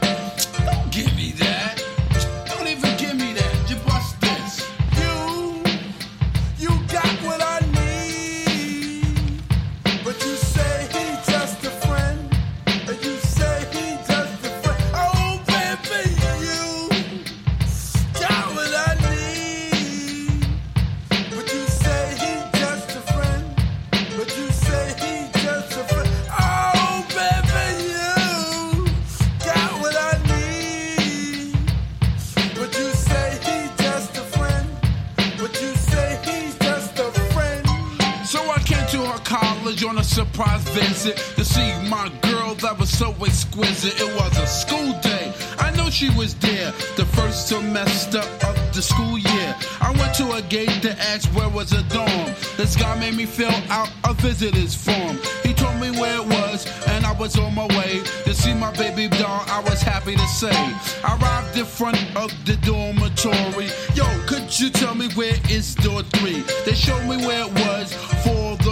College 39.70 39.84
on 39.86 39.98
a 40.00 40.04
surprise 40.04 40.64
visit 40.70 41.16
to 41.36 41.46
see 41.46 41.72
my 41.90 42.12
girl 42.22 42.56
that 42.56 42.76
was 42.80 42.90
so 42.90 43.14
exquisite. 43.24 44.02
It 44.02 44.16
was 44.16 44.36
a 44.40 44.48
school 44.48 44.94
day. 45.02 45.32
I 45.60 45.70
know 45.76 45.92
she 45.92 46.10
was 46.18 46.34
there 46.36 46.72
the 46.96 47.06
first 47.06 47.50
semester 47.50 48.20
of 48.20 48.56
the 48.74 48.82
school 48.82 49.20
year. 49.20 49.56
I 49.80 49.92
went 50.00 50.16
to 50.16 50.32
a 50.32 50.42
gate 50.42 50.82
to 50.82 50.92
ask 51.00 51.30
where 51.36 51.50
was 51.50 51.72
a 51.74 51.84
dorm. 51.90 52.34
This 52.58 52.76
guy 52.76 53.00
made 53.00 53.16
me 53.16 53.26
fill 53.26 53.54
out 53.70 53.92
a 54.06 54.14
visitor's 54.14 54.74
form. 54.74 55.20
He 55.44 55.54
told 55.54 55.76
me 55.80 55.92
where 55.92 56.16
it 56.16 56.26
was, 56.26 56.66
and 56.88 57.06
I 57.06 57.12
was 57.14 57.38
on 57.38 57.54
my 57.54 57.68
way 57.68 58.02
to 58.26 58.34
see 58.34 58.56
my 58.56 58.72
baby 58.72 59.08
doll. 59.08 59.44
I 59.48 59.62
was 59.62 59.84
happy 59.84 60.16
to 60.16 60.28
say. 60.28 60.58
I 61.04 61.18
arrived 61.22 61.58
in 61.58 61.66
front 61.66 62.00
of 62.16 62.32
the 62.46 62.56
dormitory. 62.66 63.70
Yo, 63.94 64.06
could 64.26 64.48
you 64.60 64.72
tell 64.72 64.96
me 64.96 65.10
where 65.14 65.36
is 65.50 65.76
door 65.76 66.02
three? 66.02 66.42
They 66.66 66.74
showed 66.74 67.06
me 67.06 67.18
where 67.18 67.46
it 67.46 67.54
was 67.54 68.09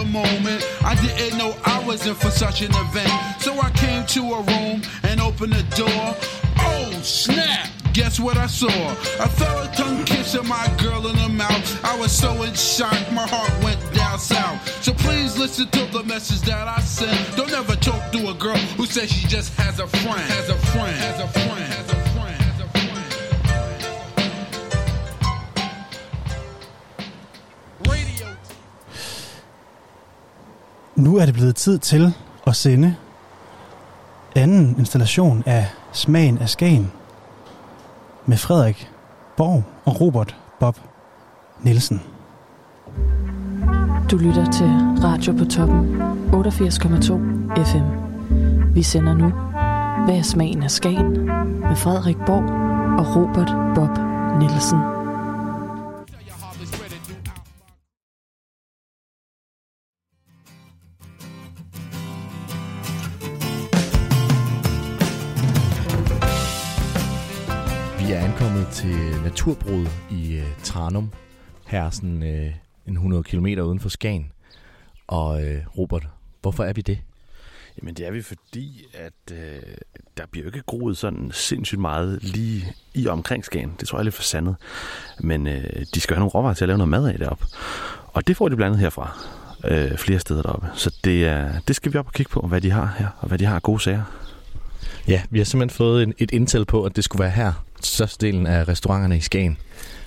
moment. 0.08 0.66
I 0.82 0.94
didn't 0.94 1.38
know 1.38 1.54
I 1.64 1.84
was 1.86 2.06
in 2.06 2.14
for 2.14 2.30
such 2.30 2.62
an 2.62 2.70
event. 2.70 3.12
So 3.40 3.58
I 3.60 3.70
came 3.70 4.06
to 4.06 4.20
a 4.34 4.42
room 4.42 4.82
and 5.04 5.20
opened 5.20 5.52
the 5.52 5.62
door. 5.76 6.16
Oh, 6.58 6.90
snap! 7.02 7.68
Guess 7.92 8.20
what 8.20 8.36
I 8.36 8.46
saw? 8.46 8.68
I 8.68 9.26
felt 9.26 9.68
a 9.68 9.76
tongue 9.76 10.04
kissing 10.04 10.46
my 10.46 10.66
girl 10.78 11.06
in 11.08 11.16
the 11.16 11.28
mouth. 11.28 11.84
I 11.84 11.98
was 11.98 12.12
so 12.12 12.42
in 12.42 12.54
shock, 12.54 12.96
my 13.12 13.26
heart 13.26 13.52
went 13.64 13.80
down 13.92 14.18
south. 14.18 14.84
So 14.84 14.92
please 14.92 15.36
listen 15.36 15.68
to 15.70 15.84
the 15.86 16.04
message 16.04 16.42
that 16.42 16.68
I 16.68 16.80
sent. 16.80 17.36
Don't 17.36 17.52
ever 17.52 17.74
talk 17.76 18.12
to 18.12 18.30
a 18.30 18.34
girl 18.34 18.56
who 18.76 18.86
says 18.86 19.10
she 19.10 19.26
just 19.26 19.52
has 19.54 19.80
a 19.80 19.86
friend. 19.88 20.20
Has 20.20 20.48
a 20.48 20.56
friend. 20.72 20.96
Has 20.96 21.20
a 21.20 21.28
friend. 21.28 21.58
Has 21.58 21.80
a 21.80 21.82
friend. 21.82 21.87
Nu 30.98 31.16
er 31.16 31.26
det 31.26 31.34
blevet 31.34 31.56
tid 31.56 31.78
til 31.78 32.14
at 32.46 32.56
sende 32.56 32.96
anden 34.36 34.74
installation 34.78 35.42
af 35.46 35.66
Smagen 35.92 36.38
af 36.38 36.48
Skagen 36.48 36.92
med 38.26 38.36
Frederik 38.36 38.90
Borg 39.36 39.64
og 39.84 40.00
Robert 40.00 40.36
Bob 40.60 40.78
Nielsen. 41.62 42.02
Du 44.10 44.16
lytter 44.16 44.50
til 44.50 44.70
Radio 45.04 45.32
på 45.32 45.44
toppen 45.44 46.02
88,2 46.32 47.64
FM. 47.64 47.84
Vi 48.74 48.82
sender 48.82 49.14
nu 49.14 49.28
Hvad 50.04 50.18
er 50.18 50.22
smagen 50.22 50.62
af 50.62 50.70
Skagen? 50.70 51.26
med 51.60 51.76
Frederik 51.76 52.16
Borg 52.26 52.44
og 52.98 53.16
Robert 53.16 53.74
Bob 53.74 53.98
Nielsen. 54.38 54.97
Til 68.78 69.22
Naturbruget 69.24 69.90
i 70.10 70.36
øh, 70.36 70.46
Tranum. 70.62 71.12
Her 71.66 71.82
er 71.82 71.90
sådan 71.90 72.22
øh, 72.22 72.52
en 72.86 72.92
100 72.92 73.22
km 73.22 73.46
uden 73.46 73.80
for 73.80 73.88
Skagen. 73.88 74.32
Og 75.06 75.44
øh, 75.44 75.62
Robert, 75.78 76.08
hvorfor 76.42 76.64
er 76.64 76.72
vi 76.72 76.80
det? 76.80 76.98
Jamen 77.78 77.94
det 77.94 78.06
er 78.06 78.10
vi, 78.10 78.22
fordi 78.22 78.86
at 78.94 79.36
øh, 79.36 79.62
der 80.16 80.26
bliver 80.30 80.44
jo 80.44 80.48
ikke 80.48 80.62
groet 80.62 80.96
sådan 80.96 81.30
sindssygt 81.32 81.80
meget 81.80 82.22
lige 82.22 82.72
i 82.94 83.08
omkring 83.08 83.44
Skagen. 83.44 83.72
Det 83.80 83.88
tror 83.88 83.98
jeg 83.98 84.00
er 84.00 84.04
lidt 84.04 84.14
for 84.14 84.22
sandet. 84.22 84.56
Men 85.20 85.46
øh, 85.46 85.84
de 85.94 86.00
skal 86.00 86.16
have 86.16 86.20
nogle 86.20 86.30
råvarer 86.30 86.54
til 86.54 86.64
at 86.64 86.68
lave 86.68 86.78
noget 86.78 86.88
mad 86.88 87.08
af 87.08 87.18
deroppe. 87.18 87.44
Og 88.12 88.26
det 88.26 88.36
får 88.36 88.48
de 88.48 88.56
blandt 88.56 88.68
andet 88.68 88.80
herfra. 88.80 89.18
Øh, 89.64 89.98
flere 89.98 90.18
steder 90.18 90.42
deroppe. 90.42 90.66
Så 90.74 90.94
det, 91.04 91.26
er, 91.26 91.60
det 91.68 91.76
skal 91.76 91.92
vi 91.92 91.98
op 91.98 92.06
og 92.06 92.12
kigge 92.12 92.30
på, 92.30 92.40
hvad 92.40 92.60
de 92.60 92.70
har 92.70 92.94
her, 92.98 93.08
og 93.18 93.28
hvad 93.28 93.38
de 93.38 93.44
har 93.44 93.54
af 93.54 93.62
gode 93.62 93.80
sager. 93.80 94.02
Ja, 95.08 95.22
vi 95.30 95.38
har 95.38 95.44
simpelthen 95.44 95.76
fået 95.76 96.02
en, 96.02 96.14
et 96.18 96.30
intel 96.30 96.64
på, 96.64 96.84
at 96.84 96.96
det 96.96 97.04
skulle 97.04 97.20
være 97.20 97.30
her, 97.30 97.52
størstedelen 97.82 98.46
af 98.46 98.68
restauranterne 98.68 99.16
i 99.16 99.20
Skagen 99.20 99.58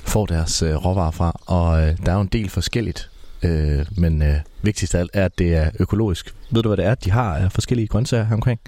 får 0.04 0.26
deres 0.26 0.62
øh, 0.62 0.76
råvarer 0.76 1.12
fra. 1.12 1.40
Og 1.46 1.82
øh, 1.82 1.98
der 2.06 2.12
er 2.12 2.16
jo 2.16 2.22
en 2.22 2.28
del 2.28 2.50
forskelligt, 2.50 3.10
øh, 3.44 3.86
men 3.98 4.22
øh, 4.22 4.36
vigtigst 4.62 4.96
af 4.96 5.00
alt 5.00 5.12
er, 5.14 5.26
at 5.26 5.38
det 5.38 5.56
er 5.56 5.70
økologisk. 5.80 6.34
Ved 6.52 6.64
du, 6.64 6.70
hvad 6.70 6.78
det 6.78 6.86
er, 6.86 6.96
de 6.96 7.12
har 7.12 7.36
af 7.36 7.52
forskellige 7.52 7.88
grøntsager 7.88 8.24
her 8.24 8.34
omkring? 8.34 8.60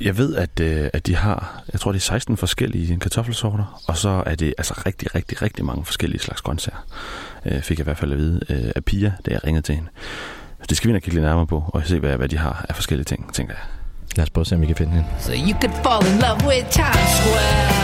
Jeg 0.00 0.18
ved, 0.18 0.36
at, 0.36 0.60
øh, 0.60 0.90
at 0.92 1.06
de 1.06 1.16
har, 1.16 1.62
jeg 1.72 1.80
tror 1.80 1.92
det 1.92 1.98
er 1.98 2.02
16 2.02 2.36
forskellige 2.36 2.98
kartoffelsorter, 2.98 3.82
og 3.88 3.96
så 3.96 4.22
er 4.26 4.34
det 4.34 4.54
altså 4.58 4.82
rigtig, 4.86 5.14
rigtig, 5.14 5.42
rigtig 5.42 5.64
mange 5.64 5.84
forskellige 5.84 6.20
slags 6.20 6.40
grøntsager. 6.40 6.86
Øh, 7.46 7.62
fik 7.62 7.78
jeg 7.78 7.82
i 7.82 7.84
hvert 7.84 7.98
fald 7.98 8.12
at 8.12 8.18
vide 8.18 8.40
øh, 8.48 8.72
af 8.76 8.84
Pia, 8.84 9.12
da 9.26 9.30
jeg 9.30 9.44
ringede 9.44 9.66
til 9.66 9.74
hende. 9.74 9.88
Så 10.60 10.66
det 10.68 10.76
skal 10.76 10.88
vi 10.88 10.92
nok 10.92 11.02
kigge 11.02 11.14
lidt 11.14 11.24
nærmere 11.24 11.46
på, 11.46 11.64
og 11.74 11.82
se, 11.86 11.98
hvad, 11.98 12.16
hvad 12.16 12.28
de 12.28 12.38
har 12.38 12.66
af 12.68 12.74
forskellige 12.74 13.04
ting, 13.04 13.34
tænker 13.34 13.54
jeg. 13.54 13.62
Lad 14.16 14.22
os 14.22 14.30
prøve 14.30 14.42
at 14.42 14.46
se, 14.46 14.54
om 14.54 14.60
vi 14.60 14.66
kan 14.66 14.76
finde 14.76 14.92
hende. 14.92 15.08
So 15.20 15.32
you 15.32 15.60
could 15.60 15.74
fall 15.82 16.12
in 16.12 16.18
love 16.18 16.48
with 16.48 16.70
Times 16.70 17.10
Square. 17.18 17.77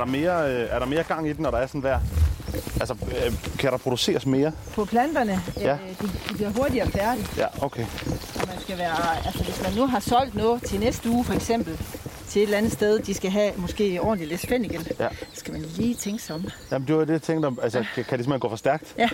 Der 0.00 0.06
mere, 0.06 0.52
øh, 0.54 0.68
er 0.70 0.78
der 0.78 0.86
mere 0.86 1.02
gang 1.02 1.28
i 1.28 1.32
den, 1.32 1.42
når 1.42 1.50
der 1.50 1.58
er 1.58 1.66
sådan 1.66 1.82
vejr? 1.82 2.00
Altså, 2.80 2.94
øh, 3.26 3.32
kan 3.58 3.72
der 3.72 3.78
produceres 3.78 4.26
mere? 4.26 4.52
På 4.74 4.84
planterne, 4.84 5.40
Ja. 5.60 5.66
ja. 5.68 5.72
de, 6.02 6.06
de 6.28 6.34
bliver 6.34 6.50
hurtigere 6.50 6.90
færdige. 6.90 7.26
Ja, 7.36 7.46
okay. 7.64 7.84
Og 8.40 8.46
man 8.48 8.60
skal 8.60 8.78
være, 8.78 9.26
altså 9.26 9.44
hvis 9.44 9.62
man 9.62 9.72
nu 9.74 9.86
har 9.86 10.00
solgt 10.00 10.34
noget 10.34 10.62
til 10.62 10.80
næste 10.80 11.08
uge 11.10 11.24
for 11.24 11.32
eksempel, 11.34 11.78
til 12.28 12.40
et 12.42 12.46
eller 12.46 12.58
andet 12.58 12.72
sted, 12.72 12.98
de 12.98 13.14
skal 13.14 13.30
have 13.30 13.52
måske 13.56 13.98
ordentligt 14.02 14.30
lidt 14.30 14.46
fennikel, 14.48 14.88
Ja. 15.00 15.08
så 15.08 15.40
skal 15.40 15.52
man 15.52 15.62
lige 15.76 15.94
tænke 15.94 16.22
sig 16.22 16.34
om. 16.34 16.44
Jamen, 16.72 16.88
det 16.88 16.96
var 16.96 17.04
det, 17.04 17.12
jeg 17.12 17.22
tænkte 17.22 17.46
om. 17.46 17.58
Altså, 17.62 17.78
kan, 17.78 17.86
kan 17.94 18.18
det 18.18 18.24
simpelthen 18.24 18.40
gå 18.40 18.48
for 18.48 18.56
stærkt? 18.56 18.94
Ja. 18.98 19.08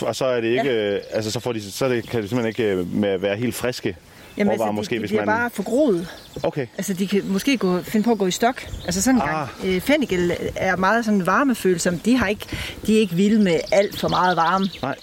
Og 0.00 0.16
så 0.16 0.24
er 0.26 0.40
det 0.40 0.48
ikke, 0.48 0.70
øh, 0.70 1.00
altså, 1.10 1.30
så, 1.30 1.40
får 1.40 1.52
de, 1.52 1.72
så 1.72 1.88
det, 1.88 2.08
kan 2.08 2.20
det 2.22 2.28
simpelthen 2.30 2.48
ikke 2.48 2.72
øh, 2.80 2.92
med 2.94 3.18
være 3.18 3.36
helt 3.36 3.54
friske 3.54 3.96
Jamen 4.38 4.52
råvarer, 4.52 4.68
altså, 4.68 4.72
måske, 4.72 4.94
de, 4.94 4.94
de 4.94 5.00
hvis 5.00 5.12
man... 5.12 5.26
bare 5.26 5.50
forgroet. 5.50 6.08
Okay. 6.42 6.66
Altså 6.76 6.94
de 6.94 7.06
kan 7.06 7.22
måske 7.24 7.56
gå, 7.56 7.82
finde 7.82 8.04
på 8.04 8.12
at 8.12 8.18
gå 8.18 8.26
i 8.26 8.30
stok. 8.30 8.66
Altså 8.84 9.02
sådan 9.02 9.20
en 9.20 9.26
gang. 9.26 9.48
Ah. 9.64 9.74
Øh, 9.74 9.80
fennikel 9.80 10.36
er 10.56 10.76
meget 10.76 11.04
sådan 11.04 11.26
varmefølsom. 11.26 11.98
De, 11.98 12.16
har 12.16 12.26
ikke, 12.26 12.46
de 12.86 12.96
er 12.96 13.00
ikke 13.00 13.14
vilde 13.14 13.42
med 13.42 13.60
alt 13.72 14.00
for 14.00 14.08
meget 14.08 14.36
varme. 14.36 14.68
Nej. 14.82 14.96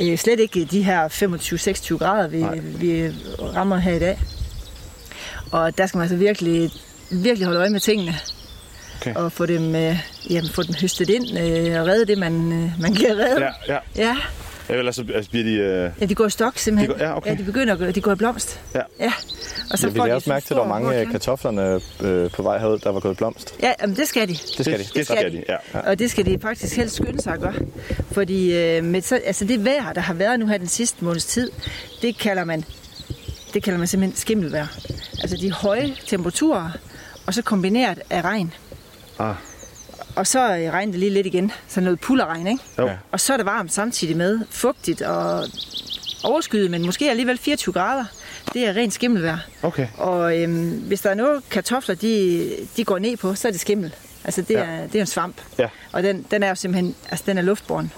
Øh, 0.00 0.18
slet 0.18 0.40
ikke 0.40 0.64
de 0.64 0.82
her 0.82 1.08
25-26 1.08 1.98
grader, 1.98 2.28
vi, 2.28 2.44
vi 2.60 3.10
rammer 3.56 3.76
her 3.76 3.92
i 3.92 3.98
dag. 3.98 4.18
Og 5.52 5.78
der 5.78 5.86
skal 5.86 5.98
man 5.98 6.02
altså 6.02 6.16
virkelig, 6.16 6.70
virkelig 7.10 7.46
holde 7.46 7.60
øje 7.60 7.70
med 7.70 7.80
tingene. 7.80 8.14
Okay. 9.00 9.14
Og 9.14 9.32
få 9.32 9.46
dem, 9.46 9.74
øh, 9.74 9.98
jamen, 10.30 10.50
få 10.50 10.62
dem 10.62 10.74
høstet 10.80 11.10
ind 11.10 11.38
øh, 11.38 11.80
og 11.80 11.86
redde 11.86 12.06
det, 12.06 12.18
man, 12.18 12.52
øh, 12.52 12.80
man 12.80 12.94
kan 12.94 13.18
redde. 13.18 13.44
Ja, 13.44 13.74
ja. 13.74 13.78
ja. 13.96 14.16
Ja, 14.68 14.74
ellers 14.74 14.96
så 14.96 15.04
altså, 15.14 15.30
bliver 15.30 15.44
de... 15.44 15.52
Øh... 15.52 15.90
Ja, 16.00 16.06
de 16.06 16.14
går 16.14 16.26
i 16.26 16.30
stok 16.30 16.58
simpelthen. 16.58 16.90
De 16.94 16.98
går- 16.98 17.04
ja, 17.06 17.16
okay. 17.16 17.30
ja, 17.30 17.34
de 17.34 17.42
begynder 17.44 17.72
at 17.72 17.78
gå, 17.78 17.86
de 17.86 18.00
går 18.00 18.12
i 18.12 18.14
blomst. 18.14 18.60
Ja. 18.74 18.80
ja. 19.00 19.12
Og 19.70 19.78
så 19.78 19.86
Ja, 19.86 19.92
vi 19.92 19.98
får 19.98 20.06
de 20.06 20.12
også 20.12 20.30
mærke 20.30 20.46
til, 20.46 20.54
at 20.54 20.56
der 20.56 20.62
var 20.62 20.68
mange 20.68 20.94
af 20.94 21.04
hård 21.04 21.12
kartoflerne 21.12 21.80
øh, 22.00 22.30
på 22.30 22.42
vej 22.42 22.58
herud, 22.58 22.78
der 22.78 22.90
var 22.90 23.00
gået 23.00 23.12
i 23.12 23.16
blomst. 23.16 23.54
Ja, 23.62 23.72
jamen, 23.82 23.96
det 23.96 24.08
skal 24.08 24.28
de. 24.28 24.32
Det 24.32 24.64
skal 24.64 24.78
de. 24.78 24.84
Det 24.94 25.06
skal 25.06 25.32
de. 25.32 25.44
ja. 25.48 25.80
Og 25.80 25.98
det 25.98 26.10
skal 26.10 26.24
de 26.26 26.38
faktisk 26.42 26.76
helst 26.76 26.94
skynde 26.94 27.22
sig 27.22 27.32
at 27.32 27.40
gøre. 27.40 27.54
Fordi 28.12 28.56
øh, 28.56 28.84
med 28.84 29.02
så, 29.02 29.20
altså 29.24 29.44
det 29.44 29.64
vejr, 29.64 29.92
der 29.92 30.00
har 30.00 30.14
været 30.14 30.40
nu 30.40 30.46
her 30.46 30.58
den 30.58 30.66
sidste 30.68 31.04
måneds 31.04 31.24
tid, 31.26 31.50
det 32.02 32.18
kalder 32.18 32.44
man, 32.44 32.64
det 33.54 33.62
kalder 33.62 33.78
man 33.78 33.86
simpelthen 33.88 34.16
skimmelvejr. 34.16 34.66
Altså 35.22 35.36
de 35.36 35.52
høje 35.52 35.94
temperaturer, 36.06 36.70
og 37.26 37.34
så 37.34 37.42
kombineret 37.42 37.98
af 38.10 38.22
regn. 38.22 38.54
Ah. 39.18 39.34
Og 40.18 40.26
så 40.26 40.56
øh, 40.56 40.72
regner 40.72 40.92
det 40.92 41.00
lige 41.00 41.10
lidt 41.10 41.26
igen. 41.26 41.52
Så 41.68 41.80
noget 41.80 42.00
pullerregn, 42.00 42.46
ikke? 42.46 42.62
Jo. 42.78 42.90
Og 43.12 43.20
så 43.20 43.32
er 43.32 43.36
det 43.36 43.46
varmt 43.46 43.72
samtidig 43.72 44.16
med. 44.16 44.40
Fugtigt 44.50 45.02
og 45.02 45.44
overskyet, 46.24 46.70
men 46.70 46.86
måske 46.86 47.10
alligevel 47.10 47.38
24 47.38 47.72
grader. 47.72 48.04
Det 48.52 48.66
er 48.66 48.76
rent 48.76 48.94
skimmelvejr. 48.94 49.38
Okay. 49.62 49.88
Og 49.98 50.38
øhm, 50.38 50.70
hvis 50.70 51.00
der 51.00 51.10
er 51.10 51.14
noget 51.14 51.42
kartofler, 51.50 51.94
de, 51.94 52.50
de 52.76 52.84
går 52.84 52.98
ned 52.98 53.16
på, 53.16 53.34
så 53.34 53.48
er 53.48 53.52
det 53.52 53.60
skimmel. 53.60 53.94
Altså 54.24 54.42
det, 54.42 54.54
Ja. 54.54 54.60
er, 54.64 54.86
det 54.86 54.94
er 54.94 55.00
en 55.00 55.06
svamp. 55.06 55.36
Ja. 55.58 55.68
Og 55.92 56.02
den, 56.02 56.26
den 56.30 56.42
er 56.42 56.48
jo 56.48 56.54
simpelthen, 56.54 56.94
altså 57.10 57.24
den 57.28 57.38
er 57.38 57.42
luftborn. 57.42 57.92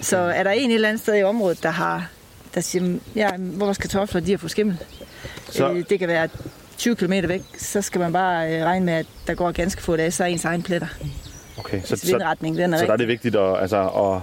Så 0.00 0.16
er 0.16 0.42
der 0.42 0.50
en 0.50 0.70
et 0.70 0.74
eller 0.74 0.88
andet 0.88 1.02
sted 1.02 1.16
i 1.18 1.22
området, 1.22 1.62
der 1.62 1.70
har, 1.70 2.06
der 2.54 2.60
siger, 2.60 2.98
ja, 3.16 3.30
vores 3.38 3.78
kartofler, 3.78 4.20
de 4.20 4.30
har 4.30 4.38
fået 4.38 4.50
skimmel. 4.50 4.78
Så... 5.50 5.70
Øh, 5.72 5.84
det 5.90 5.98
kan 5.98 6.08
være 6.08 6.28
20 6.78 6.96
km 6.96 7.12
væk, 7.28 7.42
så 7.58 7.82
skal 7.82 7.98
man 8.00 8.12
bare 8.12 8.54
øh, 8.56 8.64
regne 8.64 8.84
med, 8.86 8.94
at 8.94 9.06
der 9.26 9.34
går 9.34 9.52
ganske 9.52 9.82
få 9.82 9.96
dage, 9.96 10.10
så 10.10 10.22
er 10.24 10.28
ens 10.28 10.44
egen 10.44 10.62
pletter. 10.62 10.86
Okay, 11.58 11.80
Så 11.84 12.06
vindretning, 12.06 12.56
den 12.56 12.74
er 12.74 12.78
så 12.78 12.84
der 12.84 12.88
er 12.88 12.92
rigtig. 12.92 12.98
det 12.98 13.08
vigtigt 13.08 13.36
at, 13.36 13.60
altså, 13.60 13.88
at, 13.88 14.20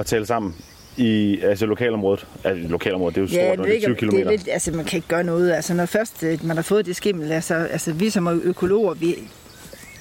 at 0.00 0.06
tale 0.06 0.26
sammen 0.26 0.54
i 0.96 1.40
altså, 1.42 1.66
lokalområdet. 1.66 2.26
Altså, 2.44 2.68
lokalområdet, 2.68 3.14
det 3.14 3.20
er 3.20 3.22
jo 3.22 3.28
stort, 3.28 3.40
Ja, 3.40 3.50
det, 3.50 3.58
det 3.58 3.72
er 3.72 3.76
er 3.76 3.80
20 3.80 3.90
ikke, 3.90 4.06
km. 4.06 4.16
det 4.16 4.26
er 4.26 4.30
lidt, 4.30 4.48
altså 4.52 4.72
man 4.72 4.84
kan 4.84 4.96
ikke 4.96 5.08
gøre 5.08 5.24
noget. 5.24 5.52
Altså 5.52 5.74
når 5.74 5.86
først 5.86 6.22
øh, 6.22 6.44
man 6.44 6.56
har 6.56 6.62
fået 6.62 6.86
det 6.86 6.96
skimmel, 6.96 7.32
altså, 7.32 7.54
altså 7.54 7.92
vi 7.92 8.10
som 8.10 8.26
er 8.26 8.38
økologer, 8.42 8.94
vi, 8.94 9.14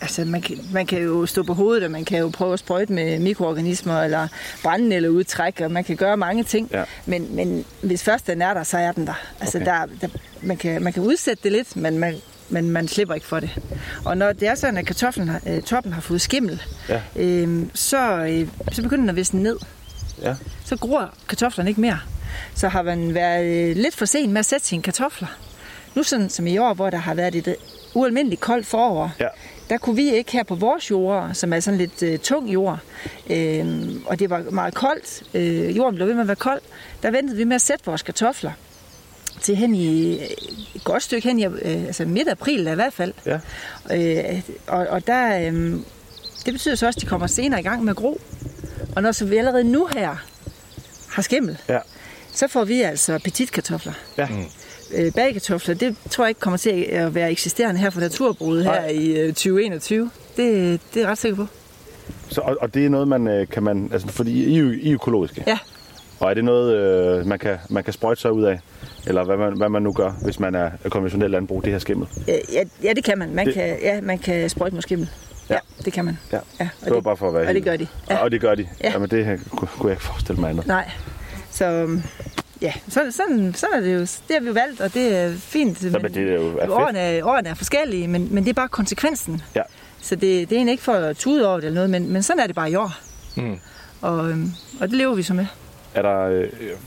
altså 0.06 0.26
man 0.26 0.42
kan, 0.42 0.58
man 0.74 0.86
kan 0.86 1.02
jo 1.02 1.26
stå 1.26 1.44
på 1.44 1.54
hovedet, 1.54 1.84
og 1.84 1.92
man 1.92 2.06
kan 2.06 2.20
jo 2.20 2.30
prøve 2.34 2.54
at 2.54 2.60
sprøjte 2.60 2.94
med 2.94 3.20
mikroorganismer, 3.20 4.02
eller 4.02 4.28
brænde 4.64 4.96
eller 4.96 5.10
udtræk, 5.10 5.62
og 5.62 5.72
man 5.72 5.84
kan 5.84 5.96
gøre 5.96 6.18
mange 6.18 6.44
ting. 6.44 6.70
Ja. 6.74 6.84
Men, 7.06 7.36
men 7.36 7.66
hvis 7.82 8.04
først 8.04 8.28
den 8.28 8.42
er 8.42 8.54
der, 8.54 8.64
så 8.64 8.78
er 8.78 8.92
den 8.92 9.08
der. 9.08 9.14
Altså 9.40 9.58
Okay. 9.58 9.66
der, 9.66 9.86
der 10.02 10.08
man, 10.42 10.58
kan, 10.58 10.84
man 10.84 10.94
kan 10.94 11.04
udsætte 11.04 11.44
det 11.44 11.52
lidt, 11.52 11.76
men 11.76 12.00
man, 12.00 12.16
men 12.50 12.70
man 12.72 12.88
slipper 12.88 13.16
ikke 13.16 13.28
for 13.28 13.40
det. 13.40 13.50
Og 14.06 14.18
når 14.18 14.34
det 14.34 14.48
er 14.48 14.56
sådan, 14.56 14.78
at 14.78 14.86
kartoflen 14.86 15.28
har, 15.28 15.42
øh, 15.48 15.62
toppen 15.62 15.94
har 15.94 16.02
fået 16.02 16.22
skimmel, 16.22 16.62
Ja. 16.90 17.02
øh, 17.16 17.64
så, 17.74 18.12
øh, 18.26 18.48
så 18.72 18.82
begynder 18.82 19.02
den 19.02 19.10
at 19.10 19.16
visne 19.16 19.44
ned 19.44 19.58
Ja. 20.22 20.36
så 20.66 20.76
gror 20.78 21.14
kartoflerne 21.30 21.70
ikke 21.70 21.82
mere. 21.82 22.00
Så 22.56 22.68
har 22.68 22.82
man 22.82 23.14
været 23.14 23.46
øh, 23.70 23.76
lidt 23.76 23.96
for 23.96 24.06
sen 24.06 24.32
med 24.32 24.40
at 24.40 24.46
sætte 24.46 24.68
sine 24.68 24.82
kartofler. 24.82 25.28
Nu 25.96 26.04
sådan 26.04 26.30
som 26.30 26.48
i 26.48 26.58
år, 26.58 26.74
hvor 26.74 26.90
der 26.90 26.98
har 26.98 27.14
været 27.14 27.36
et 27.36 27.48
øh, 27.48 27.54
ualmindeligt 27.94 28.42
koldt 28.42 28.66
forår, 28.68 29.12
Ja. 29.20 29.28
Der 29.70 29.78
kunne 29.78 29.96
vi 29.96 30.12
ikke 30.14 30.32
her 30.32 30.44
på 30.44 30.56
vores 30.56 30.92
jord, 30.92 31.30
som 31.34 31.54
er 31.54 31.60
sådan 31.60 31.78
lidt 31.78 32.04
øh, 32.04 32.20
tung 32.20 32.54
jord, 32.54 32.80
øh, 33.30 33.92
og 34.06 34.20
det 34.20 34.30
var 34.30 34.44
meget 34.52 34.74
koldt, 34.74 35.24
øh, 35.34 35.78
jorden 35.78 35.96
blev 35.96 36.08
ved 36.08 36.14
med 36.14 36.22
at 36.22 36.28
være 36.28 36.36
kold, 36.36 36.62
der 37.04 37.12
ventede 37.12 37.38
vi 37.38 37.44
med 37.44 37.56
at 37.56 37.62
sætte 37.62 37.86
vores 37.86 38.02
kartofler 38.02 38.52
til 39.42 39.56
hen 39.56 39.76
i 39.76 40.14
øh, 40.20 40.26
et 40.76 40.84
godt 40.84 41.04
stykke 41.04 41.28
hen 41.28 41.40
i 41.40 41.46
øh, 41.46 41.52
altså 41.86 42.06
midt 42.06 42.30
april 42.30 42.68
i 42.68 42.74
hvert 42.74 42.94
fald. 42.94 43.14
Ja. 43.26 43.40
Øh, 43.94 44.42
og, 44.68 44.88
og 44.90 45.08
der, 45.08 45.40
øh, 45.52 45.54
det 46.46 46.54
betyder 46.54 46.76
så 46.76 46.86
også, 46.88 46.98
at 46.98 47.02
de 47.02 47.08
kommer 47.08 47.28
senere 47.28 47.60
i 47.60 47.64
gang 47.64 47.84
med 47.84 47.96
gro. 47.96 48.22
Og 48.96 49.02
når 49.02 49.12
så 49.12 49.26
vi 49.26 49.38
allerede 49.38 49.64
nu 49.64 49.86
her 49.94 50.16
har 51.10 51.22
skimmel, 51.22 51.58
Ja. 51.70 51.80
så 52.34 52.48
får 52.48 52.64
vi 52.66 52.82
altså 52.82 53.20
petitkartofler. 53.24 53.94
Ja. 54.18 54.28
Øh, 54.96 55.12
bagkartofler, 55.14 55.76
det 55.76 55.96
tror 56.10 56.24
jeg 56.24 56.30
ikke 56.30 56.40
kommer 56.40 56.58
til 56.58 56.70
at 56.90 57.16
være 57.16 57.32
eksisterende 57.32 57.80
her 57.80 57.90
for 57.90 58.00
naturbruget 58.00 58.64
her 58.64 58.72
Nej. 58.82 58.88
i 58.90 59.20
øh, 59.20 59.28
2021. 59.28 60.12
Det, 60.38 60.38
det 60.38 60.98
er 61.00 61.02
jeg 61.02 61.10
ret 61.10 61.18
sikker 61.18 61.36
på. 61.36 61.46
Så, 62.30 62.42
og, 62.42 62.58
og 62.62 62.74
det 62.74 62.86
er 62.86 62.90
noget, 62.90 63.08
man 63.08 63.28
øh, 63.28 63.48
kan 63.48 63.64
man... 63.64 63.90
Altså, 63.94 64.08
fordi 64.08 64.44
I, 64.44 64.60
er 64.60 64.72
I 64.82 64.90
er 64.90 64.94
økologiske. 64.94 65.44
Ja. 65.48 65.60
Og 66.20 66.30
er 66.30 66.34
det 66.34 66.44
noget, 66.44 66.76
øh, 67.20 67.26
man, 67.28 67.40
kan, 67.40 67.58
man 67.70 67.84
kan 67.84 67.94
sprøjte 67.94 68.22
sig 68.22 68.32
ud 68.32 68.44
af? 68.44 68.60
Eller 69.08 69.24
hvad 69.24 69.38
man, 69.38 69.58
hvad 69.58 69.70
man 69.70 69.82
nu 69.82 69.92
gør, 69.94 70.12
hvis 70.24 70.40
man 70.40 70.56
er 70.56 70.72
konventionel 70.90 71.32
landbrug, 71.32 71.64
det 71.64 71.72
her 71.72 71.80
skimmel? 71.80 72.08
Ja, 72.28 72.38
ja, 72.54 72.64
ja 72.84 72.94
det 72.94 73.04
kan 73.04 73.18
man. 73.18 73.36
Man, 73.36 73.46
Det- 73.46 73.56
det... 73.56 73.64
Kan, 73.64 73.78
ja, 73.82 74.02
man 74.02 74.20
kan 74.20 74.50
sprøjte 74.50 74.74
med 74.76 74.82
skimmel. 74.82 75.10
Ja. 75.50 75.54
ja, 75.54 75.60
det 75.86 75.94
kan 75.94 76.06
man. 76.06 76.18
Ja. 76.32 76.40
Ja, 76.60 76.70
det 76.86 76.94
var 76.94 77.02
bare 77.02 77.18
for 77.18 77.28
at 77.28 77.34
være 77.34 77.42
og 77.44 77.48
det 77.48 77.54
helt- 77.56 77.66
gør 77.66 77.76
de. 77.76 77.88
Ja. 78.10 78.18
Og 78.24 78.32
det 78.32 78.42
gør 78.42 78.56
de? 78.56 78.68
Ja. 78.84 78.92
Jamen, 78.92 79.10
det 79.10 79.26
her 79.26 79.38
kunne, 79.50 79.68
kunne 79.80 79.90
jeg 79.90 79.94
ikke 79.94 80.04
forestille 80.04 80.42
mig 80.42 80.50
andet. 80.50 80.68
Nej. 80.68 80.92
Så 81.52 81.66
øhm, 81.66 82.04
ja, 82.62 82.74
sådan, 82.90 83.12
sådan, 83.12 83.54
sådan 83.54 83.76
er 83.78 83.82
det 83.82 83.94
jo. 83.96 84.00
Det 84.00 84.12
har 84.32 84.40
vi 84.40 84.48
jo 84.48 84.54
valgt, 84.54 84.82
og 84.82 84.94
det 84.94 85.16
er 85.18 85.34
fint. 85.38 85.82
Så, 85.82 86.00
men 86.02 86.14
det 86.14 86.30
er 86.30 86.34
jo 86.36 86.58
er 86.58 86.70
årene, 86.70 87.00
er- 87.00 87.24
årene 87.26 87.50
er 87.50 87.54
forskellige, 87.54 88.08
men, 88.08 88.28
men 88.34 88.44
det 88.44 88.50
er 88.50 88.54
bare 88.54 88.68
konsekvensen. 88.68 89.42
Ja. 89.56 89.62
Så 90.02 90.16
det, 90.16 90.22
det 90.22 90.52
er 90.52 90.56
egentlig 90.56 90.72
ikke 90.72 90.84
for 90.84 90.94
at 90.94 91.18
tude 91.18 91.48
over 91.48 91.56
det 91.58 91.66
eller 91.66 91.76
noget, 91.76 91.90
men, 91.90 92.10
men 92.14 92.24
sådan 92.24 92.40
er 92.40 92.48
det 92.48 92.56
bare 92.56 92.72
i 92.72 92.76
år. 92.76 92.92
Mm. 93.36 93.60
Og, 94.02 94.30
øhm, 94.30 94.52
og 94.82 94.88
det 94.90 94.98
lever 94.98 95.16
vi 95.16 95.24
så 95.24 95.34
med. 95.34 95.46
Er 95.94 96.02
der, 96.02 96.22
øh, 96.22 96.44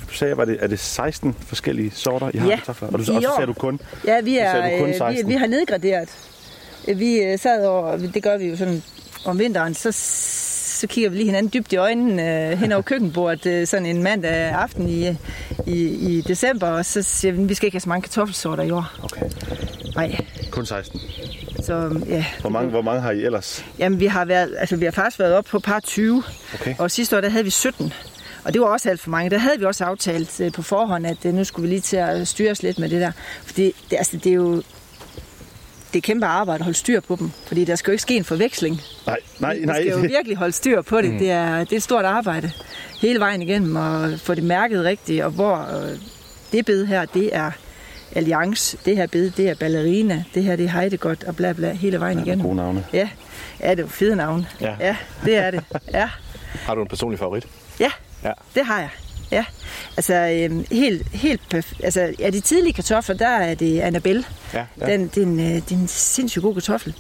du 0.09 0.15
sagde, 0.15 0.37
var 0.37 0.45
det, 0.45 0.57
er 0.61 0.67
det 0.67 0.79
16 0.79 1.37
forskellige 1.47 1.91
sorter, 1.91 2.31
I 2.35 2.37
har 2.39 2.49
Ja, 2.49 2.57
kartofler? 2.57 2.89
Og, 2.89 2.93
du, 2.95 2.99
og 2.99 3.23
så 3.23 3.33
sagde 3.37 3.47
du 3.47 3.53
kun, 3.53 3.81
Ja, 4.05 4.21
vi, 4.21 4.39
er, 4.39 4.55
du 4.71 4.79
kun 4.79 4.89
øh, 4.89 4.93
vi, 4.95 4.99
16. 4.99 5.29
vi 5.29 5.35
har 5.35 5.47
nedgraderet. 5.47 6.09
Vi 6.97 7.19
øh, 7.23 7.39
sad 7.39 7.67
over, 7.67 7.97
det 7.97 8.23
gør 8.23 8.37
vi 8.37 8.45
jo 8.49 8.57
sådan 8.57 8.83
om 9.25 9.39
vinteren, 9.39 9.75
så, 9.75 9.93
så 10.79 10.87
kigger 10.87 11.11
vi 11.11 11.17
lige 11.17 11.27
hinanden 11.27 11.53
dybt 11.55 11.73
i 11.73 11.77
øjnene 11.77 12.51
øh, 12.51 12.59
hen 12.59 12.73
over 12.73 12.83
køkkenbordet 12.83 13.47
øh, 13.47 13.67
sådan 13.67 13.87
en 13.87 14.03
mandag 14.03 14.33
aften 14.35 14.89
i, 14.89 15.09
i, 15.67 15.83
i 15.85 16.21
december, 16.21 16.67
og 16.67 16.85
så 16.85 17.03
siger 17.03 17.33
vi, 17.33 17.43
vi 17.43 17.55
skal 17.55 17.67
ikke 17.67 17.75
have 17.75 17.81
så 17.81 17.89
mange 17.89 18.03
kartoffelsorter 18.03 18.63
i 18.63 18.71
år. 18.71 18.93
Okay. 19.03 19.23
Nej, 19.97 20.17
kun 20.51 20.67
16. 20.67 21.01
så 21.63 22.01
ja. 22.09 22.25
Hvor 22.41 22.51
mange, 22.51 22.71
hvor 22.71 22.83
mange 22.83 23.01
har 23.01 23.11
I 23.11 23.25
ellers? 23.25 23.65
Jamen, 23.79 24.01
vi 24.01 24.07
har, 24.07 24.25
været, 24.25 24.55
altså, 24.59 24.77
vi 24.77 24.85
har 24.85 24.93
faktisk 24.93 25.19
været 25.19 25.35
op 25.35 25.45
på 25.45 25.59
par 25.59 25.81
20, 25.81 26.23
Okay. 26.55 26.75
og 26.79 26.91
sidste 26.91 27.17
år 27.17 27.21
der 27.21 27.29
havde 27.29 27.45
vi 27.45 27.51
17. 27.51 27.93
Og 28.45 28.53
det 28.53 28.61
var 28.61 28.67
også 28.67 28.91
alt 28.91 29.01
for 29.01 29.11
mange. 29.11 29.31
Der 29.31 29.39
havde 29.39 29.59
vi 29.59 29.65
også 29.65 29.85
aftalt 29.85 30.41
øh, 30.41 30.53
på 30.53 30.63
forhånd, 30.63 31.07
at 31.07 31.25
øh, 31.25 31.35
nu 31.35 31.45
skulle 31.45 31.69
vi 31.69 31.75
lige 31.75 31.81
til 31.81 31.97
at 31.97 32.29
styre 32.29 32.51
os 32.51 32.63
lidt 32.63 32.79
med 32.79 32.89
det 32.89 33.01
der. 33.01 33.13
Fordi 33.45 33.73
det, 33.91 33.97
altså, 33.97 34.17
det 34.17 34.27
er 34.31 34.35
jo 34.35 34.63
det 35.99 36.05
er 36.05 36.07
kæmpe 36.07 36.27
arbejde 36.27 36.59
at 36.59 36.65
holde 36.65 36.79
styr 36.79 37.01
på 37.01 37.17
dem. 37.17 37.31
Fordi 37.47 37.65
der 37.65 37.77
skal 37.77 37.91
jo 37.91 37.93
ikke 37.93 38.03
ske 38.03 38.17
en 38.17 38.25
forveksling. 38.25 38.81
Nej, 39.07 39.19
nej, 39.39 39.59
nej. 39.65 39.81
skal 39.83 39.93
jo 39.93 39.99
virkelig 39.99 40.37
holde 40.37 40.53
styr 40.53 40.83
på 40.83 41.01
det. 41.01 41.11
Mm. 41.13 41.19
Det, 41.19 41.31
er, 41.31 41.59
det 41.59 41.73
er 41.73 41.77
et 41.77 41.83
stort 41.83 42.05
arbejde 42.05 42.51
hele 43.03 43.21
vejen 43.21 43.43
igennem 43.43 43.77
og 43.77 44.11
få 44.21 44.35
det 44.35 44.45
mærket 44.45 44.85
rigtigt. 44.85 45.25
Og 45.25 45.31
hvor 45.31 45.57
øh, 45.57 45.99
det 46.53 46.67
bed 46.67 46.87
her, 46.87 47.05
det 47.05 47.37
er 47.37 47.51
Alliance, 48.15 48.79
det 48.85 48.97
her 48.97 49.07
bed, 49.07 49.31
det 49.31 49.49
er 49.49 49.55
Ballerina, 49.55 50.25
det 50.35 50.43
her 50.45 50.57
det 50.57 50.65
er 50.65 50.81
Heidegot 50.81 51.25
og 51.25 51.37
bla 51.37 51.53
bla 51.53 51.73
hele 51.73 52.01
vejen 52.01 52.19
Ja, 52.19 52.25
igennem. 52.25 52.45
gode 52.47 52.57
navne. 52.57 52.85
Ja, 52.93 53.09
ja 53.61 53.71
det 53.71 53.79
er 53.79 53.83
jo 53.83 53.89
fede 53.89 54.17
navne. 54.17 54.47
Ja. 54.61 54.75
ja, 54.81 54.97
det 55.25 55.37
er 55.37 55.51
det. 55.51 55.65
Ja. 55.93 56.09
Har 56.67 56.75
du 56.75 56.83
en 56.83 56.89
personlig 56.89 57.19
favorit? 57.19 57.47
Ja, 57.81 57.91
Ja. 58.25 58.33
det 58.55 58.65
har 58.67 58.79
jeg. 58.81 58.89
Ja, 59.31 59.45
altså 59.97 60.15
øhm, 60.15 60.65
helt, 60.73 61.09
helt 61.13 61.41
perf- 61.55 61.81
altså, 61.85 62.15
ja, 62.19 62.31
de 62.31 62.41
tidlige 62.41 62.73
kartofler, 62.73 63.17
der 63.17 63.29
er 63.29 63.55
det 63.55 63.81
Annabelle. 63.81 64.25
Ja, 64.55 64.65
ja. 64.81 64.87
Den, 64.87 65.09
det, 65.15 65.19
er 65.19 65.27
en, 65.27 65.41
øh, 65.41 65.47
det 65.47 65.73
er 65.73 65.77
en 65.77 65.89
sindssygt 65.89 66.43
god 66.43 66.55
kartoffel. 66.55 66.95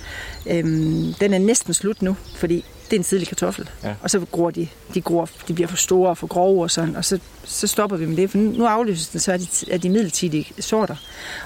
Øhm, 0.46 1.14
den 1.20 1.34
er 1.34 1.38
næsten 1.38 1.74
slut 1.74 2.02
nu, 2.02 2.16
fordi 2.36 2.64
det 2.90 2.96
er 2.96 3.00
en 3.00 3.04
tidlig 3.04 3.28
kartoffel. 3.28 3.70
Ja. 3.84 3.94
Og 4.02 4.10
så 4.10 4.20
gror 4.20 4.50
de, 4.50 4.68
de, 4.94 5.00
gror, 5.00 5.28
de 5.48 5.54
bliver 5.54 5.68
for 5.68 5.76
store 5.76 6.10
og 6.10 6.18
for 6.18 6.26
grove 6.26 6.62
og 6.62 6.70
sådan, 6.70 6.96
og 6.96 7.04
så, 7.04 7.18
så 7.44 7.66
stopper 7.66 7.96
vi 7.96 8.06
med 8.06 8.16
det, 8.16 8.30
for 8.30 8.38
nu 8.38 8.66
afløses 8.66 9.08
den 9.08 9.20
så 9.20 9.32
af 9.32 9.38
de, 9.38 9.46
af 9.70 9.80
de 9.80 9.88
midlertidige 9.90 10.46
sorter. 10.60 10.96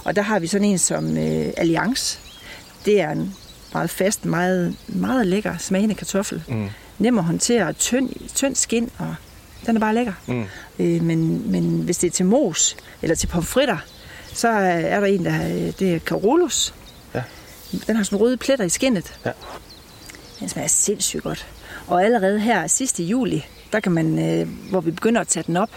Og 0.04 0.16
der 0.16 0.22
har 0.22 0.38
vi 0.38 0.46
sådan 0.46 0.64
en 0.68 0.78
som 0.78 1.16
øh, 1.18 1.52
Alliance. 1.56 2.18
Det 2.84 3.00
er 3.00 3.10
en 3.10 3.34
meget 3.72 3.90
fast, 3.90 4.24
meget, 4.24 4.76
meget 4.88 5.26
lækker 5.26 5.56
smagende 5.58 5.94
kartoffel. 5.94 6.42
Mm. 6.48 6.68
Nem 6.98 7.18
at 7.18 7.24
håndtere, 7.24 7.72
tynd, 7.72 8.10
tynd 8.34 8.56
skin, 8.56 8.90
og 8.98 9.14
den 9.66 9.76
er 9.76 9.80
bare 9.80 9.94
lækker. 9.94 10.12
Mm. 10.26 10.44
Øh, 10.78 11.02
men, 11.02 11.50
men 11.52 11.64
hvis 11.64 11.98
det 11.98 12.06
er 12.06 12.10
til 12.10 12.26
mos 12.26 12.76
eller 13.02 13.14
til 13.16 13.26
pomfritter, 13.26 13.76
så 14.34 14.48
er 14.48 15.00
der 15.00 15.06
en, 15.06 15.24
der 15.24 15.32
er, 15.32 15.72
det 15.78 15.94
er 15.94 15.98
Carolus. 15.98 16.74
Ja. 17.14 17.22
Den 17.86 17.96
har 17.96 18.02
sådan 18.02 18.18
røde 18.20 18.36
pletter 18.36 18.64
i 18.64 18.68
skinnet. 18.68 19.14
Ja. 19.26 19.30
Den 20.40 20.48
smager 20.48 20.68
sindssygt 20.68 21.22
godt. 21.22 21.46
Og 21.86 22.04
allerede 22.04 22.40
her 22.40 22.66
sidst 22.66 22.98
i 22.98 23.04
juli, 23.04 23.46
der 23.72 23.80
kan 23.80 23.92
man, 23.92 24.18
øh, 24.18 24.48
hvor 24.70 24.80
vi 24.80 24.90
begynder 24.90 25.20
at 25.20 25.28
tage 25.28 25.44
den 25.46 25.56
op, 25.56 25.70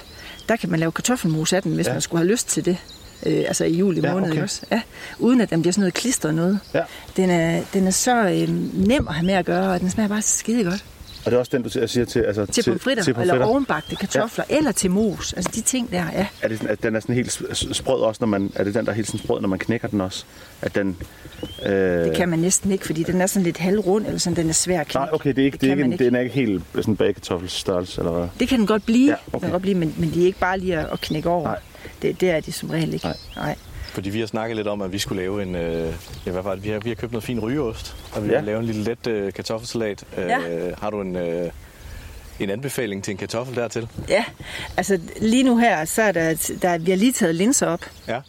der 0.49 0.55
kan 0.55 0.69
man 0.69 0.79
lave 0.79 0.91
kartoffelmos 0.91 1.53
af 1.53 1.61
den, 1.63 1.75
hvis 1.75 1.87
Ja. 1.87 1.91
man 1.93 2.01
skulle 2.01 2.19
have 2.23 2.31
lyst 2.31 2.47
til 2.47 2.65
det. 2.65 2.77
Øh, 3.25 3.43
altså 3.47 3.65
i 3.65 3.75
juli 3.77 4.01
Ja, 4.01 4.13
måned, 4.13 4.31
okay. 4.31 4.43
også? 4.43 4.61
Ja, 4.71 4.81
uden 5.19 5.41
at 5.41 5.49
den 5.49 5.61
bliver 5.61 5.73
sådan 5.73 5.81
noget 5.81 5.93
klistret 5.93 6.33
noget. 6.35 6.59
Ja. 6.73 6.81
Den 7.17 7.29
er, 7.29 7.61
den 7.73 7.87
er 7.87 7.91
så 7.91 8.15
øh, 8.29 8.49
nem 8.87 9.07
at 9.07 9.13
have 9.13 9.25
med 9.25 9.33
at 9.33 9.45
gøre, 9.45 9.71
og 9.73 9.79
den 9.79 9.89
smager 9.89 10.07
bare 10.07 10.21
skide 10.21 10.63
godt. 10.63 10.85
Og 11.25 11.31
det 11.31 11.33
er 11.33 11.39
også 11.39 11.51
den, 11.57 11.63
du 11.63 11.69
siger- 11.69 12.05
til... 12.05 12.19
Altså, 12.19 12.45
Til 12.45 12.63
pomfritter, 12.63 13.03
til 13.03 13.15
eller 13.19 13.45
ovenbagte 13.45 13.95
kartofler, 13.95 14.45
ja. 14.49 14.57
eller 14.57 14.71
til 14.71 14.91
mos. 14.91 15.33
Altså 15.33 15.51
de 15.55 15.61
ting 15.61 15.91
der, 15.91 16.03
ja. 16.13 16.27
Er 16.41 16.47
det 16.47 16.57
sådan, 16.57 16.71
at 16.71 16.83
den 16.83 16.95
er 16.95 16.99
sådan 16.99 17.15
helt 17.15 17.31
sprød 17.75 18.01
også, 18.01 18.17
når 18.21 18.27
man... 18.27 18.51
Er 18.55 18.63
det 18.63 18.73
den, 18.73 18.85
der 18.85 18.91
er 18.91 18.95
helt 18.95 19.07
sådan 19.07 19.19
sprød, 19.19 19.41
når 19.41 19.47
man 19.49 19.59
knækker 19.59 19.87
den 19.87 20.01
også? 20.01 20.25
At 20.61 20.75
den... 20.75 20.97
Øh, 21.65 21.71
Det 21.71 22.15
kan 22.15 22.29
man 22.29 22.39
næsten 22.39 22.71
ikke, 22.71 22.85
fordi 22.85 23.03
den 23.03 23.21
er 23.21 23.25
sådan 23.27 23.43
lidt 23.43 23.57
halvrund, 23.57 24.05
eller 24.05 24.19
sådan, 24.19 24.35
den 24.37 24.49
er 24.49 24.53
svær 24.53 24.79
at 24.79 24.87
knække. 24.87 25.05
Nej, 25.05 25.09
okay, 25.13 25.29
det 25.29 25.39
er 25.41 25.45
ikke, 25.45 25.57
det 25.57 25.71
er 25.71 25.75
kan 25.75 25.85
ikke, 25.91 25.93
en, 25.93 25.99
den 26.07 26.15
er 26.15 26.19
ikke 26.19 26.35
helt 26.35 26.63
sådan 26.75 26.95
bagkartoffelstørrelse, 26.95 28.01
eller 28.01 28.11
hvad? 28.11 28.27
Det 28.39 28.47
kan 28.47 28.59
den 28.59 28.67
godt 28.67 28.85
blive, 28.85 29.09
Ja, 29.09 29.15
okay. 29.27 29.31
den 29.31 29.39
kan 29.39 29.51
godt 29.51 29.61
blive 29.61 29.75
men, 29.77 29.95
men 29.97 30.13
de 30.13 30.21
er 30.21 30.25
ikke 30.25 30.39
bare 30.39 30.59
lige 30.59 30.77
at, 30.77 30.87
at 30.93 31.01
knække 31.01 31.29
over. 31.29 31.43
Nej. 31.43 31.59
Det, 32.01 32.21
det 32.21 32.29
er 32.31 32.39
de 32.39 32.51
som 32.51 32.69
regel 32.69 32.93
ikke. 32.93 33.05
Nej. 33.05 33.15
Nej. 33.35 33.55
Fordi 33.95 34.09
vi 34.09 34.19
har 34.19 34.27
snakket 34.27 34.55
lidt 34.57 34.67
om, 34.67 34.81
at 34.81 34.93
vi 34.93 34.99
skulle 34.99 35.21
lave 35.21 35.43
en... 35.43 35.55
Øh, 35.55 35.93
ja, 36.25 36.31
hvad 36.31 36.41
var 36.41 36.55
det? 36.55 36.63
Vi 36.63 36.69
har, 36.69 36.79
vi 36.79 36.89
har 36.89 36.95
købt 36.95 37.11
noget 37.11 37.23
fin 37.23 37.39
rygeost, 37.39 37.95
og 38.11 38.23
vi 38.23 38.29
Ja. 38.29 38.35
vil 38.35 38.43
lave 38.45 38.59
en 38.59 38.65
lille 38.65 38.83
let 38.83 39.07
øh, 39.07 39.33
kartoffelsalat. 39.33 40.03
Øh, 40.17 40.25
Ja. 40.27 40.37
Har 40.81 40.89
du 40.89 41.01
en, 41.01 41.15
øh, 41.15 41.49
en 42.39 42.49
anbefaling 42.49 43.03
til 43.03 43.11
en 43.11 43.17
kartoffel 43.17 43.55
dertil? 43.55 43.87
Ja, 44.09 44.25
altså 44.77 44.99
lige 45.21 45.43
nu 45.43 45.57
her, 45.57 45.85
så 45.85 46.01
er 46.01 46.11
der, 46.11 46.55
der 46.61 46.77
vi 46.77 46.91
har 46.91 46.97
lige 46.97 47.11
taget 47.11 47.35
linser 47.35 47.67
op. 47.67 47.85
Ja. 48.07 48.19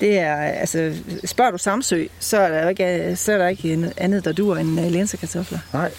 Det 0.00 0.18
er, 0.18 0.36
altså, 0.36 0.94
spørger 1.24 1.50
du 1.50 1.58
Samsø, 1.58 2.06
så 2.20 2.36
er 2.38 2.48
der 2.62 2.68
ikke, 2.68 3.16
så 3.16 3.32
er 3.32 3.38
der 3.38 3.48
ikke 3.48 3.92
andet, 3.96 4.24
der 4.24 4.32
dur 4.32 4.56
end 4.56 4.80
uh, 4.80 4.86
linserkartofler. 4.90 5.58
Nej. 5.72 5.90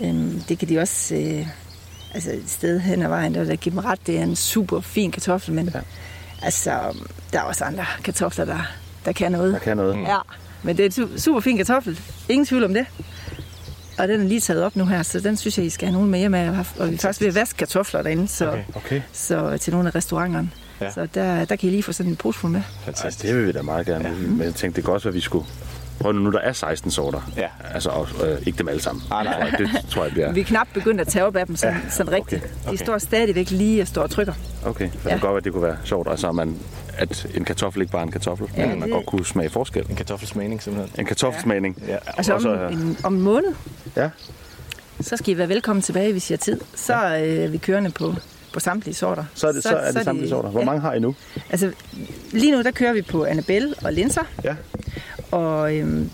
Øhm, 0.00 0.40
det 0.48 0.58
kan 0.58 0.68
de 0.68 0.78
også, 0.78 1.14
øh, 1.14 1.46
altså 2.14 2.30
et 2.32 2.44
sted 2.46 2.80
hen 2.80 3.02
ad 3.02 3.08
vejen, 3.08 3.34
der, 3.34 3.44
der 3.44 3.56
giver 3.56 3.74
dem 3.76 3.84
ret, 3.84 3.98
det 4.06 4.18
er 4.18 4.22
en 4.22 4.36
super 4.36 4.80
fin 4.80 5.10
kartoffel, 5.10 5.54
men 5.54 5.70
ja. 5.74 5.80
Altså, 6.44 6.70
der 7.32 7.38
er 7.38 7.42
også 7.42 7.64
andre 7.64 7.84
kartofler, 8.04 8.44
der, 8.44 8.58
der 9.04 9.12
kan 9.12 9.32
noget. 9.32 9.52
Der 9.52 9.58
kan 9.58 9.76
noget. 9.76 9.96
Ja, 10.02 10.18
men 10.62 10.76
det 10.76 10.98
er 10.98 11.02
en 11.02 11.08
su- 11.10 11.18
super 11.18 11.40
fin 11.40 11.56
kartoffel. 11.56 12.00
Ingen 12.28 12.46
tvivl 12.46 12.64
om 12.64 12.74
det. 12.74 12.86
Og 13.98 14.08
den 14.08 14.20
er 14.20 14.24
lige 14.24 14.40
taget 14.40 14.62
op 14.62 14.76
nu 14.76 14.84
her, 14.86 15.02
så 15.02 15.20
den 15.20 15.36
synes 15.36 15.58
jeg, 15.58 15.66
I 15.66 15.70
skal 15.70 15.88
have 15.88 15.94
nogen 15.94 16.10
med 16.10 16.18
hjem 16.18 16.34
af. 16.34 16.48
Og 16.78 16.88
vi 16.88 16.94
er 16.94 16.98
faktisk 16.98 17.20
ved 17.20 17.28
at 17.28 17.34
vaske 17.34 17.56
kartofler 17.58 18.02
derinde, 18.02 18.28
så, 18.28 18.48
Okay, 18.50 18.62
okay. 18.74 19.00
så 19.12 19.58
til 19.58 19.72
nogle 19.72 19.88
af 19.88 19.94
restauranterne. 19.94 20.50
Ja. 20.80 20.90
Så 20.92 21.08
der, 21.14 21.44
der 21.44 21.56
kan 21.56 21.68
I 21.68 21.72
lige 21.72 21.82
få 21.82 21.92
sådan 21.92 22.10
en 22.12 22.16
pose 22.16 22.46
med. 22.46 22.62
Altså, 22.86 23.18
det 23.22 23.36
vil 23.36 23.46
vi 23.46 23.52
da 23.52 23.62
meget 23.62 23.86
gerne. 23.86 24.08
Ja. 24.08 24.14
Men 24.14 24.40
jeg 24.42 24.54
tænkte, 24.54 24.76
det 24.76 24.84
kan 24.84 24.94
også 24.94 25.04
være, 25.04 25.10
at 25.10 25.14
vi 25.14 25.20
skulle... 25.20 25.44
Prøv 26.00 26.12
nu, 26.12 26.30
der 26.32 26.38
er 26.38 26.52
16 26.52 26.90
sorter. 26.90 27.30
Ja. 27.36 27.48
Altså, 27.74 27.90
og, 27.90 28.08
øh, 28.28 28.38
ikke 28.46 28.58
dem 28.58 28.68
alle 28.68 28.82
sammen. 28.82 29.04
Nej, 29.10 29.24
nej. 29.24 29.50
Det 29.58 29.70
tror 29.90 30.02
jeg 30.04 30.12
bliver... 30.12 30.32
Vi 30.32 30.40
er 30.40 30.44
knap 30.44 30.68
begyndt 30.74 31.00
at 31.00 31.06
tage 31.08 31.24
op 31.24 31.36
af 31.36 31.46
dem 31.46 31.56
sådan, 31.56 31.74
Ja, 31.76 31.80
ja. 31.84 31.90
sådan 31.90 32.12
rigtigt. 32.12 32.44
okay, 32.44 32.54
De 32.64 32.68
okay. 32.68 32.76
står 32.84 32.98
stadigvæk 32.98 33.50
lige 33.50 33.82
og 33.82 33.88
står 33.88 34.02
og 34.02 34.10
trykker. 34.10 34.32
Okay, 34.66 34.90
for 34.90 34.96
ja. 34.98 34.98
det 34.98 35.04
Ja. 35.04 35.10
kan 35.10 35.18
godt 35.20 35.30
være, 35.30 35.36
at 35.38 35.44
det 35.44 35.52
kunne 35.52 35.62
være 35.62 35.76
sjovt. 35.84 36.08
Altså, 36.10 36.32
man, 36.32 36.56
at 36.98 37.26
en 37.34 37.44
kartoffel 37.44 37.82
ikke 37.82 37.92
bare 37.92 38.02
er 38.02 38.06
en 38.06 38.12
kartoffel, 38.12 38.48
Ja, 38.56 38.66
men 38.66 38.78
man 38.80 38.88
det- 38.88 38.94
godt 38.94 39.06
kunne 39.06 39.26
smage 39.26 39.50
forskel. 39.50 39.86
En 39.90 39.96
kartoffelsmagning 39.96 40.62
simpelthen. 40.62 41.00
En 41.00 41.06
kartoffelsmagning. 41.06 41.82
Ja. 41.88 41.96
Altså 42.16 42.34
Og 42.34 42.40
så, 42.40 42.54
om, 42.54 42.72
en, 42.72 42.96
om 43.04 43.14
en 43.14 43.20
måned, 43.20 43.54
Ja. 43.96 44.10
så 45.00 45.16
skal 45.16 45.34
I 45.34 45.38
være 45.38 45.48
velkommen 45.48 45.82
tilbage, 45.82 46.12
hvis 46.12 46.30
I 46.30 46.32
har 46.32 46.38
tid. 46.38 46.60
Så 46.74 46.94
øh, 46.94 47.20
er 47.44 47.48
vi 47.48 47.58
kørende 47.58 47.90
på, 47.90 48.14
på 48.52 48.60
samtlige 48.60 48.94
sorter. 48.94 49.24
Så 49.34 49.48
er 49.48 49.52
det, 49.52 49.62
så, 49.62 49.68
så 49.68 49.76
er 49.76 49.92
det 49.92 50.04
samtlige 50.04 50.28
sorter. 50.30 50.50
Hvor 50.50 50.60
ja. 50.60 50.66
mange 50.66 50.80
har 50.80 50.94
I 50.94 51.00
nu? 51.00 51.14
Altså, 51.50 51.72
lige 52.32 52.52
nu 52.52 52.62
der 52.62 52.70
kører 52.70 52.92
vi 52.92 53.02
på 53.02 53.24
Annabelle 53.24 53.74
og 53.84 53.92
linser. 53.92 54.22
Ja. 54.44 54.54
Og 55.32 55.76
øhm, 55.76 56.10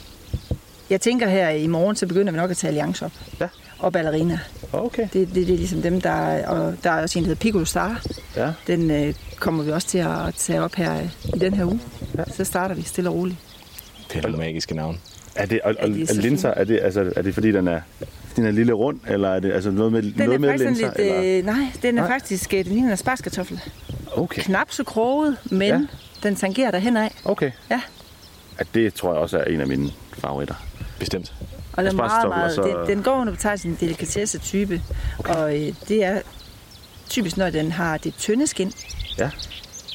jeg 0.90 1.00
tænker 1.00 1.28
her 1.28 1.48
i 1.50 1.66
morgen, 1.66 1.96
så 1.96 2.06
begynder 2.06 2.32
vi 2.32 2.36
nok 2.36 2.50
at 2.50 2.56
tage 2.56 2.68
Alliance 2.68 3.04
op. 3.04 3.12
Ja. 3.40 3.48
Og 3.78 3.92
Ballerina. 3.92 4.38
Okay. 4.72 5.02
Det, 5.02 5.28
det, 5.28 5.34
det 5.34 5.42
er 5.54 5.56
ligesom 5.58 5.82
dem, 5.82 6.00
der 6.00 6.10
er, 6.10 6.48
og 6.48 6.74
der 6.84 6.90
er 6.90 7.02
også 7.02 7.18
en, 7.18 7.24
der 7.24 7.28
hedder 7.28 7.40
Piccolo 7.40 7.64
Star. 7.64 8.02
Ja. 8.36 8.52
Den 8.66 8.90
øh, 8.90 9.14
kommer 9.38 9.64
vi 9.64 9.70
også 9.70 9.88
til 9.88 9.98
at 9.98 10.34
tage 10.36 10.62
op 10.62 10.74
her 10.74 10.98
øh, 10.98 11.10
i 11.36 11.38
den 11.38 11.54
her 11.54 11.64
uge. 11.64 11.80
Ja. 12.18 12.24
Så 12.36 12.44
starter 12.44 12.74
vi 12.74 12.82
stille 12.82 13.10
og 13.10 13.16
roligt. 13.16 13.36
Det 14.12 14.24
er 14.24 14.28
magiske 14.36 14.74
navn. 14.74 15.00
Er 15.34 15.46
det, 15.46 15.60
og, 15.60 15.74
og, 15.80 15.88
Ja, 15.90 16.02
er 16.02 16.14
linser, 16.14 16.48
er 16.50 16.64
det, 16.64 16.80
altså, 16.82 17.12
er 17.16 17.22
det 17.22 17.34
fordi, 17.34 17.52
den 17.52 17.68
er, 17.68 17.80
den 18.36 18.46
er 18.46 18.50
lille 18.50 18.72
rund, 18.72 19.00
eller 19.08 19.28
er 19.28 19.40
det 19.40 19.52
altså 19.52 19.70
noget 19.70 19.92
med, 19.92 20.02
Den 20.02 20.12
noget 20.16 20.34
er 20.34 20.38
med 20.38 20.48
faktisk 20.48 20.64
linser? 20.68 20.86
lidt, 20.96 21.16
eller? 21.16 21.38
øh, 21.38 21.44
nej, 21.46 21.66
den 21.82 21.98
er 21.98 22.02
Nej. 22.02 22.10
faktisk, 22.10 22.54
øh, 22.54 22.64
den 22.64 22.72
ligner 22.72 22.86
en 22.88 22.92
aspargeskartoffel. 22.92 23.60
Okay. 24.12 24.42
Knap 24.42 24.70
så 24.72 24.84
kroget, 24.84 25.36
men 25.50 25.60
Ja. 25.68 25.74
ja. 25.74 25.80
den 26.22 26.36
tangerer 26.36 26.70
der 26.70 26.78
henad. 26.78 27.08
Okay. 27.24 27.50
Ja. 27.70 27.80
At 28.58 28.66
det 28.74 28.94
tror 28.94 29.12
jeg 29.12 29.20
også 29.20 29.38
er 29.38 29.44
en 29.44 29.60
af 29.60 29.66
mine 29.66 29.90
favoritter. 30.18 30.54
Bestemt. 30.98 31.34
Og 31.72 31.84
den, 31.84 31.92
er 31.92 31.96
meget, 31.96 32.28
meget, 32.28 32.54
så- 32.54 32.62
den, 32.86 32.96
den 32.96 33.02
går 33.02 33.20
under 33.20 33.32
betegnelsen 33.32 33.70
en 33.70 33.76
delikatesse-type. 33.80 34.82
Okay. 35.18 35.34
Og 35.34 35.56
øh, 35.56 35.74
det 35.88 36.04
er 36.04 36.20
typisk, 37.08 37.36
når 37.36 37.50
den 37.50 37.72
har 37.72 37.96
det 37.98 38.14
tynde 38.14 38.46
skin, 38.46 38.72
Ja. 39.18 39.30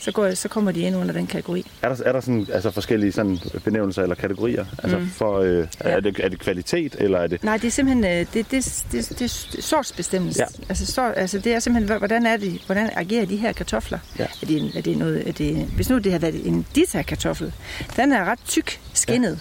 Så, 0.04 0.12
går, 0.12 0.34
så 0.34 0.48
kommer 0.50 0.72
de 0.72 0.80
ind 0.80 0.96
under 0.96 1.14
den 1.14 1.28
kategori. 1.28 1.72
Er 1.82 1.90
der, 1.90 2.04
er 2.06 2.12
der 2.12 2.20
sådan, 2.22 2.48
altså 2.54 2.72
forskellige 2.72 3.12
sådan 3.12 3.38
benævnelser 3.64 4.02
eller 4.02 4.16
kategorier? 4.16 4.66
Altså 4.84 4.98
Mm. 4.98 5.08
for, 5.10 5.40
øh, 5.40 5.68
er, 5.80 6.00
det, 6.00 6.20
er 6.24 6.30
det 6.30 6.40
kvalitet, 6.40 6.96
eller 7.00 7.18
er 7.20 7.28
det... 7.28 7.44
Nej, 7.44 7.58
det 7.58 7.68
er 7.68 7.72
simpelthen 7.72 8.06
øh, 8.06 8.12
det, 8.20 8.28
det, 8.34 8.52
det, 8.52 8.84
det, 8.92 9.20
det 9.20 9.22
er 9.58 9.62
sortsbestemmelse. 9.62 10.40
Ja. 10.40 10.46
Altså, 10.70 10.86
sort, 10.86 11.14
altså, 11.16 11.40
det 11.40 11.54
er 11.54 11.60
simpelthen, 11.60 11.98
hvordan, 11.98 12.26
er 12.26 12.38
det, 12.38 12.62
hvordan 12.66 12.90
agerer 12.96 13.26
de 13.26 13.36
her 13.38 13.52
kartofler? 13.52 14.00
Ja. 14.20 14.24
Er 14.42 14.46
det, 14.48 14.72
er 14.78 14.82
det 14.82 14.98
noget, 14.98 15.28
er 15.28 15.32
det, 15.32 15.56
hvis 15.76 15.90
nu 15.90 15.98
det 15.98 16.12
har 16.12 16.20
været 16.20 16.48
en 16.48 16.66
dita-kartoffel, 16.76 17.54
den 17.96 18.12
er 18.12 18.26
ret 18.26 18.40
tyk 18.48 18.80
skinnet. 18.94 19.40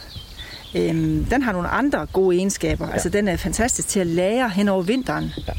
Ja. 0.75 0.89
Øhm, 0.89 1.25
den 1.25 1.43
har 1.43 1.53
nogle 1.53 1.69
andre 1.69 2.07
gode 2.13 2.37
egenskaber. 2.37 2.87
Ja. 2.87 2.93
Altså, 2.93 3.09
den 3.09 3.29
er 3.29 3.37
fantastisk 3.37 3.89
til 3.89 4.01
at 4.01 4.07
lære 4.07 4.49
hen 4.49 4.69
over 4.69 4.83
vinteren. 4.83 5.31
Ja. 5.49 5.53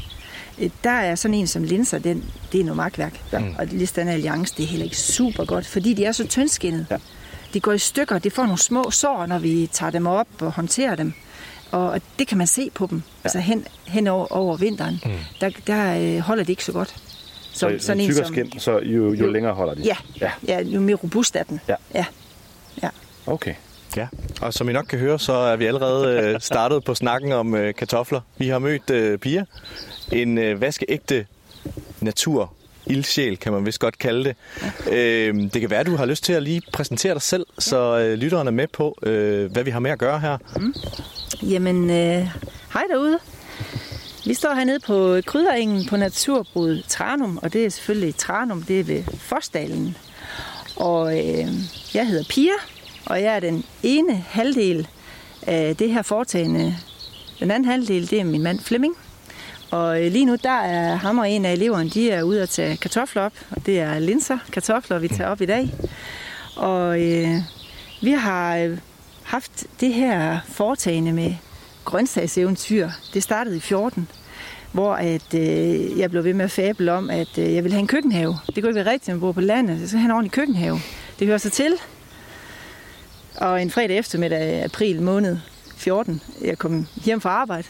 Der 0.84 0.90
er 0.90 1.14
sådan 1.14 1.34
en 1.34 1.46
som 1.46 1.62
linser, 1.62 1.98
den, 1.98 2.24
det 2.52 2.60
er 2.60 2.64
noget 2.64 2.76
magtværk. 2.76 3.20
Ja. 3.32 3.42
Og 3.58 3.66
Listan 3.66 4.08
Alliance, 4.08 4.54
det 4.56 4.62
er 4.62 4.66
heller 4.66 4.84
ikke 4.84 4.96
super 4.96 5.44
godt, 5.44 5.66
fordi 5.66 5.94
de 5.94 6.04
er 6.04 6.12
så 6.12 6.26
tyndskinnet. 6.26 6.86
Ja. 6.90 6.96
De 7.54 7.60
går 7.60 7.72
i 7.72 7.78
stykker, 7.78 8.18
de 8.18 8.30
får 8.30 8.42
nogle 8.42 8.58
små 8.58 8.90
sår, 8.90 9.26
når 9.26 9.38
vi 9.38 9.68
tager 9.72 9.90
dem 9.90 10.06
op 10.06 10.26
og 10.40 10.52
håndterer 10.52 10.94
dem. 10.94 11.12
Og, 11.70 12.00
det 12.18 12.28
kan 12.28 12.38
man 12.38 12.46
se 12.46 12.70
på 12.74 12.86
dem. 12.90 12.98
Ja. 13.06 13.20
Altså 13.24 13.38
hen, 13.38 13.66
hen 13.86 14.06
over, 14.06 14.32
over 14.32 14.56
vinteren, 14.56 15.00
Mm. 15.04 15.10
der, 15.40 15.50
der 15.66 15.98
øh, 16.16 16.18
holder 16.18 16.42
det 16.44 16.50
ikke 16.50 16.64
så 16.64 16.72
godt. 16.72 16.94
Så, 17.52 17.58
så 17.78 17.86
sådan 17.86 18.04
tykkere 18.04 18.26
skin, 18.26 18.52
så 18.60 18.78
jo, 18.78 19.12
jo 19.12 19.26
længere 19.26 19.54
holder 19.54 19.74
de? 19.74 19.82
Ja, 19.82 19.96
ja. 20.20 20.30
ja, 20.48 20.60
jo 20.62 20.80
mere 20.80 20.96
robust 20.96 21.36
er 21.36 21.42
den. 21.42 21.60
Ja. 21.68 21.74
ja. 21.94 22.04
ja. 22.82 22.88
Okay. 23.26 23.54
Ja, 23.96 24.08
og 24.40 24.54
som 24.54 24.68
I 24.68 24.72
nok 24.72 24.84
kan 24.84 24.98
høre, 24.98 25.18
så 25.18 25.32
er 25.32 25.56
vi 25.56 25.66
allerede 25.66 26.20
øh, 26.20 26.40
startet 26.40 26.84
på 26.84 26.94
snakken 26.94 27.32
om 27.32 27.54
øh, 27.54 27.74
kartofler. 27.74 28.20
Vi 28.38 28.48
har 28.48 28.58
mødt 28.58 28.90
øh, 28.90 29.18
Pia, 29.18 29.44
en 30.12 30.38
øh, 30.38 30.60
vaskeægte 30.60 31.26
natur 32.00 32.52
ildsjæl, 32.86 33.36
kan 33.36 33.52
man 33.52 33.66
vist 33.66 33.80
godt 33.80 33.98
kalde 33.98 34.24
det. 34.24 34.36
Øh, 34.92 35.34
det 35.34 35.60
kan 35.60 35.70
være, 35.70 35.80
at 35.80 35.86
du 35.86 35.96
har 35.96 36.06
lyst 36.06 36.24
til 36.24 36.32
at 36.32 36.42
lige 36.42 36.62
præsentere 36.72 37.14
dig 37.14 37.22
selv, 37.22 37.46
så 37.58 37.98
øh, 37.98 38.14
lytteren 38.14 38.46
er 38.46 38.52
med 38.52 38.66
på, 38.66 38.98
øh, 39.02 39.52
hvad 39.52 39.64
vi 39.64 39.70
har 39.70 39.80
med 39.80 39.90
at 39.90 39.98
gøre 39.98 40.20
her. 40.20 40.38
Mm. 40.56 40.74
Jamen, 41.42 41.90
øh, 41.90 42.28
hej 42.72 42.84
derude. 42.90 43.18
Vi 44.26 44.34
står 44.34 44.54
hernede 44.54 44.80
på 44.80 45.20
krydderengen 45.26 45.86
på 45.86 45.96
Naturbruget 45.96 46.84
Tranum, 46.88 47.38
og 47.42 47.52
det 47.52 47.64
er 47.64 47.70
selvfølgelig 47.70 48.16
Tranum, 48.16 48.62
det 48.62 48.80
er 48.80 48.84
ved 48.84 49.02
Forsdalen. 49.18 49.96
Og 50.76 51.18
øh, 51.18 51.48
jeg 51.94 52.08
hedder 52.08 52.24
Pia, 52.30 52.52
og 53.06 53.22
jeg 53.22 53.36
er 53.36 53.40
den 53.40 53.64
ene 53.82 54.24
halvdel 54.28 54.88
af 55.46 55.76
det 55.76 55.90
her 55.90 56.02
foretagende. 56.02 56.76
Den 57.40 57.50
anden 57.50 57.70
halvdel, 57.70 58.10
det 58.10 58.20
er 58.20 58.24
min 58.24 58.42
mand 58.42 58.60
Flemming. 58.60 58.96
Og 59.70 60.04
øh, 60.04 60.12
lige 60.12 60.24
nu, 60.24 60.36
der 60.42 60.60
er 60.60 60.94
ham 60.94 61.18
og 61.18 61.30
en 61.30 61.44
af 61.44 61.52
eleverne, 61.52 61.90
de 61.90 62.10
er 62.10 62.22
ude 62.22 62.42
at 62.42 62.48
tage 62.48 62.76
kartofler 62.76 63.22
op. 63.22 63.32
Og 63.50 63.66
det 63.66 63.80
er 63.80 63.98
linser 63.98 64.38
kartofler, 64.52 64.98
vi 64.98 65.08
tager 65.08 65.30
op 65.30 65.40
i 65.40 65.46
dag. 65.46 65.74
Og 66.56 67.02
øh, 67.02 67.36
vi 68.02 68.10
har 68.10 68.56
øh, 68.56 68.78
haft 69.22 69.66
det 69.80 69.94
her 69.94 70.38
foretagende 70.46 71.12
med 71.12 71.34
grøntsagseventyr. 71.84 72.90
Det 73.14 73.22
startede 73.22 73.56
i 73.56 73.60
14, 73.60 74.08
hvor 74.72 74.94
at, 74.94 75.34
øh, 75.34 75.98
jeg 75.98 76.10
blev 76.10 76.24
ved 76.24 76.34
med 76.34 76.44
at 76.44 76.50
fable 76.50 76.92
om, 76.92 77.10
at 77.10 77.38
øh, 77.38 77.54
jeg 77.54 77.64
ville 77.64 77.74
have 77.74 77.80
en 77.80 77.86
køkkenhave. 77.86 78.38
Det 78.46 78.54
kunne 78.54 78.68
ikke 78.68 78.84
være 78.84 78.92
rigtigt, 78.92 79.08
at 79.08 79.14
man 79.14 79.20
bor 79.20 79.32
på 79.32 79.40
landet. 79.40 79.80
Så 79.80 79.88
skal 79.88 79.98
have 79.98 80.04
en 80.04 80.10
ordentlig 80.10 80.32
køkkenhave. 80.32 80.80
Det 81.18 81.26
hører 81.26 81.38
sig 81.38 81.52
til. 81.52 81.74
Og 83.36 83.62
en 83.62 83.70
fredag 83.70 83.98
eftermiddag, 83.98 84.64
april 84.64 85.02
måned 85.02 85.38
14, 85.76 86.20
jeg 86.40 86.58
kom 86.58 86.86
hjem 87.04 87.20
fra 87.20 87.30
arbejde. 87.30 87.68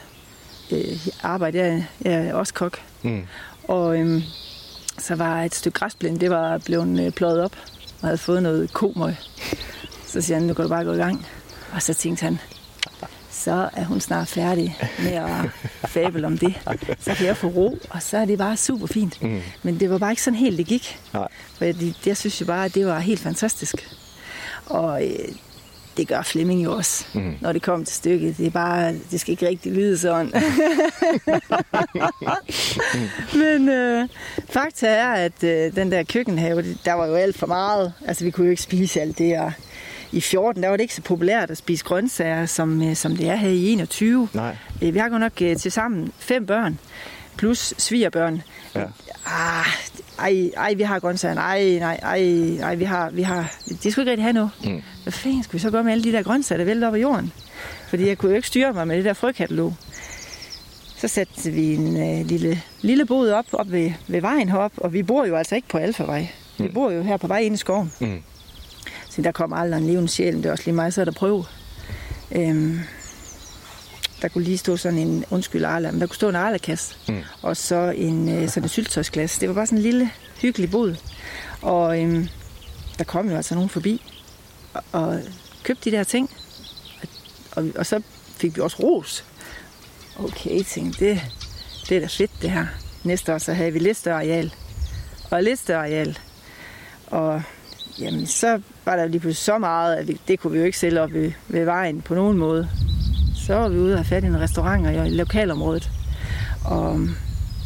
Øh, 0.73 1.07
arbejde, 1.23 1.59
jeg, 1.59 1.87
jeg 2.05 2.27
er 2.27 2.35
også 2.35 2.55
kok. 2.55 2.79
Mm. 3.03 3.27
Og 3.69 3.99
øhm, 3.99 4.23
så 4.99 5.15
var 5.15 5.43
et 5.43 5.55
stykke 5.55 5.79
græsplæne, 5.79 6.19
det 6.19 6.31
var 6.31 6.59
blevet 6.59 7.07
øh, 7.07 7.13
pløjet 7.13 7.43
op, 7.43 7.57
og 8.03 8.09
havde 8.09 8.19
fået 8.19 8.43
noget 8.43 8.73
komøg. 8.73 9.15
Så 10.07 10.21
siger 10.21 10.39
han, 10.39 10.47
nu 10.47 10.55
kan 10.55 10.63
du 10.63 10.69
bare 10.69 10.85
gå 10.85 10.93
i 10.93 10.97
gang. 10.97 11.27
Og 11.73 11.83
så 11.83 11.95
tænkte 11.95 12.23
han, 12.25 12.39
så 13.31 13.69
er 13.73 13.85
hun 13.85 14.01
snart 14.01 14.29
færdig 14.29 14.79
med 14.99 15.13
at 15.13 15.31
fabel 15.91 16.25
om 16.25 16.39
det. 16.39 16.55
Så 17.01 17.15
kan 17.15 17.27
jeg 17.27 17.37
få 17.37 17.47
ro, 17.47 17.79
og 17.91 18.03
så 18.03 18.19
er 18.19 18.25
det 18.25 18.39
bare 18.39 18.57
super 18.57 18.87
fint. 18.87 19.23
Mm. 19.23 19.41
Men 19.63 19.81
det 19.81 19.91
var 19.91 19.99
bare 19.99 20.13
ikke 20.13 20.23
sådan 20.23 20.39
helt, 20.39 20.59
det 20.59 20.67
gik. 20.67 21.01
Nej. 21.13 21.29
For 21.55 21.65
jeg, 21.65 21.75
jeg 22.07 22.17
synes 22.17 22.41
jo 22.41 22.47
bare, 22.47 22.65
at 22.65 22.75
det 22.75 22.87
var 22.87 22.99
helt 22.99 23.21
fantastisk. 23.21 23.89
Og 24.67 25.07
øh, 25.07 25.29
det 25.97 26.09
gør 26.09 26.23
Flemming 26.23 26.65
jo 26.65 26.73
også, 26.73 27.05
Mm. 27.15 27.35
når 27.41 27.53
det 27.53 27.63
kommer 27.63 27.87
til 27.87 27.95
stykket. 27.97 28.39
Det 28.39 28.47
er 28.47 28.51
bare, 28.51 28.95
det 29.11 29.21
skal 29.21 29.33
ikke 29.33 29.49
rigtig 29.49 29.73
lyde 29.73 29.99
sådan. 29.99 30.33
Men 33.35 33.69
øh, 33.69 34.09
fakta 34.51 34.87
er, 34.89 35.09
at 35.13 35.45
øh, 35.45 35.75
den 35.77 35.93
der 35.93 36.03
køkkenhave, 36.03 36.65
der 36.85 36.93
var 36.93 37.07
jo 37.07 37.15
alt 37.15 37.39
for 37.39 37.47
meget. 37.47 37.93
Altså, 38.07 38.25
vi 38.25 38.31
kunne 38.31 38.45
jo 38.45 38.51
ikke 38.51 38.63
spise 38.63 39.01
alt 39.01 39.19
det. 39.19 39.39
Og 39.39 39.53
I 40.13 40.21
14, 40.21 40.63
der 40.63 40.69
var 40.69 40.77
det 40.77 40.83
ikke 40.85 40.95
så 40.95 41.03
populært 41.03 41.51
at 41.51 41.57
spise 41.57 41.85
grøntsager, 41.85 42.47
som, 42.47 42.83
øh, 42.83 42.97
som 42.97 43.17
det 43.17 43.29
er 43.29 43.37
her 43.37 43.49
i 43.49 43.69
21. 43.69 44.29
Nej. 44.33 44.57
Øh, 44.83 44.95
Vi 44.95 44.99
har 44.99 45.09
godt 45.09 45.21
nok 45.21 45.43
øh, 45.43 45.57
til 45.57 45.73
sammen 45.73 46.13
fem 46.19 46.47
børn, 46.47 46.79
plus 47.37 47.75
svigerbørn. 47.79 48.43
Ja. 48.75 48.85
Ah, 49.27 49.67
ej, 50.19 50.51
ej, 50.57 50.75
vi 50.75 50.83
har 50.83 50.99
grøntsager. 50.99 51.35
Nej, 51.35 51.79
nej, 51.79 51.99
ej, 52.03 52.57
ej, 52.63 52.75
vi 52.75 52.85
har, 52.85 53.11
vi 53.11 53.23
har... 53.23 53.55
De 53.83 53.93
skulle 53.93 54.03
ikke 54.03 54.11
rigtig 54.11 54.25
have 54.25 54.33
noget. 54.33 54.51
Mm. 54.65 54.83
Hvad 55.03 55.13
fanden 55.13 55.43
skulle 55.43 55.53
vi 55.53 55.59
så 55.59 55.71
gøre 55.71 55.85
med 55.85 55.93
alle 55.93 56.05
de 56.05 56.13
der 56.13 56.23
grøntsager, 56.23 56.57
der 56.59 56.65
vælter 56.65 56.89
op 56.89 56.95
af 56.95 56.99
jorden? 56.99 57.33
Fordi 57.89 58.09
jeg 58.09 58.19
kunne 58.19 58.31
jo 58.31 58.37
ikke 58.37 58.49
styre 58.49 58.73
mig 58.73 58.89
med 58.89 58.97
det 58.97 59.05
der 59.05 59.13
frøkatalog. 59.13 59.75
Så 60.97 61.09
satte 61.09 61.51
vi 61.51 61.75
en 61.75 61.97
øh, 61.97 62.27
lille, 62.27 62.63
lille 62.81 63.07
bod 63.07 63.31
op, 63.31 63.47
op 63.53 63.73
ved, 63.73 63.93
ved 64.09 64.21
vejen 64.21 64.49
herop, 64.49 64.73
og 64.77 64.93
vi 64.93 65.03
bor 65.03 65.25
jo 65.25 65.37
altså 65.37 65.55
ikke 65.55 65.69
på 65.69 65.79
Alfavej. 65.79 66.29
Vi 66.59 66.69
bor 66.69 66.91
jo 66.91 67.03
her 67.03 67.17
på 67.17 67.27
vej 67.27 67.39
ind 67.39 67.55
i 67.55 67.59
skoven. 67.59 67.93
Mm. 68.01 68.23
Så 69.11 69.23
der 69.23 69.33
kommer 69.33 69.57
aldrig 69.57 69.79
en 69.79 69.87
levende 69.87 70.09
sjæl, 70.09 70.33
men 70.33 70.43
det 70.43 70.49
er 70.49 70.53
også 70.53 70.65
lige 70.65 70.75
mig, 70.75 70.93
så 70.93 71.01
er 71.01 71.05
der 71.05 71.13
prøve. 71.13 71.45
Øhm, 72.33 72.81
der 74.25 74.31
kunne 74.31 74.45
lige 74.45 74.59
stå 74.59 74.77
sådan 74.77 74.99
en, 74.99 75.25
undskyld 75.31 75.65
Arla, 75.65 75.91
men 75.91 76.01
der 76.01 76.07
kunne 76.07 76.17
stå 76.17 76.29
en 76.29 76.37
Arla-kasse, 76.37 76.97
Mm. 77.09 77.23
og 77.43 77.57
så 77.57 77.77
en 77.97 78.29
øh, 78.29 78.49
sådan 78.49 78.63
en 78.63 78.69
syltøjsglas. 78.69 79.39
Det 79.39 79.49
var 79.49 79.55
bare 79.55 79.67
sådan 79.67 79.79
en 79.79 79.83
lille, 79.83 80.11
hyggelig 80.43 80.71
bod. 80.71 80.97
Og 81.63 82.03
øhm, 82.03 82.29
der 82.99 83.05
kom 83.05 83.31
jo 83.31 83.37
altså 83.37 83.55
nogen 83.55 83.71
forbi 83.71 84.13
og, 84.75 84.83
og 84.93 85.21
købte 85.65 85.91
de 85.91 85.97
der 85.97 86.05
ting. 86.05 86.31
Og, 87.03 87.09
og, 87.53 87.71
og 87.77 87.87
så 87.87 88.03
fik 88.37 88.57
vi 88.57 88.61
også 88.61 88.77
ros. 88.83 89.25
Okay, 90.19 90.63
tænkte 90.63 91.05
det, 91.05 91.21
det 91.89 91.97
er 91.97 92.01
da 92.01 92.07
fedt 92.07 92.31
det 92.43 92.51
her. 92.51 92.67
Næste 93.03 93.35
år 93.35 93.39
så 93.39 93.53
havde 93.53 93.73
vi 93.73 93.79
lidt 93.79 93.97
større 93.97 94.17
areal. 94.17 94.55
Og 95.31 95.43
lidt 95.43 95.59
større 95.61 95.79
areal. 95.81 96.19
Og 97.07 97.43
jamen, 97.99 98.27
så 98.27 98.61
var 98.85 98.97
der 98.97 99.07
lige 99.07 99.21
pludselig 99.21 99.45
så 99.45 99.59
meget, 99.59 99.97
at 99.97 100.09
vi, 100.09 100.21
det 100.29 100.41
kunne 100.41 100.53
vi 100.53 100.59
jo 100.59 100.65
ikke 100.65 100.79
sælge 100.79 101.01
op 101.01 101.13
ved, 101.13 101.33
ved 101.49 101.65
vejen 101.65 102.03
på 102.03 102.15
nogen 102.15 102.39
måde. 102.39 102.69
Så 103.47 103.55
var 103.55 103.69
vi 103.69 103.79
ude 103.79 103.93
og 103.93 103.99
have 103.99 104.05
fat 104.05 104.25
i 104.25 104.27
en 104.27 104.41
restauranter 104.41 105.05
i 105.05 105.11
lokalområdet. 105.11 105.91
Og 106.65 107.01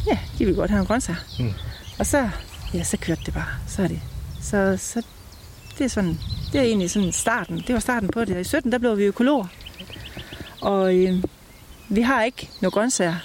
ja, 0.07 0.17
de 0.37 0.45
ville 0.45 0.55
godt 0.55 0.71
have 0.71 0.79
en 0.81 0.85
grøntsager. 0.85 1.19
Mm. 1.39 1.53
Og 1.99 2.05
så, 2.05 2.29
ja, 2.73 2.83
så 2.83 2.97
kørte 2.97 3.21
det 3.25 3.33
bare. 3.33 3.47
Så 3.67 3.83
er 3.83 3.87
det. 3.87 4.01
Så, 4.41 4.77
så 4.77 5.05
det 5.77 5.85
er 5.85 5.89
sådan, 5.89 6.19
det 6.51 6.59
er 6.59 6.63
egentlig 6.63 6.91
sådan 6.91 7.11
starten. 7.11 7.57
Det 7.57 7.73
var 7.73 7.79
starten 7.79 8.09
på 8.09 8.25
det. 8.25 8.35
Og 8.35 8.41
I 8.41 8.43
17, 8.43 8.71
der 8.71 8.77
blev 8.77 8.97
vi 8.97 9.03
økologer. 9.03 9.47
Og 10.61 10.95
øh, 10.95 11.23
vi 11.89 12.01
har 12.01 12.23
ikke 12.23 12.49
noget 12.61 12.73
grøntsager 12.73 13.15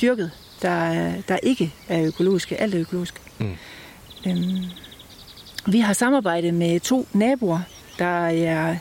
dyrket, 0.00 0.30
der, 0.62 1.12
der 1.28 1.38
ikke 1.42 1.74
er 1.88 2.06
økologiske. 2.06 2.60
Alt 2.60 2.74
er 2.74 2.80
økologisk. 2.80 3.22
Mm. 3.38 3.54
Øhm, 4.26 4.64
vi 5.66 5.80
har 5.80 5.92
samarbejdet 5.92 6.54
med 6.54 6.80
to 6.80 7.06
naboer, 7.12 7.60
der 7.98 8.26
er 8.26 8.76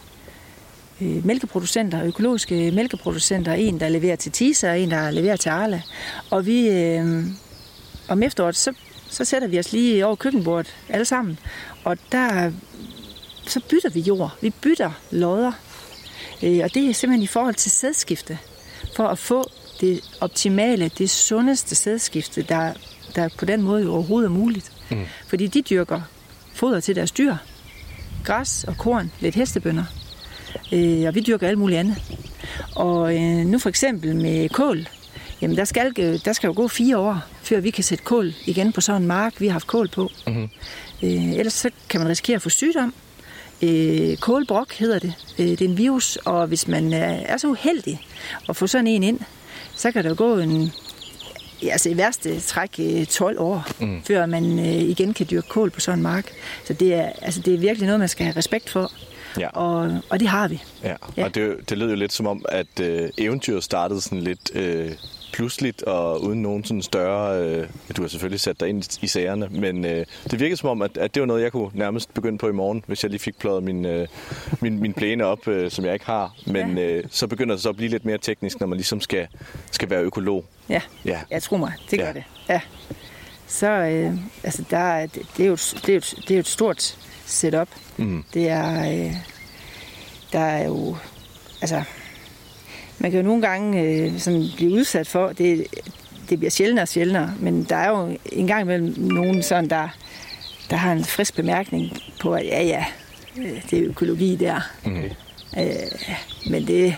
øh, 1.02 1.26
mælkeproducenter, 1.26 2.04
økologiske 2.04 2.72
mælkeproducenter. 2.72 3.54
En, 3.54 3.80
der 3.80 3.90
leverer 3.90 4.16
til 4.16 4.32
Tisa, 4.32 4.70
og 4.70 4.80
en, 4.80 4.92
der 4.92 5.12
leverer 5.12 5.36
til 5.36 5.50
Arla. 5.50 5.82
Og 6.30 6.46
vi, 6.46 6.70
øh, 6.70 7.26
om 8.08 8.24
efteråret, 8.24 8.56
så, 8.56 8.74
så 9.10 9.26
sætter 9.26 9.48
vi 9.48 9.60
os 9.60 9.72
lige 9.72 10.06
over 10.06 10.16
køkkenbordet 10.16 10.76
alle 10.90 11.06
sammen. 11.06 11.40
Og 11.84 11.98
der, 12.12 12.52
så 13.48 13.60
bytter 13.70 13.90
vi 13.90 14.00
jord. 14.00 14.38
Vi 14.42 14.50
bytter 14.50 14.92
lodder. 15.12 15.52
Øh, 16.44 16.60
og 16.64 16.74
det 16.74 16.90
er 16.90 16.94
simpelthen 16.94 17.24
i 17.24 17.28
forhold 17.28 17.56
til 17.56 17.72
sædskifte. 17.72 18.38
For 18.96 19.08
at 19.08 19.18
få 19.18 19.52
det 19.82 20.18
optimale, 20.22 20.92
det 20.98 21.10
sundeste 21.10 21.76
sædskifte, 21.76 22.42
der, 22.42 22.74
der 23.16 23.30
på 23.38 23.46
den 23.46 23.62
måde 23.62 23.90
overhovedet 23.90 24.28
er 24.28 24.32
muligt. 24.32 24.72
Mm. 24.92 25.06
Fordi 25.28 25.48
de 25.48 25.62
dyrker 25.62 26.02
foder 26.54 26.80
til 26.80 26.96
deres 26.96 27.12
dyr. 27.12 27.36
Græs 28.24 28.64
og 28.64 28.78
korn, 28.78 29.12
lidt 29.20 29.36
hestebønder. 29.36 29.84
Øh, 30.72 31.04
og 31.08 31.16
vi 31.16 31.20
dyrker 31.20 31.48
alt 31.48 31.58
muligt 31.58 31.80
andet. 31.80 31.96
Og 32.76 33.16
øh, 33.16 33.46
nu 33.46 33.60
for 33.60 33.70
eksempel 33.70 34.16
med 34.16 34.50
kål, 34.50 34.88
jamen 35.42 35.58
der 35.58 35.66
skal, 35.66 35.94
øh, 36.00 36.20
der 36.26 36.34
skal 36.34 36.48
jo 36.48 36.54
gå 36.56 36.68
fire 36.68 36.98
år, 36.98 37.20
før 37.42 37.60
vi 37.60 37.70
kan 37.70 37.84
sætte 37.84 38.04
kål 38.04 38.34
igen 38.46 38.72
på 38.74 38.82
sådan 38.82 39.02
en 39.02 39.08
mark, 39.08 39.34
vi 39.42 39.48
har 39.48 39.52
haft 39.54 39.68
kål 39.68 39.88
på. 39.88 40.10
Mm-hmm. 40.28 40.50
Øh, 41.04 41.32
ellers 41.34 41.54
så 41.54 41.70
kan 41.90 42.00
man 42.02 42.10
risikere 42.10 42.36
at 42.36 42.42
få 42.42 42.50
sygdom. 42.50 42.94
Øh, 43.62 44.18
kålbrok 44.18 44.74
hedder 44.74 45.00
det. 45.00 45.14
Øh, 45.40 45.46
det 45.48 45.62
er 45.62 45.66
en 45.66 45.78
virus, 45.78 46.16
og 46.16 46.48
hvis 46.48 46.68
man 46.68 46.94
er, 46.94 47.38
så 47.38 47.48
uheldig 47.48 48.02
at 48.50 48.56
få 48.56 48.68
sådan 48.68 48.88
en 48.88 49.04
ind, 49.04 49.20
så 49.76 49.92
kan 49.92 50.04
der 50.04 50.10
jo 50.10 50.16
gå 50.18 50.38
en, 50.38 50.72
ja, 51.64 51.68
altså 51.72 51.90
i 51.90 51.98
værste 51.98 52.40
træk 52.40 52.70
øh, 52.80 53.06
12 53.06 53.40
år, 53.40 53.66
Mm. 53.80 54.02
før 54.04 54.26
man 54.26 54.60
øh, 54.60 54.66
igen 54.76 55.14
kan 55.14 55.28
dyrke 55.32 55.48
kål 55.50 55.70
på 55.70 55.80
sådan 55.80 56.00
en 56.00 56.04
mark. 56.04 56.32
Så 56.66 56.74
det 56.74 56.94
er, 56.94 57.10
altså, 57.22 57.42
det 57.42 57.54
er 57.54 57.58
virkelig 57.58 57.86
noget, 57.86 58.00
man 58.00 58.10
skal 58.10 58.26
have 58.26 58.38
respekt 58.38 58.70
for. 58.70 58.92
Ja. 59.40 59.48
Og, 59.50 60.02
og 60.10 60.20
det 60.20 60.28
har 60.28 60.48
vi. 60.48 60.62
Ja, 60.84 60.96
Ja. 61.18 61.26
og 61.26 61.36
det, 61.36 61.70
det 61.70 61.78
lød 61.78 61.90
jo 61.90 61.96
lidt 61.96 62.14
som 62.14 62.28
om, 62.28 62.46
at 62.50 62.80
øh, 62.82 63.10
eventyret 63.18 63.64
startede 63.64 64.02
sådan 64.02 64.22
lidt 64.22 64.56
øh, 64.56 64.92
pludseligt 65.34 65.84
og 65.84 66.24
uden 66.24 66.42
nogen 66.42 66.64
sådan 66.64 66.82
større... 66.82 67.42
Øh, 67.44 67.68
du 67.98 68.02
har 68.02 68.10
selvfølgelig 68.10 68.40
sat 68.40 68.60
dig 68.60 68.70
ind 68.70 68.98
i, 69.02 69.08
sagerne, 69.08 69.48
men 69.52 69.86
øh, 69.86 70.06
det 70.32 70.40
virkede 70.40 70.58
som 70.58 70.70
om, 70.70 70.82
at, 70.82 70.98
at 70.98 71.14
det 71.16 71.22
var 71.22 71.28
noget, 71.28 71.42
jeg 71.44 71.52
kunne 71.52 71.70
nærmest 71.74 72.14
begynde 72.14 72.38
på 72.38 72.48
i 72.50 72.52
morgen, 72.52 72.84
hvis 72.88 73.04
jeg 73.04 73.12
lige 73.12 73.20
fik 73.20 73.38
pløjet 73.40 73.64
min, 73.64 73.86
øh, 73.86 74.08
min, 74.62 74.80
min 74.80 74.94
plæne 74.94 75.26
op, 75.26 75.48
øh, 75.48 75.72
som 75.72 75.86
jeg 75.86 75.94
ikke 75.94 76.06
har. 76.06 76.36
Men 76.46 76.78
øh, 76.78 77.04
så 77.12 77.28
begynder 77.28 77.56
det 77.56 77.62
så 77.64 77.70
at 77.70 77.76
blive 77.78 77.90
lidt 77.90 78.06
mere 78.06 78.18
teknisk, 78.18 78.60
når 78.60 78.68
man 78.68 78.78
ligesom 78.78 79.02
skal, 79.02 79.28
skal 79.72 79.90
være 79.90 80.02
økolog. 80.02 80.46
Ja, 80.70 80.82
Ja. 81.06 81.20
jeg 81.32 81.44
tror 81.44 81.58
mig, 81.58 81.74
det 81.92 82.00
gør 82.00 82.06
Ja. 82.08 82.14
det. 82.14 82.24
Ja. 82.50 82.62
Så 83.48 83.68
øh, 83.72 84.14
altså 84.44 84.64
der, 84.70 84.78
er- 84.78 85.06
det, 85.08 85.22
det, 85.38 85.44
er 85.44 85.48
jo, 85.48 85.54
et- 85.54 85.74
det, 85.86 85.90
er 85.90 85.94
jo, 85.94 85.98
et- 85.98 86.16
det 86.18 86.32
er 86.32 86.36
jo 86.36 86.40
et 86.40 86.48
stort 86.48 86.98
setup. 87.28 87.68
Mm. 87.98 88.24
Det 88.34 88.50
er, 88.50 88.92
øh, 88.92 89.14
der 90.34 90.40
er 90.40 90.66
jo, 90.66 90.98
altså, 91.62 91.84
man 93.00 93.12
kan 93.12 93.20
jo 93.20 93.26
nogle 93.28 93.42
gange 93.48 93.82
øh, 93.82 94.20
sådan 94.20 94.46
blive 94.56 94.72
udsat 94.72 95.08
for, 95.08 95.28
det, 95.28 95.68
det 96.30 96.40
bliver 96.40 96.52
sjældnere 96.52 96.84
og 96.84 96.88
sjældnere, 96.88 97.34
men 97.40 97.64
der 97.64 97.76
er 97.76 97.90
jo 97.90 98.18
en 98.32 98.48
gang 98.48 98.62
imellem 98.62 98.96
nogen 99.00 99.44
sådan, 99.44 99.70
der, 99.70 99.90
der 100.70 100.76
har 100.76 100.92
en 100.92 101.06
frisk 101.06 101.36
bemærkning 101.36 101.98
på, 102.22 102.34
at 102.34 102.46
ja, 102.46 102.64
ja, 102.64 102.86
øh, 103.38 103.62
det 103.72 103.80
er 103.80 103.86
økologi 103.88 104.36
der. 104.36 104.60
Mm. 104.86 105.04
Øh, 105.58 105.74
men 106.50 106.68
det, 106.68 106.96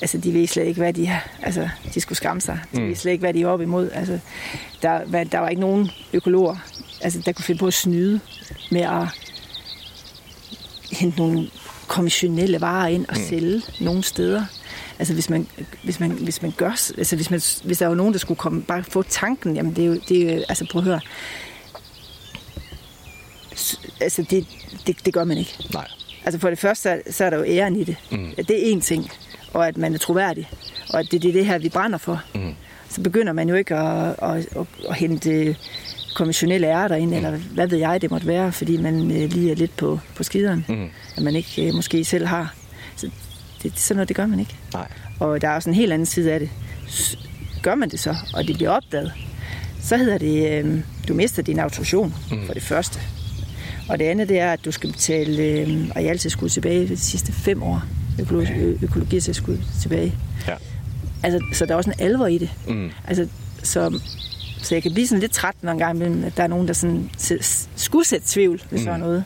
altså 0.00 0.18
de 0.18 0.34
ved 0.34 0.46
slet 0.46 0.66
ikke, 0.66 0.80
hvad 0.80 0.92
de 0.92 1.06
har, 1.06 1.28
altså 1.42 1.68
de 1.94 2.00
skulle 2.00 2.16
skamme 2.16 2.40
sig. 2.40 2.58
De 2.74 2.80
Mm. 2.80 2.88
ved 2.88 2.94
slet 2.96 3.12
ikke, 3.12 3.22
hvad 3.22 3.34
de 3.34 3.42
er 3.42 3.46
oppe 3.46 3.62
imod. 3.64 3.90
Altså, 3.90 4.18
der, 4.82 5.24
der 5.24 5.38
var 5.38 5.48
ikke 5.48 5.60
nogen 5.60 5.90
økologer, 6.12 6.56
altså, 7.00 7.22
der 7.26 7.32
kunne 7.32 7.44
finde 7.44 7.58
på 7.58 7.66
at 7.66 7.74
snyde 7.74 8.20
med 8.70 8.80
at 8.80 9.06
hente 10.92 11.18
nogle 11.18 11.50
konventionelle 11.88 12.60
varer 12.60 12.88
ind 12.88 13.06
og 13.08 13.16
Mm. 13.16 13.22
sælge 13.28 13.62
nogle 13.80 14.02
steder. 14.02 14.44
Altså 14.98 15.14
hvis 15.14 15.30
man, 15.30 15.46
hvis 15.84 16.00
man, 16.00 16.10
hvis 16.10 16.42
man 16.42 16.50
gør, 16.56 16.70
altså 16.98 17.16
hvis, 17.16 17.30
man, 17.30 17.40
hvis 17.64 17.78
der 17.78 17.86
var 17.86 17.94
nogen, 17.94 18.12
der 18.12 18.18
skulle 18.18 18.38
komme, 18.38 18.62
bare 18.62 18.84
få 18.84 19.02
tanken, 19.02 19.56
jamen 19.56 19.76
det 19.76 19.82
er 19.84 19.88
jo, 19.88 20.00
det 20.08 20.30
er 20.30 20.34
jo 20.36 20.42
altså 20.48 20.66
prøv 20.70 20.80
at 20.80 20.84
høre, 20.84 21.00
altså 24.00 24.22
det, 24.30 24.46
det, 24.86 24.96
det 25.04 25.14
gør 25.14 25.24
man 25.24 25.38
ikke. 25.38 25.54
Nej. 25.74 25.88
Altså 26.24 26.40
for 26.40 26.48
det 26.50 26.58
første, 26.58 26.82
så, 26.82 27.12
så 27.16 27.24
er 27.24 27.30
der 27.30 27.36
jo 27.36 27.44
æren 27.46 27.76
i 27.76 27.84
det. 27.84 27.96
Mm. 28.10 28.32
Det 28.48 28.72
er 28.72 28.76
én 28.76 28.80
ting, 28.80 29.10
og 29.52 29.68
at 29.68 29.76
man 29.76 29.94
er 29.94 29.98
troværdig, 29.98 30.50
og 30.90 31.00
at 31.00 31.06
det, 31.10 31.22
det 31.22 31.28
er 31.28 31.32
det 31.32 31.46
her, 31.46 31.58
vi 31.58 31.68
brænder 31.68 31.98
for. 31.98 32.22
Mm. 32.34 32.54
Så 32.90 33.00
begynder 33.00 33.32
man 33.32 33.48
jo 33.48 33.54
ikke 33.54 33.74
at, 33.74 34.14
at, 34.22 34.36
at, 34.56 34.66
at 34.88 34.94
hente 34.96 35.56
konventionelle 36.18 36.66
ærter 36.66 36.96
ind, 36.96 37.14
eller 37.14 37.30
hvad 37.54 37.66
ved 37.68 37.78
jeg, 37.78 38.02
det 38.02 38.10
måtte 38.10 38.26
være, 38.26 38.52
fordi 38.52 38.76
man 38.76 39.10
øh, 39.10 39.30
lige 39.32 39.50
er 39.50 39.54
lidt 39.56 39.76
på, 39.76 40.00
på 40.16 40.22
skideren, 40.22 40.64
Mm. 40.68 40.86
at 41.16 41.22
man 41.22 41.36
ikke 41.36 41.66
øh, 41.68 41.74
måske 41.74 42.04
selv 42.04 42.26
har. 42.26 42.54
Så 42.96 43.10
det, 43.62 43.72
sådan 43.78 43.96
noget, 43.96 44.08
det 44.08 44.16
gør 44.16 44.26
man 44.26 44.40
ikke. 44.40 44.54
Nej. 44.72 44.88
Og 45.20 45.40
der 45.40 45.48
er 45.48 45.54
også 45.54 45.70
en 45.70 45.74
helt 45.74 45.92
anden 45.92 46.06
side 46.06 46.32
af 46.32 46.40
det. 46.40 46.50
Gør 47.62 47.74
man 47.74 47.88
det 47.90 48.00
så, 48.00 48.16
og 48.34 48.46
det 48.48 48.56
bliver 48.56 48.70
opdaget, 48.70 49.12
så 49.82 49.96
hedder 49.96 50.18
det, 50.18 50.64
øh, 50.64 50.80
du 51.08 51.14
mister 51.14 51.42
din 51.42 51.58
autorisation 51.58 52.14
Mm. 52.30 52.46
for 52.46 52.54
det 52.54 52.62
første. 52.62 52.98
Og 53.88 53.98
det 53.98 54.04
andet, 54.04 54.28
det 54.28 54.38
er, 54.38 54.52
at 54.52 54.64
du 54.64 54.70
skal 54.70 54.92
betale 54.92 55.42
øh, 55.42 55.88
arealtilskud 55.96 56.48
tilbage 56.48 56.88
de 56.88 56.96
sidste 56.96 57.32
fem 57.32 57.62
år. 57.62 57.82
Økologi, 58.20 58.52
ø- 58.52 58.76
økologitilskud 58.82 59.58
tilbage. 59.82 60.14
Ja. 60.48 60.54
Altså, 61.22 61.40
så 61.52 61.66
der 61.66 61.72
er 61.72 61.76
også 61.76 61.90
en 61.90 61.96
alvor 62.06 62.26
i 62.26 62.38
det. 62.38 62.50
Mm. 62.68 62.90
Altså, 63.08 63.28
så, 63.62 64.00
så 64.62 64.74
jeg 64.74 64.82
kan 64.82 64.92
blive 64.92 65.06
sådan 65.06 65.20
lidt 65.20 65.32
træt 65.32 65.54
nogle 65.62 65.84
gange, 65.84 66.04
imellem, 66.06 66.24
at 66.24 66.36
der 66.36 66.42
er 66.42 66.46
nogen, 66.46 66.68
der 66.68 66.74
sådan, 66.74 67.10
skulle 67.76 68.06
sætte 68.06 68.26
tvivl 68.28 68.62
ved 68.70 68.78
sådan 68.78 68.94
Mm. 68.94 69.00
noget. 69.00 69.24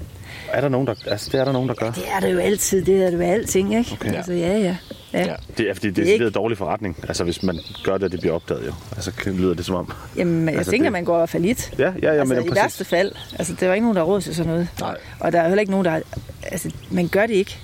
Er 0.52 0.60
der 0.60 0.68
nogen, 0.68 0.86
der, 0.86 0.94
altså, 1.06 1.28
det 1.32 1.40
er 1.40 1.44
der 1.44 1.52
nogen, 1.52 1.68
der 1.68 1.74
gør? 1.74 1.90
Det 1.90 2.02
er 2.16 2.20
det 2.20 2.32
jo 2.32 2.38
altid, 2.38 2.84
det 2.84 3.02
er 3.02 3.10
det 3.10 3.16
jo 3.18 3.22
alting, 3.22 3.74
ikke? 3.78 3.90
Okay. 4.00 4.14
Altså, 4.14 4.32
ja, 4.32 4.58
ja. 4.58 4.76
ja. 5.12 5.26
Ja. 5.26 5.34
Det 5.58 5.70
er 5.70 5.74
fordi, 5.74 5.88
det 5.90 5.96
Det 6.06 6.20
er, 6.22 6.26
er 6.26 6.30
dårlig 6.30 6.58
forretning. 6.58 6.96
Altså, 7.08 7.24
hvis 7.24 7.42
man 7.42 7.58
gør 7.84 7.98
det, 7.98 8.12
det 8.12 8.20
bliver 8.20 8.34
opdaget 8.34 8.66
jo. 8.66 8.72
Altså, 8.96 9.12
lyder 9.26 9.54
det 9.54 9.64
som 9.64 9.74
om. 9.74 9.92
Jamen, 10.16 10.48
jeg 10.48 10.56
Altså, 10.56 10.70
tænker, 10.70 10.84
det- 10.86 10.92
man 10.92 11.04
går 11.04 11.26
for 11.26 11.38
lidt. 11.38 11.72
Ja, 11.78 11.84
ja, 11.84 11.92
ja, 12.02 12.10
altså, 12.10 12.34
men 12.34 12.44
i 12.44 12.48
præcis. 12.48 12.62
værste 12.62 12.84
fald. 12.84 13.12
Altså, 13.38 13.54
der 13.60 13.62
er 13.62 13.66
jo 13.70 13.74
ikke 13.74 13.84
nogen, 13.84 13.96
der 13.96 14.02
har 14.02 14.06
råd 14.12 14.20
til 14.20 14.34
sådan 14.34 14.52
noget. 14.52 14.68
Nej. 14.80 14.96
Og 15.20 15.32
der 15.32 15.40
er 15.40 15.48
heller 15.48 15.60
ikke 15.60 15.70
nogen, 15.70 15.84
der... 15.86 16.00
Altså, 16.42 16.70
man 16.90 17.08
gør 17.08 17.26
det 17.26 17.34
ikke. 17.34 17.58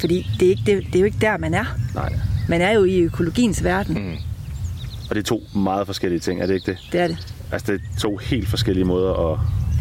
Fordi 0.00 0.26
det 0.40 0.46
er, 0.46 0.50
ikke, 0.50 0.62
det, 0.66 0.86
det 0.86 0.94
er 0.94 1.00
jo 1.00 1.04
ikke 1.04 1.18
der, 1.20 1.36
man 1.36 1.54
er. 1.54 1.76
Nej. 1.94 2.12
Man 2.48 2.60
er 2.60 2.70
jo 2.70 2.84
i 2.84 2.98
økologiens 3.00 3.64
verden. 3.64 3.94
Mm. 3.94 4.16
Og 5.12 5.16
det 5.16 5.22
er 5.22 5.26
to 5.26 5.42
meget 5.54 5.86
forskellige 5.86 6.20
ting, 6.20 6.40
er 6.42 6.46
det 6.46 6.54
ikke 6.54 6.70
det? 6.70 6.78
Det 6.92 7.00
er 7.00 7.06
det. 7.08 7.34
Altså, 7.52 7.72
det 7.72 7.80
er 7.94 7.98
to 8.00 8.16
helt 8.16 8.48
forskellige 8.48 8.84
måder 8.84 9.32
at, 9.32 9.38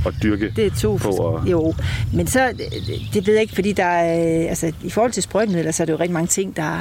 at 0.08 0.14
dyrke 0.24 0.54
Det 0.56 0.66
er 0.66 0.72
to 0.82 0.96
på. 0.96 1.10
Og, 1.10 1.48
Jo, 1.50 1.74
men 2.14 2.28
så, 2.28 2.48
det, 2.58 3.14
det 3.14 3.28
ved 3.28 3.34
jeg 3.34 3.42
ikke, 3.42 3.56
fordi 3.56 3.72
der 3.72 3.84
er, 3.86 4.50
altså, 4.50 4.72
i 4.84 4.90
forhold 4.90 5.12
til 5.12 5.24
sprøjtemidler, 5.24 5.72
så 5.72 5.84
er 5.84 5.86
det 5.86 5.94
jo 5.94 5.98
rigtig 6.00 6.14
mange 6.14 6.28
ting, 6.28 6.56
der, 6.56 6.80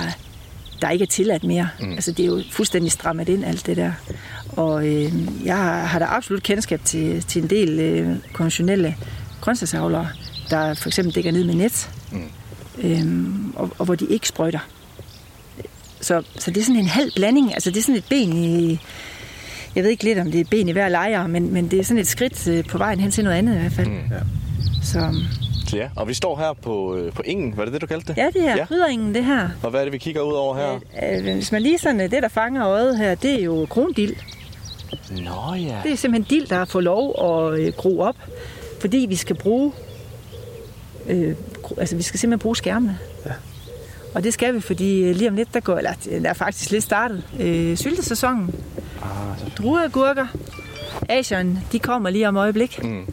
der 0.83 0.91
ikke 0.91 1.03
er 1.03 1.07
tilladt 1.07 1.45
mere. 1.45 1.69
Mm. 1.81 1.93
Altså, 1.93 2.13
det 2.13 2.23
er 2.23 2.27
jo 2.27 2.43
fuldstændig 2.53 2.93
strammet 2.93 3.29
ind, 3.29 3.45
alt 3.45 3.67
det 3.67 3.77
der. 3.77 3.93
Og 4.49 4.87
øh, 4.89 5.13
jeg 5.45 5.57
har, 5.57 5.85
har 5.85 5.99
da 5.99 6.05
absolut 6.09 6.43
kendskab 6.43 6.81
til, 6.85 7.23
til 7.23 7.43
en 7.43 7.51
del 7.51 7.81
øh, 7.81 8.17
konventionelle 8.33 8.97
grøntsagsavlere, 9.41 10.09
der 10.51 10.75
for 10.75 10.89
eksempel 10.89 11.15
dækker 11.15 11.33
ned 11.33 11.45
med 11.45 11.55
net, 11.55 11.91
Mm. 12.13 12.23
øhm, 12.83 13.53
og, 13.57 13.71
og 13.79 13.85
hvor 13.85 13.95
de 13.95 14.07
ikke 14.07 14.29
sprøjter. 14.29 14.59
Så, 16.01 16.23
så 16.39 16.51
det 16.51 16.61
er 16.61 16.65
sådan 16.65 16.77
en 16.81 16.87
halv 16.87 17.13
blanding. 17.17 17.55
Altså, 17.55 17.71
det 17.71 17.77
er 17.77 17.83
sådan 17.83 17.95
et 17.97 18.05
ben 18.09 18.33
i... 18.45 18.81
Jeg 19.75 19.83
ved 19.85 19.91
ikke 19.91 20.05
lidt, 20.05 20.19
om 20.19 20.31
det 20.33 20.41
er 20.41 20.45
ben 20.51 20.69
i 20.69 20.73
hver 20.73 20.89
lejr, 20.89 21.27
men, 21.27 21.53
men 21.53 21.69
det 21.71 21.79
er 21.79 21.85
sådan 21.85 21.99
et 21.99 22.07
skridt 22.07 22.49
øh, 22.49 22.65
på 22.65 22.79
vejen 22.79 23.01
hen 23.01 23.11
til 23.11 23.25
noget 23.25 23.37
andet 23.37 23.55
i 23.55 23.59
hvert 23.59 23.73
fald. 23.73 23.87
Mm. 23.89 23.95
Ja. 24.11 24.19
Så 24.83 25.15
Så 25.69 25.77
ja, 25.77 25.89
og 25.97 26.09
vi 26.09 26.15
står 26.15 26.37
her 26.39 26.53
på, 26.63 26.97
øh, 26.97 27.13
på 27.13 27.23
Ingen, 27.25 27.57
var 27.57 27.65
det 27.65 27.73
det, 27.73 27.81
du 27.83 27.87
kaldte 27.87 28.09
det? 28.09 28.17
ja, 28.17 28.27
det 28.35 28.49
er 28.49 28.57
Ja. 28.57 28.65
krydderingen, 28.65 29.15
det 29.15 29.25
her. 29.25 29.49
Og 29.63 29.71
hvad 29.71 29.81
er 29.81 29.85
det, 29.85 29.93
vi 29.93 29.99
kigger 29.99 30.21
ud 30.23 30.33
over 30.33 30.57
her? 30.57 30.81
Øh, 31.19 31.35
Hvis 31.35 31.53
man 31.53 31.63
lige 31.63 31.79
sådan, 31.79 32.01
øh, 32.01 32.11
det 32.11 32.23
der 32.23 32.29
fanger 32.29 32.67
øjet 32.69 32.99
her, 32.99 33.15
det 33.15 33.41
er 33.41 33.45
jo 33.45 33.67
krondild. 33.71 34.15
Nå 35.11 35.55
ja. 35.55 35.77
Det 35.83 35.93
er 35.93 35.97
simpelthen 35.97 36.39
dild, 36.39 36.47
der 36.49 36.57
har 36.57 36.65
fået 36.65 36.85
lov 36.85 37.15
at 37.55 37.61
øh, 37.61 37.73
gro 37.73 37.99
op, 38.01 38.17
fordi 38.81 39.07
vi 39.09 39.17
skal 39.17 39.37
bruge, 39.37 39.73
øh, 41.09 41.35
altså 41.79 41.97
vi 41.97 42.03
skal 42.03 42.21
simpelthen 42.21 42.43
bruge 42.43 42.57
skærmene. 42.57 42.99
Ja. 44.11 44.17
Og 44.17 44.25
det 44.25 44.33
skal 44.35 44.55
vi, 44.55 44.61
fordi 44.61 45.03
øh, 45.03 45.17
lige 45.17 45.29
om 45.29 45.35
lidt, 45.37 45.55
der 45.55 45.61
går, 45.61 45.79
eller 45.79 45.93
der 46.23 46.29
er 46.29 46.33
faktisk 46.35 46.71
lidt 46.71 46.85
startet, 46.85 47.23
øh, 47.41 47.77
syltesæsonen. 47.77 48.55
Ah, 49.03 49.51
Drueagurker, 49.59 50.27
Asian, 51.09 51.59
de 51.73 51.79
kommer 51.79 52.11
lige 52.11 52.29
om 52.29 52.37
øjeblik. 52.37 52.85
Mm. 52.85 53.07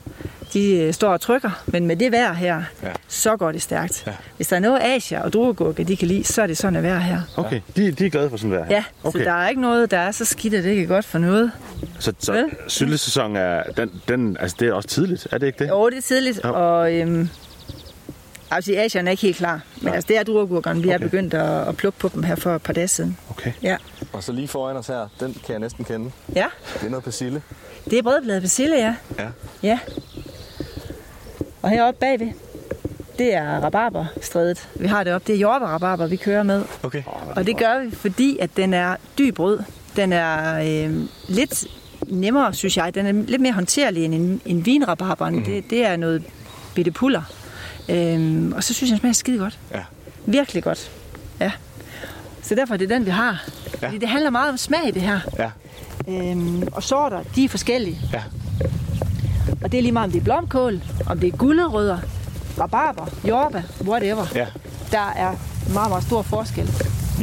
De 0.54 0.78
øh, 0.78 0.94
står 0.94 1.10
og 1.10 1.22
trykker, 1.22 1.64
men 1.66 1.88
med 1.88 1.96
det 1.96 2.12
vejr 2.12 2.34
her, 2.34 2.64
Ja. 2.84 2.88
så 3.08 3.38
går 3.38 3.52
det 3.52 3.62
stærkt. 3.62 4.04
Ja. 4.08 4.12
Hvis 4.36 4.48
der 4.48 4.56
er 4.56 4.60
noget 4.60 4.80
Asia 4.84 5.22
og 5.24 5.34
drueagurker, 5.34 5.84
de 5.84 5.98
kan 5.98 6.08
lide, 6.08 6.24
så 6.24 6.42
er 6.42 6.48
det 6.48 6.58
sådan 6.58 6.76
et 6.76 6.84
vejr 6.84 7.00
her. 7.00 7.22
Okay, 7.38 7.62
de, 7.76 7.92
de 7.92 8.06
er 8.06 8.10
glade 8.10 8.30
for 8.30 8.38
sådan 8.38 8.52
vejr 8.52 8.64
her? 8.66 8.72
Ja, 8.76 8.84
okay. 9.04 9.20
så 9.20 9.26
der 9.26 9.32
er 9.32 9.50
ikke 9.50 9.62
noget, 9.62 9.92
der 9.92 9.98
er 9.98 10.12
så 10.12 10.26
skidt, 10.26 10.54
at 10.54 10.64
det 10.64 10.70
ikke 10.70 10.84
er 10.84 10.88
godt 10.88 11.06
for 11.06 11.20
noget. 11.20 11.52
Så, 12.00 12.14
så 12.20 12.32
Vel? 12.34 12.46
syltesæson 12.68 13.36
er, 13.36 13.64
den, 13.64 13.92
den, 14.08 14.38
altså 14.40 14.58
det 14.60 14.68
er 14.68 14.74
også 14.74 14.90
tidligt, 14.90 15.28
er 15.32 15.38
det 15.38 15.48
ikke 15.48 15.60
det? 15.64 15.70
Jo, 15.70 15.90
det 15.90 15.98
er 15.98 16.02
tidligt, 16.02 16.40
Jo. 16.44 16.52
og 16.54 16.94
øhm, 16.94 17.30
altså, 18.52 18.74
Asien 18.78 19.08
er 19.08 19.12
ikke 19.12 19.22
helt 19.22 19.38
klar. 19.38 19.62
Men 19.82 19.94
altså, 19.94 20.08
det 20.08 20.18
er 20.18 20.24
drueagurkerne. 20.24 20.82
Vi 20.82 20.88
okay. 20.88 20.94
er 20.96 21.00
begyndt 21.00 21.34
at, 21.34 21.68
at 21.68 21.78
plukke 21.78 22.00
på 22.00 22.10
dem 22.14 22.24
her 22.24 22.36
for 22.36 22.56
et 22.56 22.62
par 22.62 22.74
dage 22.74 22.88
siden. 22.88 23.18
Okay. 23.30 23.52
Ja. 23.64 23.78
Og 24.14 24.24
så 24.24 24.32
lige 24.32 24.48
foran 24.48 24.76
os 24.78 24.88
her, 24.88 25.08
den 25.20 25.34
kan 25.34 25.52
jeg 25.52 25.60
næsten 25.60 25.86
kende. 25.86 26.12
ja, 26.36 26.46
Det 26.74 26.86
er 26.86 26.90
noget 26.90 27.04
persille. 27.04 27.42
det 27.86 27.98
er 28.00 28.04
bredbladet 28.04 28.42
persille, 28.42 28.76
ja. 28.76 28.96
Ja. 29.20 29.28
Ja. 29.64 29.80
Og 31.62 31.70
heroppe 31.70 32.00
bagved, 32.00 32.28
det 33.18 33.34
er 33.34 33.60
rabarberstrædet. 33.60 34.70
Vi 34.76 34.88
har 34.88 35.04
det 35.04 35.14
op. 35.14 35.28
Det 35.28 35.36
er 35.36 35.40
jordbærrabarber, 35.40 36.08
vi 36.08 36.16
kører 36.16 36.44
med. 36.44 36.64
Okay. 36.84 37.04
Og 37.36 37.46
det 37.46 37.58
gør 37.58 37.80
vi, 37.84 37.96
fordi 37.96 38.38
at 38.42 38.50
den 38.58 38.74
er 38.74 38.96
dyb 39.18 39.40
rød. 39.40 39.60
Den 39.96 40.14
er 40.14 40.60
øh, 40.88 41.02
lidt 41.28 41.66
nemmere, 42.08 42.54
synes 42.54 42.78
jeg. 42.78 42.96
Den 42.96 43.06
er 43.06 43.12
lidt 43.12 43.42
mere 43.42 43.54
håndterlig 43.54 44.06
end 44.06 44.16
en, 44.16 44.42
en 44.46 44.66
vinrabarberen. 44.66 45.34
Mhm. 45.36 45.44
Mm. 45.44 45.52
Det, 45.52 45.70
det 45.70 45.86
er 45.86 45.96
noget 45.96 46.24
bitte 46.76 46.92
puller. 46.92 47.22
Øhm, 47.90 48.54
og 48.56 48.64
så 48.64 48.74
synes 48.74 48.90
jeg, 48.90 48.96
den 48.96 49.00
smager 49.00 49.14
skide 49.14 49.38
godt. 49.40 49.60
Ja. 49.74 49.82
Virkelig 50.26 50.64
godt. 50.64 50.92
Ja. 51.40 51.52
Så 52.42 52.56
derfor 52.56 52.74
er 52.74 52.78
det 52.78 52.90
den, 52.90 53.06
vi 53.06 53.12
har. 53.12 53.46
Ja. 53.82 53.88
Fordi 53.88 53.98
det 53.98 54.10
handler 54.10 54.30
meget 54.30 54.52
om 54.52 54.58
smag, 54.58 54.94
det 54.94 55.02
her. 55.02 55.20
Ja. 55.40 55.50
Øhm, 56.08 56.68
og 56.72 56.84
sorter, 56.84 57.24
de 57.36 57.44
er 57.44 57.50
forskellige. 57.50 58.00
Ja. 58.14 58.24
Og 59.64 59.72
det 59.72 59.78
er 59.78 59.82
lige 59.82 59.92
meget, 59.92 60.06
om 60.06 60.12
det 60.12 60.20
er 60.20 60.24
blomkål, 60.24 60.82
om 61.06 61.20
det 61.20 61.34
er 61.34 61.38
gulerødder, 61.38 61.98
rabarber, 62.60 63.06
jordbær, 63.28 63.62
whatever. 63.82 64.26
Ja. 64.36 64.48
Der 64.92 65.14
er 65.16 65.36
meget, 65.74 65.90
meget 65.90 66.04
stor 66.04 66.22
forskel. 66.22 66.70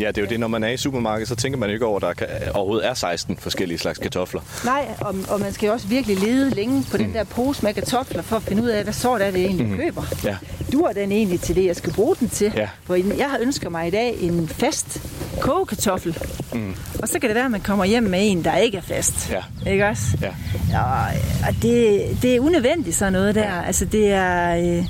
Ja, 0.00 0.08
det 0.08 0.18
er 0.18 0.22
jo 0.22 0.28
det, 0.28 0.40
når 0.40 0.48
man 0.48 0.64
er 0.64 0.68
i 0.68 0.76
supermarkedet, 0.76 1.28
så 1.28 1.34
tænker 1.34 1.58
man 1.58 1.70
ikke 1.70 1.86
over, 1.86 1.96
at 1.96 2.02
der 2.02 2.12
kan, 2.12 2.26
overhovedet 2.54 2.86
er 2.86 2.94
16 2.94 3.36
forskellige 3.36 3.78
slags 3.78 3.98
kartofler. 3.98 4.40
Nej, 4.64 4.88
og, 5.00 5.14
og 5.28 5.40
man 5.40 5.52
skal 5.52 5.66
jo 5.66 5.72
også 5.72 5.86
virkelig 5.86 6.18
lede 6.18 6.50
længe 6.50 6.84
på 6.90 6.96
mm. 6.96 7.04
den 7.04 7.14
der 7.14 7.24
pose 7.24 7.62
med 7.64 7.74
kartofler, 7.74 8.22
for 8.22 8.36
at 8.36 8.42
finde 8.42 8.62
ud 8.62 8.68
af, 8.68 8.82
hvad 8.84 8.92
sort 8.92 9.22
er 9.22 9.30
det 9.30 9.40
egentlig, 9.40 9.66
mm. 9.66 9.76
køber. 9.76 10.02
Ja. 10.24 10.36
Du 10.72 10.80
er 10.80 10.92
den 10.92 11.12
egentlig 11.12 11.40
til 11.40 11.56
det, 11.56 11.64
jeg 11.64 11.76
skal 11.76 11.92
bruge 11.92 12.16
den 12.20 12.28
til. 12.28 12.52
Ja. 12.56 12.68
For 12.84 12.94
jeg 12.94 13.30
har 13.30 13.38
ønsket 13.40 13.70
mig 13.72 13.88
i 13.88 13.90
dag 13.90 14.16
en 14.20 14.48
fast 14.48 15.02
kogekartoffel. 15.40 16.18
Mm. 16.54 16.74
Og 17.02 17.08
så 17.08 17.18
kan 17.18 17.28
det 17.28 17.34
være, 17.34 17.44
at 17.44 17.50
man 17.50 17.60
kommer 17.60 17.84
hjem 17.84 18.02
med 18.02 18.30
en, 18.30 18.44
der 18.44 18.56
ikke 18.56 18.78
er 18.78 18.82
fast. 18.82 19.30
Ja. 19.30 19.70
Ikke 19.70 19.86
også? 19.86 20.04
Ja. 20.22 20.78
Og, 20.78 21.06
og 21.48 21.54
det, 21.62 22.02
det 22.22 22.36
er 22.36 22.40
unødvendigt 22.40 22.96
sådan 22.96 23.12
noget 23.12 23.34
der. 23.34 23.52
Altså 23.52 23.84
det 23.84 24.10
er... 24.12 24.56
Øh, 24.56 24.86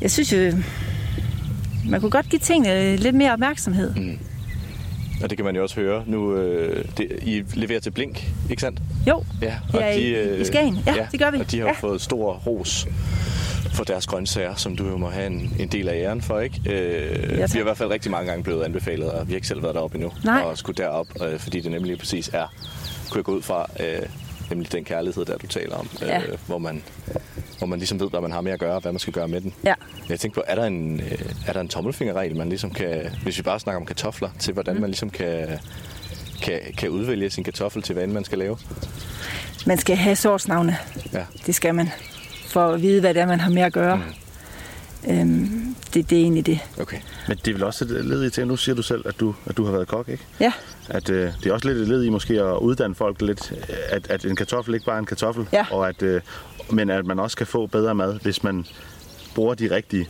jeg 0.00 0.10
synes 0.10 0.32
jo, 0.32 0.52
man 1.88 2.00
kunne 2.00 2.10
godt 2.10 2.28
give 2.28 2.40
tingene 2.40 2.96
lidt 2.96 3.14
mere 3.14 3.32
opmærksomhed. 3.32 3.94
Mm. 3.94 4.18
Og 5.22 5.30
det 5.30 5.38
kan 5.38 5.44
man 5.44 5.56
jo 5.56 5.62
også 5.62 5.80
høre 5.80 6.04
nu. 6.06 6.36
Øh, 6.36 6.84
det, 6.98 7.08
I 7.22 7.42
leverer 7.54 7.80
til 7.80 7.90
Blink, 7.90 8.30
ikke 8.50 8.60
sandt? 8.60 8.80
Jo, 9.08 9.24
Ja, 9.42 9.54
Ja, 9.74 9.90
i- 9.96 10.40
i 10.40 10.44
Skagen. 10.44 10.78
Ja, 10.86 11.06
det 11.12 11.20
gør 11.20 11.30
vi. 11.30 11.38
Og 11.40 11.50
de 11.50 11.58
har 11.60 11.66
Ja. 11.66 11.72
fået 11.72 12.00
stor 12.00 12.32
ros 12.46 12.86
for 13.72 13.84
deres 13.84 14.06
grøntsager, 14.06 14.54
som 14.54 14.76
du 14.76 14.88
jo 14.88 14.96
må 14.96 15.08
have 15.10 15.26
en, 15.26 15.56
en 15.58 15.68
del 15.68 15.88
af 15.88 15.94
æren 16.02 16.22
for, 16.22 16.40
ikke? 16.40 16.60
Øh, 16.66 17.30
vi 17.30 17.36
tak. 17.36 17.50
har 17.52 17.60
i 17.60 17.62
hvert 17.62 17.76
fald 17.76 17.90
rigtig 17.90 18.10
mange 18.10 18.26
gange 18.30 18.44
blevet 18.44 18.62
anbefalet, 18.64 19.10
og 19.10 19.26
vi 19.28 19.32
har 19.32 19.36
ikke 19.36 19.48
selv 19.48 19.62
været 19.62 19.74
deroppe 19.74 19.96
endnu. 19.96 20.12
Nej. 20.24 20.40
Og 20.40 20.58
skulle 20.58 20.82
derop, 20.84 21.06
øh, 21.22 21.38
fordi 21.38 21.60
det 21.60 21.70
nemlig 21.70 21.98
præcis 21.98 22.30
er, 22.32 22.46
kunne 23.10 23.18
jeg 23.18 23.24
gå 23.24 23.32
ud 23.32 23.42
fra, 23.42 23.66
øh, 23.80 24.02
nemlig 24.50 24.72
den 24.72 24.84
kærlighed, 24.84 25.24
der 25.24 25.36
du 25.38 25.46
taler 25.46 25.76
om, 25.76 25.88
øh, 26.02 26.08
Ja. 26.08 26.20
hvor 26.46 26.58
man 26.58 26.82
hvor 27.58 27.66
man 27.66 27.78
ligesom 27.78 28.00
ved, 28.00 28.10
hvad 28.10 28.20
man 28.20 28.32
har 28.32 28.40
med 28.40 28.52
at 28.52 28.60
gøre, 28.60 28.74
og 28.74 28.80
hvad 28.80 28.92
man 28.92 28.98
skal 28.98 29.12
gøre 29.12 29.28
med 29.28 29.40
den. 29.40 29.54
Ja. 29.64 29.74
Jeg 30.08 30.20
tænkte 30.20 30.40
på, 30.40 30.44
er 30.46 30.54
der 30.54 30.64
en, 30.64 31.00
øh, 31.00 31.18
er 31.46 31.52
der 31.52 31.60
en 31.60 31.68
tommelfingerregel, 31.68 32.36
man 32.36 32.48
ligesom 32.48 32.70
kan, 32.70 33.10
hvis 33.22 33.38
vi 33.38 33.42
bare 33.42 33.60
snakker 33.60 33.80
om 33.80 33.86
kartofler, 33.86 34.28
til 34.38 34.52
hvordan 34.52 34.80
man 34.80 34.90
ligesom 34.90 35.10
kan, 35.10 35.48
kan, 36.42 36.60
kan 36.78 36.88
udvælge 36.88 37.30
sin 37.30 37.44
kartoffel 37.44 37.82
til, 37.82 37.92
hvad 37.92 38.06
man 38.06 38.24
skal 38.24 38.38
lave? 38.38 38.56
Man 39.66 39.78
skal 39.78 39.96
have 39.96 40.16
sortsnavne. 40.16 40.76
Ja. 41.12 41.24
Det 41.46 41.54
skal 41.54 41.74
man. 41.74 41.88
For 42.46 42.66
at 42.66 42.82
vide, 42.82 43.00
hvad 43.00 43.14
det 43.14 43.22
er, 43.22 43.26
man 43.26 43.40
har 43.40 43.50
med 43.50 43.62
at 43.62 43.72
gøre. 43.72 43.96
Mm. 43.96 45.10
Øhm, 45.10 45.73
det, 45.94 46.10
det 46.10 46.18
er 46.18 46.22
egentlig 46.22 46.46
det. 46.46 46.58
Okay. 46.80 46.96
Men 47.28 47.36
det 47.44 47.48
er 47.48 47.52
vel 47.54 47.62
også 47.62 47.84
et 47.84 47.90
led 48.04 48.24
i 48.24 48.30
til, 48.30 48.46
nu 48.46 48.56
siger 48.56 48.74
du 48.74 48.82
selv, 48.82 49.02
at 49.08 49.20
du, 49.20 49.34
at 49.46 49.56
du 49.56 49.64
har 49.64 49.72
været 49.72 49.88
kok, 49.88 50.08
ikke? 50.08 50.24
Ja. 50.40 50.52
At 50.88 51.10
øh, 51.10 51.32
det 51.42 51.46
er 51.46 51.52
også 51.52 51.68
lidt 51.68 51.78
et 51.78 51.88
led 51.88 52.02
i 52.04 52.08
måske 52.08 52.42
at 52.42 52.58
uddanne 52.58 52.94
folk 52.94 53.22
lidt, 53.22 53.52
at, 53.88 54.10
at 54.10 54.24
en 54.24 54.36
kartoffel 54.36 54.74
ikke 54.74 54.86
bare 54.86 54.94
er 54.96 54.98
en 55.00 55.06
kartoffel, 55.06 55.46
Ja. 55.52 55.66
og 55.70 55.88
at, 55.88 56.02
øh, 56.02 56.20
men 56.70 56.90
at 56.90 57.06
man 57.06 57.18
også 57.18 57.36
kan 57.36 57.46
få 57.46 57.66
bedre 57.66 57.94
mad, 57.94 58.18
hvis 58.22 58.42
man 58.42 58.66
bruger 59.34 59.54
de 59.54 59.70
rigtige 59.74 60.08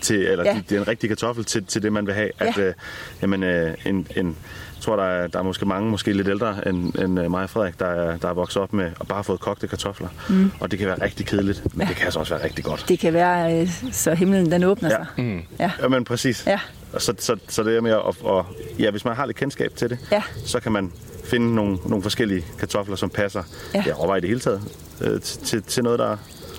til, 0.00 0.16
eller 0.26 0.44
Ja. 0.44 0.50
ja. 0.54 0.60
de, 0.70 0.74
den 0.76 0.88
rigtige 0.88 1.08
kartoffel 1.08 1.44
til, 1.44 1.64
til 1.66 1.82
det, 1.82 1.92
man 1.92 2.06
vil 2.06 2.14
have. 2.14 2.30
Ja. 2.40 2.46
At, 2.46 2.58
øh, 2.58 2.74
jamen, 3.22 3.42
øh, 3.42 3.74
en, 3.86 4.06
en, 4.16 4.36
tror, 4.82 4.96
der 4.96 5.04
er, 5.04 5.26
der 5.26 5.38
er 5.38 5.42
måske 5.42 5.66
mange, 5.66 5.90
måske 5.90 6.12
lidt 6.12 6.28
ældre 6.28 6.68
end, 6.68 6.94
end 6.98 7.20
øh, 7.20 7.30
mig 7.30 7.42
og 7.42 7.50
Frederik, 7.50 7.78
der 7.78 7.86
er, 7.86 8.16
der 8.16 8.28
er 8.28 8.32
vokset 8.34 8.62
op 8.62 8.72
med 8.72 8.84
at 9.00 9.08
bare 9.08 9.24
fået 9.24 9.40
kogte 9.40 9.68
kartofler. 9.68 10.08
Mm. 10.28 10.52
Og 10.60 10.70
det 10.70 10.78
kan 10.78 10.88
være 10.88 11.02
rigtig 11.02 11.26
kedeligt, 11.26 11.62
men 11.76 11.80
ja. 11.82 11.88
det 11.88 11.96
kan 11.96 12.04
altså 12.04 12.18
også 12.20 12.34
være 12.34 12.44
rigtig 12.44 12.64
godt. 12.64 12.84
Det 12.88 12.98
kan 12.98 13.12
være, 13.12 13.60
øh, 13.60 13.68
så 13.92 14.14
himlen 14.14 14.50
den 14.50 14.64
åbner 14.64 14.88
sig. 14.88 15.06
Mm. 15.16 15.40
Ja. 15.60 15.70
Jamen 15.82 16.04
præcis. 16.04 16.44
Ja. 16.46 16.60
Og 16.92 17.02
så, 17.02 17.14
så, 17.18 17.36
så 17.48 17.62
det 17.62 17.76
er 17.76 17.80
med 17.80 17.90
at, 17.90 18.00
og, 18.22 18.46
ja, 18.78 18.90
hvis 18.90 19.04
man 19.04 19.16
har 19.16 19.26
lidt 19.26 19.36
kendskab 19.36 19.74
til 19.76 19.90
det, 19.90 19.98
Ja. 20.12 20.22
så 20.44 20.60
kan 20.60 20.72
man 20.72 20.92
finde 21.24 21.54
nogle, 21.54 21.78
nogle 21.86 22.02
forskellige 22.02 22.44
kartofler, 22.58 22.96
som 22.96 23.10
passer 23.10 23.42
Ja. 23.74 23.84
ja. 23.86 24.14
i 24.14 24.20
det 24.20 24.28
hele 24.28 24.40
taget, 24.40 24.62
øh, 25.00 25.20
til, 25.20 25.40
til, 25.44 25.62
til 25.62 25.82
noget, 25.84 25.98
der 25.98 26.16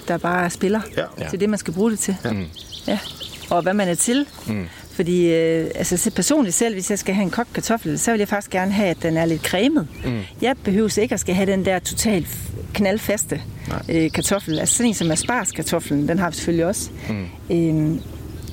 Der 0.08 0.18
bare 0.18 0.50
spiller 0.50 0.82
Ja. 0.98 1.30
til 1.30 1.40
det, 1.40 1.50
man 1.50 1.60
skal 1.60 1.74
bruge 1.74 1.91
det 1.91 2.00
til. 2.00 2.16
Ja. 2.26 2.32
ja. 2.88 3.00
Og 3.50 3.62
hvad 3.62 3.74
man 3.74 3.88
er 3.88 3.95
til. 3.95 4.26
Mm. 4.48 4.68
Fordi 4.94 5.34
øh, 5.34 5.72
altså, 5.76 5.98
så 5.98 6.11
personligt 6.11 6.56
selv, 6.56 6.74
hvis 6.74 6.90
jeg 6.90 6.99
skal 6.99 7.15
have 7.15 7.24
en 7.24 7.30
kogt 7.30 7.53
kartoffel, 7.53 7.99
så 7.99 8.11
vil 8.11 8.20
jeg 8.20 8.28
faktisk 8.28 8.52
gerne 8.52 8.72
have, 8.72 8.90
at 8.90 9.03
den 9.03 9.18
er 9.18 9.26
lidt 9.26 9.41
cremet. 9.41 9.88
Mm. 10.06 10.20
Jeg 10.41 10.56
behøver 10.64 10.99
ikke 10.99 11.14
at 11.14 11.20
skal 11.20 11.36
have 11.36 11.52
den 11.52 11.65
der 11.65 11.80
totalt 11.80 12.28
knaldfaste 12.74 13.41
øh, 13.90 14.11
kartoffel. 14.11 14.60
Altså 14.60 14.76
sådan 14.76 14.88
en 14.88 14.94
som 14.94 15.11
asparskartoflen, 15.11 16.07
den 16.07 16.20
har 16.20 16.30
vi 16.30 16.36
selvfølgelig 16.36 16.65
også. 16.65 16.90
Mm. 17.10 17.26
Øhm, 17.52 18.02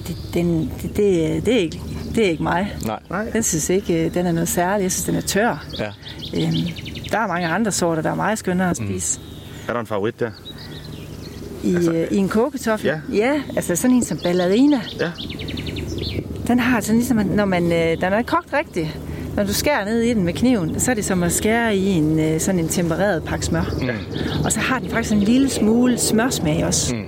det, 0.07 0.17
den, 0.35 0.73
det, 0.83 0.97
det, 0.97 1.47
det, 1.47 1.55
er 1.55 1.59
ikke, 1.59 1.81
det 2.15 2.27
er 2.27 2.31
ikke 2.31 2.43
mig. 2.43 2.77
Nej. 3.11 3.31
Den 3.33 3.43
synes 3.43 3.71
ikke, 3.71 4.05
øh, 4.05 4.15
den 4.15 4.27
er 4.27 4.33
noget 4.33 4.49
særligt. 4.49 4.83
Jeg 4.83 4.93
synes, 4.93 5.05
den 5.05 5.15
er 5.15 5.21
tør. 5.21 5.67
Ja. 5.79 5.89
Øhm, 6.35 6.55
der 7.11 7.19
er 7.19 7.27
mange 7.27 7.47
andre 7.49 7.73
sorter, 7.73 8.03
der 8.03 8.11
er 8.11 8.15
meget 8.15 8.39
skønnere 8.39 8.71
at 8.71 8.77
spise. 8.77 9.21
er 9.69 9.73
der 9.73 9.81
en 9.81 9.87
favorit 9.87 10.21
der. 10.21 10.31
I, 11.65 11.75
altså, 11.75 12.07
I 12.11 12.17
en 12.17 12.29
kogekartoffel? 12.29 12.87
ja. 12.87 13.01
ja, 13.13 13.43
altså 13.57 13.77
sådan 13.77 13.97
en 13.97 14.05
som 14.05 14.19
ballerina. 14.23 14.81
Ja. 15.01 15.11
Den 16.51 16.59
har 16.59 16.81
sådan 16.81 16.97
ligesom, 16.97 17.17
når 17.17 17.45
man, 17.45 17.73
øh, 17.73 18.01
den 18.01 18.13
er 18.13 18.23
kogt 18.23 18.53
rigtigt. 18.53 18.99
Når 19.37 19.45
du 19.45 19.53
skærer 19.53 19.85
ned 19.85 20.01
i 20.01 20.15
den 20.15 20.25
med 20.25 20.33
kniven, 20.33 20.81
så 20.81 20.91
er 20.91 20.95
det 20.95 21.05
som 21.05 21.23
at 21.23 21.33
skære 21.33 21.77
i 21.77 21.87
en, 21.87 22.19
øh, 22.21 22.41
sådan 22.41 22.61
en 22.61 22.69
tempereret 22.69 23.25
pakke 23.25 23.47
smør. 23.47 23.75
Mm. 23.81 23.89
Og 24.45 24.53
så 24.53 24.61
har 24.61 24.79
den 24.79 24.91
faktisk 24.91 25.15
en 25.15 25.21
lille 25.21 25.51
smule 25.51 25.99
smørsmag 25.99 26.65
også. 26.65 26.95
Mm. 26.95 27.05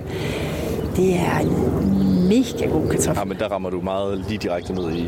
Det 0.95 1.15
er 1.15 1.39
en 1.39 2.12
mega 2.23 2.65
god 2.71 2.87
kartoffel. 2.89 3.17
Ja, 3.19 3.23
men 3.25 3.37
der 3.39 3.47
rammer 3.47 3.69
du 3.69 3.81
meget 3.81 4.25
lige 4.27 4.37
direkte 4.37 4.73
ned 4.73 4.91
i, 4.91 5.05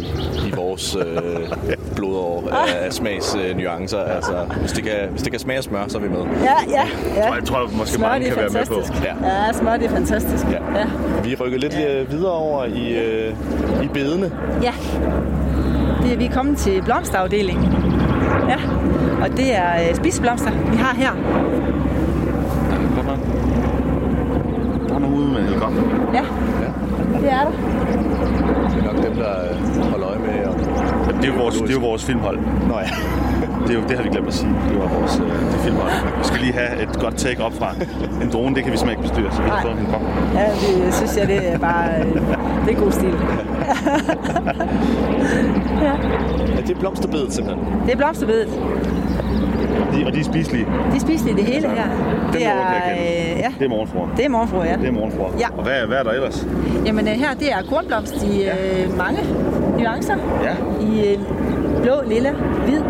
i 0.48 0.52
vores 0.56 0.96
øh, 0.96 1.06
blodår 1.96 2.50
af, 2.52 2.94
smagsnuancer. 2.94 4.04
Øh, 4.04 4.16
altså, 4.16 4.34
hvis 4.60 4.72
det, 4.72 4.84
kan, 4.84 4.94
hvis 5.12 5.22
det 5.22 5.32
kan 5.32 5.40
smage 5.40 5.62
smør, 5.62 5.88
så 5.88 5.98
er 5.98 6.02
vi 6.02 6.10
med. 6.10 6.18
Ja, 6.20 6.54
ja. 6.70 6.84
ja. 7.16 7.34
Jeg 7.34 7.44
tror, 7.46 7.70
måske 7.78 7.94
Smør, 7.94 8.08
mange 8.08 8.26
det 8.26 8.34
kan 8.34 8.44
være 8.44 8.50
med 8.54 8.66
på. 8.66 8.74
fantastisk. 8.74 9.04
Ja. 9.04 9.46
Ja, 9.46 9.54
smør, 9.54 9.78
det 9.78 9.86
er 9.86 9.90
fantastisk. 9.90 10.46
Ja. 10.46 10.80
Ja. 10.80 10.86
Vi 11.24 11.36
rykker 11.36 11.58
lidt 11.60 11.74
ja. 11.74 12.04
videre 12.04 12.32
over 12.32 12.66
i, 12.66 12.98
øh, 12.98 13.34
i 13.84 13.88
bedene. 13.88 14.32
Ja. 14.64 14.74
Det 16.04 16.14
er, 16.14 16.18
vi 16.18 16.26
er 16.26 16.32
kommet 16.32 16.58
til 16.58 16.82
blomsterafdelingen. 16.86 17.72
Ja. 18.50 18.58
Og 19.24 19.38
det 19.38 19.56
er 19.56 19.90
øh, 19.90 19.96
spiseblomster, 19.96 20.52
vi 20.72 20.78
har 20.78 20.96
her. 20.96 21.12
Der 24.88 24.96
er 24.96 25.00
nogen 25.00 25.16
ude 25.18 25.28
med 25.34 25.42
helikopter. 25.44 25.82
Ja. 26.14 26.22
Det 27.26 27.34
er 27.34 27.44
der. 27.44 27.52
Det 28.70 28.80
er 28.80 28.94
nok 28.94 29.04
dem, 29.06 29.14
der 29.16 29.32
øh, 29.78 29.92
holder 29.92 30.08
øje 30.08 30.20
med. 30.20 30.46
Og... 30.46 30.54
Det 31.22 31.30
er 31.30 31.34
jo 31.36 31.42
vores, 31.44 31.56
det 31.56 31.70
er 31.70 31.74
jo 31.74 31.80
vores 31.80 32.06
filmhold. 32.06 32.40
Nå 32.68 32.74
ja. 32.80 32.90
Det, 33.68 33.70
er 33.76 33.80
jo, 33.80 33.84
det 33.90 33.96
har 33.98 34.04
vi 34.04 34.10
glemt 34.10 34.28
at 34.28 34.34
sige. 34.34 34.52
Det 34.70 34.78
var 34.80 34.88
vores 35.00 35.20
øh, 35.20 35.26
det 35.52 35.60
filmhold. 35.66 35.92
Vi 36.18 36.24
skal 36.24 36.40
lige 36.42 36.54
have 36.54 36.82
et 36.84 37.00
godt 37.00 37.16
take 37.18 37.44
op 37.44 37.54
fra 37.54 37.70
en 38.22 38.30
drone. 38.34 38.56
Det 38.56 38.64
kan 38.64 38.72
vi 38.74 38.78
simpelthen 38.78 38.90
ikke 39.06 39.14
bestyre, 39.14 39.32
så 39.36 39.42
vi 39.42 39.50
har 39.50 39.56
Nej. 39.56 39.62
fået 39.62 39.72
en 39.72 39.78
helikopter. 39.78 40.10
Ja, 40.40 40.46
det 40.86 40.94
synes 40.94 41.18
jeg, 41.18 41.28
det 41.28 41.54
er 41.54 41.58
bare... 41.58 41.90
øh, 42.00 42.16
Det 42.66 42.76
er 42.76 42.80
god 42.84 42.92
stil. 42.92 43.14
ja. 45.82 45.94
Ja, 46.56 46.62
det 46.62 46.70
er 46.76 46.80
blomsterbedet 46.80 47.34
simpelthen. 47.34 47.66
Det 47.86 47.94
er 47.94 47.98
blomsterbedet. 47.98 48.50
De, 49.96 50.06
og 50.06 50.14
de 50.14 50.20
er 50.20 50.24
spiselige. 50.24 50.66
De 50.94 51.00
spiser 51.00 51.36
det 51.36 51.44
hele 51.46 51.68
her. 51.70 51.84
Det 52.34 52.46
er, 52.46 52.56
øh, 52.92 53.40
ja, 53.40 53.52
Det 53.60 53.66
er 53.66 53.70
morgenfruer. 53.70 54.08
det 54.18 54.26
er 54.26 54.30
morgenfru, 54.30 54.64
ja. 54.64 54.76
Det 54.82 54.88
er 54.88 54.92
morgenfruer. 54.92 55.30
Ja. 55.40 55.48
Og 55.58 55.64
hvad, 55.64 55.88
hvad 55.88 55.98
er 55.98 56.04
der 56.04 56.12
ellers? 56.12 56.48
Jamen 56.86 57.08
øh, 57.08 57.14
her, 57.14 57.34
det 57.40 57.52
er 57.52 57.58
kornblomst 57.70 58.24
i 58.24 58.44
øh, 58.44 58.98
mange 58.98 59.20
nuancer. 59.80 60.16
Ja. 60.44 60.86
I 60.86 61.14
øh, 61.14 61.20
blå, 61.84 61.94
lilla, 62.08 62.32
hvid, 62.66 62.82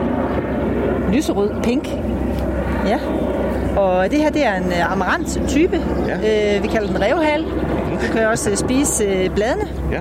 lyserød, 1.13 1.49
pink. 1.63 1.87
Ja. 2.87 2.97
Og 3.81 4.11
det 4.11 4.19
her, 4.19 4.29
det 4.29 4.45
er 4.45 4.55
en 4.55 4.63
øh, 4.65 4.91
amarant-type. 4.91 5.81
Ja. 6.07 6.55
Øh, 6.57 6.63
vi 6.63 6.67
kalder 6.67 6.87
den 6.87 7.01
revhale. 7.01 7.45
Du 8.07 8.13
kan 8.13 8.27
også 8.27 8.49
øh, 8.51 8.57
spise 8.57 9.03
øh, 9.03 9.29
bladene. 9.29 9.63
Ja. 9.91 9.99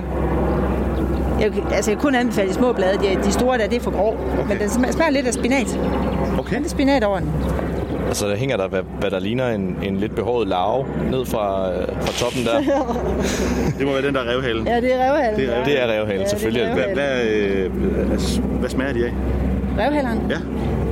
Jeg, 1.39 1.51
altså, 1.71 1.91
jeg 1.91 1.99
kun 1.99 2.15
anbefale 2.15 2.49
de 2.49 2.53
små 2.53 2.73
blade. 2.73 2.97
De, 2.97 3.23
de 3.23 3.31
store 3.31 3.57
der, 3.57 3.67
det 3.67 3.75
er 3.77 3.81
for 3.81 3.91
grov. 3.91 4.13
Okay. 4.39 4.47
Men 4.49 4.59
den 4.59 4.69
smager, 4.69 5.09
lidt 5.11 5.27
af 5.27 5.33
spinat. 5.33 5.79
Okay. 6.39 6.57
Lidt 6.57 6.69
spinat 6.69 7.03
over 7.03 7.19
den. 7.19 7.31
Altså, 8.07 8.27
der 8.27 8.35
hænger 8.35 8.57
der, 8.57 8.67
hvad, 8.67 8.81
hvad 8.99 9.11
der 9.11 9.19
ligner 9.19 9.49
en, 9.49 9.77
en 9.83 9.97
lidt 9.97 10.15
behåret 10.15 10.47
larve 10.47 10.85
ned 11.11 11.25
fra, 11.25 11.71
øh, 11.73 11.87
fra 12.01 12.13
toppen 12.25 12.45
der. 12.45 12.59
Det 13.79 13.87
må 13.87 13.93
være 13.93 14.01
den 14.01 14.15
der 14.15 14.21
revhale. 14.21 14.63
Ja, 14.67 14.81
det 14.81 14.93
er 14.93 15.11
revhalen. 15.11 15.39
Det 15.39 15.57
er, 15.57 15.63
Det 15.63 15.81
er 15.81 15.85
revhalen, 15.99 16.21
Ja, 16.21 16.27
selvfølgelig. 16.27 16.61
det 16.63 16.69
er 16.71 16.73
Hvad, 16.73 16.93
hvad, 16.93 17.25
øh, 17.25 17.71
hvad, 17.73 18.39
hvad 18.59 18.69
smager 18.69 18.93
de 18.93 19.05
af? 19.05 19.13
Revhaleren? 19.79 20.21
Ja. 20.29 20.37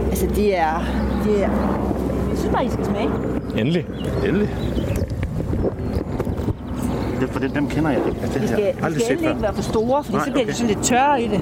Altså, 0.09 0.27
de 0.35 0.53
er... 0.53 0.85
De 1.25 1.41
er 1.43 1.49
jeg 2.29 2.39
synes 2.39 2.53
bare, 2.53 2.65
I 2.65 2.69
skal 2.69 2.85
smage. 2.85 3.09
Endelig. 3.57 3.85
Endelig. 4.25 4.49
Det, 7.23 7.31
for 7.31 7.39
det, 7.39 7.55
dem 7.55 7.67
kender 7.69 7.89
jeg 7.89 7.99
ikke. 8.07 8.19
Altså, 8.21 8.39
De 8.39 8.41
det 8.41 8.49
skal, 8.49 8.63
de 8.63 8.85
aldrig 8.85 9.01
skal 9.01 9.01
set 9.01 9.11
endelig 9.11 9.25
før. 9.27 9.29
ikke 9.29 9.41
være 9.41 9.53
for 9.55 9.61
store, 9.61 10.03
for 10.03 10.11
så 10.19 10.23
bliver 10.31 10.37
okay. 10.37 10.47
de 10.47 10.53
sådan 10.53 10.67
lidt 10.75 10.83
tørre 10.83 11.21
i 11.21 11.27
det. 11.27 11.41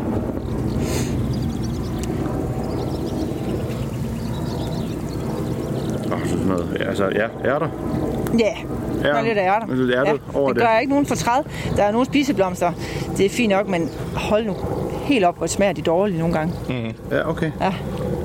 Nå, 6.09 6.15
sådan 6.25 6.45
noget. 6.45 6.77
Ja, 6.79 6.85
altså, 6.89 7.05
ja, 7.15 7.27
ærter. 7.49 7.67
Ja, 8.39 8.45
der 9.03 9.09
er 9.13 9.17
Ja, 9.17 9.21
lidt 9.27 9.37
ærter. 9.37 9.75
lidt 9.75 9.95
ærtet 9.95 10.21
over 10.33 10.47
det 10.47 10.55
det. 10.55 10.63
gør 10.67 10.77
ikke 10.79 10.89
nogen 10.91 11.05
fortræd. 11.05 11.43
Der 11.77 11.83
er 11.83 11.91
nogle 11.91 12.05
spiseblomster. 12.05 12.71
Det 13.17 13.25
er 13.25 13.29
fint 13.29 13.49
nok, 13.49 13.67
men 13.69 13.89
hold 14.15 14.45
nu 14.45 14.55
helt 15.03 15.25
op, 15.25 15.37
hvor 15.37 15.47
smager 15.47 15.73
de 15.73 15.81
dårligt 15.81 16.19
nogle 16.19 16.33
gange. 16.33 16.53
Mm-hmm. 16.69 16.93
Ja, 17.11 17.29
okay. 17.29 17.51
Ja. 17.61 17.73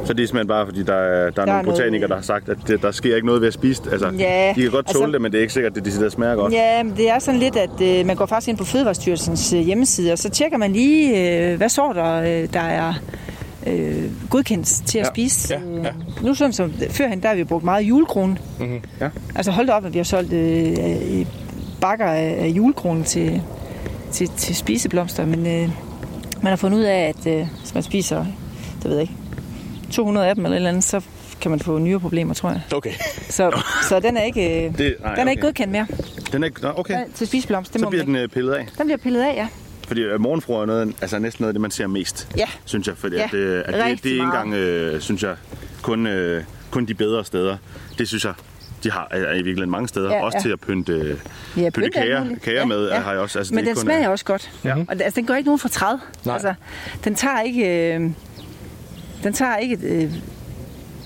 Så 0.07 0.13
det 0.13 0.23
er 0.23 0.27
simpelthen 0.27 0.49
bare, 0.49 0.67
fordi 0.67 0.83
der 0.83 0.95
er, 0.95 0.99
der 0.99 1.27
er, 1.27 1.31
der 1.31 1.43
er 1.43 1.47
nogle 1.47 1.63
noget- 1.63 1.79
botanikere, 1.79 2.09
der 2.09 2.15
har 2.15 2.23
sagt, 2.23 2.49
at 2.49 2.57
det, 2.67 2.83
der 2.83 2.91
sker 2.91 3.15
ikke 3.15 3.27
noget 3.27 3.41
ved 3.41 3.49
at 3.49 3.55
spise 3.55 3.83
det. 3.85 3.93
Altså, 3.93 4.11
Ja, 4.19 4.53
de 4.57 4.63
kan 4.63 4.71
godt 4.71 4.87
tåle 4.87 5.05
altså- 5.05 5.13
det, 5.13 5.21
men 5.23 5.33
det 5.33 5.39
er 5.39 5.43
ikke 5.43 5.53
sikkert, 5.53 5.71
at 5.71 5.77
det 5.77 5.85
decideret 5.85 6.13
smager 6.13 6.35
godt. 6.35 6.53
Ja, 6.53 6.83
men 6.83 6.97
det 6.97 7.11
er 7.11 7.19
sådan 7.19 7.41
lidt, 7.41 7.57
at 7.57 7.81
øh, 7.83 8.07
man 8.07 8.17
går 8.17 8.27
faktisk 8.27 8.49
ind 8.49 8.59
på 8.59 8.65
Fødevarestyrelsens 8.65 9.53
øh, 9.53 9.61
hjemmeside, 9.61 10.13
og 10.13 10.19
så 10.19 10.29
tjekker 10.31 10.59
man 10.59 10.73
lige, 10.73 11.31
øh, 11.51 11.57
hvad 11.57 11.69
sorter 11.69 12.15
øh, 12.15 12.49
der 12.53 12.61
er 12.61 12.95
øh, 13.67 14.05
godkendt 14.31 14.67
til 14.67 14.99
at 14.99 15.05
Ja, 15.05 15.11
spise. 15.11 15.55
ja, 15.55 15.61
ja. 15.83 15.89
Øh, 15.89 16.25
Nu 16.25 16.35
sådan 16.35 16.53
som 16.53 16.73
førhen, 16.91 17.23
der 17.23 17.29
har 17.29 17.35
vi 17.37 17.45
brugt 17.45 17.65
meget 17.65 17.83
julekrone. 17.83 18.37
Mm-hmm. 18.61 18.81
Ja. 19.01 19.09
Altså 19.35 19.51
hold 19.53 19.67
da 19.67 19.73
op, 19.73 19.85
at 19.85 19.93
vi 19.93 19.99
har 19.99 20.05
solgt 20.05 20.33
øh, 20.33 20.69
øh, 20.71 21.27
bakker 21.81 22.07
af, 22.07 22.37
af 22.41 22.49
julekronen 22.49 23.05
til, 23.05 23.43
til, 24.13 24.29
til 24.37 24.57
spiseblomster, 24.57 25.27
men 25.27 25.47
øh, 25.47 25.69
man 26.43 26.51
har 26.51 26.57
fundet 26.57 26.79
ud 26.79 26.83
af, 26.85 27.15
at 27.19 27.27
øh, 27.41 27.47
hvis 27.61 27.75
man 27.75 27.83
spiser, 27.83 28.25
det 28.83 28.85
ved 28.85 28.93
jeg 28.93 29.03
ikke, 29.03 29.15
200 29.91 30.27
af 30.29 30.35
dem 30.35 30.45
eller 30.45 30.55
et 30.55 30.59
eller 30.59 30.69
andet, 30.69 30.85
så 30.85 31.01
kan 31.41 31.51
man 31.51 31.61
få 31.61 31.79
nye 31.79 31.99
problemer, 31.99 32.35
tror 32.35 32.51
jeg. 32.51 32.61
Okay. 32.75 32.93
Så, 33.29 33.63
så 33.89 34.01
den 34.01 34.17
er 34.17 34.23
ikke, 34.23 34.41
Det- 34.79 34.97
nej, 35.01 35.11
den 35.15 35.19
er 35.19 35.23
okay. 35.23 35.31
ikke 35.31 35.43
godkendt 35.43 35.73
mere. 35.73 35.87
Den 36.33 36.43
er 36.43 36.47
ikke... 36.47 36.79
Okay. 36.79 36.95
Nej, 36.95 37.09
til 37.15 37.27
spiseblomst, 37.27 37.73
det 37.73 37.81
Så 37.81 37.85
må 37.87 37.91
bliver 37.91 38.05
den 38.05 38.17
øh, 38.17 38.29
pillet 38.29 38.53
af. 38.53 38.61
ikke. 38.61 38.73
Den 38.79 38.87
bliver 38.87 38.99
pillet 38.99 39.21
af, 39.23 39.35
ja. 39.37 39.49
Fordi 39.89 40.01
øh, 40.01 40.21
morgenfruer 40.21 40.63
er 40.63 40.67
noget, 40.67 40.95
altså 41.01 41.19
næsten 41.19 41.43
noget 41.43 41.49
af 41.51 41.55
det, 41.55 41.61
man 41.61 41.71
ser 41.71 41.87
mest. 41.87 42.29
Ja. 42.37 42.47
Synes 42.65 42.87
jeg. 42.89 42.97
Fordi 42.97 43.17
Ja, 43.17 43.25
at, 43.25 43.35
øh, 43.35 43.59
at 43.67 43.75
det, 43.75 43.75
det 43.75 44.11
er 44.11 44.15
ikke 44.15 44.19
engang, 44.25 44.55
øh, 44.55 45.01
synes 45.01 45.23
jeg, 45.23 45.35
kun, 45.83 46.07
øh, 46.07 46.45
kun 46.71 46.85
de 46.87 46.95
bedre 46.95 47.25
steder. 47.25 47.57
Det 47.99 48.09
synes 48.09 48.25
jeg, 48.25 48.33
de 48.85 48.91
har 48.91 49.09
er 49.11 49.33
i 49.33 49.35
virkeligheden 49.35 49.71
mange 49.71 49.89
steder. 49.89 50.11
Ja, 50.15 50.25
også 50.25 50.39
ja. 50.39 50.43
til 50.43 50.49
at 50.51 50.61
pynte, 50.61 50.93
øh, 50.93 51.09
Ja, 51.09 51.15
pynte 51.57 51.71
pynte 51.71 51.91
kager, 51.91 52.25
kager 52.43 52.59
Ja, 52.59 52.65
med. 52.65 52.89
ja. 52.89 52.99
Har 53.01 53.13
jeg 53.13 53.21
også, 53.21 53.39
altså, 53.39 53.55
Men 53.55 53.65
det 53.65 53.71
er 53.71 53.75
den 53.75 53.81
kun, 53.81 53.87
smager 53.87 54.05
øh, 54.05 54.11
også 54.11 54.25
godt. 54.25 54.51
Ja. 54.65 54.75
Og 54.75 54.87
altså, 54.91 55.13
den 55.21 55.27
gør 55.27 55.35
ikke 55.37 55.47
nogen 55.49 55.59
fortræd. 55.59 55.99
Nej. 56.25 56.35
Altså, 56.35 56.55
den 57.05 57.15
tager 57.15 57.41
ikke, 57.41 57.95
øh, 57.95 58.11
den 59.25 59.33
tager 59.33 59.57
ikke 59.57 59.77
øh, 59.83 60.13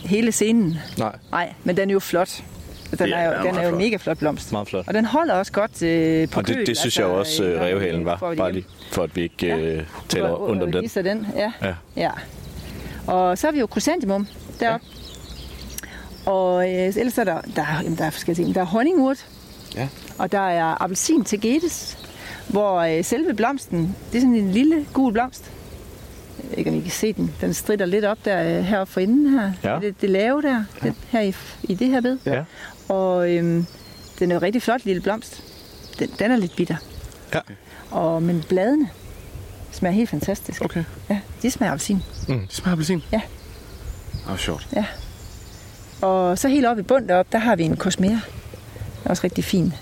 hele 0.05 0.33
scenen. 0.33 0.77
Nej. 0.99 1.17
Nej, 1.31 1.53
men 1.65 1.77
den 1.77 1.91
er 1.91 1.93
jo 1.93 2.01
flot. 2.01 2.43
Den 2.99 3.13
er, 3.13 3.25
jo, 3.25 3.33
den 3.47 3.55
er 3.57 3.63
jo 3.63 3.69
flot. 3.69 3.81
mega 3.81 3.97
flot 3.97 4.19
blomst. 4.19 4.53
Meget 4.53 4.69
flot. 4.69 4.89
Og 4.89 4.95
den 4.95 5.05
holder 5.05 5.35
også 5.35 5.53
godt 5.53 5.83
øh, 5.83 6.29
på 6.29 6.41
Og 6.41 6.47
det, 6.49 6.57
køl. 6.57 6.67
det 6.67 6.79
synes 6.79 6.99
jeg 6.99 7.05
jo 7.05 7.19
også, 7.19 7.45
øh, 7.45 7.61
revhalen 7.61 8.05
var, 8.05 8.35
bare 8.37 8.53
lige, 8.53 8.65
for 8.93 9.03
at 9.03 9.17
vi 9.17 9.23
ikke 9.23 9.47
øh, 9.55 9.83
taler 10.09 10.31
rundt 10.31 10.63
om 10.63 10.73
den. 10.73 10.85
den. 11.05 11.27
Ja. 11.37 11.53
Ja. 11.63 11.75
ja. 11.97 12.11
Og 13.07 13.39
så 13.39 13.47
har 13.47 13.53
vi 13.53 13.61
jo 13.61 13.67
krysantemum 13.67 14.27
deroppe. 14.61 14.87
Og 16.27 16.71
øh, 16.71 16.97
ellers 16.97 17.19
er 17.19 17.25
der, 17.25 17.41
der, 17.57 17.63
er- 17.63 17.83
jamen, 17.83 17.99
der 17.99 18.05
er 18.05 18.11
forskellige 18.11 18.45
ting. 18.47 18.55
Der 18.55 18.61
er 18.61 18.65
honningurt, 18.65 19.27
Ja. 19.77 19.89
og 20.19 20.33
der 20.33 20.49
er 20.49 20.83
appelsin 20.83 21.25
til 21.25 21.41
getes, 21.41 21.99
hvor 22.49 22.79
øh, 22.81 23.05
selve 23.05 23.35
blomsten, 23.35 23.97
det 24.13 24.17
er 24.17 24.21
sådan 24.21 24.35
en 24.35 24.51
lille 24.51 24.87
gul 24.93 25.13
blomst. 25.13 25.51
Jeg 26.43 26.51
ved 26.51 26.59
ikke, 26.59 26.71
om 26.71 26.77
I 26.77 26.81
kan 26.81 26.91
se 26.91 27.13
den. 27.13 27.35
Den 27.41 27.55
strider 27.55 27.87
lidt 27.87 28.05
op 28.05 28.25
der 28.25 28.59
øh, 28.59 28.65
heroppe 28.65 28.93
for 28.93 29.01
inden 29.01 29.31
her. 29.31 29.53
Ja. 29.65 29.79
Det, 29.81 30.01
det 30.01 30.11
lave 30.11 30.43
der, 30.43 30.65
det, 30.83 30.95
her 31.09 31.21
i, 31.21 31.35
i 31.63 31.75
det 31.75 31.89
her 31.89 32.01
bed. 32.01 32.19
Ja. 32.27 32.45
Og 32.89 33.31
øhm, 33.31 33.67
den 34.19 34.31
er 34.31 34.35
jo 34.35 34.41
rigtig 34.41 34.63
flot 34.63 34.85
lille 34.85 35.03
blomst. 35.03 35.43
Den, 35.99 36.11
den 36.19 36.31
er 36.31 36.37
lidt 36.37 36.57
bitter. 36.57 36.77
Ja. 37.35 37.41
Og, 37.91 38.23
men 38.23 38.45
bladene 38.49 38.89
smager 39.73 39.95
helt 39.95 40.11
fantastisk. 40.11 40.65
Okay. 40.65 40.85
Ja, 41.11 41.21
de 41.43 41.51
smager 41.51 41.73
appelsin. 41.73 42.03
Mm. 42.29 42.41
Det 42.41 42.53
smager 42.53 42.73
appelsin? 42.73 43.03
Ja. 43.13 43.21
Åh, 44.27 44.33
oh, 44.33 44.39
sjovt. 44.39 44.69
Ja. 44.77 44.85
Og 46.03 46.39
så 46.39 46.49
helt 46.49 46.67
oppe 46.67 46.81
i 46.81 46.83
bund 46.83 47.09
deroppe, 47.09 47.33
der 47.33 47.39
har 47.39 47.57
vi 47.57 47.63
en 47.63 47.77
kosmere. 47.77 48.11
Den 48.11 49.05
er 49.05 49.11
også 49.11 49.25
rigtig 49.25 49.45
fin. 49.45 49.75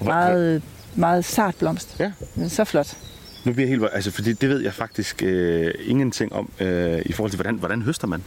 Meget, 0.00 0.62
meget 0.94 1.24
sart 1.24 1.54
blomst. 1.58 1.96
Ja. 1.98 2.12
Den 2.34 2.44
er 2.44 2.48
så 2.48 2.64
flot. 2.64 2.96
Nu 3.44 3.52
bliver 3.52 3.68
jeg 3.68 3.78
helt... 3.78 3.88
Altså, 3.92 4.10
fordi 4.10 4.32
det 4.32 4.48
ved 4.48 4.60
jeg 4.60 4.74
faktisk 4.74 5.22
øh, 5.22 5.74
ingenting 5.84 6.32
om, 6.32 6.50
øh, 6.60 7.02
i 7.06 7.12
forhold 7.12 7.30
til, 7.30 7.36
hvordan, 7.36 7.54
hvordan 7.54 7.82
høster 7.82 8.06
man? 8.06 8.22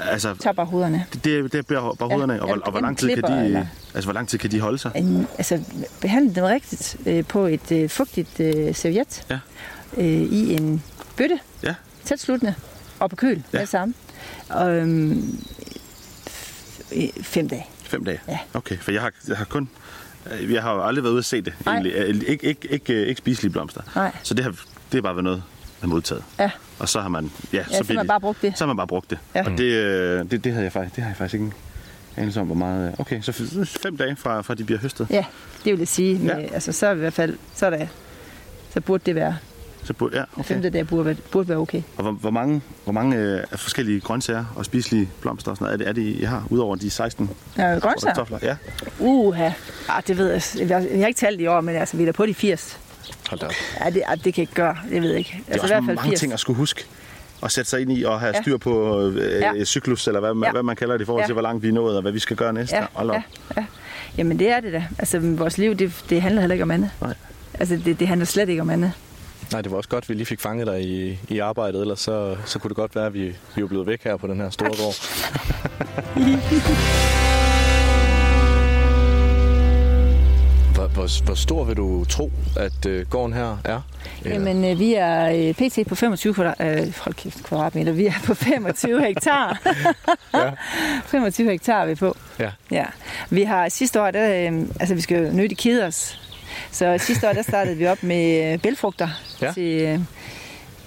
Altså, 0.00 0.34
Tag 0.40 0.56
bare 0.56 0.66
hovederne. 0.66 1.06
det, 1.14 1.24
det, 1.24 1.52
det 1.52 1.58
er 1.58 1.62
bare, 1.62 1.96
bare 1.96 2.08
Ja, 2.10 2.14
hovederne, 2.14 2.32
og, 2.42 2.46
hvor, 2.48 2.56
ja, 2.56 2.60
og 2.62 2.70
hvor 2.70 2.80
lang 2.80 2.98
tid 2.98 3.08
kan 3.08 3.14
klipper, 3.16 3.30
de... 3.36 3.44
eller- 3.44 3.66
Altså, 3.94 4.06
hvor 4.06 4.12
lang 4.12 4.28
tid 4.28 4.38
kan 4.38 4.50
de 4.50 4.60
holde 4.60 4.78
sig? 4.78 4.92
En, 4.94 5.26
altså, 5.38 5.62
behandle 6.00 6.34
dem 6.34 6.44
rigtigt 6.44 6.96
øh, 7.06 7.24
på 7.24 7.46
et 7.46 7.72
øh, 7.72 7.90
fugtigt 7.90 8.40
øh, 8.40 8.74
serviet. 8.74 9.26
Ja. 9.30 9.38
Øh, 9.96 10.04
I 10.06 10.52
en 10.54 10.82
bøtte. 11.16 11.38
Ja. 11.62 11.74
Tæt 12.04 12.20
sluttende. 12.20 12.54
Og 12.98 13.10
på 13.10 13.16
køl. 13.16 13.42
Ja. 13.52 13.60
Det 13.60 13.68
samme. 13.68 13.94
Og, 14.48 14.74
øhm, 14.76 15.38
fem 17.22 17.48
dage. 17.48 17.66
Fem 17.82 18.04
dage? 18.04 18.20
Ja. 18.28 18.38
Okay, 18.54 18.78
for 18.78 18.92
jeg 18.92 19.02
har, 19.02 19.12
jeg 19.28 19.36
har 19.36 19.44
kun... 19.44 19.68
øh, 20.40 20.52
Jeg 20.52 20.62
har 20.62 20.74
jo 20.74 20.82
aldrig 20.84 21.02
været 21.04 21.12
ude 21.12 21.18
at 21.18 21.24
se 21.24 21.40
det, 21.42 21.54
Nej. 21.64 21.74
egentlig. 21.74 22.28
Ikke, 22.28 22.46
ikke, 22.46 22.68
ikke, 22.70 22.92
øh, 22.94 23.08
ikke 23.08 23.18
spiselige 23.18 23.52
blomster. 23.52 23.80
Nej. 23.96 24.12
Så 24.22 24.34
det 24.34 24.44
har, 24.44 24.50
det 24.50 24.94
har 24.94 25.00
bare 25.00 25.14
været 25.14 25.24
noget, 25.24 25.42
man 25.80 25.90
har 25.90 25.94
modtaget. 25.94 26.22
Ja. 26.38 26.50
Og 26.78 26.88
så 26.88 27.00
har 27.00 27.08
man... 27.08 27.30
Ja, 27.52 27.64
så 27.64 27.74
har 27.76 27.82
bliver 27.82 27.98
man 28.00 28.06
bare 28.06 28.20
brugt 28.20 28.42
det. 28.42 28.58
Så 28.58 28.64
har 28.64 28.66
man 28.66 28.76
bare 28.76 28.86
brugt 28.86 29.10
det. 29.10 29.18
Ja. 29.34 29.44
Og 29.44 29.50
det, 29.50 29.64
øh, 29.64 30.30
det, 30.30 30.44
det, 30.44 30.52
havde 30.52 30.64
jeg 30.64 30.72
faktisk, 30.72 30.96
det 30.96 31.04
har 31.04 31.10
jeg 31.10 31.16
faktisk 31.16 31.34
ikke 31.34 31.52
anelse 32.16 32.40
om, 32.40 32.46
hvor 32.46 32.56
meget... 32.56 32.94
Okay, 32.98 33.20
så 33.22 33.32
fem 33.82 33.96
dage 33.96 34.16
fra, 34.16 34.40
fra 34.40 34.54
de 34.54 34.64
bliver 34.64 34.78
høstet. 34.78 35.06
Ja, 35.10 35.24
det 35.64 35.72
vil 35.72 35.78
jeg 35.78 35.88
sige. 35.88 36.18
Med, 36.18 36.34
Ja. 36.36 36.40
Altså, 36.54 36.72
så 36.72 36.90
i 36.90 36.94
hvert 36.94 37.12
fald, 37.12 37.36
så, 37.54 37.66
er 37.66 37.70
der, 37.70 37.86
så 38.74 38.80
burde 38.80 39.02
det 39.06 39.14
være. 39.14 39.36
Så, 39.86 39.92
burde- 39.92 40.16
ja, 40.18 40.24
Okay. 40.32 40.44
Femte 40.44 40.70
dag 40.70 40.86
burde, 40.86 41.04
være- 41.04 41.16
burde 41.30 41.48
være 41.48 41.58
okay. 41.58 41.82
Og 41.96 42.02
hvor, 42.02 42.12
hvor 42.12 42.30
mange, 42.30 42.62
hvor 42.84 42.92
mange 42.92 43.16
øh, 43.16 43.40
forskellige 43.56 44.00
grøntsager 44.00 44.44
og 44.56 44.64
spiselige 44.64 45.08
blomster 45.20 45.50
og 45.50 45.56
sådan 45.56 45.64
noget, 45.78 45.88
er 45.88 45.92
det, 45.92 46.02
er 46.04 46.12
det 46.14 46.20
I 46.20 46.24
har, 46.24 46.46
udover 46.50 46.76
de 46.76 46.90
16 46.90 47.30
Ja, 47.58 47.62
grøntsager? 47.78 48.14
kartofler? 48.14 48.38
Ja. 48.42 48.56
Uha. 49.00 49.50
Ah, 49.88 50.02
det 50.06 50.18
ved 50.18 50.30
jeg. 50.32 50.42
Jeg, 50.58 50.68
jeg 50.90 51.00
har 51.00 51.06
ikke 51.06 51.18
talt 51.18 51.40
i 51.40 51.46
år, 51.46 51.60
men 51.60 51.76
altså, 51.76 51.96
vi 51.96 52.02
er 52.02 52.06
da 52.06 52.12
på 52.12 52.26
de 52.26 52.34
80. 52.34 52.78
Hold 53.30 53.40
da 53.40 53.46
op. 53.46 53.52
Ja, 53.84 53.90
det, 53.90 54.02
ah, 54.06 54.16
det 54.16 54.22
kan 54.22 54.32
jeg 54.36 54.38
ikke 54.38 54.54
gøre. 54.54 54.76
Det 54.90 55.02
ved 55.02 55.08
jeg 55.10 55.18
ikke. 55.18 55.30
Det 55.46 55.48
er 55.48 55.52
Altså, 55.52 55.62
også 55.62 55.74
i 55.74 55.76
hvert 55.76 55.84
fald 55.86 55.96
mange 55.96 56.08
80. 56.10 56.20
ting 56.20 56.32
at 56.32 56.40
skulle 56.40 56.56
huske 56.56 56.84
og 57.40 57.50
sætte 57.50 57.70
sig 57.70 57.80
ind 57.80 57.92
i 57.92 58.02
og 58.04 58.20
have 58.20 58.32
Ja. 58.36 58.42
styr 58.42 58.56
på 58.56 59.00
øh, 59.08 59.16
Ja. 59.40 59.52
ja. 59.54 59.64
cyklus, 59.64 60.06
eller 60.06 60.20
hvad, 60.20 60.34
man, 60.34 60.46
Ja. 60.46 60.52
hvad 60.52 60.62
man 60.62 60.76
kalder 60.76 60.94
det 60.94 61.02
i 61.02 61.06
forhold 61.06 61.22
Ja. 61.22 61.26
til, 61.26 61.32
hvor 61.32 61.42
langt 61.42 61.62
vi 61.62 61.68
er 61.68 61.72
nået, 61.72 61.96
og 61.96 62.02
hvad 62.02 62.12
vi 62.12 62.18
skal 62.18 62.36
gøre 62.36 62.52
næste. 62.52 62.76
Ja, 62.76 62.84
Hold 62.92 63.10
op. 63.10 63.14
ja, 63.16 63.22
ja. 63.60 63.64
Jamen, 64.18 64.38
det 64.38 64.50
er 64.50 64.60
det 64.60 64.72
da. 64.72 64.84
Altså, 64.98 65.18
vores 65.22 65.58
liv, 65.58 65.74
det, 65.74 65.92
det 66.10 66.22
handler 66.22 66.40
heller 66.40 66.54
ikke 66.54 66.62
om 66.62 66.70
andet. 66.70 66.90
Nej. 67.00 67.14
Altså, 67.54 67.80
det, 67.84 68.00
det 68.00 68.08
handler 68.08 68.24
slet 68.26 68.48
ikke 68.48 68.62
om 68.62 68.70
andet. 68.70 68.92
Nej, 69.52 69.60
det 69.62 69.70
var 69.70 69.76
også 69.76 69.88
godt, 69.88 70.04
at 70.04 70.08
vi 70.08 70.14
lige 70.14 70.26
fik 70.26 70.40
fanget 70.40 70.66
dig 70.66 70.82
i, 70.82 71.18
i 71.28 71.38
arbejdet, 71.38 71.80
ellers 71.80 72.00
så, 72.00 72.36
så 72.44 72.58
kunne 72.58 72.68
det 72.68 72.76
godt 72.76 72.96
være, 72.96 73.06
at 73.06 73.14
vi, 73.14 73.36
vi 73.56 73.62
er 73.62 73.66
blevet 73.66 73.86
væk 73.86 74.04
her 74.04 74.16
på 74.16 74.26
den 74.26 74.40
her 74.40 74.50
store 74.50 74.68
gård. 74.68 74.94
hvor, 80.76 80.86
hvor, 80.86 81.24
hvor 81.24 81.34
stor 81.34 81.64
vil 81.64 81.76
du 81.76 82.04
tro, 82.04 82.32
at 82.56 82.86
øh, 82.86 83.06
gården 83.10 83.32
her 83.32 83.56
er? 83.64 83.80
Jamen, 84.24 84.64
øh, 84.64 84.78
vi 84.78 84.94
er 84.94 85.48
øh, 85.48 85.54
pt. 85.54 85.88
på 85.88 85.94
25 85.94 86.34
kvadrat, 86.34 86.54
øh, 86.60 86.94
hold 87.00 87.14
kæft, 87.14 87.44
kvadratmeter. 87.44 87.92
Vi 87.92 88.06
er 88.06 88.12
på 88.24 88.34
25 88.34 89.06
hektar. 89.06 89.58
Ja. 90.34 90.50
25 91.06 91.50
hektar 91.50 91.82
er 91.82 91.86
vi 91.86 91.94
på. 91.94 92.16
Ja. 92.38 92.50
Ja. 92.70 92.84
Vi 93.30 93.42
har 93.42 93.68
sidste 93.68 94.02
år, 94.02 94.10
der, 94.10 94.50
øh, 94.52 94.62
altså 94.80 94.94
vi 94.94 95.00
skal 95.00 95.26
jo 95.26 95.32
nødt 95.32 95.52
i 95.52 95.54
kede 95.54 95.84
os. 95.84 96.20
Så 96.70 96.98
sidste 96.98 97.28
år, 97.28 97.32
der 97.32 97.42
startede 97.42 97.76
vi 97.76 97.86
op 97.86 98.02
med 98.02 98.52
øh, 98.52 98.58
bælfrugter 98.58 99.08
Ja. 99.42 99.52
til, 99.52 99.82
øh, 99.82 100.00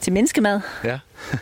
til 0.01 0.13
menneskemad. 0.13 0.61
Ja. 0.83 0.99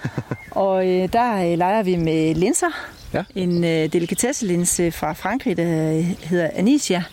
Og 0.52 0.88
øh, 0.88 1.14
der 1.14 1.52
øh, 1.52 1.58
leger 1.58 1.84
vi 1.84 1.96
med 1.96 2.36
linser. 2.36 2.68
Ja. 3.14 3.24
En 3.36 3.64
øh, 3.64 3.94
delikatesselinse 3.94 4.92
fra 4.92 5.14
Frankrig, 5.14 5.58
der 5.58 5.94
øh, 5.98 6.04
hedder 6.24 6.50
Anicia. 6.56 7.04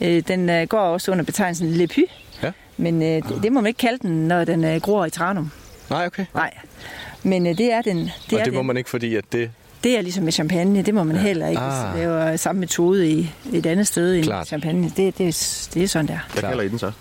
Øh, 0.00 0.22
den 0.28 0.50
øh, 0.50 0.66
går 0.66 0.80
også 0.80 1.12
under 1.12 1.24
betegnelsen 1.24 1.68
Le 1.72 1.86
Py. 1.86 2.00
Ja. 2.42 2.50
Men 2.76 3.02
øh, 3.02 3.08
det, 3.08 3.38
det 3.42 3.52
må 3.52 3.60
man 3.60 3.66
ikke 3.68 3.78
kalde 3.78 3.98
den, 4.08 4.28
når 4.28 4.44
den 4.44 4.64
øh, 4.64 4.80
gror 4.80 5.04
i 5.04 5.10
tranum. 5.10 5.50
Nej, 5.90 6.06
okay. 6.06 6.26
Nej. 6.34 6.50
Men 7.22 7.46
øh, 7.46 7.58
det 7.58 7.72
er 7.72 7.82
den. 7.82 7.96
Det, 7.98 8.12
og 8.32 8.38
er 8.40 8.44
det 8.44 8.52
må 8.52 8.58
den. 8.58 8.66
man 8.66 8.76
ikke, 8.76 8.90
fordi 8.90 9.16
at 9.16 9.24
det... 9.32 9.50
det 9.84 9.98
er 9.98 10.02
ligesom 10.02 10.24
med 10.24 10.32
champagne. 10.32 10.82
Det 10.82 10.94
må 10.94 11.02
man 11.04 11.16
heller 11.16 11.46
ikke. 11.48 11.60
Ah. 11.62 11.96
Det 11.98 12.04
jo 12.04 12.36
samme 12.36 12.60
metode 12.60 13.08
i 13.10 13.30
et 13.52 13.66
andet 13.66 13.86
sted 13.86 14.14
end 14.14 14.24
Klart. 14.24 14.46
champagne. 14.46 14.92
Det, 14.96 15.18
det, 15.18 15.28
er- 15.28 15.68
det 15.74 15.82
er 15.82 15.88
sådan 15.88 16.06
der. 16.08 16.18
Hvad 16.32 16.42
kalder 16.42 16.62
I 16.64 16.68
den 16.68 16.78
så? 16.78 16.92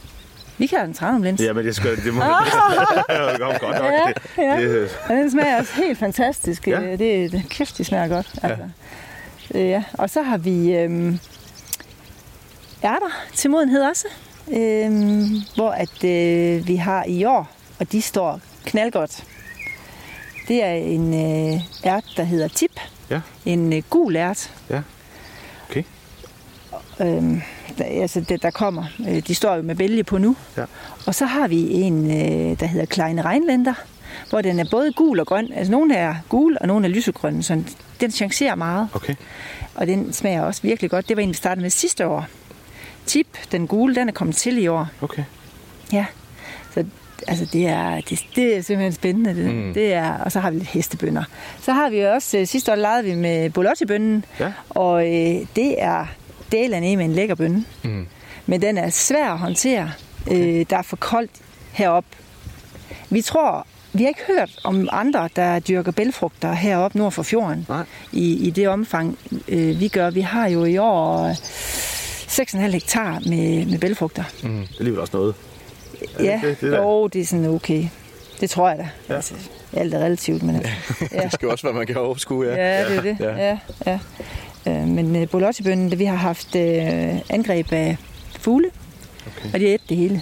Vi 0.58 0.68
kalder 0.68 0.86
den 0.86 0.94
tranumlins. 0.94 1.42
Ja, 1.42 1.54
men 1.54 1.66
det, 1.66 1.76
skal, 1.76 1.96
det 2.06 2.14
må 2.14 2.22
godt 3.40 3.62
nok. 3.62 3.74
Ja, 3.76 4.12
Det, 4.36 4.44
ja. 4.44 4.62
det, 4.82 4.90
Og 5.10 5.16
den 5.16 5.32
smager 5.32 5.58
også 5.60 5.74
helt 5.76 5.98
fantastisk. 6.00 6.68
Ja. 6.68 6.80
Ja. 6.82 6.92
Det, 6.92 7.32
det, 7.32 7.44
kæft, 7.50 7.78
det 7.78 7.86
smager 7.86 8.08
godt. 8.08 8.28
Altså. 8.44 8.64
Ja. 9.54 9.60
ja. 9.60 9.84
Og 9.94 10.10
så 10.10 10.22
har 10.22 10.38
vi 10.38 10.74
øhm, 10.74 11.20
ærter 12.84 13.12
til 13.36 13.50
modenhed 13.50 13.82
også. 13.84 14.08
Øhm, 14.54 15.28
hvor 15.56 15.72
at 15.72 16.04
øh, 16.04 16.68
vi 16.68 16.76
har 16.76 17.04
i 17.08 17.26
år, 17.26 17.52
og 17.80 17.92
de 17.92 18.02
står 18.02 18.40
knaldgodt. 18.66 19.24
Det 20.48 20.64
er 20.64 20.74
en 20.74 21.14
øh, 21.14 21.62
ært, 21.84 22.14
der 22.18 22.24
hedder 22.24 22.48
tip. 22.48 22.80
Ja. 23.10 23.22
En 23.46 23.74
øh, 23.74 23.84
gul 23.90 24.16
ært. 24.16 24.52
Ja. 24.70 24.82
Okay. 25.70 25.84
Øhm, 27.02 27.42
der, 27.78 27.84
altså 27.84 28.22
det, 28.22 28.42
der 28.42 28.52
kommer. 28.52 28.84
Øh, 29.10 29.28
de 29.28 29.36
står 29.36 29.56
jo 29.56 29.62
med 29.62 29.76
bælge 29.76 30.04
på 30.04 30.18
nu. 30.18 30.36
Ja. 30.58 30.66
Og 31.08 31.16
så 31.16 31.26
har 31.26 31.48
vi 31.48 31.72
en, 31.72 32.06
øh, 32.06 32.60
der 32.60 32.66
hedder 32.66 32.86
Kleine 32.86 33.22
Rheinländer, 33.22 33.74
hvor 34.30 34.42
den 34.42 34.60
er 34.60 34.66
både 34.72 34.94
gul 34.94 35.20
og 35.20 35.28
grøn. 35.28 35.54
Altså 35.54 35.72
nogle 35.72 35.96
er 35.96 36.16
gul, 36.30 36.58
og 36.62 36.68
nogle 36.68 36.88
er 36.88 36.92
lysegrønne, 36.92 37.44
så 37.44 37.64
den 38.02 38.12
chancerer 38.12 38.56
meget. 38.56 38.90
Okay. 38.94 39.16
Og 39.76 39.88
den 39.88 40.14
smager 40.14 40.42
også 40.42 40.62
virkelig 40.62 40.92
godt. 40.92 41.10
Det 41.10 41.18
var 41.18 41.24
en, 41.24 41.30
vi 41.30 41.34
startede 41.34 41.62
med 41.62 41.70
sidste 41.70 42.08
år. 42.08 42.26
Tip, 43.06 43.28
den 43.52 43.68
gule, 43.68 43.96
den 43.96 44.08
er 44.08 44.14
kommet 44.14 44.36
til 44.36 44.58
i 44.58 44.68
år. 44.68 44.88
Okay. 45.02 45.24
Ja. 45.94 46.06
Så 46.74 46.86
altså 47.28 47.46
det 47.54 47.68
er, 47.68 48.02
det, 48.10 48.26
det 48.36 48.58
er 48.58 48.62
simpelthen 48.62 48.92
spændende. 48.94 49.36
Det, 49.36 49.54
Mm. 49.56 49.74
det 49.74 49.94
er, 49.94 50.14
og 50.18 50.32
så 50.32 50.40
har 50.40 50.52
vi 50.52 50.58
lidt 50.58 50.70
hestebønder. 50.70 51.24
Så 51.62 51.74
har 51.74 51.90
vi 51.90 52.00
også, 52.02 52.38
øh, 52.38 52.48
sidste 52.48 52.72
år 52.72 52.76
legede 52.76 53.04
vi 53.04 53.16
med 53.16 53.50
bolottibønnen, 53.50 54.26
Ja. 54.40 54.52
og 54.70 55.06
øh, 55.06 55.46
det 55.56 55.76
er 55.84 56.06
delen 56.52 56.98
med 56.98 57.06
en 57.06 57.14
lækker 57.14 57.36
bønne. 57.36 57.66
Mm. 57.84 58.08
Men 58.46 58.62
den 58.62 58.78
er 58.78 58.90
svær 58.90 59.32
at 59.32 59.40
håndtere. 59.40 59.92
Okay. 60.28 60.60
Øh, 60.60 60.66
der 60.70 60.78
er 60.78 60.82
for 60.82 60.96
koldt 60.96 61.32
herop. 61.72 62.06
Vi 63.10 63.22
tror, 63.22 63.68
vi 63.94 64.04
har 64.04 64.08
ikke 64.08 64.22
hørt 64.28 64.60
om 64.64 64.90
andre, 64.92 65.30
der 65.36 65.60
dyrker 65.60 65.92
bælfrugter 65.92 66.54
heroppe 66.54 66.98
nord 66.98 67.12
for 67.12 67.24
fjorden. 67.24 67.66
Nej. 67.70 67.84
I, 68.12 68.48
I 68.48 68.50
det 68.50 68.68
omfang, 68.68 69.18
øh, 69.48 69.80
vi 69.80 69.88
gør. 69.88 70.10
Vi 70.10 70.22
har 70.22 70.48
jo 70.48 70.66
i 70.66 70.78
år 70.78 71.24
øh, 71.30 71.36
6,5 71.36 72.58
hektar 72.72 73.20
med, 73.30 73.66
med 73.66 73.80
bælfrugter. 73.80 74.24
Mm. 74.44 74.50
Det 74.50 74.70
er 74.70 74.80
alligevel 74.80 75.00
også 75.02 75.18
noget. 75.18 75.36
Er 76.20 76.24
Ja, 76.24 76.42
det 76.44 76.62
der? 76.62 76.78
jo, 76.82 77.08
det 77.08 77.22
er 77.22 77.26
sådan 77.26 77.46
okay. 77.46 77.86
Det 78.42 78.50
tror 78.50 78.70
jeg 78.70 78.78
da. 78.78 78.90
Ja. 79.10 79.16
Altså, 79.16 79.34
alt 79.74 79.94
er 79.94 80.00
relativt, 80.00 80.44
men 80.44 80.56
altså, 80.56 80.72
ja. 81.12 81.22
det 81.24 81.34
skal 81.34 81.46
jo 81.46 81.52
også 81.52 81.68
være, 81.68 81.74
man 81.74 81.88
kan 81.88 81.96
overskue, 81.98 82.46
ja. 82.48 82.56
Ja, 82.56 82.90
det 82.90 82.98
er 82.98 83.02
det. 83.02 83.18
Ja. 83.20 83.36
Ja, 83.48 83.58
ja. 83.86 84.00
Øh, 84.68 84.88
men 84.88 85.16
øh, 85.16 85.30
bolottibønnen, 85.30 86.00
vi 86.00 86.06
har 86.06 86.16
haft 86.16 86.56
øh, 86.56 87.16
angreb 87.30 87.74
af 87.74 87.98
fugle, 88.40 88.70
okay. 89.28 89.54
og 89.54 89.60
de 89.60 89.66
har 89.68 89.74
et 89.74 89.82
det 89.90 89.98
hele. 89.98 90.22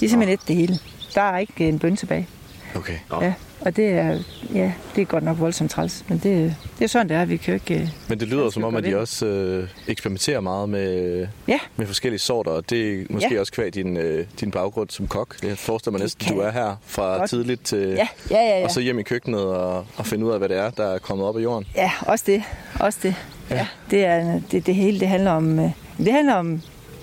De 0.00 0.04
er 0.04 0.08
simpelthen 0.08 0.34
et 0.42 0.48
det 0.48 0.56
hele. 0.56 0.78
Der 1.14 1.20
er 1.22 1.38
ikke 1.38 1.68
en 1.68 1.78
bønne 1.78 1.96
tilbage. 1.96 2.28
Okay. 2.76 2.94
Ja. 3.22 3.32
Og 3.66 3.76
det 3.76 3.88
er, 3.88 4.18
ja, 4.54 4.72
det 4.96 5.02
er 5.02 5.04
godt 5.06 5.24
nok 5.24 5.40
voldsomt 5.40 5.70
træls, 5.70 6.04
men 6.08 6.18
det, 6.18 6.54
det 6.78 6.84
er 6.84 6.88
sådan, 6.88 7.08
det 7.08 7.16
er. 7.16 7.24
Vi 7.24 7.36
kan 7.36 7.54
jo 7.54 7.54
ikke... 7.54 7.82
øh, 7.82 7.88
Men 8.08 8.20
det 8.20 8.28
lyder 8.28 8.50
som 8.50 8.64
om, 8.64 8.76
at 8.76 8.84
de 8.84 8.98
også 8.98 9.26
øh, 9.26 9.68
eksperimenterer 9.88 10.40
meget 10.40 10.68
med, 10.68 11.26
Ja. 11.48 11.58
med 11.76 11.86
forskellige 11.86 12.18
sorter, 12.18 12.50
og 12.50 12.70
det 12.70 13.00
er 13.00 13.04
måske 13.10 13.34
Ja. 13.34 13.40
også 13.40 13.52
kvad 13.52 13.70
din, 13.70 13.96
øh, 13.96 14.26
din 14.40 14.50
baggrund 14.50 14.90
som 14.90 15.06
kok. 15.08 15.36
Jeg 15.42 15.58
forestiller 15.58 15.92
mig 15.92 16.00
næsten, 16.00 16.26
kan 16.26 16.34
du 16.36 16.40
er 16.42 16.50
her 16.50 16.76
fra 16.86 17.16
godt. 17.16 17.30
tidligt 17.30 17.64
til, 17.64 17.78
Ja, 17.88 18.08
ja, 18.30 18.36
ja, 18.36 18.58
ja. 18.58 18.64
og 18.64 18.70
så 18.70 18.80
hjem 18.80 18.98
i 18.98 19.02
køkkenet 19.02 19.40
og, 19.44 19.86
og 19.96 20.06
finde 20.06 20.26
ud 20.26 20.32
af, 20.32 20.38
hvad 20.38 20.48
det 20.48 20.56
er, 20.58 20.70
der 20.70 20.86
er 20.86 20.98
kommet 20.98 21.26
op 21.26 21.36
af 21.36 21.42
jorden. 21.42 21.66
Ja, 21.76 21.90
også 22.00 22.24
det. 22.26 22.42
Også 22.80 22.98
det. 23.02 23.14
Ja. 23.50 23.66
Det, 23.90 24.04
er, 24.04 24.40
det, 24.50 24.66
det 24.66 24.74
hele 24.74 25.00
det 25.00 25.08
handler 25.08 25.30
om, 25.30 25.58
øh, 25.58 25.70
det 25.98 26.12
handler 26.12 26.34
om 26.34 26.62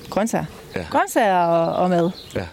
grøntsager. 0.10 0.46
Ja. 0.76 0.86
Grøntsager 0.92 1.40
og, 1.40 1.76
og 1.84 1.90
mad. 1.90 2.12
Ja. 2.36 2.46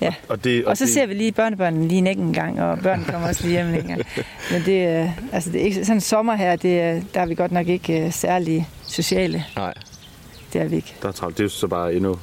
Ja. 0.00 0.14
Og, 0.28 0.44
det, 0.44 0.64
Og 0.64 0.76
så 0.76 0.86
ser 0.86 1.06
vi 1.06 1.14
lige 1.14 1.32
børnebørnene 1.32 1.88
lige 1.88 2.00
nækken 2.00 2.24
en 2.26 2.32
gang, 2.32 2.62
og 2.62 2.78
børnene 2.78 3.08
kommer 3.12 3.28
også 3.28 3.42
lige 3.46 3.52
hjem 3.52 3.74
en 3.74 3.82
gang. 3.86 4.02
Men 4.52 4.62
det, 4.66 4.84
er- 4.84 5.10
altså 5.32 5.50
det 5.50 5.60
er 5.60 5.64
ikke, 5.64 5.84
sådan 5.84 5.96
en 5.96 6.00
sommer 6.00 6.34
her, 6.34 6.56
det, 6.56 6.80
er- 6.80 7.00
der 7.14 7.20
er 7.20 7.26
vi 7.26 7.34
godt 7.34 7.52
nok 7.52 7.68
ikke 7.68 8.04
øh, 8.06 8.12
særlig 8.12 8.68
sociale. 8.86 9.44
Nej. 9.56 9.74
Det 10.52 10.60
er 10.60 10.64
vi 10.68 10.76
ikke. 10.76 10.94
Der 11.02 11.08
er 11.08 11.12
travlt. 11.12 11.38
Det 11.38 11.44
er 11.44 11.48
så 11.48 11.66
bare 11.66 11.94
endnu... 11.94 12.16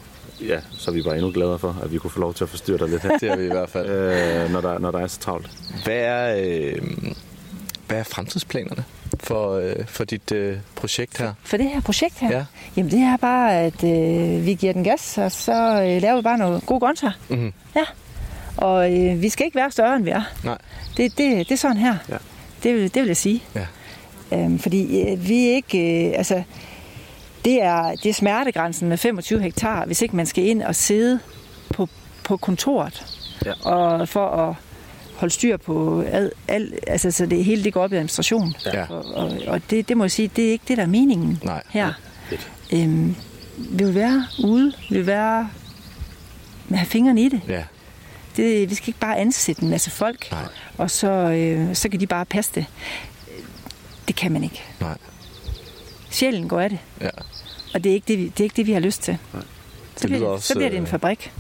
Ja, 0.48 0.60
så 0.72 0.92
er 0.92 0.96
vi 0.96 1.02
bare 1.04 1.16
endnu 1.16 1.32
gladere 1.32 1.60
for, 1.60 1.80
at 1.84 1.92
vi 1.92 1.98
kunne 1.98 2.12
få 2.12 2.20
lov 2.20 2.34
til 2.34 2.44
at 2.44 2.50
forstyrre 2.50 2.78
dig 2.78 2.90
lidt 2.90 3.02
her. 3.04 3.18
Det 3.22 3.30
er 3.30 3.38
vi 3.38 3.44
i 3.44 3.48
hvert 3.48 3.70
fald. 3.70 3.88
Øh, 3.90 4.52
når, 4.52 4.62
der, 4.62 4.80
når 4.80 4.92
der 4.92 5.00
er 5.00 5.08
så 5.08 5.20
travlt. 5.20 5.50
Hvad 5.84 5.96
er, 5.96 6.36
øh, 6.46 6.82
hvad 7.88 7.98
er 7.98 8.04
fremtidsplanerne 8.04 8.84
for, 9.20 9.54
øh, 9.54 9.76
for 9.88 10.04
dit 10.04 10.32
øh, 10.32 10.58
projekt 10.76 11.18
her? 11.18 11.34
For 11.44 11.58
det 11.58 11.70
her 11.70 11.82
projekt 11.82 12.20
her? 12.20 12.32
Ja. 12.32 12.46
Jamen 12.78 12.92
det 12.92 13.00
er 13.00 13.18
bare, 13.18 13.60
at 13.60 13.84
øh, 13.84 14.46
vi 14.46 14.54
giver 14.54 14.74
den 14.74 14.84
gas, 14.84 15.18
og 15.18 15.32
så 15.32 15.82
øh, 15.82 16.02
laver 16.02 16.16
vi 16.16 16.22
bare 16.22 16.38
noget 16.38 16.66
god 16.66 16.80
grøntsager. 16.80 17.14
Mm-hmm. 17.30 17.54
Ja. 17.76 17.84
Og 18.58 18.94
øh, 18.98 19.22
vi 19.22 19.30
skal 19.30 19.46
ikke 19.46 19.56
være 19.56 19.72
større, 19.72 19.96
end 19.96 20.04
vi 20.04 20.10
er. 20.10 20.24
Nej. 20.44 20.58
Det, 20.98 21.18
det, 21.18 21.50
det 21.50 21.52
er 21.52 21.58
sådan 21.58 21.78
her. 21.78 21.96
Ja. 22.10 22.18
Det, 22.64 22.94
det 22.94 23.02
vil 23.02 23.08
jeg 23.08 23.18
sige. 23.18 23.44
Ja. 23.56 23.66
Øhm, 24.32 24.60
fordi 24.60 25.02
øh, 25.02 25.28
vi 25.28 25.50
er 25.50 25.56
ikke... 25.56 26.08
Øh, 26.08 26.14
altså, 26.18 26.44
det 27.46 27.64
er, 27.64 27.96
det 28.04 28.10
er 28.10 28.14
smertegrænsen 28.14 28.90
med 28.90 28.98
25 28.98 29.42
hektar, 29.42 29.86
hvis 29.86 30.02
ikke 30.02 30.16
man 30.16 30.26
skal 30.26 30.44
ind 30.44 30.64
og 30.64 30.76
sidde 30.76 31.20
på, 31.70 31.90
på 32.24 32.38
kontoret. 32.38 33.06
Ja. 33.46 33.54
Og 33.70 34.10
for 34.10 34.30
at 34.30 34.56
holde 35.18 35.34
styr 35.34 35.58
på 35.58 36.02
al, 36.02 36.32
al, 36.48 36.74
altså 36.88 37.12
så 37.12 37.26
det 37.26 37.46
hele 37.46 37.64
det 37.64 37.74
går 37.74 37.84
op 37.84 37.92
i 37.94 37.96
administration. 37.96 38.54
Ja. 38.66 38.86
Og, 38.90 39.06
og, 39.16 39.32
og 39.48 39.62
det, 39.70 39.90
det 39.90 39.98
må 39.98 40.04
jeg 40.04 40.12
sige, 40.12 40.32
det 40.36 40.48
er 40.48 40.52
ikke 40.52 40.66
det, 40.68 40.78
der 40.78 40.84
er 40.84 40.88
meningen 40.88 41.40
Nej. 41.44 41.64
her. 41.70 41.94
Øhm, 42.74 43.16
vi 43.58 43.84
vil 43.84 43.96
være 43.96 44.26
ude, 44.44 44.74
vi 44.90 44.96
vil 44.98 45.08
være 45.08 45.50
med 46.68 46.78
have 46.78 46.88
fingrene 46.88 47.22
i 47.22 47.30
det. 47.30 47.42
Ja. 47.48 47.64
det 48.38 48.70
vi 48.70 48.76
skal 48.76 48.90
ikke 48.90 49.00
bare 49.00 49.18
ansætte 49.18 49.64
en 49.64 49.70
masse 49.70 49.90
folk, 49.92 50.32
Nej. 50.32 50.42
og 50.78 50.92
så, 50.92 51.08
øh, 51.12 51.76
så 51.76 51.90
kan 51.90 52.00
de 52.00 52.08
bare 52.08 52.26
passe 52.26 52.52
det. 52.56 52.66
Det 54.08 54.16
kan 54.16 54.32
man 54.32 54.44
ikke. 54.44 54.64
Nej. 54.82 54.98
Sjælen 56.10 56.48
går 56.50 56.60
af 56.60 56.70
det, 56.70 56.80
Ja. 57.02 57.10
og 57.74 57.84
det 57.84 57.90
er 57.90 57.94
ikke 57.94 58.08
det, 58.08 58.18
vi, 58.18 58.24
det, 58.24 58.40
er 58.40 58.44
ikke 58.44 58.56
det, 58.56 58.68
vi 58.68 58.72
har 58.74 58.80
lyst 58.80 59.04
til. 59.04 59.18
Så 59.34 59.40
Det 60.02 60.08
bliver, 60.08 60.20
det, 60.20 60.28
også, 60.28 60.48
så 60.48 60.54
bliver 60.54 60.70
det 60.70 60.78
en 60.78 60.84
øh, 60.84 60.90
fabrik, 60.90 61.32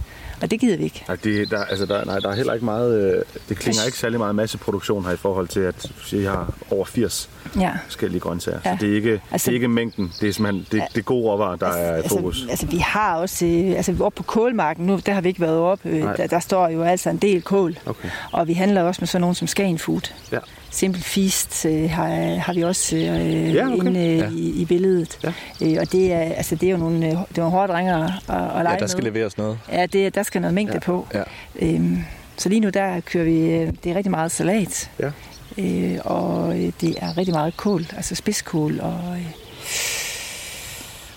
og 0.42 0.52
det 0.52 0.60
gider 0.60 0.78
vi 0.78 0.84
ikke. 0.84 1.04
Nej, 1.08 1.18
det, 1.24 1.52
der, 1.52 1.64
altså 1.66 1.86
der, 1.86 2.06
nej, 2.06 2.20
der 2.20 2.30
er 2.30 2.36
heller 2.36 2.54
ikke 2.54 2.66
meget... 2.66 3.16
Øh, 3.16 3.22
det 3.50 3.58
klinger 3.58 3.86
ikke 3.86 3.98
særlig 3.98 4.20
meget 4.20 4.36
masseproduktion 4.36 5.06
her 5.06 5.12
i 5.12 5.18
forhold 5.18 5.48
til, 5.48 5.60
at 5.60 5.86
jeg 6.12 6.32
har 6.32 6.54
over 6.72 6.86
80 6.86 7.30
Ja. 7.60 7.72
forskellige 7.86 8.20
grøntsager. 8.20 8.60
Ja. 8.66 8.78
Så 8.78 8.86
det 8.86 8.92
er, 8.92 8.96
ikke, 8.96 9.22
Altså- 9.32 9.46
det 9.46 9.52
er 9.52 9.56
ikke 9.56 9.68
mængden, 9.68 10.12
det 10.22 10.30
er 10.30 10.34
simpelthen 10.34 10.66
det, 10.72 10.88
det 10.94 11.00
er 11.00 11.04
gode 11.04 11.24
råvarer, 11.32 11.56
der 11.56 11.68
er 11.68 11.98
i 12.04 12.08
fokus. 12.08 12.36
Altså, 12.36 12.50
altså, 12.50 12.66
vi 12.66 12.78
har 12.78 13.16
også, 13.16 13.46
øh, 13.46 13.76
altså 13.78 13.96
oppe 14.00 14.18
på 14.18 14.24
kålmarken, 14.24 14.86
nu 14.86 15.00
der 15.06 15.14
har 15.14 15.22
vi 15.22 15.28
ikke 15.30 15.42
været 15.42 15.58
oppe, 15.58 15.90
øh, 15.90 16.02
der, 16.18 16.28
der 16.28 16.40
står 16.40 16.70
jo 16.70 16.84
altså 16.84 17.10
en 17.10 17.18
del 17.18 17.42
kål. 17.42 17.78
Okay. 17.86 18.10
Og 18.32 18.48
vi 18.48 18.54
handler 18.54 18.82
også 18.84 19.02
med 19.02 19.08
sådan 19.08 19.22
nogen 19.22 19.36
som 19.36 19.48
Skagen 19.48 19.80
Food. 19.80 20.14
Ja. 20.32 20.40
Simple 20.72 21.02
Feast 21.02 21.66
øh, 21.66 21.90
har, 21.90 22.36
har 22.36 22.54
vi 22.54 22.64
også 22.64 22.96
øh, 22.96 23.56
Ja, 23.56 23.66
okay. 23.68 23.78
inde 23.86 24.00
øh, 24.00 24.18
Ja. 24.18 24.30
i, 24.30 24.62
i 24.62 24.66
billedet. 24.66 25.20
Ja. 25.24 25.34
Øh, 25.62 25.78
og 25.82 25.92
det 25.92 26.14
er, 26.14 26.20
altså, 26.20 26.56
det 26.56 26.68
er 26.68 26.72
jo 26.72 26.78
nogle, 26.78 26.98
øh, 27.06 27.12
det 27.12 27.18
er 27.18 27.24
nogle 27.38 27.52
hårde 27.52 27.74
drenge 27.74 27.94
at, 27.96 28.04
at, 28.04 28.64
lege 28.64 28.70
Ja, 28.74 28.80
der 28.80 28.88
skal 28.88 29.04
med. 29.04 29.12
leveres 29.12 29.38
noget. 29.38 29.60
Ja, 29.72 29.86
det, 29.86 30.16
der 30.16 30.24
skal 30.24 30.42
noget 30.42 30.54
mængde 30.54 30.74
Ja. 30.74 30.80
på. 30.80 31.08
Ja. 31.14 31.24
Øhm, 31.56 32.04
så 32.38 32.50
lige 32.50 32.60
nu 32.62 32.70
der 32.70 33.00
kører 33.00 33.24
vi, 33.24 33.40
øh, 33.40 33.74
det 33.84 33.92
er 33.92 33.96
rigtig 33.96 34.12
meget 34.12 34.32
salat. 34.32 34.92
Ja. 35.00 35.12
Øh, 35.58 35.98
og 36.04 36.60
øh, 36.60 36.72
det 36.82 36.96
er 37.02 37.18
rigtig 37.18 37.34
meget 37.34 37.58
kål, 37.58 37.86
altså 37.96 38.16
spidskål 38.16 38.80
og... 38.80 39.00
Øh, 39.18 39.26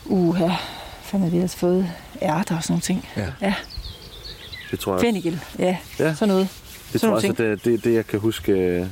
uha, 0.05 0.49
fanden 1.03 1.25
har 1.25 1.31
vi 1.31 1.37
ellers 1.37 1.55
fået 1.55 1.91
ærter 2.23 2.57
og 2.57 2.63
sådan 2.63 2.73
nogle 2.73 2.81
ting. 2.83 3.09
Ja. 3.17 3.27
ja. 3.43 3.55
Det 4.71 4.81
tror 4.81 4.93
jeg. 4.93 5.01
Fennikel, 5.01 5.41
ja, 5.59 5.77
Ja. 5.99 6.15
sådan 6.15 6.29
noget. 6.29 6.49
Det 6.93 7.01
sådan 7.01 7.15
tror 7.15 7.21
jeg 7.21 7.31
også, 7.31 7.43
det, 7.43 7.65
det, 7.65 7.85
det, 7.85 7.95
jeg 7.95 8.07
kan 8.07 8.19
huske, 8.21 8.89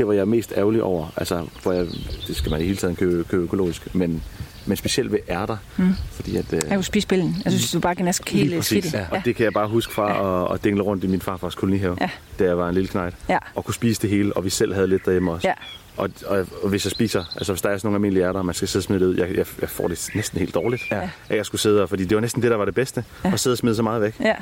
det 0.00 0.08
var 0.08 0.14
jeg 0.14 0.28
mest 0.28 0.52
ærgerlig 0.56 0.82
over. 0.82 1.06
Altså, 1.16 1.46
hvor 1.62 1.72
jeg, 1.72 1.86
det 2.26 2.36
skal 2.36 2.50
man 2.50 2.60
i 2.60 2.64
hele 2.64 2.76
tiden 2.76 2.96
købe, 2.96 3.24
købe 3.24 3.42
økologisk, 3.42 3.94
men, 3.94 4.22
men 4.66 4.76
specielt 4.76 5.12
ved 5.12 5.18
ærter. 5.28 5.56
Mm. 5.76 5.94
Fordi 6.12 6.36
at, 6.36 6.52
øh, 6.52 6.60
Jeg 6.68 6.74
kunne 6.76 6.84
spise 6.84 7.08
pillen. 7.08 7.36
Jeg 7.44 7.52
synes, 7.52 7.72
du 7.72 7.80
bare 7.80 7.94
kan 7.94 8.04
næsten 8.04 8.38
helt 8.38 8.54
præcis, 8.56 8.84
fedt. 8.84 8.94
ja. 8.94 9.06
Og 9.10 9.22
det 9.24 9.36
kan 9.36 9.44
jeg 9.44 9.52
bare 9.52 9.68
huske 9.68 9.92
fra 9.92 10.44
at, 10.46 10.54
at 10.54 10.64
dingle 10.64 10.82
rundt 10.82 11.04
i 11.04 11.06
min 11.06 11.20
farfars 11.20 11.54
kolonihave, 11.54 11.96
Ja. 12.00 12.10
da 12.38 12.44
jeg 12.44 12.58
var 12.58 12.68
en 12.68 12.74
lille 12.74 12.88
knejt. 12.88 13.14
Ja. 13.28 13.38
Og 13.54 13.64
kunne 13.64 13.74
spise 13.74 14.02
det 14.02 14.10
hele, 14.10 14.36
og 14.36 14.44
vi 14.44 14.50
selv 14.50 14.74
havde 14.74 14.86
lidt 14.86 15.04
derhjemme 15.04 15.32
også. 15.32 15.48
Ja. 15.48 15.54
Og, 15.96 16.10
og, 16.26 16.46
og, 16.62 16.68
hvis 16.68 16.84
jeg 16.84 16.90
spiser, 16.90 17.24
altså 17.36 17.52
hvis 17.52 17.62
der 17.62 17.68
er 17.68 17.76
sådan 17.78 17.86
nogle 17.86 17.96
almindelige 17.96 18.26
ærter, 18.26 18.42
man 18.42 18.54
skal 18.54 18.68
sidde 18.68 18.80
og 18.80 18.84
smide 18.84 19.00
det 19.00 19.06
ud, 19.06 19.16
jeg, 19.16 19.28
jeg, 19.36 19.46
jeg 19.60 19.68
får 19.68 19.88
det 19.88 20.08
næsten 20.14 20.38
helt 20.38 20.54
dårligt. 20.54 20.82
Ja. 20.90 21.00
At 21.28 21.36
jeg 21.36 21.46
skulle 21.46 21.60
sidde 21.60 21.82
og, 21.82 21.88
fordi 21.88 22.04
det 22.04 22.14
var 22.14 22.20
næsten 22.20 22.42
det, 22.42 22.50
der 22.50 22.56
var 22.56 22.64
det 22.64 22.74
bedste, 22.74 23.04
ja. 23.24 23.32
at 23.32 23.40
sidde 23.40 23.54
og 23.54 23.58
smide 23.58 23.74
så 23.76 23.82
meget 23.82 24.02
væk. 24.02 24.14
Ja. 24.20 24.34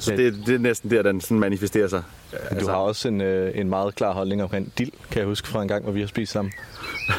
Så 0.00 0.10
det, 0.16 0.34
det 0.46 0.54
er 0.54 0.58
næsten 0.58 0.90
der, 0.90 1.02
den 1.02 1.20
sådan 1.20 1.38
manifesterer 1.38 1.88
sig. 1.88 2.02
Du 2.60 2.66
har 2.68 2.74
også 2.76 3.08
en, 3.08 3.20
øh, 3.20 3.58
en 3.58 3.68
meget 3.68 3.94
klar 3.94 4.12
holdning 4.12 4.42
omkring 4.42 4.72
dild, 4.78 4.90
kan 5.10 5.18
jeg 5.18 5.26
huske 5.26 5.48
fra 5.48 5.62
en 5.62 5.68
gang, 5.68 5.82
hvor 5.84 5.92
vi 5.92 6.00
har 6.00 6.06
spist 6.06 6.32
sammen. 6.32 6.52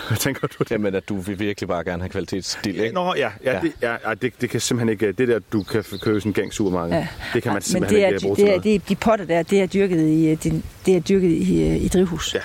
Hvad 0.07 0.17
tænker 0.17 0.47
du? 0.47 0.63
Jamen, 0.71 0.95
at 0.95 1.09
du 1.09 1.17
vil 1.19 1.39
virkelig 1.39 1.67
bare 1.67 1.83
gerne 1.83 2.01
have 2.03 2.09
kvalitetsdild, 2.09 2.79
ikke? 2.79 2.93
Nå, 2.95 3.13
ja, 3.17 3.29
ja, 3.43 3.53
ja. 3.53 3.59
Det, 3.61 3.71
ja, 3.81 3.91
ja 4.09 4.13
det, 4.13 4.33
det 4.41 4.49
kan 4.49 4.59
simpelthen 4.59 4.89
ikke, 4.89 5.11
det 5.11 5.27
der, 5.27 5.39
du 5.53 5.63
kan 5.63 5.83
købe 6.01 6.19
sådan 6.19 6.29
en 6.29 6.33
gang 6.33 6.53
supermarked, 6.53 6.95
Ja. 6.97 7.07
det 7.33 7.43
kan 7.43 7.49
man 7.49 7.55
Men 7.55 7.61
simpelthen 7.61 7.95
det 7.99 8.05
er, 8.05 8.09
ikke 8.09 8.21
bruge 8.21 8.35
det 8.35 8.41
til 8.41 8.47
er, 8.47 8.51
noget. 8.51 8.63
det 8.63 8.75
er, 8.75 8.79
de 8.79 8.95
potter 8.95 9.25
der, 9.25 9.43
det 9.43 9.61
er 9.61 9.65
dyrket 9.65 10.07
i, 10.07 10.27
øh, 10.29 10.37
det, 10.43 10.63
det 10.85 10.95
er 10.95 10.99
dyrket 10.99 11.29
i, 11.29 11.63
øh, 11.69 11.75
i 11.75 11.87
drivhus. 11.87 12.33
Ja. 12.35 12.39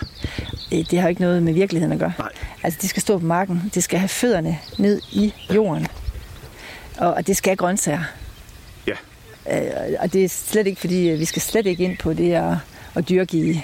Øh, 0.78 0.84
Det 0.90 0.98
har 0.98 1.08
ikke 1.08 1.20
noget 1.20 1.42
med 1.42 1.52
virkeligheden 1.52 1.92
at 1.92 1.98
gøre. 1.98 2.12
Nej. 2.18 2.28
Altså, 2.62 2.78
de 2.82 2.88
skal 2.88 3.02
stå 3.02 3.18
på 3.18 3.26
marken. 3.26 3.70
Det 3.74 3.84
skal 3.84 3.98
have 3.98 4.08
fødderne 4.08 4.58
ned 4.78 5.00
i 5.12 5.34
jorden. 5.54 5.86
Og, 6.98 7.14
og 7.14 7.26
det 7.26 7.36
skal 7.36 7.56
grøntsager. 7.56 8.00
Øh, 9.52 9.60
og 10.00 10.12
det 10.12 10.24
er 10.24 10.28
slet 10.28 10.66
ikke, 10.66 10.80
fordi 10.80 11.08
øh, 11.08 11.18
vi 11.20 11.24
skal 11.24 11.42
slet 11.42 11.66
ikke 11.66 11.84
ind 11.84 11.98
på 11.98 12.12
det 12.12 12.32
at, 12.34 12.54
at 12.94 13.08
dyrke 13.08 13.36
i, 13.36 13.60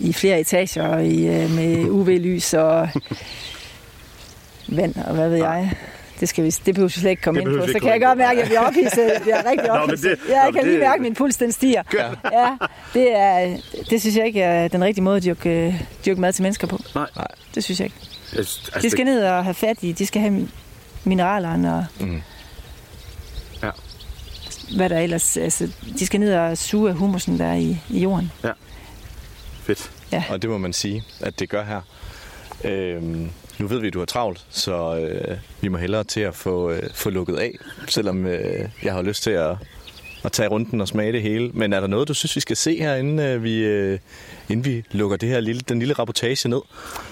i 0.00 0.12
flere 0.12 0.40
etager 0.40 0.82
og 0.88 1.06
i, 1.06 1.26
øh, 1.26 1.50
med 1.50 1.84
UV-lys 1.90 2.54
og 2.54 2.88
vand 4.68 4.94
og 5.06 5.14
hvad 5.14 5.28
ved 5.28 5.36
jeg. 5.36 5.72
Det, 6.20 6.28
skal 6.28 6.44
vi, 6.44 6.50
det 6.50 6.74
behøver 6.74 6.88
vi 6.88 6.92
slet 7.00 7.10
ikke 7.10 7.22
komme 7.22 7.40
Det 7.40 7.48
ind 7.52 7.60
på. 7.60 7.66
Så 7.66 7.78
kan 7.78 7.88
jeg 7.90 8.00
godt 8.00 8.18
mærke, 8.18 8.30
at 8.32 8.38
jeg 8.38 8.46
bliver 8.46 8.60
ophidset. 8.60 9.04
Jeg 9.14 9.20
bliver 9.22 9.50
rigtig 9.50 9.66
Nå, 9.68 9.72
ophidset. 9.74 10.10
det- 10.10 10.28
Ja, 10.28 10.40
jeg 10.44 10.52
kan 10.54 10.64
lige 10.64 10.78
mærke, 10.78 10.94
at 10.94 11.00
min 11.00 11.14
puls 11.14 11.36
den 11.36 11.52
stiger. 11.52 11.82
Ja. 11.94 12.06
ja 12.32 12.56
det, 12.94 13.16
er, 13.16 13.56
det 13.90 14.00
synes 14.00 14.16
jeg 14.16 14.26
ikke 14.26 14.40
er 14.40 14.68
den 14.68 14.84
rigtige 14.84 15.04
måde 15.04 15.16
at 15.16 15.24
dyrke, 15.24 15.86
dyrke 16.06 16.20
mad 16.20 16.32
til 16.32 16.42
mennesker 16.42 16.66
på. 16.66 16.80
Nej. 16.94 17.06
Nej. 17.16 17.26
Det 17.54 17.64
synes 17.64 17.80
jeg 17.80 17.84
ikke. 17.86 17.96
Altså, 18.36 18.78
De 18.82 18.90
skal 18.90 19.04
ned 19.04 19.24
og 19.24 19.44
have 19.44 19.54
fat 19.54 19.76
i, 19.82 19.92
de 19.92 20.06
skal 20.06 20.22
have 20.22 20.48
mineralerne 21.04 21.74
og 21.74 21.84
Mm. 22.00 22.20
Hvad 24.76 24.88
der 24.88 24.98
ellers, 24.98 25.36
altså, 25.36 25.68
de 25.98 26.06
skal 26.06 26.20
ned 26.20 26.34
og 26.34 26.58
suge 26.58 26.90
af 26.90 26.96
humusen 26.96 27.38
der 27.38 27.44
er 27.46 27.54
i, 27.56 27.78
i 27.90 28.00
jorden. 28.00 28.32
Ja. 28.44 28.50
Fedt. 29.62 29.90
Ja. 30.12 30.24
Og 30.30 30.42
det 30.42 30.50
må 30.50 30.58
man 30.58 30.72
sige, 30.72 31.02
at 31.20 31.38
det 31.38 31.48
gør 31.48 31.64
her. 31.64 31.80
Øhm, 32.64 33.30
nu 33.58 33.66
ved 33.66 33.78
vi, 33.80 33.86
at 33.86 33.94
du 33.94 33.98
har 33.98 34.06
travlt, 34.06 34.44
så 34.50 34.96
øh, 34.96 35.36
vi 35.60 35.68
må 35.68 35.78
hellere 35.78 36.04
til 36.04 36.20
at 36.20 36.34
få, 36.34 36.70
øh, 36.70 36.82
få 36.94 37.10
lukket 37.10 37.36
af, 37.36 37.52
selvom 37.88 38.26
øh, 38.26 38.68
jeg 38.82 38.92
har 38.92 39.02
lyst 39.02 39.22
til 39.22 39.30
at, 39.30 39.56
at 40.24 40.32
tage 40.32 40.48
runden 40.48 40.80
og 40.80 40.88
smage 40.88 41.12
det 41.12 41.22
hele. 41.22 41.50
Men 41.54 41.72
er 41.72 41.80
der 41.80 41.86
noget, 41.86 42.08
du 42.08 42.14
synes, 42.14 42.36
vi 42.36 42.40
skal 42.40 42.56
se 42.56 42.78
her, 42.78 42.94
inden, 42.94 43.18
øh, 43.18 43.42
vi, 43.42 43.58
øh, 43.58 43.98
inden 44.48 44.64
vi 44.64 44.84
lukker 44.90 45.16
det 45.16 45.28
her 45.28 45.40
lille, 45.40 45.60
den 45.68 45.78
lille 45.78 45.94
rapportage 45.94 46.48
ned? 46.48 46.60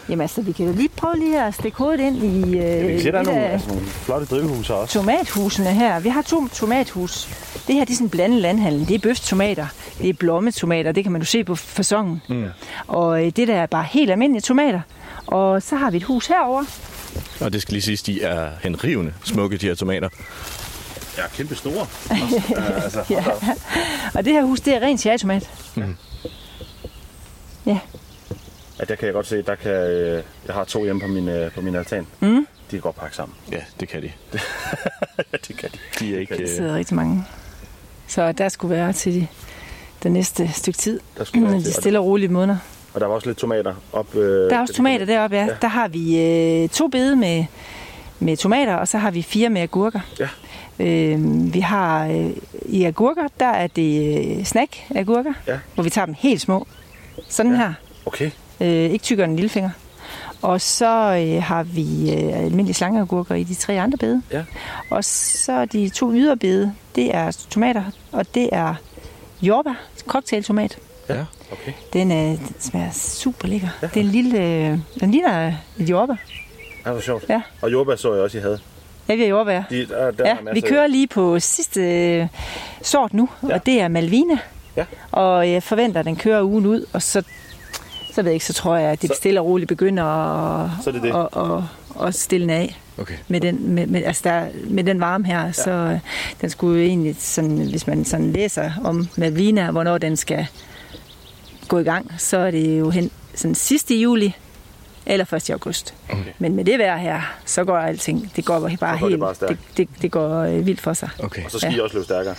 Jamen 0.08 0.20
altså, 0.20 0.42
vi 0.42 0.52
kan 0.52 0.66
da 0.66 0.72
lige 0.72 0.88
prøve 0.88 1.18
lige 1.18 1.42
at 1.42 1.54
stikke 1.54 1.78
hovedet 1.78 2.00
ind 2.00 2.16
i 2.24 2.56
Ja, 2.56 2.80
vi 2.80 2.86
øh, 2.86 2.90
kan 2.92 3.00
se, 3.00 3.12
der 3.12 3.18
er 3.18 3.22
nogle, 3.22 3.48
altså, 3.48 3.68
nogle 3.68 3.82
flotte 3.86 4.26
drivhuse 4.26 4.74
også. 4.74 4.94
tomathusene 4.94 5.70
her. 5.74 6.00
Vi 6.00 6.08
har 6.08 6.22
to 6.22 6.48
tomathus. 6.48 7.28
Det 7.66 7.74
her 7.74 7.84
det 7.84 7.90
er 7.90 7.94
sådan 7.94 8.06
en 8.06 8.10
blandet 8.10 8.40
landhandel. 8.42 8.88
Det 8.88 8.94
er 8.94 8.98
bøftomater, 8.98 9.66
det 9.98 10.08
er 10.08 10.12
blommetomater, 10.12 10.92
det 10.92 11.02
kan 11.04 11.12
man 11.12 11.20
jo 11.20 11.26
se 11.26 11.44
på 11.44 11.54
fasongen. 11.54 12.22
Mm. 12.28 12.46
Og 12.86 13.24
øh, 13.26 13.32
det 13.36 13.48
der 13.48 13.54
er 13.56 13.66
bare 13.66 13.84
helt 13.90 14.10
almindelige 14.10 14.42
tomater. 14.42 14.80
Og 15.26 15.62
så 15.62 15.76
har 15.76 15.90
vi 15.90 15.96
et 15.96 16.02
hus 16.02 16.26
herover. 16.26 16.64
Og 17.40 17.52
det 17.52 17.62
skal 17.62 17.72
lige 17.72 17.82
siges, 17.82 18.02
de 18.02 18.22
er 18.22 18.50
henrivende 18.62 19.14
smukke, 19.24 19.56
de 19.56 19.66
her 19.66 19.74
tomater. 19.74 20.08
Ja, 21.18 21.22
kæmpe 21.36 21.54
store. 21.54 21.86
altså, 22.82 23.04
ja. 23.10 23.24
Og 24.14 24.24
det 24.24 24.32
her 24.32 24.42
hus, 24.42 24.60
det 24.60 24.74
er 24.74 24.80
ren 24.80 24.98
cherrytomat. 24.98 25.50
Mm. 25.74 25.96
Ja. 27.66 27.78
Ja, 28.78 28.84
der 28.84 28.94
kan 28.94 29.06
jeg 29.06 29.12
godt 29.14 29.26
se, 29.26 29.42
der 29.42 29.54
kan, 29.54 29.70
øh, 29.72 30.22
jeg 30.46 30.54
har 30.54 30.64
to 30.64 30.84
hjemme 30.84 31.00
på 31.02 31.06
min, 31.08 31.28
øh, 31.28 31.52
på 31.52 31.60
min 31.60 31.74
altan. 31.76 32.06
Mm. 32.20 32.36
De 32.36 32.46
kan 32.70 32.80
godt 32.80 32.96
pakke 32.96 33.16
sammen. 33.16 33.36
Ja, 33.52 33.58
det 33.80 33.88
kan 33.88 34.02
de. 34.02 34.10
det 35.48 35.56
kan 35.58 35.70
de. 35.70 35.78
De 36.00 36.14
er 36.14 36.20
ikke... 36.20 36.34
Der 36.34 36.42
Øh, 36.42 36.48
sidder 36.48 36.74
rigtig 36.74 36.96
mange. 36.96 37.24
Så 38.06 38.32
der 38.32 38.48
skulle 38.48 38.76
være 38.76 38.92
til 38.92 39.14
de, 39.14 39.26
det 40.02 40.12
næste 40.12 40.50
stykke 40.52 40.78
tid. 40.78 41.00
Der 41.18 41.24
skulle 41.24 41.46
være 41.46 41.56
de 41.58 41.62
til. 41.64 41.72
stille 41.74 41.98
og 41.98 42.04
rolige 42.04 42.28
måneder. 42.28 42.58
Og 42.94 43.00
der 43.00 43.06
var 43.06 43.14
også 43.14 43.26
lidt 43.28 43.38
tomater 43.38 43.74
op. 43.92 44.14
Øh, 44.16 44.50
Der 44.50 44.56
er 44.56 44.60
også 44.60 44.74
tomater 44.74 45.04
deroppe, 45.06 45.36
ja. 45.36 45.44
Ja. 45.44 45.50
Der 45.62 45.68
har 45.68 45.88
vi 45.88 46.20
øh, 46.62 46.68
to 46.68 46.88
bede 46.88 47.16
med, 47.16 47.44
med 48.18 48.36
tomater, 48.36 48.74
og 48.74 48.88
så 48.88 48.98
har 48.98 49.10
vi 49.10 49.22
fire 49.22 49.48
med 49.50 49.62
agurker. 49.62 50.00
Ja. 50.20 50.28
Øh, 50.80 51.54
vi 51.54 51.60
har 51.60 52.06
øh, 52.06 52.30
i 52.66 52.84
agurker, 52.84 53.22
der 53.40 53.46
er 53.46 53.66
det 53.66 54.18
øh, 54.38 54.44
snack 54.44 54.76
agurker, 54.94 55.32
Ja. 55.46 55.58
hvor 55.74 55.84
vi 55.84 55.90
tager 55.90 56.06
dem 56.06 56.14
helt 56.18 56.40
små. 56.40 56.66
Sådan 57.28 57.52
ja. 57.52 57.58
her. 57.58 57.72
Okay. 58.06 58.30
Øh, 58.60 58.68
ikke 58.68 59.02
tykkere 59.02 59.24
end 59.24 59.32
en 59.32 59.36
lillefinger. 59.36 59.70
Og 60.46 60.60
så 60.60 61.24
øh, 61.26 61.42
har 61.42 61.62
vi 61.62 62.12
øh, 62.12 62.44
almindelige 62.44 62.74
slangeagurker 62.74 63.34
i 63.34 63.42
de 63.42 63.54
tre 63.54 63.80
andre 63.80 63.98
bede. 63.98 64.22
Ja. 64.32 64.44
Og 64.90 65.04
så 65.04 65.64
de 65.64 65.88
to 65.88 66.12
yderbede, 66.12 66.74
det 66.94 67.14
er 67.14 67.46
tomater, 67.50 67.84
og 68.12 68.34
det 68.34 68.48
er 68.52 68.74
jordbær, 69.42 69.74
cocktailtomat. 70.06 70.78
Ja, 71.08 71.24
okay. 71.52 71.72
Den, 71.92 72.12
øh, 72.12 72.16
den 72.16 72.54
smager 72.58 72.90
super 72.92 73.48
lækker. 73.48 73.68
Ja. 73.82 73.86
Det 73.86 73.96
er 73.96 74.04
en 74.04 74.10
lille, 74.10 74.38
øh, 74.38 74.78
den 75.00 75.10
ligner 75.10 75.52
et 75.78 75.90
jordbær. 75.90 76.14
Ja, 76.86 76.90
hvor 76.90 77.00
sjovt. 77.00 77.24
Ja. 77.28 77.42
Og 77.62 77.72
jordbær 77.72 77.96
så 77.96 78.14
jeg 78.14 78.22
også, 78.22 78.38
I 78.38 78.40
havde. 78.40 78.58
Ja, 79.08 79.14
vi 79.14 79.20
har 79.20 79.28
jordbær. 79.28 79.62
De, 79.70 79.86
der, 79.86 80.10
der 80.10 80.28
ja, 80.28 80.36
vi 80.52 80.60
kører 80.60 80.86
lige 80.86 81.06
på 81.06 81.40
sidste 81.40 81.80
øh, 81.80 82.26
sort 82.82 83.14
nu, 83.14 83.28
ja. 83.48 83.54
og 83.54 83.66
det 83.66 83.80
er 83.80 83.88
Malvina. 83.88 84.38
Ja. 84.76 84.84
Og 85.12 85.50
jeg 85.50 85.62
forventer, 85.62 86.00
at 86.00 86.06
den 86.06 86.16
kører 86.16 86.42
ugen 86.42 86.66
ud, 86.66 86.86
og 86.92 87.02
så, 87.02 87.22
så 88.16 88.22
ved 88.22 88.30
jeg 88.30 88.34
ikke, 88.34 88.46
så 88.46 88.52
tror 88.52 88.76
jeg, 88.76 88.90
at 88.90 89.02
det 89.02 89.10
Så- 89.10 89.16
stille 89.16 89.40
og 89.40 89.46
roligt 89.46 89.68
begynder 89.68 90.04
at, 90.04 90.70
Så 90.84 90.92
det 90.92 91.02
det. 91.02 91.08
at, 91.14 91.28
at, 91.36 92.06
at 92.08 92.14
stille 92.14 92.52
af. 92.52 92.80
Okay. 92.98 93.14
Med 93.28 93.40
den, 93.40 93.72
med, 93.74 93.86
med, 93.86 94.02
altså 94.04 94.20
der, 94.24 94.46
med 94.64 94.84
den 94.84 95.00
varme 95.00 95.26
her, 95.26 95.44
ja. 95.44 95.52
så 95.52 95.70
øh, 95.70 95.98
den 96.40 96.50
skulle 96.50 96.80
jo 96.80 96.86
egentlig, 96.88 97.16
sådan, 97.18 97.56
hvis 97.70 97.86
man 97.86 98.04
sådan 98.04 98.32
læser 98.32 98.70
om 98.84 99.08
Malvina, 99.16 99.70
hvornår 99.70 99.98
den 99.98 100.16
skal 100.16 100.46
gå 101.68 101.78
i 101.78 101.82
gang, 101.82 102.12
så 102.18 102.36
er 102.38 102.50
det 102.50 102.78
jo 102.78 102.90
hen 102.90 103.10
sådan 103.34 103.54
sidste 103.54 103.94
juli 103.94 104.34
eller 105.06 105.34
1. 105.34 105.50
august. 105.50 105.94
Okay. 106.10 106.22
Men 106.38 106.56
med 106.56 106.64
det 106.64 106.78
vejr 106.78 106.96
her, 106.96 107.20
så 107.44 107.64
går 107.64 107.76
alting, 107.76 108.32
det 108.36 108.44
går 108.44 108.60
bare 108.60 108.70
Så 108.70 108.76
går 108.80 108.88
det 108.92 108.98
helt, 109.08 109.20
bare 109.20 109.34
stærkt. 109.34 109.52
det, 109.76 109.76
det, 109.76 110.02
det 110.02 110.10
går 110.10 110.40
øh, 110.40 110.66
vildt 110.66 110.80
for 110.80 110.92
sig. 110.92 111.08
Okay. 111.18 111.44
Og 111.44 111.50
så 111.50 111.58
skal 111.58 111.76
I 111.76 111.80
også 111.80 111.94
løbe 111.96 112.04
stærkere. 112.04 112.34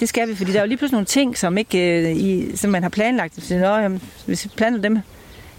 Det 0.00 0.08
skal 0.08 0.28
vi, 0.28 0.34
fordi 0.34 0.52
der 0.52 0.58
er 0.58 0.62
jo 0.62 0.68
lige 0.68 0.78
pludselig 0.78 0.94
nogle 0.94 1.06
ting, 1.06 1.38
som, 1.38 1.58
ikke, 1.58 1.78
øh, 1.78 2.16
i, 2.16 2.56
som 2.56 2.70
man 2.70 2.82
har 2.82 2.90
planlagt. 2.90 3.44
Så, 3.44 3.58
nå, 3.58 3.76
jamen, 3.76 4.02
hvis 4.26 4.44
vi 4.44 4.50
planter 4.56 4.80
dem 4.80 4.98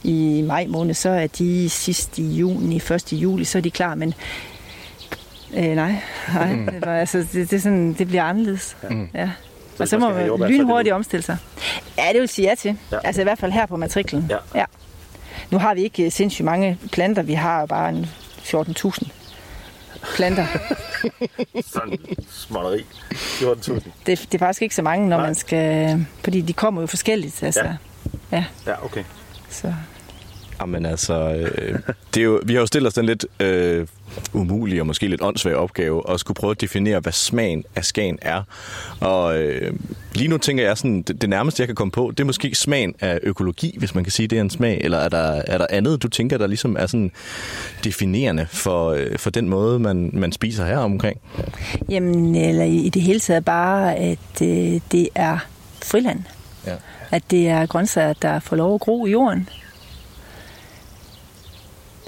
i 0.03 0.44
maj 0.48 0.66
måned, 0.68 0.94
så 0.94 1.10
er 1.10 1.28
de 1.28 1.70
sidst 1.70 2.20
i 2.20 2.28
juni, 2.28 2.76
1. 2.76 3.14
juli, 3.14 3.44
så 3.44 3.57
er 3.57 3.62
de 3.62 3.72
klar, 3.72 3.95
men 3.95 4.14
øh, 5.53 5.64
nej, 5.64 5.95
nej 6.34 6.56
det, 6.72 6.86
var, 6.86 6.98
altså, 6.98 7.26
det, 7.34 7.52
det, 7.52 7.64
sådan, 7.64 7.94
det 7.94 8.07
bliver 8.07 8.24
anderledes. 8.24 8.78
Mm. 8.90 9.10
Ja. 9.14 9.30
Så 9.78 9.84
Og 9.84 9.88
så 9.88 9.98
må 9.98 10.10
man 10.10 10.26
jordbær, 10.26 10.45
så 10.45 10.52
det 10.52 10.60
lynhurtigt 10.60 10.94
omstille 10.94 11.24
sig. 11.24 11.38
Ja, 11.98 12.03
det 12.14 12.22
vil 12.22 12.30
sige 12.30 12.49
ja 12.49 12.56
til. 12.56 12.78
Ja. 12.91 12.95
Ja. 12.95 13.07
Altså 13.07 13.22
i 13.22 13.24
hvert 13.24 13.40
fald 13.40 13.52
her 13.52 13.66
på 13.66 13.78
matriklen. 13.78 14.26
Ja. 14.30 14.38
ja. 14.56 14.66
Nu 15.52 15.57
har 15.57 15.74
vi 15.74 15.84
ikke 15.84 16.06
øh, 16.06 16.12
sindssygt 16.12 16.45
mange 16.45 16.78
planter. 16.91 17.22
Vi 17.22 17.34
har 17.34 17.66
bare 17.66 17.90
en 17.90 18.10
14.000 18.44 19.07
planter. 20.15 20.45
Sådan 21.73 21.99
småtteri. 22.30 22.86
14.000. 23.14 23.73
Det, 24.06 24.06
det 24.06 24.34
er 24.34 24.40
faktisk 24.40 24.61
ikke 24.61 24.76
så 24.76 24.82
mange, 24.82 25.10
når 25.10 25.18
Nej. 25.18 25.26
man 25.26 25.36
skal... 25.36 26.06
Fordi 26.23 26.41
de 26.41 26.53
kommer 26.53 26.82
jo 26.82 26.88
forskelligt. 26.88 27.44
Altså. 27.44 27.64
Ja. 27.64 27.73
Ja. 28.32 28.45
Ja, 28.68 28.86
okay. 28.86 29.03
Så. 29.49 29.73
Jamen 30.61 30.86
altså, 30.86 31.34
øh, 31.34 31.80
det 32.14 32.22
er 32.22 32.26
jo, 32.26 32.41
vi 32.45 32.53
har 32.53 32.60
jo 32.60 32.65
stillet 32.65 32.88
os 32.88 32.94
den 32.94 33.06
lidt 33.06 33.26
øh, 33.40 33.88
umulige 34.34 34.82
og 34.82 34.88
måske 34.88 35.07
lidt 35.07 35.22
åndssvage 35.22 35.57
opgave 35.57 36.10
at 36.10 36.19
skulle 36.19 36.36
prøve 36.36 36.52
at 36.52 36.61
definere, 36.61 36.99
hvad 36.99 37.11
smagen 37.11 37.64
af 37.76 37.86
Skagen 37.86 38.19
er. 38.22 38.44
Og 38.99 39.38
øh, 39.38 39.73
lige 40.14 40.27
nu 40.27 40.38
tænker 40.38 40.64
jeg 40.64 40.77
sådan, 40.77 41.02
det, 41.02 41.22
det 41.22 41.30
nærmeste 41.30 41.61
jeg 41.61 41.68
kan 41.68 41.76
komme 41.76 41.91
på, 41.91 42.11
det 42.11 42.19
er 42.19 42.26
måske 42.26 42.56
smagen 42.56 42.95
af 42.99 43.19
økologi, 43.23 43.76
hvis 43.77 43.95
man 43.95 44.03
kan 44.03 44.11
sige, 44.11 44.27
det 44.27 44.38
er 44.38 44.41
en 44.41 44.49
smag. 44.49 44.82
Eller 44.84 44.98
er 44.98 45.10
der, 45.10 45.41
er 45.48 45.57
der 45.57 45.68
andet, 45.69 46.03
du 46.03 46.07
tænker, 46.07 46.38
der 46.38 46.48
ligesom 46.48 46.76
er 46.80 46.86
sådan 46.86 47.11
definerende 47.84 48.48
for, 48.49 48.90
øh, 48.91 49.18
for 49.18 49.30
den 49.30 49.49
måde, 49.49 49.80
man, 49.80 50.10
man 50.14 50.32
spiser 50.32 50.65
her 50.65 50.77
omkring? 50.77 51.19
Jamen, 51.90 52.36
eller 52.36 52.64
i, 52.64 52.90
det 52.90 53.02
hele 53.02 53.19
taget 53.19 53.45
bare, 53.45 53.95
at 53.95 54.41
øh, 54.41 54.82
det 54.91 55.10
er 55.15 55.38
friland. 55.84 56.23
Ja. 56.65 56.76
At 57.11 57.23
det 57.32 57.48
er 57.48 57.65
grøntsager, 57.65 58.14
der 58.14 58.40
får 58.40 58.56
lov 58.56 58.76
at 58.76 58.82
gro 58.82 59.06
i 59.06 59.11
jorden. 59.11 59.49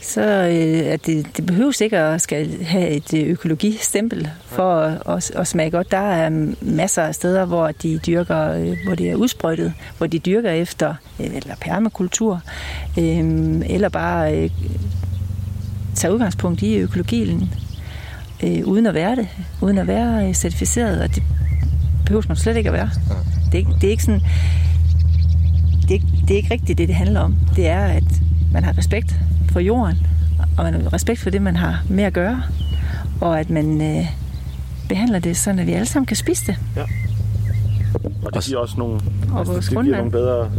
Så 0.08 0.22
øh, 0.22 0.94
at 0.94 1.06
det, 1.06 1.38
det 1.38 1.46
behøves 1.46 1.82
ikke 1.82 1.98
at 1.98 2.22
skal 2.22 2.64
have 2.64 2.90
et 2.90 3.14
øh, 3.14 3.28
økologistempel 3.28 4.30
for 4.46 4.76
at, 4.80 5.02
at, 5.18 5.32
at 5.36 5.48
smage 5.48 5.72
godt. 5.72 5.92
Der 5.92 5.98
er 5.98 6.54
masser 6.62 7.02
af 7.04 7.16
steder, 7.16 7.46
hvor 7.46 7.72
de 7.72 7.98
dyrker, 8.08 8.52
øh, 8.52 8.78
hvor 8.86 8.96
det 8.96 9.10
er 9.12 9.16
udsprøjtet, 9.16 9.74
hvor 9.98 10.08
de 10.08 10.20
dyrker 10.20 10.52
efter 10.52 10.94
øh, 11.20 11.26
eller 11.36 11.56
permakultur, 11.62 12.42
øh, 13.00 13.62
eller 13.70 13.90
bare 13.90 14.38
øh, 14.44 14.50
tager 15.96 16.14
udgangspunkt 16.14 16.62
i 16.62 16.76
økologien, 16.78 17.50
øh, 18.44 18.62
uden 18.66 18.86
at 18.86 18.94
være 18.94 19.16
det, 19.16 19.28
uden 19.62 19.78
at 19.78 19.88
være 19.88 20.28
øh, 20.28 20.34
certificeret, 20.34 21.02
og 21.02 21.16
det 21.16 21.24
behøver 22.06 22.24
man 22.28 22.38
slet 22.38 22.58
ikke 22.58 22.70
at 22.70 22.74
være. 22.74 22.90
Det, 23.46 23.54
er, 23.54 23.58
ikke- 23.58 23.76
det 23.82 23.88
er 23.88 23.92
ikke 23.92 24.04
sådan, 24.04 24.22
det 25.90 26.02
det 26.28 26.32
er 26.34 26.38
ikke 26.38 26.54
rigtigt 26.54 26.78
det, 26.78 26.88
det 26.88 26.96
handler 26.96 27.20
om. 27.20 27.36
Det 27.56 27.68
er, 27.68 27.86
at 27.86 28.04
man 28.54 28.64
har 28.64 28.78
respekt 28.78 29.16
for 29.52 29.60
jorden, 29.60 29.98
og 30.58 30.64
man 30.64 30.74
har 30.82 30.94
respekt 30.94 31.20
for 31.20 31.30
det, 31.30 31.42
man 31.42 31.56
har 31.56 31.84
med 31.90 32.04
at 32.04 32.14
gøre, 32.14 32.44
og 33.22 33.40
at 33.40 33.50
man 33.50 33.82
øh, 33.82 34.06
behandler 34.90 35.20
det 35.20 35.38
sådan, 35.38 35.60
at 35.60 35.68
vi 35.68 35.74
alle 35.74 35.86
sammen 35.86 36.06
kan 36.06 36.18
spise 36.18 36.46
det. 36.48 36.56
Og 38.26 38.34
det 38.34 38.44
giver 38.44 38.60
også 38.60 38.76
nogle, 38.78 39.02
Og 39.34 39.40
altså, 39.40 39.54
det 39.76 39.84
giver 39.84 39.98
nogle 39.98 40.12
bedre, 40.12 40.52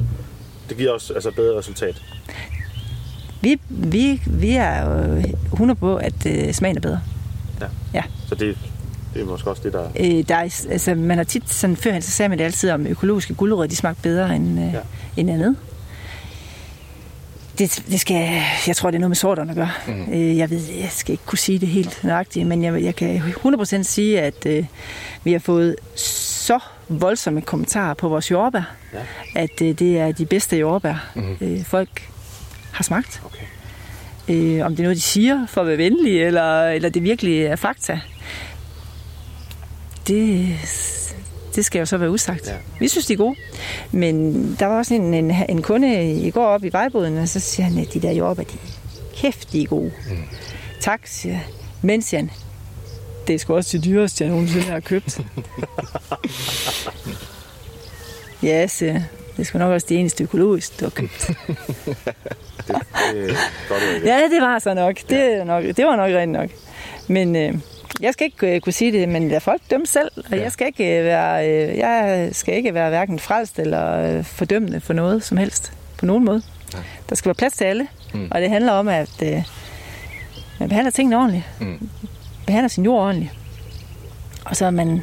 det 0.69 0.77
giver 0.77 0.93
også 0.93 1.15
altså 1.15 1.31
bedre 1.31 1.59
resultat. 1.59 2.03
Vi, 3.41 3.61
vi, 3.69 4.23
vi 4.27 4.51
er 4.51 4.85
jo 4.91 5.23
100 5.53 5.79
på, 5.81 5.97
at 5.97 6.27
øh, 6.27 6.53
smagen 6.53 6.77
er 6.77 6.81
bedre. 6.81 7.01
Ja. 7.61 7.67
Ja. 7.95 8.03
Så 8.27 8.35
det, 8.35 8.57
det 9.15 9.23
er 9.23 9.27
måske 9.27 9.51
også 9.51 9.63
det, 9.65 9.73
der... 9.73 9.85
Øh, 10.01 10.25
der 10.29 10.35
er, 10.35 10.67
altså, 10.71 10.95
man 10.95 11.17
har 11.17 11.25
tit, 11.25 11.51
sådan, 11.51 11.77
førhen 11.77 12.03
så 12.03 12.11
sagde 12.11 12.29
man 12.29 12.39
det 12.39 12.45
altid 12.45 12.71
om 12.71 12.87
økologiske 12.87 13.35
gulerødder, 13.35 13.69
de 13.69 13.77
smagte 13.77 14.03
bedre 14.03 14.37
end, 14.37 14.59
øh, 14.61 14.65
Ja. 14.67 14.71
ja. 14.73 14.79
end 15.17 15.31
andet. 15.31 15.57
Det, 17.59 17.83
det 17.91 18.01
skal, 18.01 18.41
jeg 18.67 18.77
tror, 18.77 18.91
det 18.91 18.97
er 18.97 19.01
noget 19.01 19.11
med 19.11 19.17
sorterne 19.17 19.51
at 19.51 19.57
gøre. 19.57 19.71
Mm. 19.87 20.13
Øh, 20.13 20.37
jeg 20.37 20.51
ved, 20.51 20.61
jeg 20.81 20.89
skal 20.91 21.13
ikke 21.13 21.25
kunne 21.27 21.39
sige 21.39 21.59
det 21.59 21.69
helt 21.69 22.05
nøjagtigt, 22.05 22.47
men 22.47 22.63
jeg, 22.65 22.83
jeg 22.83 22.97
kan 22.97 23.23
100% 23.45 23.83
sige, 23.83 24.21
at 24.21 24.47
øh, 24.47 24.65
vi 25.25 25.33
har 25.33 25.39
fået 25.39 25.77
så 25.95 26.59
voldsomme 26.89 27.41
kommentarer 27.41 27.95
på 27.95 28.09
vores 28.09 28.31
jordbær, 28.31 28.75
Ja. 28.95 28.99
at 29.35 29.63
øh, 29.63 29.79
det 29.79 29.99
er 29.99 30.13
de 30.13 30.27
bedste 30.27 30.57
jordbær, 30.57 31.11
Mhm. 31.15 31.37
øh, 31.41 31.65
folk 31.65 32.09
har 32.73 32.85
smagt. 32.85 33.23
Okay. 33.25 33.45
Øh, 34.29 34.67
om 34.67 34.73
det 34.73 34.79
er 34.79 34.83
noget, 34.83 34.97
de 34.97 35.03
siger 35.03 35.47
for 35.47 35.61
at 35.61 35.67
være 35.67 35.79
venlige, 35.79 36.25
eller, 36.27 36.69
eller 36.69 36.89
det 36.89 37.03
virkelig 37.03 37.43
er 37.43 37.57
fakta, 37.57 38.01
det, 40.09 40.49
det 41.59 41.65
skal 41.65 41.79
jo 41.79 41.87
så 41.87 41.97
være 41.97 42.11
usagt. 42.11 42.47
Ja. 42.47 42.55
Vi 42.81 42.89
synes, 42.89 43.07
de 43.07 43.13
er 43.13 43.17
gode. 43.17 43.37
Men 43.93 44.35
der 44.59 44.67
var 44.67 44.79
også 44.79 44.95
en, 44.95 45.15
en, 45.15 45.35
en 45.49 45.63
kunde 45.63 46.13
i 46.13 46.31
går 46.31 46.47
op 46.47 46.65
i 46.65 46.73
vejboden, 46.73 47.19
og 47.19 47.29
så 47.29 47.41
siger 47.41 47.67
han, 47.67 47.79
at 47.79 47.95
de 47.95 48.01
der 48.01 48.11
jordbær, 48.11 48.43
de 48.43 48.53
er 48.53 49.17
kæft, 49.17 49.53
de 49.53 49.63
er 49.63 49.67
gode. 49.67 49.93
Mm. 50.11 50.17
Tak, 50.81 51.01
siger 51.05 51.33
jeg. 51.33 51.45
Men, 51.83 52.03
siger 52.03 52.21
han, 52.21 52.31
det 53.27 53.35
er 53.35 53.39
sgu 53.39 53.55
også 53.55 53.77
det 53.77 53.85
dyreste, 53.85 54.25
jeg 54.25 54.31
nogensinde 54.31 54.67
har 54.67 54.81
købt. 54.81 55.19
ja, 58.43 58.67
siger 58.67 58.93
jeg. 58.93 59.05
Det 59.37 59.47
sgu 59.47 59.59
nok 59.59 59.73
også 59.73 59.87
det 59.89 60.01
eneste 60.01 60.25
økologiske, 60.25 60.75
du 60.81 60.85
har 60.85 60.91
købt. 60.91 61.27
Det, 62.69 62.77
det 63.15 63.37
godt 63.69 64.05
Ja, 64.05 64.21
det 64.31 64.41
var 64.41 64.59
så 64.59 64.75
nok. 64.75 64.97
Det, 65.09 65.35
er 65.35 65.45
nok, 65.45 65.65
det 65.65 65.87
var 65.87 65.97
nok 65.97 66.11
rent 66.11 66.33
nok. 66.33 66.51
Men 67.09 67.37
øh, 67.37 67.55
jeg 68.01 68.13
skal 68.13 68.25
ikke 68.25 68.55
øh, 68.55 68.61
kunne 68.61 68.73
sige 68.73 68.93
det, 68.93 69.09
men 69.09 69.29
lad 69.29 69.41
folk 69.41 69.63
dømme 69.71 69.87
selv. 69.87 70.11
Og 70.17 70.37
ja. 70.37 70.43
jeg 70.43 70.53
skal 70.53 70.67
ikke 70.67 70.99
øh, 70.99 71.05
være, 71.05 71.49
øh, 71.49 71.79
jeg 71.79 72.29
skal 72.33 72.55
ikke 72.55 72.75
være 72.75 72.89
hverken 72.89 73.19
frelst 73.19 73.59
eller 73.59 74.17
øh, 74.19 74.25
fordømmende 74.25 74.81
for 74.81 74.93
noget 74.93 75.23
som 75.23 75.37
helst. 75.37 75.73
På 75.99 76.07
nogen 76.07 76.25
måde. 76.25 76.43
Ja. 76.75 76.79
Der 77.09 77.15
skal 77.15 77.29
være 77.29 77.35
plads 77.35 77.53
til 77.53 77.65
alle. 77.65 77.87
Mm. 78.15 78.29
Og 78.31 78.41
det 78.41 78.51
handler 78.51 78.73
om, 78.73 78.89
at 78.89 79.23
øh, 79.23 79.43
man 80.61 80.69
behandler 80.69 80.91
tingene 80.91 81.17
ordentligt. 81.17 81.45
Mm. 81.61 81.89
Behandler 82.47 82.69
sin 82.69 82.85
jord 82.85 83.01
ordentligt. 83.01 83.33
Og 84.45 84.57
så 84.57 84.67
er 84.67 84.71
man, 84.71 85.03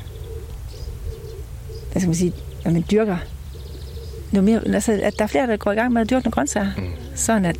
hvad 1.91 2.01
skal 2.01 2.07
man 2.07 2.15
sige, 2.15 2.34
at 2.65 2.73
man 2.73 2.84
dyrker 2.91 3.17
noget 4.31 4.43
mere, 4.43 4.76
altså, 4.76 4.99
at 5.03 5.17
der 5.17 5.23
er 5.23 5.27
flere, 5.27 5.47
der 5.47 5.57
går 5.57 5.72
i 5.72 5.76
gang 5.76 5.93
med 5.93 6.01
at 6.01 6.09
dyrke 6.09 6.23
nogle 6.23 6.31
grøntsager. 6.31 6.72
Mm. 6.77 6.91
Sådan 7.15 7.45
at 7.45 7.57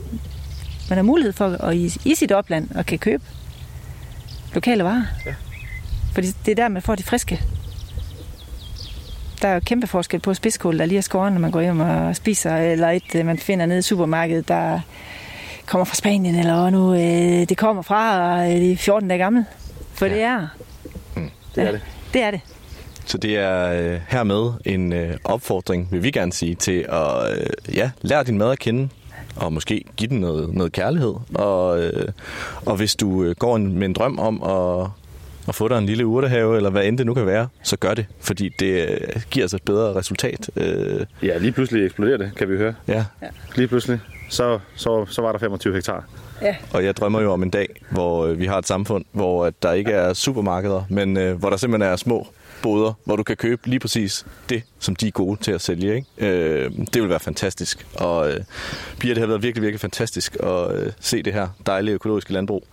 man 0.90 0.98
har 0.98 1.04
mulighed 1.04 1.34
for 1.34 1.46
at 1.46 1.76
i, 1.76 1.98
i 2.06 2.16
sit 2.16 2.32
opland 2.32 2.72
og 2.76 2.86
kan 2.86 3.00
købe 3.00 3.24
lokale 4.56 4.84
varer. 4.84 5.04
Ja. 5.26 5.34
Fordi 6.14 6.28
det 6.46 6.52
er 6.52 6.56
der, 6.56 6.68
man 6.68 6.82
får 6.82 6.96
de 6.96 7.04
friske. 7.04 7.42
Der 9.42 9.48
er 9.48 9.54
jo 9.54 9.60
kæmpe 9.60 9.88
forskel 9.88 10.20
på 10.20 10.34
spidskål, 10.34 10.80
der 10.80 10.86
lige 10.86 10.98
er 10.98 11.02
skåret, 11.02 11.34
når 11.34 11.40
man 11.40 11.52
går 11.52 11.62
hjem 11.62 11.80
og 11.80 12.16
spiser, 12.16 12.58
eller 12.58 12.90
et, 12.90 13.16
øh, 13.16 13.26
man 13.26 13.38
finder 13.38 13.66
nede 13.66 13.80
i 13.80 13.82
supermarkedet, 13.82 14.48
der 14.48 14.80
kommer 15.66 15.86
fra 15.86 15.96
Spanien, 15.96 16.36
eller 16.36 16.70
nu 16.70 16.94
øh, 16.94 17.50
det 17.50 17.58
kommer 17.58 17.82
fra, 17.82 18.20
og 18.20 18.52
øh, 18.52 18.56
det 18.56 18.72
er 18.72 18.78
14 18.78 19.10
dage 19.10 19.18
gammel. 19.18 19.46
For 19.94 20.06
ja. 20.06 20.14
det 20.14 20.24
er. 20.24 20.48
Det 21.56 21.64
er 21.64 21.72
det. 21.72 21.82
Det 22.14 22.24
er 22.24 22.32
det. 22.32 22.42
Så 23.06 23.18
det 23.18 23.38
er 23.38 23.72
øh, 23.72 24.00
hermed 24.08 24.54
en 24.66 24.94
øh, 24.94 25.18
opfordring, 25.24 25.88
vil 25.92 26.04
vi 26.04 26.12
gerne 26.12 26.34
sige, 26.34 26.56
til 26.56 26.86
at 26.90 27.38
øh, 27.38 27.76
ja, 27.76 27.92
lære 28.02 28.24
din 28.24 28.38
mad 28.38 28.52
at 28.52 28.60
kende, 28.60 28.90
og 29.36 29.54
måske 29.54 29.84
give 29.98 30.10
den 30.10 30.20
noget, 30.20 30.54
noget 30.54 30.72
kærlighed. 30.72 31.14
Og, 31.34 31.84
øh, 31.84 32.08
og 32.66 32.76
hvis 32.76 32.96
du 32.96 33.24
øh, 33.24 33.36
går 33.36 33.56
en, 33.56 33.74
med 33.80 33.86
en 33.88 33.94
drøm 33.94 34.20
om 34.20 34.44
at, 34.44 34.88
at 35.48 35.56
få 35.56 35.68
dig 35.68 35.78
en 35.78 35.86
lille 35.86 36.06
urtehave, 36.06 36.58
eller 36.58 36.70
hvad 36.70 36.84
end 36.86 36.98
det 36.98 37.06
nu 37.06 37.14
kan 37.14 37.26
være, 37.26 37.48
så 37.64 37.78
gør 37.78 37.94
det, 37.94 38.06
fordi 38.20 38.50
det 38.60 38.90
øh, 38.90 39.22
giver 39.32 39.46
os 39.46 39.54
et 39.54 39.64
bedre 39.64 39.96
resultat. 39.96 40.50
Øh, 40.58 41.06
Ja, 41.24 41.38
lige 41.38 41.52
pludselig 41.52 41.86
eksploderer 41.86 42.18
det, 42.18 42.32
kan 42.38 42.50
vi 42.50 42.58
høre. 42.58 42.74
Ja. 42.88 43.06
Lige 43.56 43.68
pludselig, 43.68 44.00
så, 44.30 44.60
så, 44.76 45.06
så 45.10 45.22
var 45.22 45.32
der 45.32 45.40
25 45.40 45.74
hektar. 45.74 46.04
Ja. 46.42 46.56
Og 46.74 46.86
jeg 46.86 46.98
drømmer 46.98 47.22
jo 47.22 47.32
om 47.34 47.44
en 47.44 47.50
dag, 47.50 47.68
hvor 47.92 48.26
øh, 48.26 48.40
vi 48.40 48.46
har 48.46 48.58
et 48.58 48.68
samfund, 48.68 49.06
hvor 49.12 49.46
at 49.46 49.64
der 49.64 49.72
ikke 49.74 49.92
er 49.92 50.14
supermarkeder, 50.14 50.84
men 50.90 51.18
øh, 51.18 51.40
hvor 51.40 51.50
der 51.50 51.58
simpelthen 51.58 51.92
er 51.92 51.96
små 51.96 52.28
boder, 52.62 52.94
hvor 53.06 53.16
du 53.16 53.24
kan 53.24 53.38
købe 53.38 53.68
lige 53.68 53.80
præcis 53.80 54.26
det, 54.50 54.64
som 54.80 54.96
de 54.96 55.08
er 55.08 55.12
gode 55.12 55.42
til 55.44 55.52
at 55.52 55.62
sælge. 55.62 55.96
Ikke? 55.96 56.08
Øh, 56.18 56.72
det 56.94 57.02
vil 57.02 57.10
være 57.10 57.20
fantastisk. 57.20 57.88
Og 57.96 58.32
øh, 58.32 58.40
Pia, 59.00 59.10
det 59.10 59.18
har 59.18 59.28
været 59.28 59.44
virkelig, 59.44 59.62
virkelig 59.62 59.80
fantastisk 59.80 60.36
at 60.44 60.76
øh, 60.76 60.92
se 61.00 61.24
det 61.24 61.34
her 61.34 61.48
dejlige 61.66 61.96
økologiske 61.96 62.34
landbrug. 62.34 62.68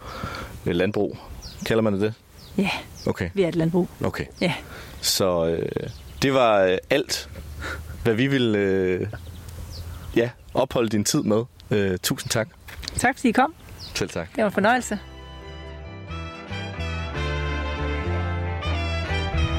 Øh, 0.67 0.75
landbrug. 0.75 1.19
Kalder 1.67 1.83
man 1.83 1.93
det 1.93 2.01
det? 2.01 2.15
Ja, 2.59 2.71
Okay. 3.07 3.31
vi 3.35 3.43
er 3.43 3.49
et 3.49 3.55
landbrug. 3.57 3.89
Okay. 4.05 4.25
Ja. 4.41 4.55
Så 5.01 5.47
øh, 5.47 5.69
det 6.23 6.35
var 6.35 6.61
øh, 6.63 6.79
alt, 6.91 7.29
hvad 8.03 8.15
vi 8.15 8.27
ville 8.27 8.59
øh, 8.59 9.07
ja, 10.17 10.31
opholde 10.55 10.89
din 10.89 11.05
tid 11.05 11.23
med. 11.23 11.45
Øh, 11.71 11.99
tusind 12.03 12.31
tak. 12.31 12.49
Tak 12.97 13.17
fordi 13.17 13.29
I 13.29 13.33
kom. 13.33 13.55
Selv 13.95 14.11
tak. 14.11 14.29
Det 14.37 14.39
var 14.39 14.45
en 14.49 14.53
fornøjelse. 14.53 14.99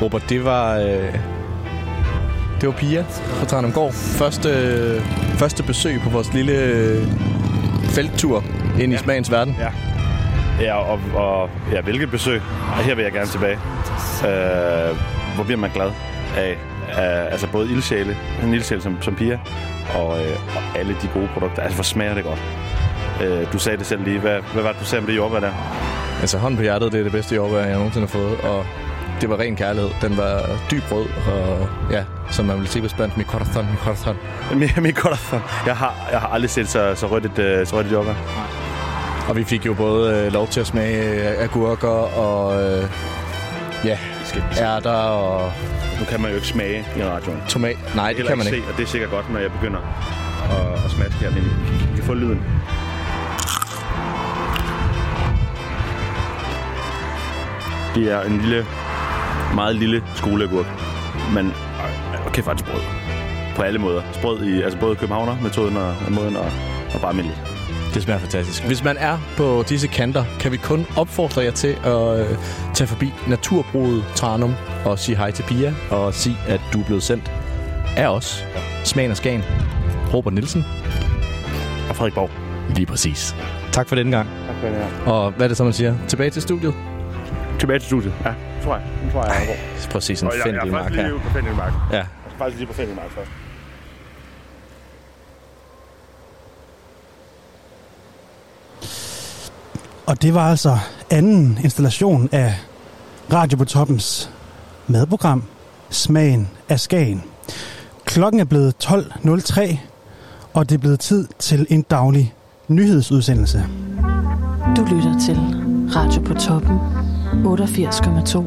Robert, 0.02 0.30
det 0.30 0.46
var... 0.46 0.78
Øh, 0.78 1.14
det 2.62 2.68
var 2.68 2.78
Pia 2.78 3.06
fra 3.10 3.46
Tranumgård. 3.46 3.94
Første, 3.94 4.50
øh, 4.50 5.02
første 5.38 5.64
besøg 5.64 6.02
på 6.04 6.10
vores 6.10 6.34
lille 6.34 6.54
øh, 6.54 7.08
felttur 7.86 8.44
ind 8.80 8.94
i 8.94 8.98
smagens 8.98 9.32
verden. 9.32 9.56
Ja. 9.60 9.70
Ja, 10.62 10.76
og, 10.76 11.00
og 11.16 11.50
ja, 11.72 11.82
hvilket 11.82 12.12
besøg. 12.12 12.42
Og 12.78 12.84
her 12.84 12.96
vil 12.96 13.04
jeg 13.04 13.12
gerne 13.12 13.28
tilbage. 13.28 13.58
Øh, 14.28 14.98
hvor 15.36 15.44
bliver 15.44 15.58
man 15.58 15.70
glad 15.74 15.92
af, 16.38 16.58
af 16.94 17.32
altså 17.32 17.48
både 17.52 17.72
ildsjæle, 17.72 18.18
en 18.44 18.54
ildsjæl 18.54 18.82
som, 18.82 19.02
som 19.02 19.16
Pia, 19.16 19.40
og, 19.96 20.20
øh, 20.20 20.38
og 20.56 20.80
alle 20.80 20.96
de 21.02 21.08
gode 21.14 21.28
produkter. 21.34 21.62
Altså, 21.62 21.76
hvor 21.76 21.84
smager 21.84 22.14
det 22.14 22.24
godt. 22.24 22.42
Øh, 23.24 23.54
du 23.54 23.60
sagde 23.60 23.78
det 23.78 23.86
selv 23.86 24.04
lige. 24.04 24.20
Hvad, 24.20 24.40
hvad 24.54 24.64
var 24.64 24.72
det, 24.72 24.80
du 24.80 24.86
sagde 24.86 25.02
om 25.02 25.06
det 25.06 25.16
jordbær 25.16 25.40
der? 25.40 25.52
Altså 26.22 26.38
hånd 26.38 26.56
på 26.56 26.62
hjertet, 26.62 26.92
det 26.92 27.00
er 27.00 27.04
det 27.04 27.12
bedste 27.12 27.36
jordbær, 27.36 27.60
jeg 27.60 27.76
nogensinde 27.76 28.08
har 28.08 28.12
fået. 28.12 28.38
Og 28.42 28.66
det 29.24 29.30
var 29.30 29.40
ren 29.40 29.56
kærlighed. 29.56 29.90
Den 30.02 30.18
var 30.18 30.42
dyb 30.72 30.84
rød, 30.92 31.06
og 31.28 31.68
ja, 31.92 32.04
som 32.32 32.46
man 32.46 32.60
vil 32.60 32.68
sige 32.68 32.82
på 32.82 32.88
spansk, 32.88 33.18
mi 33.18 33.24
corazón, 33.24 33.64
mi 33.72 33.78
corazón. 33.78 34.16
Mi, 34.56 34.68
mi 34.82 34.92
corazón. 34.92 35.42
Jeg 35.66 35.76
har, 35.76 36.08
jeg 36.12 36.20
har 36.20 36.28
aldrig 36.28 36.50
set 36.50 36.70
så, 36.70 36.96
så 36.96 37.08
rødt 37.08 37.26
et, 37.26 37.40
øh, 37.40 37.68
så 37.68 37.76
rødt 37.76 37.88
et 37.88 37.92
jordbær. 37.92 38.14
Og 39.30 39.36
vi 39.36 39.44
fik 39.44 39.66
jo 39.66 39.74
både 39.74 40.16
øh, 40.16 40.34
lov 40.34 40.48
til 40.48 40.60
at 40.60 40.68
smage 40.68 41.30
øh, 41.32 41.44
agurker 41.44 42.18
og 42.18 42.64
øh, 42.64 42.84
ja, 43.86 43.98
ærter 44.58 44.92
og... 44.92 45.52
Nu 46.00 46.06
kan 46.06 46.22
man 46.22 46.30
jo 46.30 46.36
ikke 46.36 46.48
smage 46.48 46.86
i 46.98 47.04
radioen. 47.04 47.44
Tomat. 47.50 47.78
Nej, 47.96 48.14
det 48.14 48.28
kan 48.28 48.38
man 48.38 48.48
se, 48.48 48.56
ikke. 48.56 48.68
Og 48.68 48.78
det 48.78 48.84
er 48.84 48.88
sikkert 48.88 49.10
godt, 49.10 49.34
når 49.34 49.40
jeg 49.40 49.52
begynder 49.52 49.80
at, 50.52 50.86
at 50.86 50.92
smaske 50.92 51.14
her. 51.14 51.32
Men 51.32 51.44
I 51.94 51.96
kan 51.96 52.04
få 52.04 52.14
lyden. 52.14 52.42
Det 57.96 58.12
er 58.12 58.22
en 58.22 58.42
lille, 58.42 58.66
meget 59.56 59.76
lille 59.76 60.04
skoleagurk. 60.16 60.66
Men 61.34 61.46
øh, 61.48 62.28
okay, 62.28 62.42
faktisk 62.44 62.70
sprød. 62.70 62.82
På 63.56 63.62
alle 63.62 63.80
måder. 63.80 64.02
Sprød 64.12 64.44
i 64.44 64.62
altså 64.62 64.80
både 64.80 64.96
københavner-metoden 64.96 65.78
og, 65.78 65.96
og 66.06 66.12
måden 66.12 66.36
og, 66.36 66.52
og 66.94 67.02
bare 67.02 67.10
almindelig. 67.10 67.38
Det 67.94 68.04
smager 68.04 68.20
fantastisk. 68.20 68.64
Hvis 68.64 68.84
man 68.84 68.98
er 68.98 69.18
på 69.38 69.64
disse 69.70 69.88
kanter, 69.88 70.24
kan 70.40 70.52
vi 70.52 70.58
kun 70.58 70.86
opfordre 70.98 71.44
jer 71.44 71.52
til 71.52 71.76
at 71.84 72.20
øh, 72.20 72.38
tage 72.74 72.88
forbi 72.88 73.14
Naturbruget 73.28 74.04
Tranum 74.16 74.56
og 74.86 75.00
sige 75.00 75.18
hej 75.18 75.32
til 75.32 75.44
Pia 75.44 75.74
og 75.92 76.14
sige, 76.14 76.38
at 76.48 76.62
du 76.74 76.80
er 76.80 76.86
blevet 76.86 77.04
sendt 77.04 77.32
af 77.98 78.08
os. 78.08 78.46
Smagen 78.84 79.12
af 79.12 79.18
Skagen. 79.18 79.44
Robert 80.14 80.34
Nielsen. 80.34 80.66
Og 81.90 81.96
Frederik 81.96 82.14
Borg. 82.14 82.30
Lige 82.76 82.86
præcis. 82.86 83.36
Tak 83.72 83.88
for 83.90 83.96
denne 83.96 84.12
gang. 84.12 84.30
Tak 84.48 84.56
for 84.62 84.68
det 84.68 84.78
her. 84.78 85.12
Og 85.12 85.32
hvad 85.32 85.46
er 85.46 85.48
det 85.48 85.58
så, 85.58 85.64
man 85.64 85.74
siger? 85.74 85.96
Tilbage 86.08 86.30
til 86.30 86.42
studiet? 86.42 86.74
Tilbage 87.60 87.80
til 87.80 87.88
studiet, 87.88 88.14
ja. 88.26 88.34
Tror 88.64 88.76
jeg. 88.76 88.86
Nu 89.06 89.12
tror 89.12 89.24
jeg, 89.24 89.36
jeg 89.40 89.48
går. 89.48 89.90
Prøv 89.92 89.98
at 89.98 90.04
se 90.04 90.16
sådan 90.16 90.28
Og 90.32 90.50
en 90.50 90.56
jeg, 90.56 90.66
jeg 90.66 90.80
er 90.80 90.90
her. 90.90 91.08
lige 91.08 91.20
på 91.20 91.30
Fendelmark. 91.30 91.74
Ja. 91.92 91.96
Jeg 91.98 92.06
er 92.34 92.38
faktisk 92.38 92.58
lige 92.58 92.68
på 92.68 92.74
Fendelmark 92.74 93.12
først. 93.12 93.32
Og 100.06 100.22
det 100.22 100.34
var 100.34 100.50
altså 100.50 100.78
anden 101.12 101.60
installation 101.64 102.30
af 102.32 102.56
Radio 103.34 103.58
på 103.58 103.66
Toppens 103.66 104.30
madprogram, 104.88 105.44
Smagen 105.90 106.50
af 106.70 106.80
Skagen. 106.80 107.24
Klokken 108.06 108.40
er 108.42 108.46
blevet 108.46 108.76
12.03, 108.84 109.78
og 110.54 110.70
det 110.70 110.76
er 110.76 110.80
blevet 110.80 111.00
tid 111.00 111.28
til 111.40 111.68
en 111.70 111.82
daglig 111.82 112.34
nyhedsudsendelse. 112.68 113.64
Du 114.78 114.82
lytter 114.82 115.20
til 115.26 115.38
Radio 115.96 116.22
på 116.22 116.34
Toppen 116.34 116.80
88,2 117.34 118.44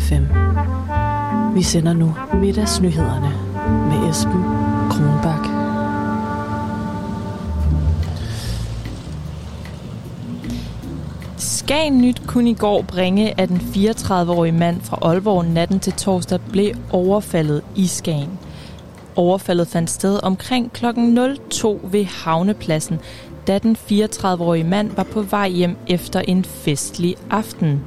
FM. 0.00 0.24
Vi 1.54 1.62
sender 1.62 1.92
nu 1.92 2.14
middagsnyhederne 2.34 3.32
med 3.88 4.10
Esben 4.10 4.42
Kronbak. 4.90 5.46
Skagen 11.36 12.00
Nyt 12.00 12.22
kunne 12.26 12.50
i 12.50 12.54
går 12.54 12.82
bringe, 12.82 13.40
at 13.40 13.50
en 13.50 13.56
34-årig 13.56 14.54
mand 14.54 14.80
fra 14.80 14.98
Aalborg 15.02 15.44
natten 15.44 15.80
til 15.80 15.92
torsdag 15.92 16.40
blev 16.50 16.74
overfaldet 16.90 17.62
i 17.76 17.86
Skagen. 17.86 18.38
Overfaldet 19.16 19.68
fandt 19.68 19.90
sted 19.90 20.20
omkring 20.22 20.72
kl. 20.72 20.84
02 21.50 21.80
ved 21.84 22.04
Havnepladsen, 22.04 23.00
da 23.46 23.58
den 23.58 23.76
34-årige 23.90 24.64
mand 24.64 24.90
var 24.96 25.02
på 25.02 25.22
vej 25.22 25.48
hjem 25.48 25.76
efter 25.88 26.20
en 26.20 26.44
festlig 26.44 27.16
aften. 27.30 27.82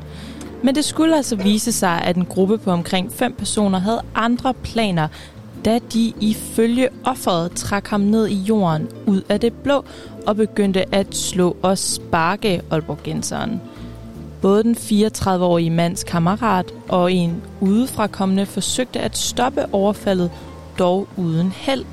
Men 0.66 0.76
det 0.76 0.86
skulle 0.86 1.16
altså 1.16 1.36
vise 1.36 1.72
sig, 1.72 2.02
at 2.02 2.16
en 2.16 2.26
gruppe 2.26 2.58
på 2.58 2.72
omkring 2.72 3.12
fem 3.12 3.34
personer 3.34 3.80
havde 3.80 4.02
andre 4.16 4.54
planer, 4.54 5.08
da 5.66 5.80
de 5.94 6.14
ifølge 6.20 6.90
offeret 7.04 7.52
trak 7.52 7.88
ham 7.88 8.02
ned 8.02 8.28
i 8.28 8.36
jorden 8.36 8.88
ud 9.06 9.22
af 9.30 9.40
det 9.40 9.54
blå 9.54 9.86
og 10.28 10.36
begyndte 10.36 10.96
at 10.96 11.16
slå 11.16 11.58
og 11.62 11.78
sparke 11.78 12.62
Aalborgenseren. 12.72 13.62
Både 14.42 14.64
den 14.64 14.76
34-årige 14.76 15.70
mands 15.70 16.04
kammerat 16.04 16.74
og 16.90 17.14
en 17.14 17.42
udefrakommende 17.62 18.46
forsøgte 18.46 19.00
at 19.00 19.18
stoppe 19.18 19.66
overfaldet, 19.74 20.32
dog 20.80 21.08
uden 21.18 21.52
held. 21.56 21.86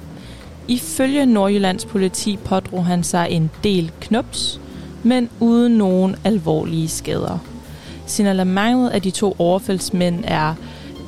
Ifølge 0.68 1.26
Nordjyllands 1.26 1.84
politi 1.84 2.36
pådrog 2.36 2.86
han 2.86 3.04
sig 3.04 3.26
en 3.30 3.50
del 3.64 3.92
knups, 4.00 4.60
men 5.02 5.28
uden 5.40 5.72
nogen 5.72 6.16
alvorlige 6.24 6.88
skader. 6.88 7.51
Signalementet 8.06 8.88
af 8.88 9.02
de 9.02 9.10
to 9.10 9.36
overfaldsmænd 9.38 10.24
er 10.26 10.54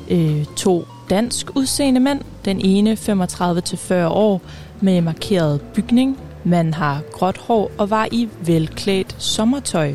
øh, 0.09 0.45
to 0.55 0.85
dansk 1.09 1.55
udseende 1.55 1.99
mænd. 1.99 2.21
Den 2.45 2.61
ene 2.61 2.93
35-40 2.93 3.93
år 3.93 4.41
med 4.81 5.01
markeret 5.01 5.61
bygning. 5.61 6.17
Man 6.43 6.73
har 6.73 7.01
gråt 7.11 7.37
hår 7.37 7.71
og 7.77 7.89
var 7.89 8.07
i 8.11 8.29
velklædt 8.41 9.15
sommertøj. 9.17 9.93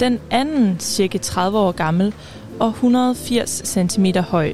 Den 0.00 0.18
anden 0.30 0.76
cirka 0.80 1.18
30 1.18 1.58
år 1.58 1.72
gammel 1.72 2.14
og 2.60 2.68
180 2.68 3.62
cm 3.64 4.06
høj. 4.18 4.52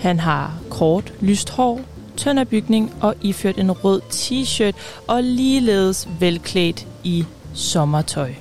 Han 0.00 0.20
har 0.20 0.54
kort, 0.70 1.12
lyst 1.20 1.50
hår, 1.50 1.80
tynd 2.16 2.38
af 2.38 2.48
bygning 2.48 2.94
og 3.00 3.14
iført 3.20 3.58
en 3.58 3.72
rød 3.72 4.00
t-shirt 4.10 4.74
og 5.08 5.22
ligeledes 5.22 6.08
velklædt 6.20 6.86
i 7.04 7.24
sommertøj. 7.54 8.32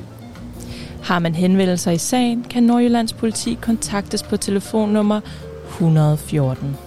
Har 1.03 1.19
man 1.19 1.35
henvendelser 1.35 1.91
i 1.91 1.97
sagen, 1.97 2.45
kan 2.49 2.63
Nordjyllands 2.63 3.13
politi 3.13 3.57
kontaktes 3.61 4.23
på 4.23 4.37
telefonnummer 4.37 5.21
114. 5.69 6.77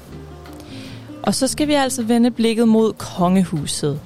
Og 1.23 1.35
så 1.35 1.47
skal 1.47 1.69
vi 1.69 1.73
altså 1.73 2.03
vende 2.03 2.31
blikket 2.31 2.69
mod 2.69 2.93
kongehuset. 2.93 4.01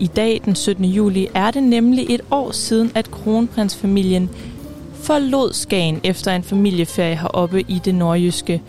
I 0.00 0.06
dag, 0.06 0.40
den 0.44 0.54
17. 0.54 0.84
juli, 0.84 1.28
er 1.34 1.50
det 1.50 1.62
nemlig 1.62 2.06
et 2.08 2.20
år 2.30 2.50
siden, 2.50 2.92
at 2.94 3.10
kronprinsfamilien 3.10 4.30
forlod 4.94 5.52
Skagen 5.52 6.00
efter 6.04 6.32
en 6.32 6.42
familieferie 6.42 7.16
heroppe 7.16 7.60
i 7.60 7.80
det 7.84 7.94
nordjyske. 7.94 8.62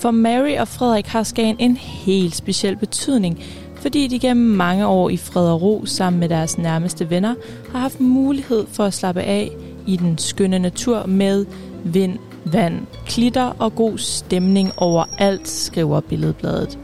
For 0.00 0.10
Mary 0.10 0.56
og 0.58 0.68
Frederik 0.68 1.06
har 1.06 1.22
Skagen 1.22 1.56
en 1.58 1.76
helt 1.76 2.36
speciel 2.36 2.76
betydning, 2.76 3.42
fordi 3.76 4.06
de 4.06 4.18
gennem 4.18 4.56
mange 4.56 4.86
år 4.86 5.08
i 5.08 5.16
fred 5.16 5.50
og 5.50 5.62
ro 5.62 5.86
sammen 5.86 6.20
med 6.20 6.28
deres 6.28 6.58
nærmeste 6.58 7.10
venner 7.10 7.34
har 7.72 7.78
haft 7.78 8.00
mulighed 8.00 8.66
for 8.72 8.84
at 8.84 8.94
slappe 8.94 9.22
af 9.22 9.50
i 9.88 9.96
den 9.96 10.18
skønne 10.18 10.58
natur 10.58 11.06
med 11.06 11.46
vind, 11.84 12.18
vand, 12.44 12.86
klitter 13.06 13.52
og 13.58 13.74
god 13.74 13.98
stemning 13.98 14.72
overalt, 14.76 15.48
skriver 15.48 16.00
Billedbladet. 16.00 16.78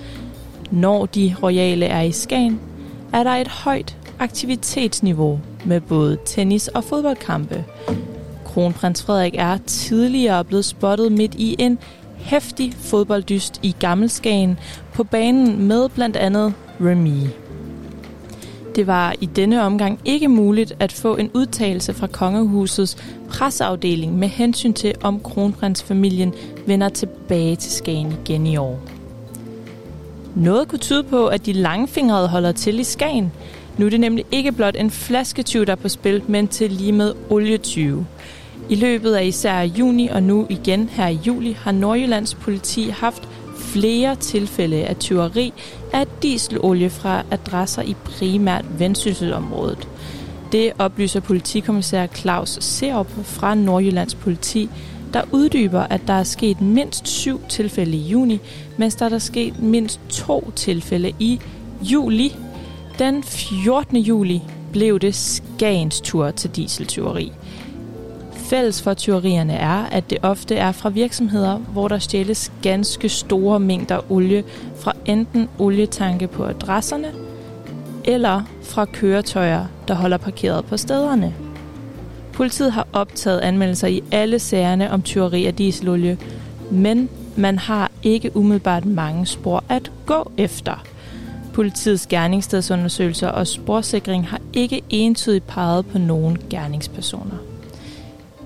Når 0.70 1.06
de 1.06 1.34
royale 1.42 1.86
er 1.86 2.00
i 2.00 2.12
Skagen, 2.12 2.60
er 3.12 3.22
der 3.22 3.30
et 3.30 3.48
højt 3.48 3.96
aktivitetsniveau 4.18 5.40
med 5.64 5.80
både 5.80 6.18
tennis 6.26 6.68
og 6.68 6.84
fodboldkampe. 6.84 7.64
Kronprins 8.44 9.02
Frederik 9.02 9.34
er 9.38 9.58
tidligere 9.66 10.44
blevet 10.44 10.64
spottet 10.64 11.12
midt 11.12 11.34
i 11.34 11.56
en 11.58 11.78
hæftig 12.16 12.72
fodbolddyst 12.74 13.60
i 13.62 13.74
Gammelskagen 13.80 14.58
på 14.94 15.04
banen 15.04 15.68
med 15.68 15.88
blandt 15.88 16.16
andet 16.16 16.54
Remy. 16.80 17.43
Det 18.76 18.86
var 18.86 19.14
i 19.20 19.26
denne 19.26 19.62
omgang 19.62 20.00
ikke 20.04 20.28
muligt 20.28 20.72
at 20.78 20.92
få 20.92 21.16
en 21.16 21.30
udtalelse 21.34 21.94
fra 21.94 22.06
kongehusets 22.06 22.96
presseafdeling 23.28 24.18
med 24.18 24.28
hensyn 24.28 24.72
til, 24.72 24.94
om 25.02 25.20
kronprinsfamilien 25.20 26.34
vender 26.66 26.88
tilbage 26.88 27.56
til 27.56 27.72
Skagen 27.72 28.12
igen 28.24 28.46
i 28.46 28.56
år. 28.56 28.80
Noget 30.34 30.68
kunne 30.68 30.78
tyde 30.78 31.02
på, 31.02 31.26
at 31.26 31.46
de 31.46 31.52
langfingrede 31.52 32.28
holder 32.28 32.52
til 32.52 32.78
i 32.80 32.84
Skagen. 32.84 33.32
Nu 33.78 33.86
er 33.86 33.90
det 33.90 34.00
nemlig 34.00 34.24
ikke 34.32 34.52
blot 34.52 34.76
en 34.78 34.90
flasketyv, 34.90 35.66
der 35.66 35.72
er 35.72 35.76
på 35.76 35.88
spil, 35.88 36.22
men 36.28 36.48
til 36.48 36.70
lige 36.70 36.92
med 36.92 37.12
olietyve. 37.30 38.06
I 38.68 38.74
løbet 38.74 39.14
af 39.14 39.24
især 39.24 39.60
juni 39.60 40.08
og 40.08 40.22
nu 40.22 40.46
igen 40.48 40.88
her 40.88 41.08
i 41.08 41.18
juli 41.26 41.52
har 41.52 41.72
Nordjyllands 41.72 42.34
politi 42.34 42.88
haft 42.88 43.28
flere 43.56 44.16
tilfælde 44.16 44.84
af 44.84 44.96
tyveri 44.96 45.52
af 45.94 46.06
dieselolie 46.22 46.90
fra 46.90 47.22
adresser 47.30 47.82
i 47.82 47.94
primært 48.04 48.64
vendsysselområdet. 48.78 49.88
Det 50.52 50.72
oplyser 50.78 51.20
politikommissær 51.20 52.06
Claus 52.06 52.58
Serup 52.60 53.10
fra 53.24 53.54
Nordjyllands 53.54 54.14
politi, 54.14 54.68
der 55.12 55.22
uddyber, 55.32 55.80
at 55.80 56.00
der 56.06 56.12
er 56.12 56.22
sket 56.22 56.60
mindst 56.60 57.08
syv 57.08 57.40
tilfælde 57.48 57.96
i 57.96 58.00
juni, 58.00 58.40
mens 58.76 58.94
der 58.94 59.10
er 59.10 59.18
sket 59.18 59.62
mindst 59.62 60.00
to 60.08 60.50
tilfælde 60.56 61.12
i 61.18 61.40
juli. 61.82 62.36
Den 62.98 63.22
14. 63.22 63.96
juli 63.96 64.42
blev 64.72 64.98
det 64.98 65.14
Skagens 65.14 66.00
tur 66.00 66.30
til 66.30 66.50
dieseltyveri. 66.50 67.32
Fælles 68.54 68.82
for 68.82 68.94
tyverierne 68.94 69.52
er, 69.52 69.84
at 69.84 70.10
det 70.10 70.18
ofte 70.22 70.56
er 70.56 70.72
fra 70.72 70.88
virksomheder, 70.88 71.58
hvor 71.58 71.88
der 71.88 71.98
stjæles 71.98 72.52
ganske 72.62 73.08
store 73.08 73.60
mængder 73.60 74.12
olie 74.12 74.44
fra 74.80 74.92
enten 75.06 75.48
olietanke 75.58 76.26
på 76.26 76.44
adresserne, 76.44 77.08
eller 78.04 78.42
fra 78.62 78.84
køretøjer, 78.84 79.66
der 79.88 79.94
holder 79.94 80.16
parkeret 80.16 80.64
på 80.64 80.76
stederne. 80.76 81.34
Politiet 82.32 82.72
har 82.72 82.86
optaget 82.92 83.40
anmeldelser 83.40 83.88
i 83.88 84.02
alle 84.12 84.38
sagerne 84.38 84.90
om 84.90 85.02
tyveri 85.02 85.46
af 85.46 85.54
dieselolie, 85.54 86.18
men 86.70 87.08
man 87.36 87.58
har 87.58 87.90
ikke 88.02 88.36
umiddelbart 88.36 88.84
mange 88.84 89.26
spor 89.26 89.64
at 89.68 89.92
gå 90.06 90.32
efter. 90.36 90.84
Politiets 91.52 92.06
gerningsstedsundersøgelser 92.06 93.28
og 93.28 93.46
sporsikring 93.46 94.28
har 94.28 94.40
ikke 94.52 94.82
entydigt 94.90 95.46
peget 95.46 95.86
på 95.86 95.98
nogen 95.98 96.38
gerningspersoner. 96.50 97.53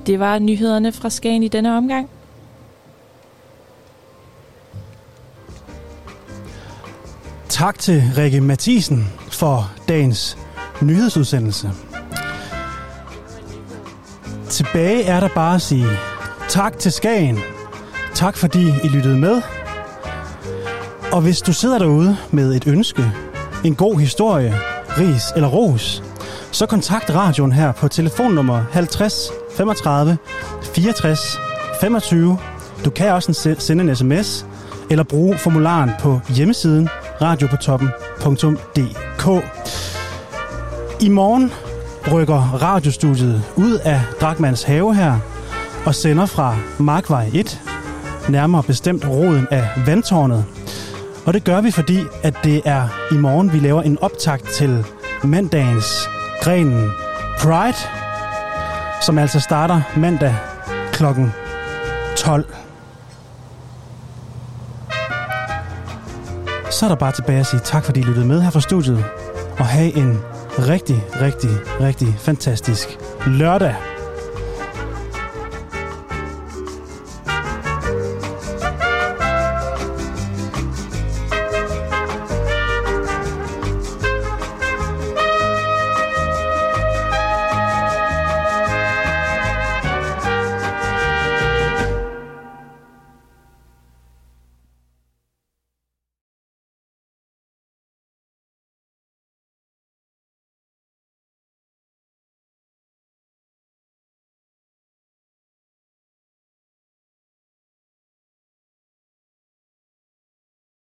Det 0.09 0.21
var 0.21 0.39
nyhederne 0.39 0.93
fra 0.93 1.11
Skagen 1.11 1.43
i 1.43 1.49
denne 1.49 1.77
omgang. 1.77 2.11
Tak 7.49 7.79
til 7.79 8.03
Rikke 8.17 8.41
Mathisen 8.41 9.09
for 9.33 9.73
dagens 9.89 10.39
nyhedsudsendelse. 10.83 11.71
Tilbage 14.49 15.05
er 15.05 15.21
der 15.21 15.29
bare 15.35 15.55
at 15.55 15.63
sige 15.63 15.87
tak 16.49 16.79
til 16.79 16.93
Skagen. 16.93 17.39
Tak 18.15 18.37
fordi 18.37 18.69
I 18.85 18.89
lyttede 18.89 19.17
med. 19.17 19.43
Og 21.13 21.21
hvis 21.21 21.41
du 21.41 21.53
sidder 21.53 21.79
derude 21.79 22.17
med 22.31 22.55
et 22.55 22.67
ønske, 22.67 23.13
en 23.65 23.75
god 23.75 23.99
historie, 23.99 24.55
ris 24.89 25.23
eller 25.37 25.49
ros, 25.49 26.03
så 26.53 26.67
kontakt 26.67 27.15
radioen 27.15 27.53
her 27.53 27.73
på 27.73 27.89
telefonnummer 27.89 28.65
50 28.73 29.38
35 29.59 30.19
64 30.75 31.39
25. 31.81 32.39
Du 32.85 32.91
kan 32.91 33.13
også 33.13 33.57
sende 33.59 33.85
en 33.85 33.97
sms 33.97 34.47
eller 34.91 35.05
bruge 35.05 35.39
formularen 35.39 35.91
på 36.01 36.21
hjemmesiden 36.29 36.89
radiopotoppen.dk. 37.23 39.45
I 41.01 41.09
morgen 41.09 41.53
rykker 42.13 42.59
radiostudiet 42.63 43.43
ud 43.57 43.79
af 43.85 44.01
Drakmans 44.21 44.63
have 44.63 44.95
her 44.95 45.19
og 45.87 45.95
sender 45.95 46.27
fra 46.27 46.57
Markvej 46.79 47.31
1, 47.35 47.61
nærmere 48.29 48.63
bestemt 48.63 49.09
roden 49.09 49.49
af 49.51 49.69
Vandtårnet. 49.87 50.45
Og 51.27 51.35
det 51.35 51.45
gør 51.45 51.61
vi, 51.61 51.71
fordi 51.71 52.01
at 52.23 52.35
det 52.45 52.63
er 52.65 52.89
i 53.13 53.17
morgen, 53.17 53.53
vi 53.53 53.59
laver 53.59 53.83
en 53.83 53.99
optakt 54.01 54.49
til 54.49 54.85
mandagens 55.25 56.09
grenen 56.43 56.91
Pride, 57.39 57.77
som 59.01 59.19
altså 59.19 59.41
starter 59.41 59.81
mandag 59.97 60.35
klokken 60.93 61.33
12. 62.17 62.55
Så 66.71 66.87
er 66.87 66.89
der 66.89 66.97
bare 66.97 67.13
tilbage 67.13 67.41
at 67.41 67.47
sige 67.47 67.61
tak, 67.61 67.85
fordi 67.85 68.01
I 68.01 68.03
lyttede 68.03 68.27
med 68.27 68.43
her 68.43 68.51
fra 68.51 68.61
studiet, 68.61 69.05
og 69.59 69.67
have 69.67 69.97
en 69.97 70.21
rigtig, 70.59 71.05
rigtig, 71.21 71.51
rigtig 71.81 72.15
fantastisk 72.19 72.99
lørdag. 73.27 73.75